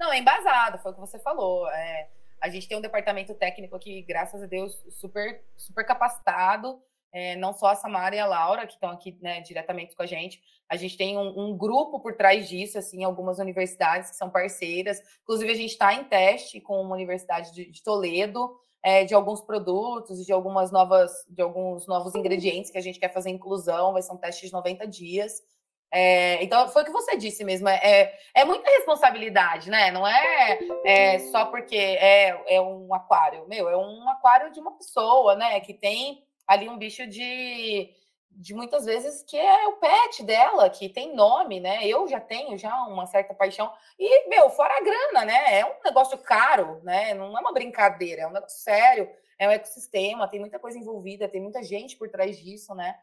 Não, 0.00 0.10
é 0.10 0.18
embasado, 0.18 0.78
foi 0.78 0.92
o 0.92 0.94
que 0.94 1.00
você 1.00 1.18
falou. 1.18 1.68
É, 1.68 2.08
a 2.40 2.48
gente 2.48 2.66
tem 2.66 2.78
um 2.78 2.80
departamento 2.80 3.34
técnico 3.34 3.76
aqui, 3.76 4.00
graças 4.00 4.42
a 4.42 4.46
Deus, 4.46 4.82
super, 4.88 5.44
super 5.58 5.84
capacitado. 5.84 6.82
É, 7.12 7.36
não 7.36 7.52
só 7.52 7.66
a 7.66 7.74
Samara 7.74 8.16
e 8.16 8.18
a 8.18 8.24
Laura, 8.24 8.66
que 8.66 8.72
estão 8.72 8.88
aqui 8.88 9.18
né, 9.20 9.42
diretamente 9.42 9.94
com 9.94 10.02
a 10.02 10.06
gente. 10.06 10.40
A 10.70 10.76
gente 10.76 10.96
tem 10.96 11.18
um, 11.18 11.38
um, 11.38 11.56
grupo 11.58 12.00
por 12.00 12.14
trás 12.14 12.48
disso, 12.48 12.78
assim, 12.78 13.04
algumas 13.04 13.38
universidades 13.38 14.10
que 14.10 14.16
são 14.16 14.30
parceiras. 14.30 15.02
Inclusive, 15.22 15.52
a 15.52 15.56
gente 15.56 15.72
está 15.72 15.92
em 15.92 16.04
teste 16.04 16.62
com 16.62 16.80
uma 16.80 16.94
universidade 16.94 17.52
de, 17.52 17.70
de 17.70 17.82
Toledo, 17.82 18.56
é, 18.82 19.04
de 19.04 19.12
alguns 19.12 19.42
produtos, 19.42 20.24
de 20.24 20.32
algumas 20.32 20.70
novas, 20.70 21.12
de 21.28 21.42
alguns 21.42 21.86
novos 21.86 22.14
ingredientes 22.14 22.70
que 22.70 22.78
a 22.78 22.82
gente 22.82 22.98
quer 22.98 23.12
fazer 23.12 23.28
inclusão. 23.28 23.92
Vai 23.92 24.00
ser 24.00 24.12
um 24.12 24.16
teste 24.16 24.46
de 24.46 24.52
90 24.52 24.86
dias. 24.86 25.42
É, 25.92 26.42
então, 26.42 26.68
foi 26.68 26.82
o 26.82 26.84
que 26.84 26.92
você 26.92 27.16
disse 27.16 27.42
mesmo, 27.42 27.68
é, 27.68 27.80
é, 27.82 28.18
é 28.34 28.44
muita 28.44 28.70
responsabilidade, 28.70 29.68
né? 29.68 29.90
Não 29.90 30.06
é, 30.06 30.58
é, 30.84 31.18
só 31.30 31.46
porque 31.46 31.76
é, 31.76 32.40
é 32.46 32.60
um 32.60 32.94
aquário, 32.94 33.46
meu, 33.48 33.68
é 33.68 33.76
um 33.76 34.08
aquário 34.08 34.52
de 34.52 34.60
uma 34.60 34.76
pessoa, 34.76 35.34
né? 35.34 35.58
Que 35.60 35.74
tem 35.74 36.24
ali 36.46 36.68
um 36.68 36.78
bicho 36.78 37.06
de, 37.08 37.90
de 38.30 38.54
muitas 38.54 38.84
vezes 38.84 39.24
que 39.24 39.36
é 39.36 39.66
o 39.66 39.78
pet 39.78 40.22
dela, 40.22 40.70
que 40.70 40.88
tem 40.88 41.14
nome, 41.14 41.58
né? 41.58 41.84
Eu 41.86 42.06
já 42.06 42.20
tenho 42.20 42.56
já 42.56 42.72
uma 42.84 43.06
certa 43.06 43.34
paixão. 43.34 43.72
E, 43.98 44.28
meu, 44.28 44.48
fora 44.50 44.76
a 44.76 44.80
grana, 44.80 45.24
né? 45.24 45.58
É 45.58 45.64
um 45.64 45.82
negócio 45.84 46.16
caro, 46.18 46.80
né? 46.84 47.14
Não 47.14 47.36
é 47.36 47.40
uma 47.40 47.52
brincadeira, 47.52 48.22
é 48.22 48.26
um 48.28 48.32
negócio 48.32 48.60
sério, 48.60 49.10
é 49.36 49.48
um 49.48 49.50
ecossistema, 49.50 50.28
tem 50.28 50.38
muita 50.38 50.58
coisa 50.58 50.78
envolvida, 50.78 51.28
tem 51.28 51.40
muita 51.40 51.62
gente 51.64 51.96
por 51.96 52.08
trás 52.08 52.38
disso, 52.38 52.74
né? 52.76 52.96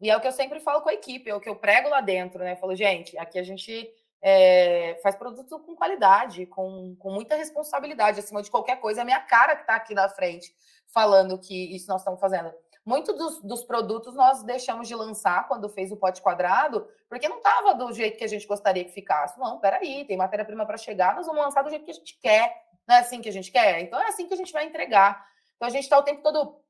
E 0.00 0.10
é 0.10 0.16
o 0.16 0.20
que 0.20 0.26
eu 0.26 0.32
sempre 0.32 0.60
falo 0.60 0.82
com 0.82 0.88
a 0.88 0.94
equipe, 0.94 1.30
é 1.30 1.34
o 1.34 1.40
que 1.40 1.48
eu 1.48 1.56
prego 1.56 1.88
lá 1.88 2.00
dentro, 2.00 2.40
né? 2.40 2.52
Eu 2.52 2.56
falo, 2.56 2.74
gente, 2.74 3.16
aqui 3.16 3.38
a 3.38 3.42
gente 3.42 3.90
é, 4.20 4.98
faz 5.02 5.14
produto 5.16 5.58
com 5.60 5.76
qualidade, 5.76 6.46
com, 6.46 6.96
com 6.98 7.10
muita 7.10 7.36
responsabilidade, 7.36 8.20
acima 8.20 8.42
de 8.42 8.50
qualquer 8.50 8.80
coisa. 8.80 9.00
É 9.00 9.02
a 9.02 9.04
minha 9.04 9.20
cara 9.20 9.54
que 9.54 9.62
está 9.62 9.76
aqui 9.76 9.94
na 9.94 10.08
frente 10.08 10.54
falando 10.88 11.38
que 11.38 11.74
isso 11.74 11.88
nós 11.88 12.00
estamos 12.00 12.18
fazendo. 12.18 12.52
Muitos 12.86 13.16
dos, 13.16 13.42
dos, 13.42 13.64
produtos 13.64 14.14
nós 14.14 14.42
deixamos 14.42 14.88
de 14.88 14.94
lançar 14.94 15.48
quando 15.48 15.68
fez 15.68 15.90
o 15.90 15.96
pote 15.96 16.20
quadrado, 16.20 16.86
porque 17.08 17.28
não 17.28 17.38
estava 17.38 17.74
do 17.74 17.92
jeito 17.92 18.18
que 18.18 18.24
a 18.24 18.28
gente 18.28 18.46
gostaria 18.46 18.84
que 18.84 18.92
ficasse. 18.92 19.38
Não, 19.38 19.58
peraí, 19.58 20.04
tem 20.06 20.16
matéria-prima 20.16 20.66
para 20.66 20.76
chegar, 20.76 21.14
nós 21.14 21.26
vamos 21.26 21.42
lançar 21.42 21.62
do 21.62 21.70
jeito 21.70 21.84
que 21.84 21.90
a 21.90 21.94
gente 21.94 22.18
quer. 22.20 22.54
Não 22.86 22.96
é 22.96 22.98
assim 23.00 23.20
que 23.22 23.28
a 23.28 23.32
gente 23.32 23.50
quer? 23.50 23.80
Então 23.80 24.00
é 24.00 24.08
assim 24.08 24.26
que 24.26 24.34
a 24.34 24.36
gente 24.36 24.52
vai 24.52 24.64
entregar. 24.64 25.26
Então 25.56 25.68
a 25.68 25.70
gente 25.70 25.84
está 25.84 25.98
o 25.98 26.02
tempo 26.02 26.22
todo 26.22 26.60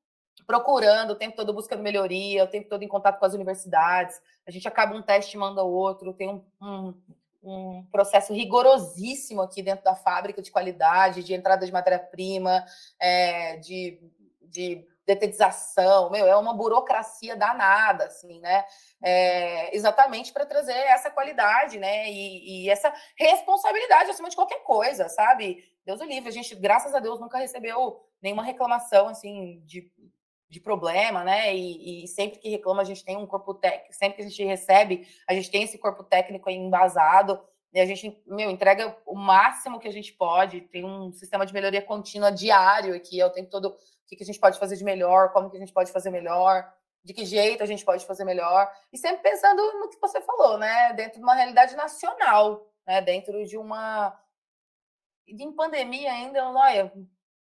procurando, 0.47 1.11
o 1.11 1.17
tempo 1.17 1.37
todo 1.37 1.53
buscando 1.53 1.83
melhoria, 1.83 2.45
o 2.45 2.49
tempo 2.49 2.69
todo 2.69 2.83
em 2.83 2.89
contato 2.89 3.19
com 3.19 3.25
as 3.25 3.35
universidades. 3.35 4.21
A 4.47 4.51
gente 4.51 4.69
acaba 4.69 4.95
um 4.95 5.03
teste, 5.03 5.37
manda 5.37 5.63
outro, 5.63 6.13
tem 6.13 6.29
um, 6.29 6.45
um, 6.61 6.95
um 7.43 7.87
processo 7.91 8.33
rigorosíssimo 8.33 9.41
aqui 9.41 9.63
dentro 9.63 9.85
da 9.85 9.95
fábrica 9.95 10.43
de 10.43 10.51
qualidade, 10.51 11.23
de 11.23 11.35
entrada 11.35 11.65
de 11.65 11.73
matéria-prima, 11.73 12.65
é, 13.01 13.57
de, 13.57 13.99
de 14.43 14.87
detetização, 15.07 16.11
meu, 16.11 16.27
é 16.27 16.35
uma 16.37 16.55
burocracia 16.55 17.37
danada, 17.37 18.05
assim, 18.07 18.41
né? 18.41 18.65
É, 19.03 19.77
exatamente 19.77 20.33
para 20.33 20.47
trazer 20.47 20.73
essa 20.73 21.11
qualidade, 21.11 21.79
né? 21.79 22.11
E, 22.11 22.65
e, 22.65 22.71
essa 22.71 22.93
responsabilidade 23.17 24.11
acima 24.11 24.31
de 24.31 24.37
qualquer 24.37 24.63
coisa, 24.63 25.09
sabe? 25.11 25.63
Deus 25.85 26.01
o 26.01 26.05
livre. 26.05 26.31
A 26.31 26.33
gente, 26.33 26.55
graças 26.55 26.95
a 26.95 27.01
Deus, 27.01 27.21
nunca 27.21 27.39
recebeu 27.39 28.01
nenhuma 28.23 28.43
reclamação, 28.43 29.09
assim, 29.09 29.63
de, 29.67 29.93
de 30.55 30.61
problema, 30.61 31.25
né? 31.25 31.55
E, 31.55 32.05
e 32.05 32.09
sempre 32.09 32.39
que 32.39 32.49
reclama, 32.49 32.81
a 32.81 32.85
gente 32.85 33.05
tem 33.05 33.17
um 33.17 33.27
corpo 33.27 33.53
técnico, 33.55 33.93
sempre 33.93 34.17
que 34.17 34.23
a 34.23 34.29
gente 34.29 34.45
recebe, 34.45 35.07
a 35.29 35.35
gente 35.35 35.51
tem 35.51 35.65
esse 35.65 35.77
corpo 35.77 36.05
técnico 36.05 36.49
embasado. 36.49 37.41
E 37.73 37.81
a 37.81 37.85
gente, 37.85 38.23
meu, 38.25 38.49
entrega 38.53 38.97
o 39.05 39.17
máximo 39.17 39.81
que 39.81 39.89
a 39.89 39.93
gente 39.93 40.13
pode. 40.13 40.61
Tem 40.61 40.85
um 40.85 41.13
sistema 41.13 41.45
de 41.45 41.53
melhoria 41.53 41.83
contínua 41.83 42.31
diário 42.31 42.95
aqui, 42.95 43.21
é 43.21 43.27
o 43.27 43.33
tempo 43.33 43.51
todo 43.51 43.71
o 43.71 43.77
que 44.07 44.23
a 44.23 44.27
gente 44.27 44.39
pode 44.39 44.61
fazer 44.61 44.77
de 44.77 44.85
melhor, 44.85 45.33
como 45.33 45.51
que 45.51 45.57
a 45.57 45.61
gente 45.61 45.73
pode 45.73 45.91
fazer 45.91 46.11
melhor, 46.11 46.73
de 47.03 47.13
que 47.13 47.25
jeito 47.25 47.65
a 47.65 47.67
gente 47.67 47.85
pode 47.85 48.07
fazer 48.07 48.25
melhor. 48.25 48.71
E 48.93 48.97
sempre 48.97 49.29
pensando 49.29 49.61
no 49.81 49.89
que 49.89 50.01
você 50.01 50.21
falou, 50.21 50.57
né? 50.57 50.93
Dentro 50.93 51.19
de 51.19 51.25
uma 51.25 51.35
realidade 51.35 51.75
nacional, 51.75 52.65
né? 52.87 53.03
Dentro 53.03 53.45
de 53.45 53.59
uma. 53.59 54.17
Em 55.27 55.53
pandemia 55.53 56.13
ainda, 56.13 56.49
olha, 56.49 56.93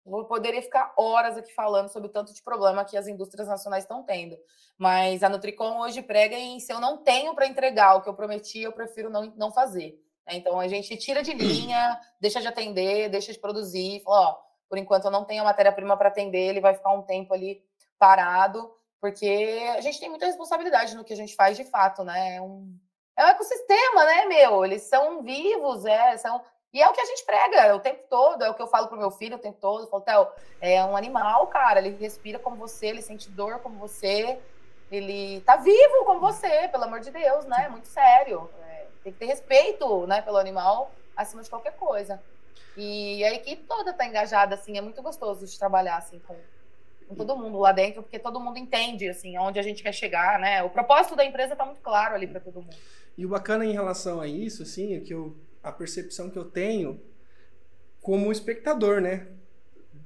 eu 0.05 0.25
poderia 0.25 0.63
ficar 0.63 0.93
horas 0.97 1.37
aqui 1.37 1.53
falando 1.55 1.89
sobre 1.89 2.09
o 2.09 2.13
tanto 2.13 2.35
de 2.35 2.43
problema 2.43 2.85
que 2.85 2.97
as 2.97 3.07
indústrias 3.07 3.49
nacionais 3.49 3.85
estão 3.85 4.03
tendo. 4.03 4.37
Mas 4.77 5.23
a 5.23 5.29
Nutricom 5.29 5.81
hoje 5.81 6.03
prega 6.03 6.37
em 6.37 6.59
se 6.59 6.73
eu 6.73 6.81
não 6.81 6.99
tenho 6.99 7.35
para 7.35 7.47
entregar 7.47 7.97
o 7.97 8.03
que 8.03 8.09
eu 8.09 8.15
prometi, 8.15 8.61
eu 8.61 8.73
prefiro 8.73 9.09
não, 9.11 9.33
não 9.37 9.53
fazer. 9.53 10.01
Né? 10.27 10.37
Então 10.37 10.59
a 10.59 10.69
gente 10.69 10.97
tira 10.97 11.23
de 11.23 11.33
linha, 11.33 12.01
deixa 12.21 12.41
de 12.41 12.49
atender, 12.49 13.09
deixa 13.09 13.33
de 13.33 13.39
produzir, 13.39 14.03
fala, 14.03 14.31
ó, 14.31 14.39
por 14.69 14.79
enquanto 14.79 15.05
eu 15.05 15.11
não 15.11 15.25
tenho 15.25 15.43
a 15.43 15.45
matéria-prima 15.47 15.97
para 15.97 16.09
atender, 16.09 16.49
ele 16.49 16.61
vai 16.61 16.75
ficar 16.75 16.93
um 16.93 17.03
tempo 17.03 17.35
ali 17.35 17.63
parado, 17.99 18.73
porque 19.01 19.61
a 19.77 19.81
gente 19.81 20.01
tem 20.01 20.09
muita 20.09 20.27
responsabilidade 20.27 20.97
no 20.97 21.05
que 21.05 21.13
a 21.13 21.17
gente 21.17 21.35
faz 21.35 21.57
de 21.57 21.65
fato, 21.65 22.03
né? 22.05 22.37
É 22.37 22.41
um, 22.41 22.75
é 23.17 23.25
um 23.25 23.29
ecossistema, 23.29 24.05
né, 24.05 24.25
meu? 24.27 24.65
Eles 24.65 24.83
são 24.83 25.23
vivos, 25.23 25.85
é, 25.85 26.17
são. 26.17 26.41
E 26.73 26.81
é 26.81 26.89
o 26.89 26.93
que 26.93 27.01
a 27.01 27.05
gente 27.05 27.25
prega 27.25 27.77
o 27.77 27.81
tempo 27.81 28.03
todo, 28.09 28.43
é 28.43 28.49
o 28.49 28.55
que 28.55 28.63
eu 28.63 28.67
falo 28.67 28.89
pro 28.89 28.97
meu 28.97 29.11
filho 29.11 29.37
o 29.37 29.39
tempo 29.39 29.59
todo. 29.61 29.83
Eu 29.83 29.89
falo, 29.89 30.03
Theo, 30.03 30.29
é 30.61 30.83
um 30.85 30.97
animal, 30.97 31.47
cara, 31.49 31.81
ele 31.81 31.97
respira 31.97 32.39
como 32.39 32.57
você, 32.57 32.87
ele 32.87 33.03
sente 33.03 33.29
dor 33.29 33.59
como 33.59 33.79
você, 33.79 34.39
ele 34.91 35.43
tá 35.43 35.57
vivo 35.57 36.05
como 36.07 36.21
você, 36.21 36.69
pelo 36.69 36.85
amor 36.85 37.01
de 37.01 37.11
Deus, 37.11 37.45
né? 37.45 37.69
Muito 37.69 37.89
sério. 37.89 38.49
É, 38.67 38.87
tem 39.05 39.13
que 39.13 39.19
ter 39.19 39.27
respeito, 39.27 40.07
né, 40.07 40.23
pelo 40.23 40.39
animal 40.39 40.91
acima 41.17 41.43
de 41.43 41.51
qualquer 41.51 41.77
coisa. 41.77 42.23
E 42.77 43.23
a 43.25 43.35
equipe 43.35 43.65
toda 43.65 43.93
tá 43.93 44.07
engajada, 44.07 44.55
assim, 44.55 44.79
é 44.79 44.81
muito 44.81 45.03
gostoso 45.03 45.47
de 45.47 45.59
trabalhar, 45.59 45.97
assim, 45.97 46.19
com, 46.21 46.37
com 47.07 47.15
todo 47.15 47.37
mundo 47.37 47.59
lá 47.59 47.73
dentro, 47.73 48.03
porque 48.03 48.19
todo 48.19 48.41
mundo 48.41 48.59
entende, 48.59 49.09
assim, 49.09 49.37
onde 49.39 49.59
a 49.59 49.63
gente 49.63 49.83
quer 49.83 49.93
chegar, 49.93 50.39
né? 50.39 50.63
O 50.63 50.71
propósito 50.71 51.15
da 51.15 51.25
empresa 51.25 51.55
tá 51.55 51.67
muito 51.67 51.83
claro 51.83 52.15
ali 52.15 52.27
para 52.27 52.41
todo 52.41 52.63
mundo. 52.63 52.77
E 53.17 53.27
o 53.27 53.29
bacana 53.29 53.67
em 53.67 53.73
relação 53.73 54.23
a 54.23 54.27
isso, 54.27 54.63
assim, 54.63 54.97
é 54.97 55.01
que 55.01 55.13
eu, 55.13 55.37
a 55.63 55.71
percepção 55.71 56.31
que 56.31 56.39
eu 56.39 56.45
tenho 56.45 57.01
como 58.01 58.33
espectador, 58.33 59.01
né, 59.01 59.29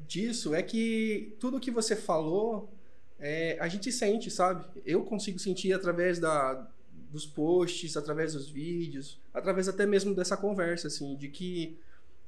disso, 0.07 0.55
é 0.55 0.63
que 0.63 1.35
tudo 1.41 1.61
que 1.61 1.71
você 1.71 1.97
falou, 1.97 2.71
é, 3.19 3.57
a 3.59 3.69
gente 3.69 3.91
sente, 3.91 4.31
sabe? 4.31 4.65
Eu 4.85 5.03
consigo 5.05 5.39
sentir 5.39 5.73
através 5.73 6.19
da, 6.19 6.69
dos 7.11 7.27
posts, 7.27 7.97
através 7.97 8.35
dos 8.35 8.49
vídeos, 8.49 9.19
através 9.33 9.69
até 9.69 9.87
mesmo 9.87 10.15
dessa 10.15 10.37
conversa, 10.37 10.89
assim, 10.89 11.17
de 11.17 11.29
que 11.29 11.79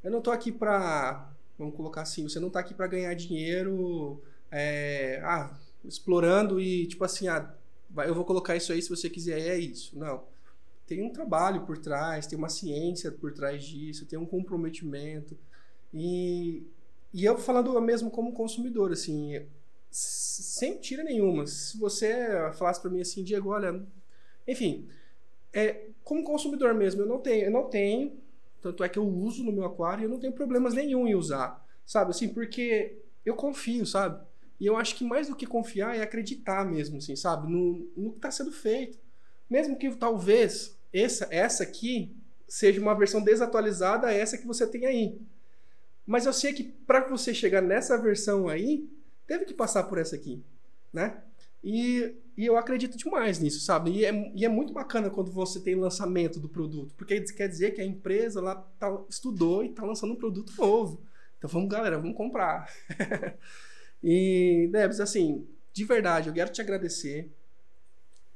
eu 0.02 0.10
não 0.10 0.20
tô 0.20 0.30
aqui 0.30 0.50
para, 0.50 1.30
vamos 1.58 1.74
colocar 1.74 2.02
assim, 2.02 2.22
você 2.22 2.40
não 2.40 2.50
tá 2.50 2.60
aqui 2.60 2.72
para 2.72 2.86
ganhar 2.86 3.12
dinheiro, 3.14 4.22
é, 4.50 5.20
ah, 5.22 5.54
explorando 5.84 6.60
e 6.60 6.86
tipo 6.86 7.04
assim, 7.04 7.28
ah, 7.28 7.54
eu 7.98 8.14
vou 8.14 8.24
colocar 8.24 8.56
isso 8.56 8.72
aí 8.72 8.80
se 8.80 8.88
você 8.88 9.08
quiser, 9.08 9.40
é 9.40 9.58
isso. 9.58 9.98
Não. 9.98 10.24
Tem 10.88 11.02
um 11.02 11.10
trabalho 11.10 11.66
por 11.66 11.76
trás, 11.76 12.26
tem 12.26 12.38
uma 12.38 12.48
ciência 12.48 13.12
por 13.12 13.30
trás 13.34 13.62
disso, 13.62 14.06
tem 14.06 14.18
um 14.18 14.24
comprometimento. 14.24 15.38
E, 15.92 16.66
e 17.12 17.26
eu 17.26 17.36
falando 17.36 17.78
mesmo 17.78 18.10
como 18.10 18.32
consumidor, 18.32 18.90
assim, 18.90 19.46
sem 19.90 20.78
tira 20.78 21.04
nenhuma. 21.04 21.46
Se 21.46 21.78
você 21.78 22.50
falasse 22.54 22.80
para 22.80 22.90
mim 22.90 23.02
assim, 23.02 23.22
Diego, 23.22 23.50
olha, 23.50 23.84
enfim, 24.46 24.88
é, 25.52 25.88
como 26.02 26.24
consumidor 26.24 26.72
mesmo, 26.72 27.02
eu 27.02 27.06
não 27.06 27.18
tenho, 27.18 27.44
eu 27.44 27.50
não 27.50 27.68
tenho, 27.68 28.18
tanto 28.62 28.82
é 28.82 28.88
que 28.88 28.98
eu 28.98 29.06
uso 29.06 29.44
no 29.44 29.52
meu 29.52 29.66
aquário 29.66 30.04
eu 30.04 30.08
não 30.08 30.18
tenho 30.18 30.32
problemas 30.32 30.72
nenhum 30.72 31.06
em 31.06 31.14
usar, 31.14 31.62
sabe? 31.84 32.12
Assim, 32.12 32.28
porque 32.28 32.96
eu 33.26 33.34
confio, 33.34 33.84
sabe? 33.84 34.26
E 34.58 34.64
eu 34.64 34.74
acho 34.74 34.96
que 34.96 35.04
mais 35.04 35.28
do 35.28 35.36
que 35.36 35.46
confiar 35.46 35.94
é 35.94 36.00
acreditar 36.00 36.64
mesmo, 36.64 36.96
assim, 36.96 37.14
sabe? 37.14 37.52
No, 37.52 37.90
no 37.94 38.12
que 38.12 38.16
está 38.16 38.30
sendo 38.30 38.52
feito. 38.52 38.98
Mesmo 39.50 39.76
que 39.76 39.94
talvez 39.94 40.77
essa, 40.92 41.26
essa 41.30 41.62
aqui 41.62 42.16
seja 42.48 42.80
uma 42.80 42.94
versão 42.94 43.22
desatualizada 43.22 44.12
essa 44.12 44.38
que 44.38 44.46
você 44.46 44.66
tem 44.66 44.86
aí. 44.86 45.20
Mas 46.06 46.24
eu 46.24 46.32
sei 46.32 46.52
que 46.52 46.64
para 46.64 47.06
você 47.06 47.34
chegar 47.34 47.60
nessa 47.60 47.98
versão 47.98 48.48
aí, 48.48 48.88
teve 49.26 49.44
que 49.44 49.52
passar 49.52 49.84
por 49.84 49.98
essa 49.98 50.16
aqui, 50.16 50.42
né? 50.92 51.22
E, 51.62 52.14
e 52.36 52.46
eu 52.46 52.56
acredito 52.56 52.96
demais 52.96 53.38
nisso, 53.38 53.60
sabe? 53.60 53.90
E 53.90 54.04
é, 54.04 54.32
e 54.34 54.44
é 54.44 54.48
muito 54.48 54.72
bacana 54.72 55.10
quando 55.10 55.30
você 55.30 55.60
tem 55.60 55.74
lançamento 55.74 56.40
do 56.40 56.48
produto, 56.48 56.94
porque 56.96 57.20
quer 57.20 57.48
dizer 57.48 57.72
que 57.72 57.80
a 57.80 57.84
empresa 57.84 58.40
lá 58.40 58.54
tá, 58.78 59.02
estudou 59.08 59.62
e 59.62 59.68
está 59.68 59.84
lançando 59.84 60.14
um 60.14 60.16
produto 60.16 60.52
novo. 60.56 61.02
Então 61.36 61.50
vamos, 61.50 61.68
galera, 61.68 61.98
vamos 61.98 62.16
comprar. 62.16 62.72
e, 64.02 64.68
Debs, 64.72 65.00
assim, 65.00 65.46
de 65.72 65.84
verdade, 65.84 66.28
eu 66.28 66.34
quero 66.34 66.50
te 66.50 66.60
agradecer, 66.60 67.30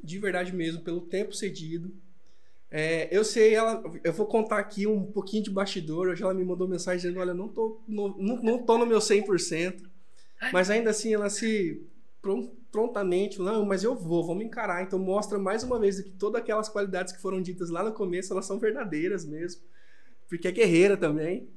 de 0.03 0.19
verdade 0.19 0.55
mesmo, 0.55 0.83
pelo 0.83 1.01
tempo 1.01 1.33
cedido. 1.33 1.93
É, 2.75 3.07
eu 3.15 3.23
sei, 3.23 3.55
ela, 3.55 3.83
eu 4.03 4.15
vou 4.15 4.25
contar 4.25 4.59
aqui 4.59 4.87
um 4.87 5.05
pouquinho 5.05 5.43
de 5.43 5.51
bastidor. 5.51 6.09
Hoje 6.09 6.23
ela 6.23 6.33
me 6.33 6.43
mandou 6.43 6.67
mensagem 6.67 7.03
dizendo: 7.03 7.21
Olha, 7.21 7.35
não 7.35 7.47
tô 7.47 7.83
no, 7.87 8.17
não, 8.17 8.43
não 8.43 8.63
tô 8.63 8.79
no 8.79 8.87
meu 8.87 8.99
100%, 8.99 9.83
mas 10.51 10.71
ainda 10.71 10.89
assim 10.89 11.13
ela 11.13 11.29
se 11.29 11.87
prontamente, 12.71 13.39
não, 13.39 13.67
mas 13.67 13.85
eu 13.85 13.95
vou, 13.95 14.27
vamos 14.27 14.45
encarar. 14.45 14.83
Então 14.83 14.99
mostra 14.99 15.39
mais 15.39 15.63
uma 15.63 15.79
vez 15.79 16.01
que 16.01 16.09
todas 16.13 16.41
aquelas 16.41 16.71
qualidades 16.71 17.13
que 17.13 17.21
foram 17.21 17.43
ditas 17.43 17.69
lá 17.69 17.83
no 17.83 17.93
começo, 17.93 18.33
elas 18.33 18.47
são 18.47 18.59
verdadeiras 18.59 19.27
mesmo. 19.27 19.61
Porque 20.27 20.49
é 20.49 20.53
guerreira 20.53 20.97
também. 20.97 21.51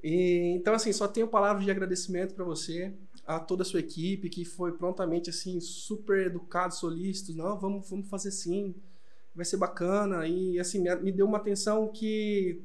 E, 0.00 0.54
então, 0.56 0.74
assim, 0.74 0.92
só 0.92 1.08
tenho 1.08 1.26
palavras 1.26 1.64
de 1.64 1.70
agradecimento 1.72 2.34
para 2.34 2.44
você, 2.44 2.94
a 3.26 3.40
toda 3.40 3.62
a 3.62 3.64
sua 3.64 3.80
equipe, 3.80 4.28
que 4.28 4.44
foi 4.44 4.72
prontamente, 4.72 5.30
assim, 5.30 5.60
super 5.60 6.26
educado, 6.26 6.72
solícito. 6.74 7.34
Não, 7.34 7.58
vamos, 7.58 7.90
vamos 7.90 8.08
fazer 8.08 8.30
sim, 8.30 8.74
vai 9.34 9.44
ser 9.44 9.56
bacana. 9.56 10.26
E, 10.26 10.58
assim, 10.58 10.82
me, 11.02 11.12
deu 11.12 11.26
uma 11.26 11.38
atenção 11.38 11.88
que 11.88 12.62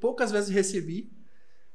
poucas 0.00 0.30
vezes 0.30 0.50
recebi 0.50 1.10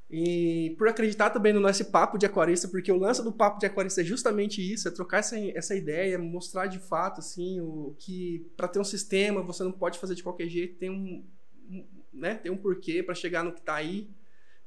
e 0.09 0.73
por 0.75 0.87
acreditar 0.87 1.29
também 1.29 1.53
no 1.53 1.59
nosso 1.59 1.85
papo 1.85 2.17
de 2.17 2.25
aquarista, 2.25 2.67
porque 2.67 2.91
o 2.91 2.97
lance 2.97 3.23
do 3.23 3.31
papo 3.31 3.59
de 3.59 3.67
aquarista 3.67 4.01
é 4.01 4.03
justamente 4.03 4.59
isso, 4.59 4.87
é 4.87 4.91
trocar 4.91 5.19
essa, 5.19 5.37
essa 5.37 5.75
ideia, 5.75 6.17
mostrar 6.17 6.65
de 6.65 6.79
fato 6.79 7.19
assim 7.19 7.61
o 7.61 7.95
que 7.99 8.43
para 8.57 8.67
ter 8.67 8.79
um 8.79 8.83
sistema 8.83 9.43
você 9.43 9.63
não 9.63 9.71
pode 9.71 9.99
fazer 9.99 10.15
de 10.15 10.23
qualquer 10.23 10.49
jeito, 10.49 10.79
tem 10.79 10.89
um, 10.89 11.23
um 11.69 11.85
né, 12.11 12.33
tem 12.33 12.51
um 12.51 12.57
porquê 12.57 13.03
para 13.03 13.13
chegar 13.13 13.43
no 13.43 13.53
que 13.53 13.59
está 13.59 13.75
aí. 13.75 14.09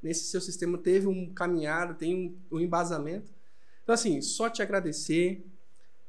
Nesse 0.01 0.24
seu 0.26 0.40
sistema 0.40 0.78
teve 0.78 1.09
um 1.09 1.32
caminhado, 1.32 1.94
tem 1.94 2.14
um, 2.14 2.56
um 2.56 2.60
embasamento. 2.60 3.32
Então 3.82 3.94
assim, 3.94 4.20
só 4.20 4.48
te 4.48 4.62
agradecer, 4.62 5.44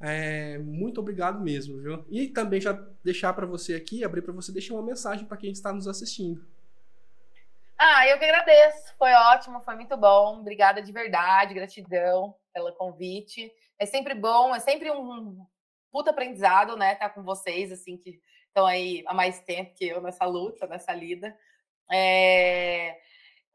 é, 0.06 0.58
muito 0.58 1.00
obrigado 1.00 1.40
mesmo, 1.40 1.82
viu? 1.82 2.06
E 2.10 2.28
também 2.28 2.60
já 2.60 2.74
deixar 3.02 3.32
para 3.32 3.46
você 3.46 3.74
aqui, 3.74 4.04
abrir 4.04 4.22
para 4.22 4.34
você 4.34 4.52
deixar 4.52 4.74
uma 4.74 4.84
mensagem 4.84 5.26
para 5.26 5.38
quem 5.38 5.50
está 5.50 5.72
nos 5.72 5.88
assistindo. 5.88 6.46
Ah, 7.78 8.06
eu 8.08 8.20
que 8.20 8.26
agradeço. 8.26 8.94
Foi 8.98 9.14
ótimo, 9.14 9.62
foi 9.62 9.76
muito 9.76 9.96
bom. 9.96 10.42
Obrigada 10.42 10.82
de 10.82 10.92
verdade, 10.92 11.54
gratidão 11.54 12.36
pelo 12.54 12.74
convite. 12.74 13.50
É 13.80 13.86
sempre 13.86 14.14
bom, 14.14 14.54
é 14.54 14.60
sempre 14.60 14.92
um 14.92 15.46
puta 15.90 16.12
aprendizado, 16.12 16.76
né? 16.76 16.94
Estar 16.94 17.08
tá 17.08 17.16
com 17.16 17.24
vocês, 17.24 17.72
assim, 17.72 17.96
que 17.96 18.20
estão 18.48 18.66
aí 18.66 19.06
há 19.08 19.14
mais 19.14 19.40
tempo 19.40 19.74
que 19.74 19.88
eu 19.88 20.02
nessa 20.02 20.26
luta, 20.26 20.68
nessa 20.68 20.94
lida. 20.94 21.34
É... 21.90 22.98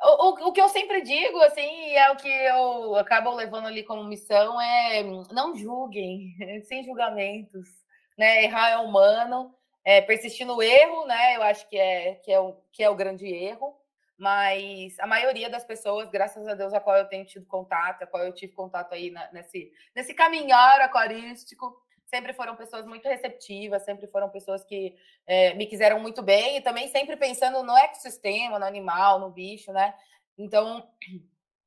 O, 0.01 0.49
o, 0.49 0.53
que 0.53 0.61
eu 0.61 0.69
sempre 0.69 1.03
digo, 1.03 1.41
assim, 1.43 1.91
é 1.97 2.11
o 2.11 2.17
que 2.17 2.29
eu 2.29 2.97
acabo 2.97 3.35
levando 3.35 3.67
ali 3.67 3.83
como 3.83 4.05
missão, 4.05 4.61
é 4.61 5.03
não 5.33 5.57
julguem, 5.57 6.37
sem 6.65 6.85
julgamentos, 6.85 7.69
né? 8.17 8.45
Errar 8.45 8.71
é 8.71 8.77
humano, 8.79 9.55
é, 9.85 10.01
persistir 10.01 10.47
no 10.47 10.63
erro, 10.63 11.07
né? 11.07 11.37
Eu 11.37 11.43
acho 11.43 11.69
que 11.69 11.77
é, 11.77 12.15
que 12.17 12.31
é, 12.31 12.39
o, 12.39 12.57
que 12.73 12.83
é 12.83 12.89
o 12.91 12.95
grande 12.95 13.27
erro 13.27 13.77
mas 14.19 14.99
a 14.99 15.07
maioria 15.07 15.49
das 15.49 15.65
pessoas, 15.65 16.11
graças 16.11 16.47
a 16.49 16.55
Deus, 16.55 16.75
a 16.75 16.81
qual 16.81 16.97
eu 16.97 17.07
tenho 17.07 17.25
tido 17.25 17.47
contato, 17.47 18.03
a 18.03 18.07
qual 18.07 18.25
eu 18.25 18.35
tive 18.35 18.53
contato 18.53 18.93
aí 18.93 19.11
na, 19.13 19.31
nesse, 19.33 19.73
nesse 19.95 20.13
caminhar 20.13 20.81
aquarístico, 20.81 21.81
sempre 22.09 22.33
foram 22.33 22.57
pessoas 22.57 22.87
muito 22.87 23.07
receptivas, 23.09 23.85
sempre 23.85 24.07
foram 24.07 24.29
pessoas 24.29 24.65
que 24.65 24.97
é, 25.27 25.55
me 25.55 25.67
quiseram 25.67 26.01
muito 26.01 26.23
bem 26.23 26.57
e 26.57 26.61
também 26.61 26.89
sempre 26.89 27.17
pensando 27.17 27.63
no 27.63 27.77
ecossistema, 27.77 28.59
no 28.59 28.65
animal, 28.65 29.21
no 29.21 29.31
bicho, 29.31 29.73
né? 29.73 29.95
Então, 30.37 30.89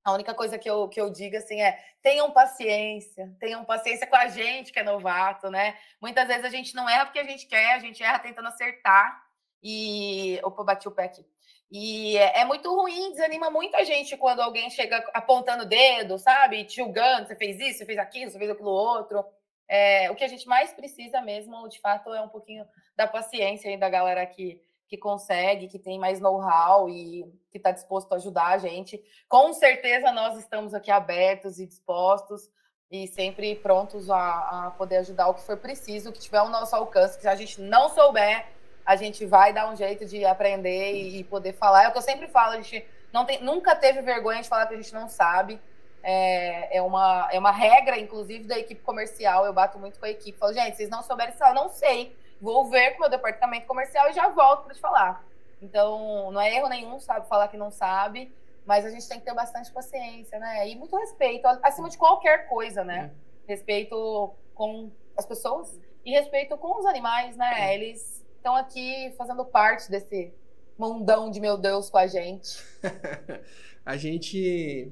a 0.04 0.14
única 0.14 0.34
coisa 0.34 0.58
que 0.58 0.70
eu, 0.70 0.90
que 0.90 1.00
eu 1.00 1.12
digo 1.12 1.38
assim 1.38 1.62
é: 1.62 1.80
tenham 2.02 2.32
paciência, 2.32 3.36
tenham 3.40 3.64
paciência 3.64 4.08
com 4.08 4.16
a 4.16 4.28
gente 4.28 4.72
que 4.74 4.80
é 4.80 4.84
novato, 4.84 5.50
né? 5.50 5.78
Muitas 6.02 6.28
vezes 6.28 6.44
a 6.44 6.50
gente 6.50 6.76
não 6.76 6.90
erra 6.90 7.06
porque 7.06 7.20
a 7.20 7.24
gente 7.24 7.46
quer, 7.46 7.76
a 7.76 7.80
gente 7.80 8.02
erra 8.02 8.20
tentando 8.20 8.48
acertar. 8.48 9.24
E. 9.64 10.40
Opa, 10.44 10.64
bati 10.64 10.88
o 10.88 10.92
pé 10.92 11.04
aqui. 11.04 11.24
E 11.72 12.18
é, 12.18 12.44
muito 12.44 12.74
ruim, 12.76 13.12
desanima 13.12 13.50
muita 13.50 13.86
gente 13.86 14.18
quando 14.18 14.42
alguém 14.42 14.70
chega 14.70 14.98
apontando 15.14 15.64
o 15.64 15.68
dedo, 15.68 16.18
sabe? 16.18 16.66
Te 16.66 16.78
julgando, 16.78 17.28
você 17.28 17.36
fez 17.36 17.60
isso, 17.60 17.78
você 17.78 17.86
fez 17.86 17.98
aquilo, 17.98 18.30
você 18.30 18.38
fez 18.38 18.50
aquilo 18.50 18.70
outro. 18.70 19.24
É, 19.74 20.12
o 20.12 20.16
que 20.16 20.24
a 20.26 20.28
gente 20.28 20.46
mais 20.50 20.74
precisa 20.74 21.22
mesmo, 21.22 21.66
de 21.70 21.80
fato, 21.80 22.14
é 22.14 22.22
um 22.22 22.28
pouquinho 22.28 22.68
da 22.94 23.08
paciência 23.08 23.70
aí 23.70 23.78
da 23.78 23.88
galera 23.88 24.26
que, 24.26 24.62
que 24.86 24.98
consegue, 24.98 25.70
que 25.70 25.80
tem 25.80 25.98
mais 25.98 26.20
know-how 26.20 26.90
e 26.90 27.24
que 27.50 27.58
está 27.58 27.72
disposto 27.72 28.12
a 28.12 28.18
ajudar 28.18 28.48
a 28.48 28.58
gente. 28.58 29.02
Com 29.30 29.54
certeza 29.54 30.12
nós 30.12 30.38
estamos 30.38 30.74
aqui 30.74 30.92
abertos 30.92 31.58
e 31.58 31.66
dispostos 31.66 32.50
e 32.92 33.08
sempre 33.08 33.56
prontos 33.56 34.10
a, 34.10 34.68
a 34.68 34.72
poder 34.72 34.98
ajudar 34.98 35.30
o 35.30 35.36
que 35.36 35.44
for 35.44 35.56
preciso, 35.56 36.10
o 36.10 36.12
que 36.12 36.20
tiver 36.20 36.40
ao 36.40 36.50
nosso 36.50 36.76
alcance. 36.76 37.22
Se 37.22 37.28
a 37.30 37.36
gente 37.36 37.62
não 37.62 37.88
souber, 37.88 38.46
a 38.86 38.98
gente 38.98 39.26
vai 39.26 39.54
dar 39.54 39.72
um 39.72 39.76
jeito 39.78 40.06
de 40.06 40.26
aprender 40.26 40.96
e 40.96 41.24
poder 41.24 41.54
falar. 41.54 41.86
É 41.86 41.88
o 41.88 41.94
que 41.94 41.98
eu 41.98 42.02
sempre 42.02 42.28
falo, 42.28 42.56
a 42.56 42.62
gente 42.62 42.86
não 43.14 43.24
tem, 43.24 43.42
nunca 43.42 43.74
teve 43.74 44.02
vergonha 44.02 44.42
de 44.42 44.50
falar 44.50 44.68
que 44.68 44.74
a 44.74 44.82
gente 44.82 44.94
não 44.94 45.08
sabe. 45.08 45.62
É, 46.04 46.78
é, 46.78 46.82
uma, 46.82 47.30
é 47.32 47.38
uma 47.38 47.52
regra, 47.52 48.00
inclusive, 48.00 48.46
da 48.46 48.58
equipe 48.58 48.82
comercial. 48.82 49.46
Eu 49.46 49.54
bato 49.54 49.78
muito 49.78 50.00
com 50.00 50.06
a 50.06 50.10
equipe. 50.10 50.38
Falo, 50.38 50.54
gente, 50.54 50.76
vocês 50.76 50.90
não 50.90 51.04
souberem 51.04 51.34
falar, 51.34 51.54
não 51.54 51.70
sei. 51.70 52.16
Vou 52.42 52.66
ver 52.70 52.92
com 52.92 52.98
o 52.98 53.02
meu 53.02 53.10
departamento 53.10 53.68
comercial 53.68 54.10
e 54.10 54.14
já 54.14 54.28
volto 54.30 54.64
para 54.64 54.74
te 54.74 54.80
falar. 54.82 55.24
Então, 55.62 56.32
não 56.32 56.42
é 56.42 56.56
erro 56.56 56.68
nenhum, 56.68 57.00
sabe, 57.00 57.28
falar 57.28 57.48
que 57.48 57.58
não 57.58 57.70
sabe, 57.70 58.34
mas 58.66 58.84
a 58.84 58.90
gente 58.90 59.08
tem 59.08 59.20
que 59.20 59.26
ter 59.26 59.34
bastante 59.34 59.72
paciência, 59.72 60.40
né? 60.40 60.68
E 60.68 60.76
muito 60.76 60.98
respeito, 60.98 61.46
acima 61.62 61.88
de 61.88 61.98
qualquer 61.98 62.48
coisa, 62.50 62.84
né? 62.84 63.12
Respeito 63.48 64.34
com 64.56 64.92
as 65.16 65.26
pessoas 65.26 65.80
e 66.04 66.12
respeito 66.12 66.58
com 66.58 66.80
os 66.80 66.86
animais, 66.86 67.38
né? 67.38 67.76
Eles 67.76 68.26
estão 68.38 68.56
aqui 68.56 69.14
fazendo 69.18 69.46
parte 69.46 69.90
desse 69.92 70.34
mundão 70.78 71.30
de 71.30 71.40
meu 71.40 71.58
Deus 71.58 71.92
com 71.92 71.98
a 72.00 72.08
gente. 72.08 72.58
a 73.86 73.96
gente 73.96 74.92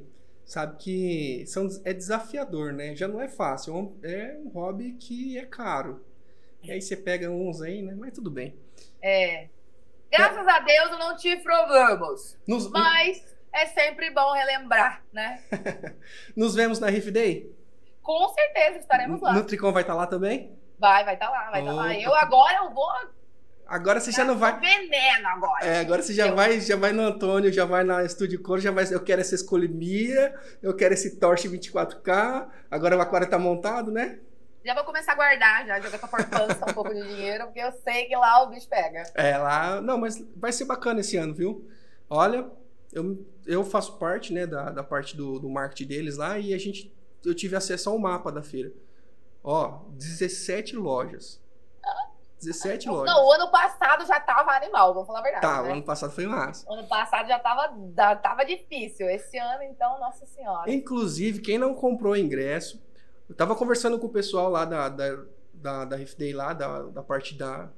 sabe 0.50 0.78
que 0.78 1.46
são, 1.46 1.68
é 1.86 1.94
desafiador, 1.94 2.74
né? 2.74 2.96
Já 2.96 3.08
não 3.08 3.22
é 3.22 3.28
fácil, 3.28 3.96
é 4.02 4.36
um 4.44 4.50
hobby 4.50 4.94
que 4.94 5.38
é 5.38 5.46
caro. 5.46 6.04
E 6.64 6.72
aí 6.72 6.82
você 6.82 6.98
pega 6.98 7.30
uns 7.30 7.62
aí, 7.62 7.84
né? 7.84 7.94
Mas 7.96 8.14
tudo 8.14 8.32
bem. 8.32 8.56
É. 9.00 9.48
Graças 10.12 10.48
é. 10.48 10.52
a 10.52 10.60
Deus 10.60 10.92
eu 10.92 10.98
não 10.98 11.16
tive 11.16 11.44
problemas. 11.44 12.36
Nos... 12.48 12.68
Mas 12.72 13.24
é 13.54 13.68
sempre 13.68 14.10
bom 14.10 14.34
relembrar, 14.34 15.04
né? 15.14 15.40
Nos 16.36 16.56
vemos 16.56 16.80
na 16.80 16.90
Riff 16.90 17.12
Day? 17.12 17.56
Com 18.02 18.28
certeza, 18.30 18.80
estaremos 18.80 19.22
lá. 19.22 19.34
Nutricom 19.34 19.72
vai 19.72 19.84
estar 19.84 19.94
tá 19.94 20.00
lá 20.00 20.08
também? 20.08 20.58
Vai, 20.80 21.06
vai 21.06 21.14
estar 21.14 21.28
tá 21.28 21.32
lá, 21.32 21.52
vai 21.52 21.60
estar 21.62 21.72
tá 21.72 21.78
lá. 21.78 21.94
Eu 21.94 22.16
agora 22.16 22.58
eu 22.58 22.74
vou 22.74 22.90
Agora 23.70 24.00
você 24.00 24.12
já 24.12 24.26
não 24.26 24.36
vai. 24.36 24.60
veneno 24.60 25.28
agora. 25.28 25.64
É, 25.64 25.80
agora 25.80 26.02
você 26.02 26.12
já 26.12 26.28
eu... 26.28 26.36
vai, 26.36 26.60
já 26.60 26.76
vai 26.76 26.92
no 26.92 27.04
Antônio, 27.04 27.54
já 27.54 27.66
vai 27.66 27.84
na 27.84 28.04
Estúdio 28.04 28.42
Cor, 28.42 28.60
já 28.60 28.72
vai. 28.72 28.84
Eu 28.92 29.04
quero 29.04 29.22
essa 29.22 29.36
escolimia, 29.36 30.34
eu 30.62 30.76
quero 30.76 30.96
esse 30.96 31.20
Torch 31.20 31.48
24K. 31.48 32.48
Agora 32.72 32.98
o 32.98 33.02
aquário 33.02 33.30
tá 33.30 33.38
montado, 33.38 33.92
né? 33.92 34.20
Já 34.66 34.74
vou 34.74 34.84
começar 34.84 35.12
a 35.12 35.16
guardar, 35.16 35.68
já 35.68 35.80
jogar 35.80 36.00
pra 36.00 36.08
poupança 36.08 36.66
um 36.68 36.74
pouco 36.74 36.94
de 36.94 37.02
dinheiro, 37.02 37.46
porque 37.46 37.60
eu 37.60 37.72
sei 37.84 38.06
que 38.06 38.16
lá 38.16 38.44
o 38.44 38.50
bicho 38.50 38.68
pega. 38.68 39.04
É, 39.14 39.38
lá. 39.38 39.80
Não, 39.80 40.00
mas 40.00 40.20
vai 40.36 40.52
ser 40.52 40.66
bacana 40.66 41.00
esse 41.02 41.16
ano, 41.16 41.34
viu? 41.34 41.70
Olha, 42.10 42.50
eu, 42.92 43.24
eu 43.46 43.64
faço 43.64 44.00
parte, 44.00 44.34
né, 44.34 44.48
da, 44.48 44.72
da 44.72 44.84
parte 44.84 45.16
do, 45.16 45.40
do 45.40 45.48
marketing 45.48 45.88
deles 45.88 46.18
lá 46.18 46.40
e 46.40 46.56
a 46.56 46.58
gente. 46.58 46.92
Eu 47.24 47.36
tive 47.36 47.56
acesso 47.56 47.90
ao 47.90 48.00
mapa 48.00 48.32
da 48.32 48.42
feira. 48.42 48.72
Ó, 49.44 49.84
17 49.92 50.76
lojas. 50.76 51.40
17 52.40 52.90
lojas. 52.90 53.14
Não, 53.14 53.28
o 53.28 53.32
ano 53.32 53.52
passado 53.52 54.06
já 54.06 54.20
tava 54.20 54.52
animal, 54.52 54.94
vamos 54.94 55.08
falar 55.08 55.20
a 55.20 55.24
verdade. 55.24 55.42
Tá, 55.42 55.62
né? 55.62 55.70
o 55.70 55.72
ano 55.74 55.84
passado 55.84 56.12
foi 56.12 56.26
massa. 56.26 56.70
O 56.70 56.74
ano 56.74 56.88
passado 56.88 57.28
já 57.28 57.38
tava, 57.38 57.74
já 57.96 58.16
tava 58.16 58.46
difícil. 58.46 59.10
Esse 59.10 59.38
ano, 59.38 59.64
então, 59.64 60.00
nossa 60.00 60.26
senhora. 60.26 60.72
Inclusive, 60.72 61.40
quem 61.40 61.58
não 61.58 61.74
comprou 61.74 62.16
ingresso, 62.16 62.82
eu 63.28 63.36
tava 63.36 63.56
conversando 63.56 64.00
com 64.00 64.08
o 64.08 64.12
pessoal 64.12 64.50
lá 64.50 64.66
da, 64.66 64.90
da, 64.90 65.24
da, 65.54 65.86
da 65.86 65.98
Day 66.18 66.34
lá, 66.34 66.54
da, 66.54 66.84
da 66.84 67.04
parte 67.04 67.36
da, 67.36 67.70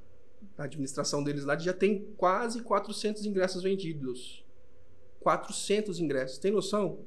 da 0.56 0.66
administração 0.66 1.24
deles 1.24 1.44
lá, 1.44 1.58
já 1.58 1.74
tem 1.74 2.14
quase 2.18 2.62
400 2.62 3.26
ingressos 3.26 3.64
vendidos. 3.64 4.46
400 5.22 6.00
ingressos. 6.00 6.38
Tem 6.38 6.52
noção? 6.52 7.00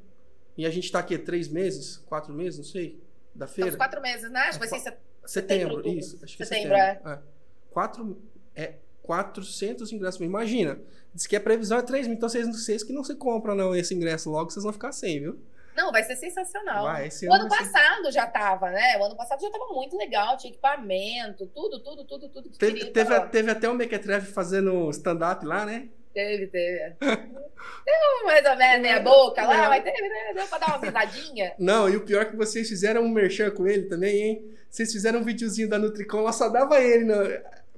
E 0.56 0.66
a 0.66 0.70
gente 0.70 0.90
tá 0.90 1.00
aqui 1.00 1.18
três 1.18 1.48
meses, 1.48 1.98
quatro 2.06 2.32
meses, 2.32 2.58
não 2.58 2.64
sei, 2.64 3.02
da 3.34 3.46
feira. 3.46 3.70
Estamos 3.70 3.86
quatro 3.86 4.00
meses, 4.00 4.30
né? 4.30 4.40
Acho 4.40 4.60
que 4.60 4.68
vai 4.68 4.68
ser 4.68 4.78
setembro. 4.80 5.04
Setembro, 5.26 5.88
isso. 5.88 6.18
Acho 6.22 6.36
que 6.36 6.42
é 6.42 6.46
setembro, 6.46 6.76
é 6.76 6.86
setembro. 6.86 7.10
É. 7.10 7.14
é. 7.14 7.33
Quatro, 7.74 8.16
é 8.54 8.74
400 9.02 9.92
ingressos. 9.92 10.20
Imagina, 10.20 10.78
diz 11.12 11.26
que 11.26 11.34
a 11.34 11.40
previsão 11.40 11.78
é 11.78 11.82
3 11.82 12.06
mil, 12.06 12.16
então 12.16 12.28
vocês, 12.28 12.46
vocês 12.46 12.84
que 12.84 12.92
não 12.92 13.02
se 13.02 13.16
compram 13.16 13.56
não, 13.56 13.74
esse 13.74 13.92
ingresso 13.92 14.30
logo, 14.30 14.48
vocês 14.48 14.62
vão 14.62 14.72
ficar 14.72 14.92
sem, 14.92 15.20
viu? 15.20 15.38
Não, 15.76 15.90
vai 15.90 16.04
ser 16.04 16.14
sensacional. 16.14 16.84
Vai, 16.84 17.08
o 17.28 17.32
ano 17.32 17.48
passado 17.48 18.04
ser... 18.04 18.12
já 18.12 18.28
tava, 18.28 18.70
né? 18.70 18.96
O 19.00 19.06
ano 19.06 19.16
passado 19.16 19.40
já 19.40 19.50
tava 19.50 19.66
muito 19.72 19.96
legal, 19.96 20.36
tinha 20.36 20.52
equipamento, 20.52 21.46
tudo, 21.48 21.82
tudo, 21.82 22.04
tudo, 22.04 22.28
tudo 22.28 22.48
que 22.48 22.56
teve, 22.56 22.84
teve, 22.92 23.20
teve, 23.26 23.50
até 23.50 23.68
o 23.68 23.74
Mequetrefe 23.74 24.32
fazendo 24.32 24.88
stand-up 24.90 25.44
lá, 25.44 25.66
né? 25.66 25.88
Teve, 26.14 26.46
teve. 26.46 26.94
Deu 27.00 28.24
mais 28.24 28.46
ou 28.46 28.56
menos 28.56 28.82
meia 28.82 29.00
boca 29.00 29.44
lá, 29.44 29.68
mas 29.68 29.82
teve, 29.82 30.08
né? 30.08 30.32
Deu 30.32 30.46
pra 30.46 30.58
dar 30.58 30.76
uma 30.76 30.86
risadinha. 30.86 31.54
Não, 31.58 31.88
e 31.88 31.96
o 31.96 32.04
pior 32.04 32.22
é 32.22 32.26
que 32.26 32.36
vocês 32.36 32.68
fizeram 32.68 33.02
um 33.02 33.08
merchan 33.08 33.50
com 33.50 33.66
ele 33.66 33.88
também, 33.88 34.22
hein? 34.22 34.56
Vocês 34.70 34.92
fizeram 34.92 35.18
um 35.18 35.24
videozinho 35.24 35.68
da 35.68 35.76
Nutricom, 35.76 36.20
lá 36.20 36.30
só 36.30 36.48
dava 36.48 36.80
ele. 36.80 37.04
No 37.04 37.14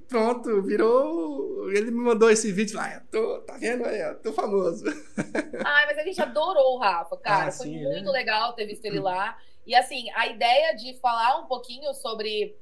pronto, 0.07 0.61
virou. 0.61 1.71
Ele 1.71 1.91
me 1.91 1.99
mandou 1.99 2.29
esse 2.29 2.51
vídeo 2.51 2.77
lá, 2.77 2.93
eu 2.93 3.01
tô, 3.11 3.39
tá 3.41 3.57
vendo 3.57 3.85
aí, 3.85 3.99
eu 3.99 4.19
tô 4.21 4.31
famoso. 4.31 4.85
Ai, 5.65 5.85
mas 5.85 5.97
a 5.97 6.03
gente 6.03 6.21
adorou 6.21 6.75
o 6.75 6.79
Rafa, 6.79 7.17
cara. 7.17 7.47
Ah, 7.47 7.51
Foi 7.51 7.67
sim, 7.67 7.83
muito 7.83 8.05
né? 8.05 8.11
legal 8.11 8.53
ter 8.53 8.65
visto 8.65 8.85
ele 8.85 8.99
lá. 8.99 9.37
E 9.65 9.75
assim, 9.75 10.09
a 10.15 10.27
ideia 10.27 10.73
de 10.75 10.97
falar 10.99 11.39
um 11.39 11.45
pouquinho 11.45 11.93
sobre 11.93 12.57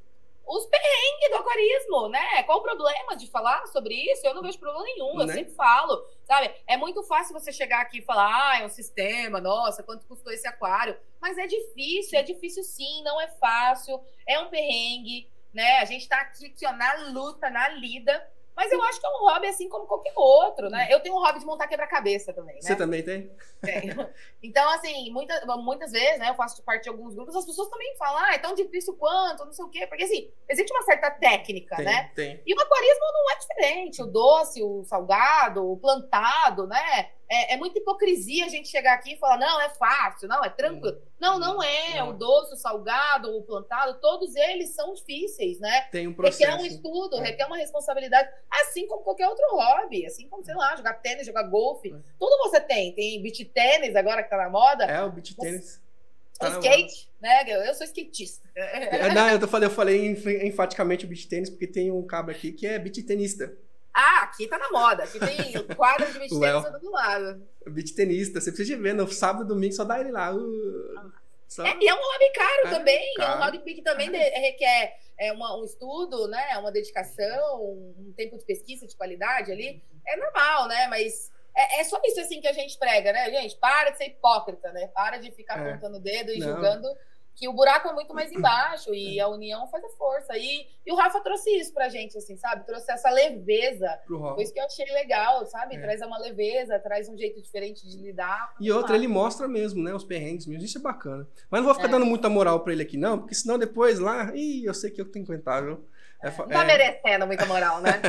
os 0.48 0.66
perrengues 0.68 1.30
do 1.30 1.36
aquarismo, 1.38 2.10
né? 2.10 2.44
Qual 2.44 2.60
o 2.60 2.64
problema 2.64 3.16
de 3.16 3.28
falar 3.28 3.66
sobre 3.68 3.96
isso? 3.96 4.26
Eu 4.26 4.34
não 4.34 4.42
vejo 4.42 4.60
problema 4.60 4.84
nenhum, 4.84 5.20
eu 5.20 5.26
né? 5.26 5.34
sempre 5.34 5.54
falo, 5.54 6.06
sabe? 6.24 6.54
É 6.68 6.78
muito 6.78 7.02
fácil 7.04 7.34
você 7.34 7.52
chegar 7.52 7.82
aqui 7.82 8.00
e 8.00 8.04
falar, 8.04 8.52
ah, 8.52 8.62
é 8.62 8.66
um 8.66 8.70
sistema, 8.70 9.42
nossa, 9.42 9.82
quanto 9.82 10.06
custou 10.06 10.32
esse 10.32 10.48
aquário? 10.48 10.96
Mas 11.20 11.38
é 11.38 11.48
difícil, 11.48 12.20
é 12.20 12.24
difícil 12.24 12.64
sim, 12.64 13.04
não 13.04 13.20
é 13.20 13.28
fácil, 13.28 14.00
é 14.28 14.40
um 14.40 14.50
perrengue, 14.50 15.28
né? 15.56 15.80
A 15.80 15.86
gente 15.86 16.02
está 16.02 16.20
aqui, 16.20 16.48
aqui 16.48 16.68
ó, 16.68 16.74
na 16.74 16.94
luta, 17.10 17.50
na 17.50 17.70
lida. 17.70 18.30
Mas 18.56 18.72
eu 18.72 18.82
acho 18.84 19.02
que 19.02 19.06
é 19.06 19.10
um 19.10 19.20
hobby 19.20 19.48
assim 19.48 19.68
como 19.68 19.86
qualquer 19.86 20.14
outro, 20.16 20.70
né? 20.70 20.88
Eu 20.90 21.02
tenho 21.02 21.14
um 21.14 21.20
hobby 21.20 21.40
de 21.40 21.46
montar 21.46 21.68
quebra-cabeça 21.68 22.32
também, 22.32 22.56
né? 22.56 22.62
Você 22.62 22.76
também 22.76 23.04
tem? 23.04 23.30
Tenho. 23.62 24.10
Então, 24.42 24.70
assim, 24.70 25.12
muita, 25.12 25.44
muitas 25.58 25.92
vezes, 25.92 26.20
né, 26.20 26.30
eu 26.30 26.36
faço 26.36 26.64
parte 26.64 26.84
de 26.84 26.90
alguns 26.90 27.16
grupos, 27.16 27.36
as 27.36 27.46
pessoas 27.46 27.68
também 27.68 27.98
falam, 27.98 28.24
ah, 28.24 28.34
é 28.34 28.38
tão 28.38 28.54
difícil 28.54 28.96
quanto, 28.96 29.44
não 29.44 29.52
sei 29.52 29.66
o 29.66 29.70
quê. 29.70 29.88
Porque, 29.88 30.04
assim, 30.04 30.32
existe 30.48 30.72
uma 30.72 30.84
certa 30.84 31.12
técnica, 31.12 31.76
tem, 31.76 31.86
né? 31.86 32.12
Tem. 32.16 32.42
E 32.46 32.54
o 32.54 32.62
aquarismo 32.62 33.06
não 33.12 33.32
é 33.32 33.38
diferente. 33.38 34.04
O 34.04 34.06
doce, 34.06 34.64
o 34.64 34.84
salgado, 34.86 35.70
o 35.70 35.78
plantado, 35.78 36.68
né? 36.68 37.12
É, 37.28 37.54
é, 37.54 37.58
muita 37.58 37.80
hipocrisia 37.80 38.46
a 38.46 38.50
gente 38.50 38.68
chegar 38.68 38.94
aqui 38.94 39.14
e 39.14 39.18
falar, 39.18 39.38
não, 39.38 39.60
é 39.62 39.70
fácil, 39.70 40.28
não, 40.28 40.44
é 40.44 40.50
tranquilo. 40.50 41.02
Não, 41.20 41.40
não 41.40 41.62
é. 41.62 41.96
Não. 41.98 42.10
O 42.10 42.14
doce, 42.14 42.54
o 42.54 42.58
salgado, 42.58 43.36
o 43.36 43.42
plantado, 43.42 44.00
todos 44.00 44.36
eles 44.36 44.76
são 44.76 44.94
difíceis, 44.94 45.60
né? 45.60 45.82
Tem 45.92 46.08
um 46.08 46.14
processo. 46.14 46.52
Requer 46.52 46.62
um 46.62 46.66
estudo, 46.66 47.18
é. 47.18 47.22
requer 47.22 47.46
uma 47.46 47.58
responsabilidade, 47.58 48.30
assim 48.52 48.88
como 48.88 49.04
qualquer 49.04 49.28
outro 49.28 49.46
hobby, 49.52 50.06
assim 50.06 50.30
como, 50.30 50.44
sei 50.44 50.56
lá, 50.56 50.76
jogar 50.76 50.94
tênis, 50.96 51.26
jogar 51.26 51.44
golfe. 51.44 51.90
É. 51.90 51.98
Tudo 52.20 52.38
você 52.38 52.62
tem. 52.62 52.94
Tem 52.94 53.22
beach 53.22 53.44
tênis 53.46 53.96
agora 53.96 54.24
que 54.24 54.30
tá 54.30 54.38
na 54.38 54.50
moda. 54.50 54.86
É, 54.86 55.02
o 55.04 55.12
beach 55.12 55.36
tênis. 55.36 55.84
Tá 56.38 56.50
o 56.50 56.52
skate, 56.52 57.10
né? 57.22 57.44
Eu 57.48 57.74
sou 57.74 57.86
skatista. 57.86 58.48
É, 58.56 59.14
não, 59.14 59.30
eu, 59.30 59.48
falei, 59.48 59.68
eu 59.68 59.72
falei 59.72 60.08
enfaticamente 60.46 61.06
o 61.06 61.08
beach 61.08 61.28
tênis 61.28 61.50
porque 61.50 61.66
tem 61.66 61.90
um 61.90 62.06
cabra 62.06 62.36
aqui 62.36 62.52
que 62.52 62.68
é 62.68 62.78
beach 62.78 63.02
tenista. 63.04 63.56
Ah, 63.96 64.24
aqui 64.24 64.46
tá 64.46 64.58
na 64.58 64.70
moda. 64.70 65.04
Aqui 65.04 65.18
tem 65.18 65.54
quadro 65.74 66.12
de 66.12 66.20
beach 66.20 66.38
tenista 66.38 66.80
do 66.80 66.92
lado. 66.92 67.48
Beach 67.66 67.96
tenista, 67.96 68.42
você 68.42 68.52
precisa 68.52 68.76
de 68.76 68.82
ver. 68.82 68.94
No 68.94 69.08
sábado 69.08 69.46
e 69.46 69.48
domingo 69.48 69.74
só 69.74 69.86
dá 69.86 70.02
ele 70.02 70.12
lá. 70.12 70.36
Uh, 70.36 71.12
só... 71.48 71.66
É, 71.66 71.78
e 71.80 71.88
é 71.88 71.94
um 71.94 71.98
hobby 71.98 72.30
caro 72.34 72.68
é, 72.68 72.70
também. 72.72 73.14
Caro. 73.14 73.32
É 73.32 73.36
um 73.36 73.46
hobby 73.46 73.74
que 73.74 73.82
também 73.82 74.12
requer 74.12 74.98
é, 75.18 75.32
uma, 75.32 75.58
um 75.58 75.64
estudo, 75.64 76.28
né? 76.28 76.58
Uma 76.58 76.74
dedicação, 76.74 77.64
um 77.64 78.14
tempo 78.18 78.38
de 78.38 78.44
pesquisa 78.44 78.86
de 78.86 78.98
qualidade 78.98 79.50
ali. 79.50 79.82
É 80.06 80.18
normal, 80.18 80.68
né? 80.68 80.88
Mas 80.90 81.32
é, 81.56 81.80
é, 81.80 81.84
só 81.86 81.98
isso 82.04 82.20
assim 82.20 82.42
que 82.42 82.50
a 82.50 82.54
gente 82.54 82.78
prega, 82.78 83.14
né, 83.14 83.32
gente? 83.32 83.56
Para 83.56 83.92
de 83.92 83.98
ser 83.98 84.08
hipócrita, 84.08 84.74
né? 84.74 84.88
Para 84.88 85.18
de 85.20 85.32
ficar 85.32 85.58
é. 85.58 85.70
apontando 85.70 85.98
o 85.98 86.02
dedo 86.02 86.34
e 86.34 86.40
Não. 86.40 86.52
julgando 86.52 86.88
que 87.36 87.50
o 87.50 87.54
buraco 87.54 87.90
é 87.90 87.94
muito 87.94 88.14
mais 88.14 88.32
embaixo 88.32 88.94
e 88.94 89.20
a 89.20 89.28
união 89.28 89.68
faz 89.68 89.84
a 89.84 89.90
força. 89.90 90.38
E, 90.38 90.66
e 90.86 90.92
o 90.92 90.96
Rafa 90.96 91.20
trouxe 91.20 91.50
isso 91.52 91.74
pra 91.74 91.90
gente, 91.90 92.18
assim, 92.18 92.38
sabe? 92.38 92.66
Trouxe 92.66 92.90
essa 92.92 93.10
leveza. 93.10 94.00
Foi 94.08 94.42
isso 94.42 94.54
que 94.54 94.60
eu 94.60 94.66
achei 94.66 94.86
legal, 94.86 95.46
sabe? 95.46 95.76
É. 95.76 95.80
Traz 95.80 96.02
uma 96.02 96.18
leveza, 96.18 96.80
traz 96.80 97.10
um 97.10 97.18
jeito 97.18 97.42
diferente 97.42 97.88
de 97.88 97.98
lidar. 97.98 98.56
E 98.60 98.72
outra, 98.72 98.96
ele 98.96 99.08
mostra 99.08 99.48
mesmo, 99.48 99.84
né? 99.84 99.94
Os 99.94 100.06
perrengues 100.06 100.48
mesmo. 100.48 100.64
Isso 100.64 100.78
é 100.78 100.82
bacana. 100.82 101.28
Mas 101.50 101.60
não 101.60 101.66
vou 101.66 101.76
ficar 101.76 101.90
é. 101.90 101.92
dando 101.92 102.06
muita 102.06 102.30
moral 102.30 102.62
pra 102.62 102.72
ele 102.72 102.84
aqui, 102.84 102.98
não, 102.98 103.20
porque 103.20 103.36
senão 103.36 103.60
depois 103.60 104.00
lá, 104.00 104.32
ih, 104.34 104.64
eu 104.64 104.74
sei 104.74 104.90
que 104.90 105.02
eu 105.02 105.12
tenho 105.12 105.26
que 105.26 105.32
aguentar, 105.32 105.64
viu? 105.64 105.86
É, 106.24 106.30
não 106.30 106.48
tá 106.48 106.64
é... 106.64 106.66
merecendo 106.66 107.28
muita 107.28 107.46
moral, 107.46 107.82
né? 107.82 108.02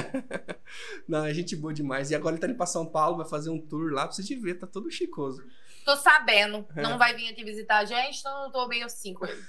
não, 1.07 1.25
é 1.25 1.35
gente 1.35 1.57
boa 1.57 1.75
demais. 1.75 2.11
E 2.11 2.15
agora 2.15 2.35
ele 2.35 2.41
tá 2.41 2.47
indo 2.47 2.57
pra 2.57 2.67
São 2.67 2.87
Paulo, 2.87 3.17
vai 3.17 3.29
fazer 3.29 3.51
um 3.51 3.61
tour 3.61 3.93
lá, 3.93 4.07
pra 4.07 4.13
você 4.13 4.37
ver, 4.37 4.55
tá 4.55 4.67
todo 4.67 4.91
chicoso. 4.91 5.45
Tô 5.87 5.97
sabendo. 5.97 6.67
É. 6.75 6.83
Não 6.83 6.99
vai 6.99 7.15
vir 7.15 7.31
aqui 7.31 7.45
visitar 7.45 7.79
a 7.79 7.85
gente, 7.85 8.19
então 8.19 8.45
eu 8.45 8.51
tô 8.51 8.67
bem 8.67 8.83
assim 8.83 9.15
com 9.15 9.25
ele. 9.25 9.41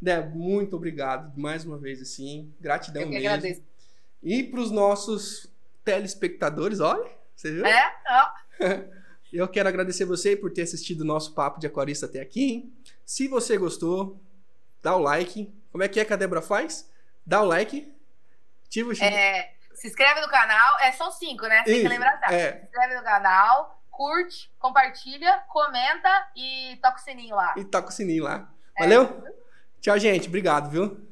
Muito 0.32 0.74
obrigado 0.74 1.38
mais 1.38 1.62
uma 1.62 1.76
vez, 1.76 2.00
assim. 2.00 2.50
Gratidão 2.58 3.02
eu 3.02 3.08
mesmo. 3.08 3.28
Agradeço. 3.28 3.62
E 4.22 4.42
pros 4.42 4.70
nossos 4.70 5.52
telespectadores, 5.84 6.80
olha, 6.80 7.06
você 7.36 7.52
viu? 7.52 7.66
É, 7.66 7.96
ó. 8.08 8.30
Eu 9.32 9.46
quero 9.46 9.68
agradecer 9.68 10.04
você 10.04 10.34
por 10.34 10.52
ter 10.52 10.62
assistido 10.62 11.02
o 11.02 11.04
nosso 11.04 11.32
papo 11.34 11.60
de 11.60 11.66
aquarista 11.66 12.06
até 12.06 12.20
aqui. 12.20 12.52
Hein? 12.52 12.74
Se 13.06 13.28
você 13.28 13.56
gostou, 13.56 14.20
dá 14.82 14.96
o 14.96 14.98
like. 14.98 15.54
Como 15.70 15.84
é 15.84 15.88
que 15.88 16.00
é 16.00 16.04
que 16.04 16.12
a 16.12 16.16
Débora 16.16 16.42
faz? 16.42 16.90
Dá 17.24 17.40
o 17.40 17.44
like. 17.44 17.94
Ativa 18.66 18.90
o 18.90 18.92
é, 18.92 19.52
se 19.72 19.86
inscreve 19.86 20.20
no 20.20 20.28
canal. 20.28 20.80
É, 20.80 20.90
são 20.90 21.12
cinco, 21.12 21.46
né? 21.46 21.62
Tem 21.62 21.80
que 21.80 21.86
lembrar 21.86 22.18
tá? 22.18 22.34
É. 22.34 22.58
Se 22.58 22.64
inscreve 22.64 22.96
no 22.96 23.04
canal, 23.04 23.79
curte, 24.00 24.50
compartilha, 24.58 25.42
comenta 25.46 26.08
e 26.34 26.78
toca 26.80 26.96
o 26.96 27.00
sininho 27.00 27.36
lá. 27.36 27.52
E 27.54 27.64
toca 27.66 27.90
o 27.90 27.92
sininho 27.92 28.24
lá. 28.24 28.50
É. 28.78 28.82
Valeu? 28.84 29.02
É. 29.26 29.32
Tchau, 29.78 29.98
gente. 29.98 30.26
Obrigado, 30.26 30.70
viu? 30.70 31.09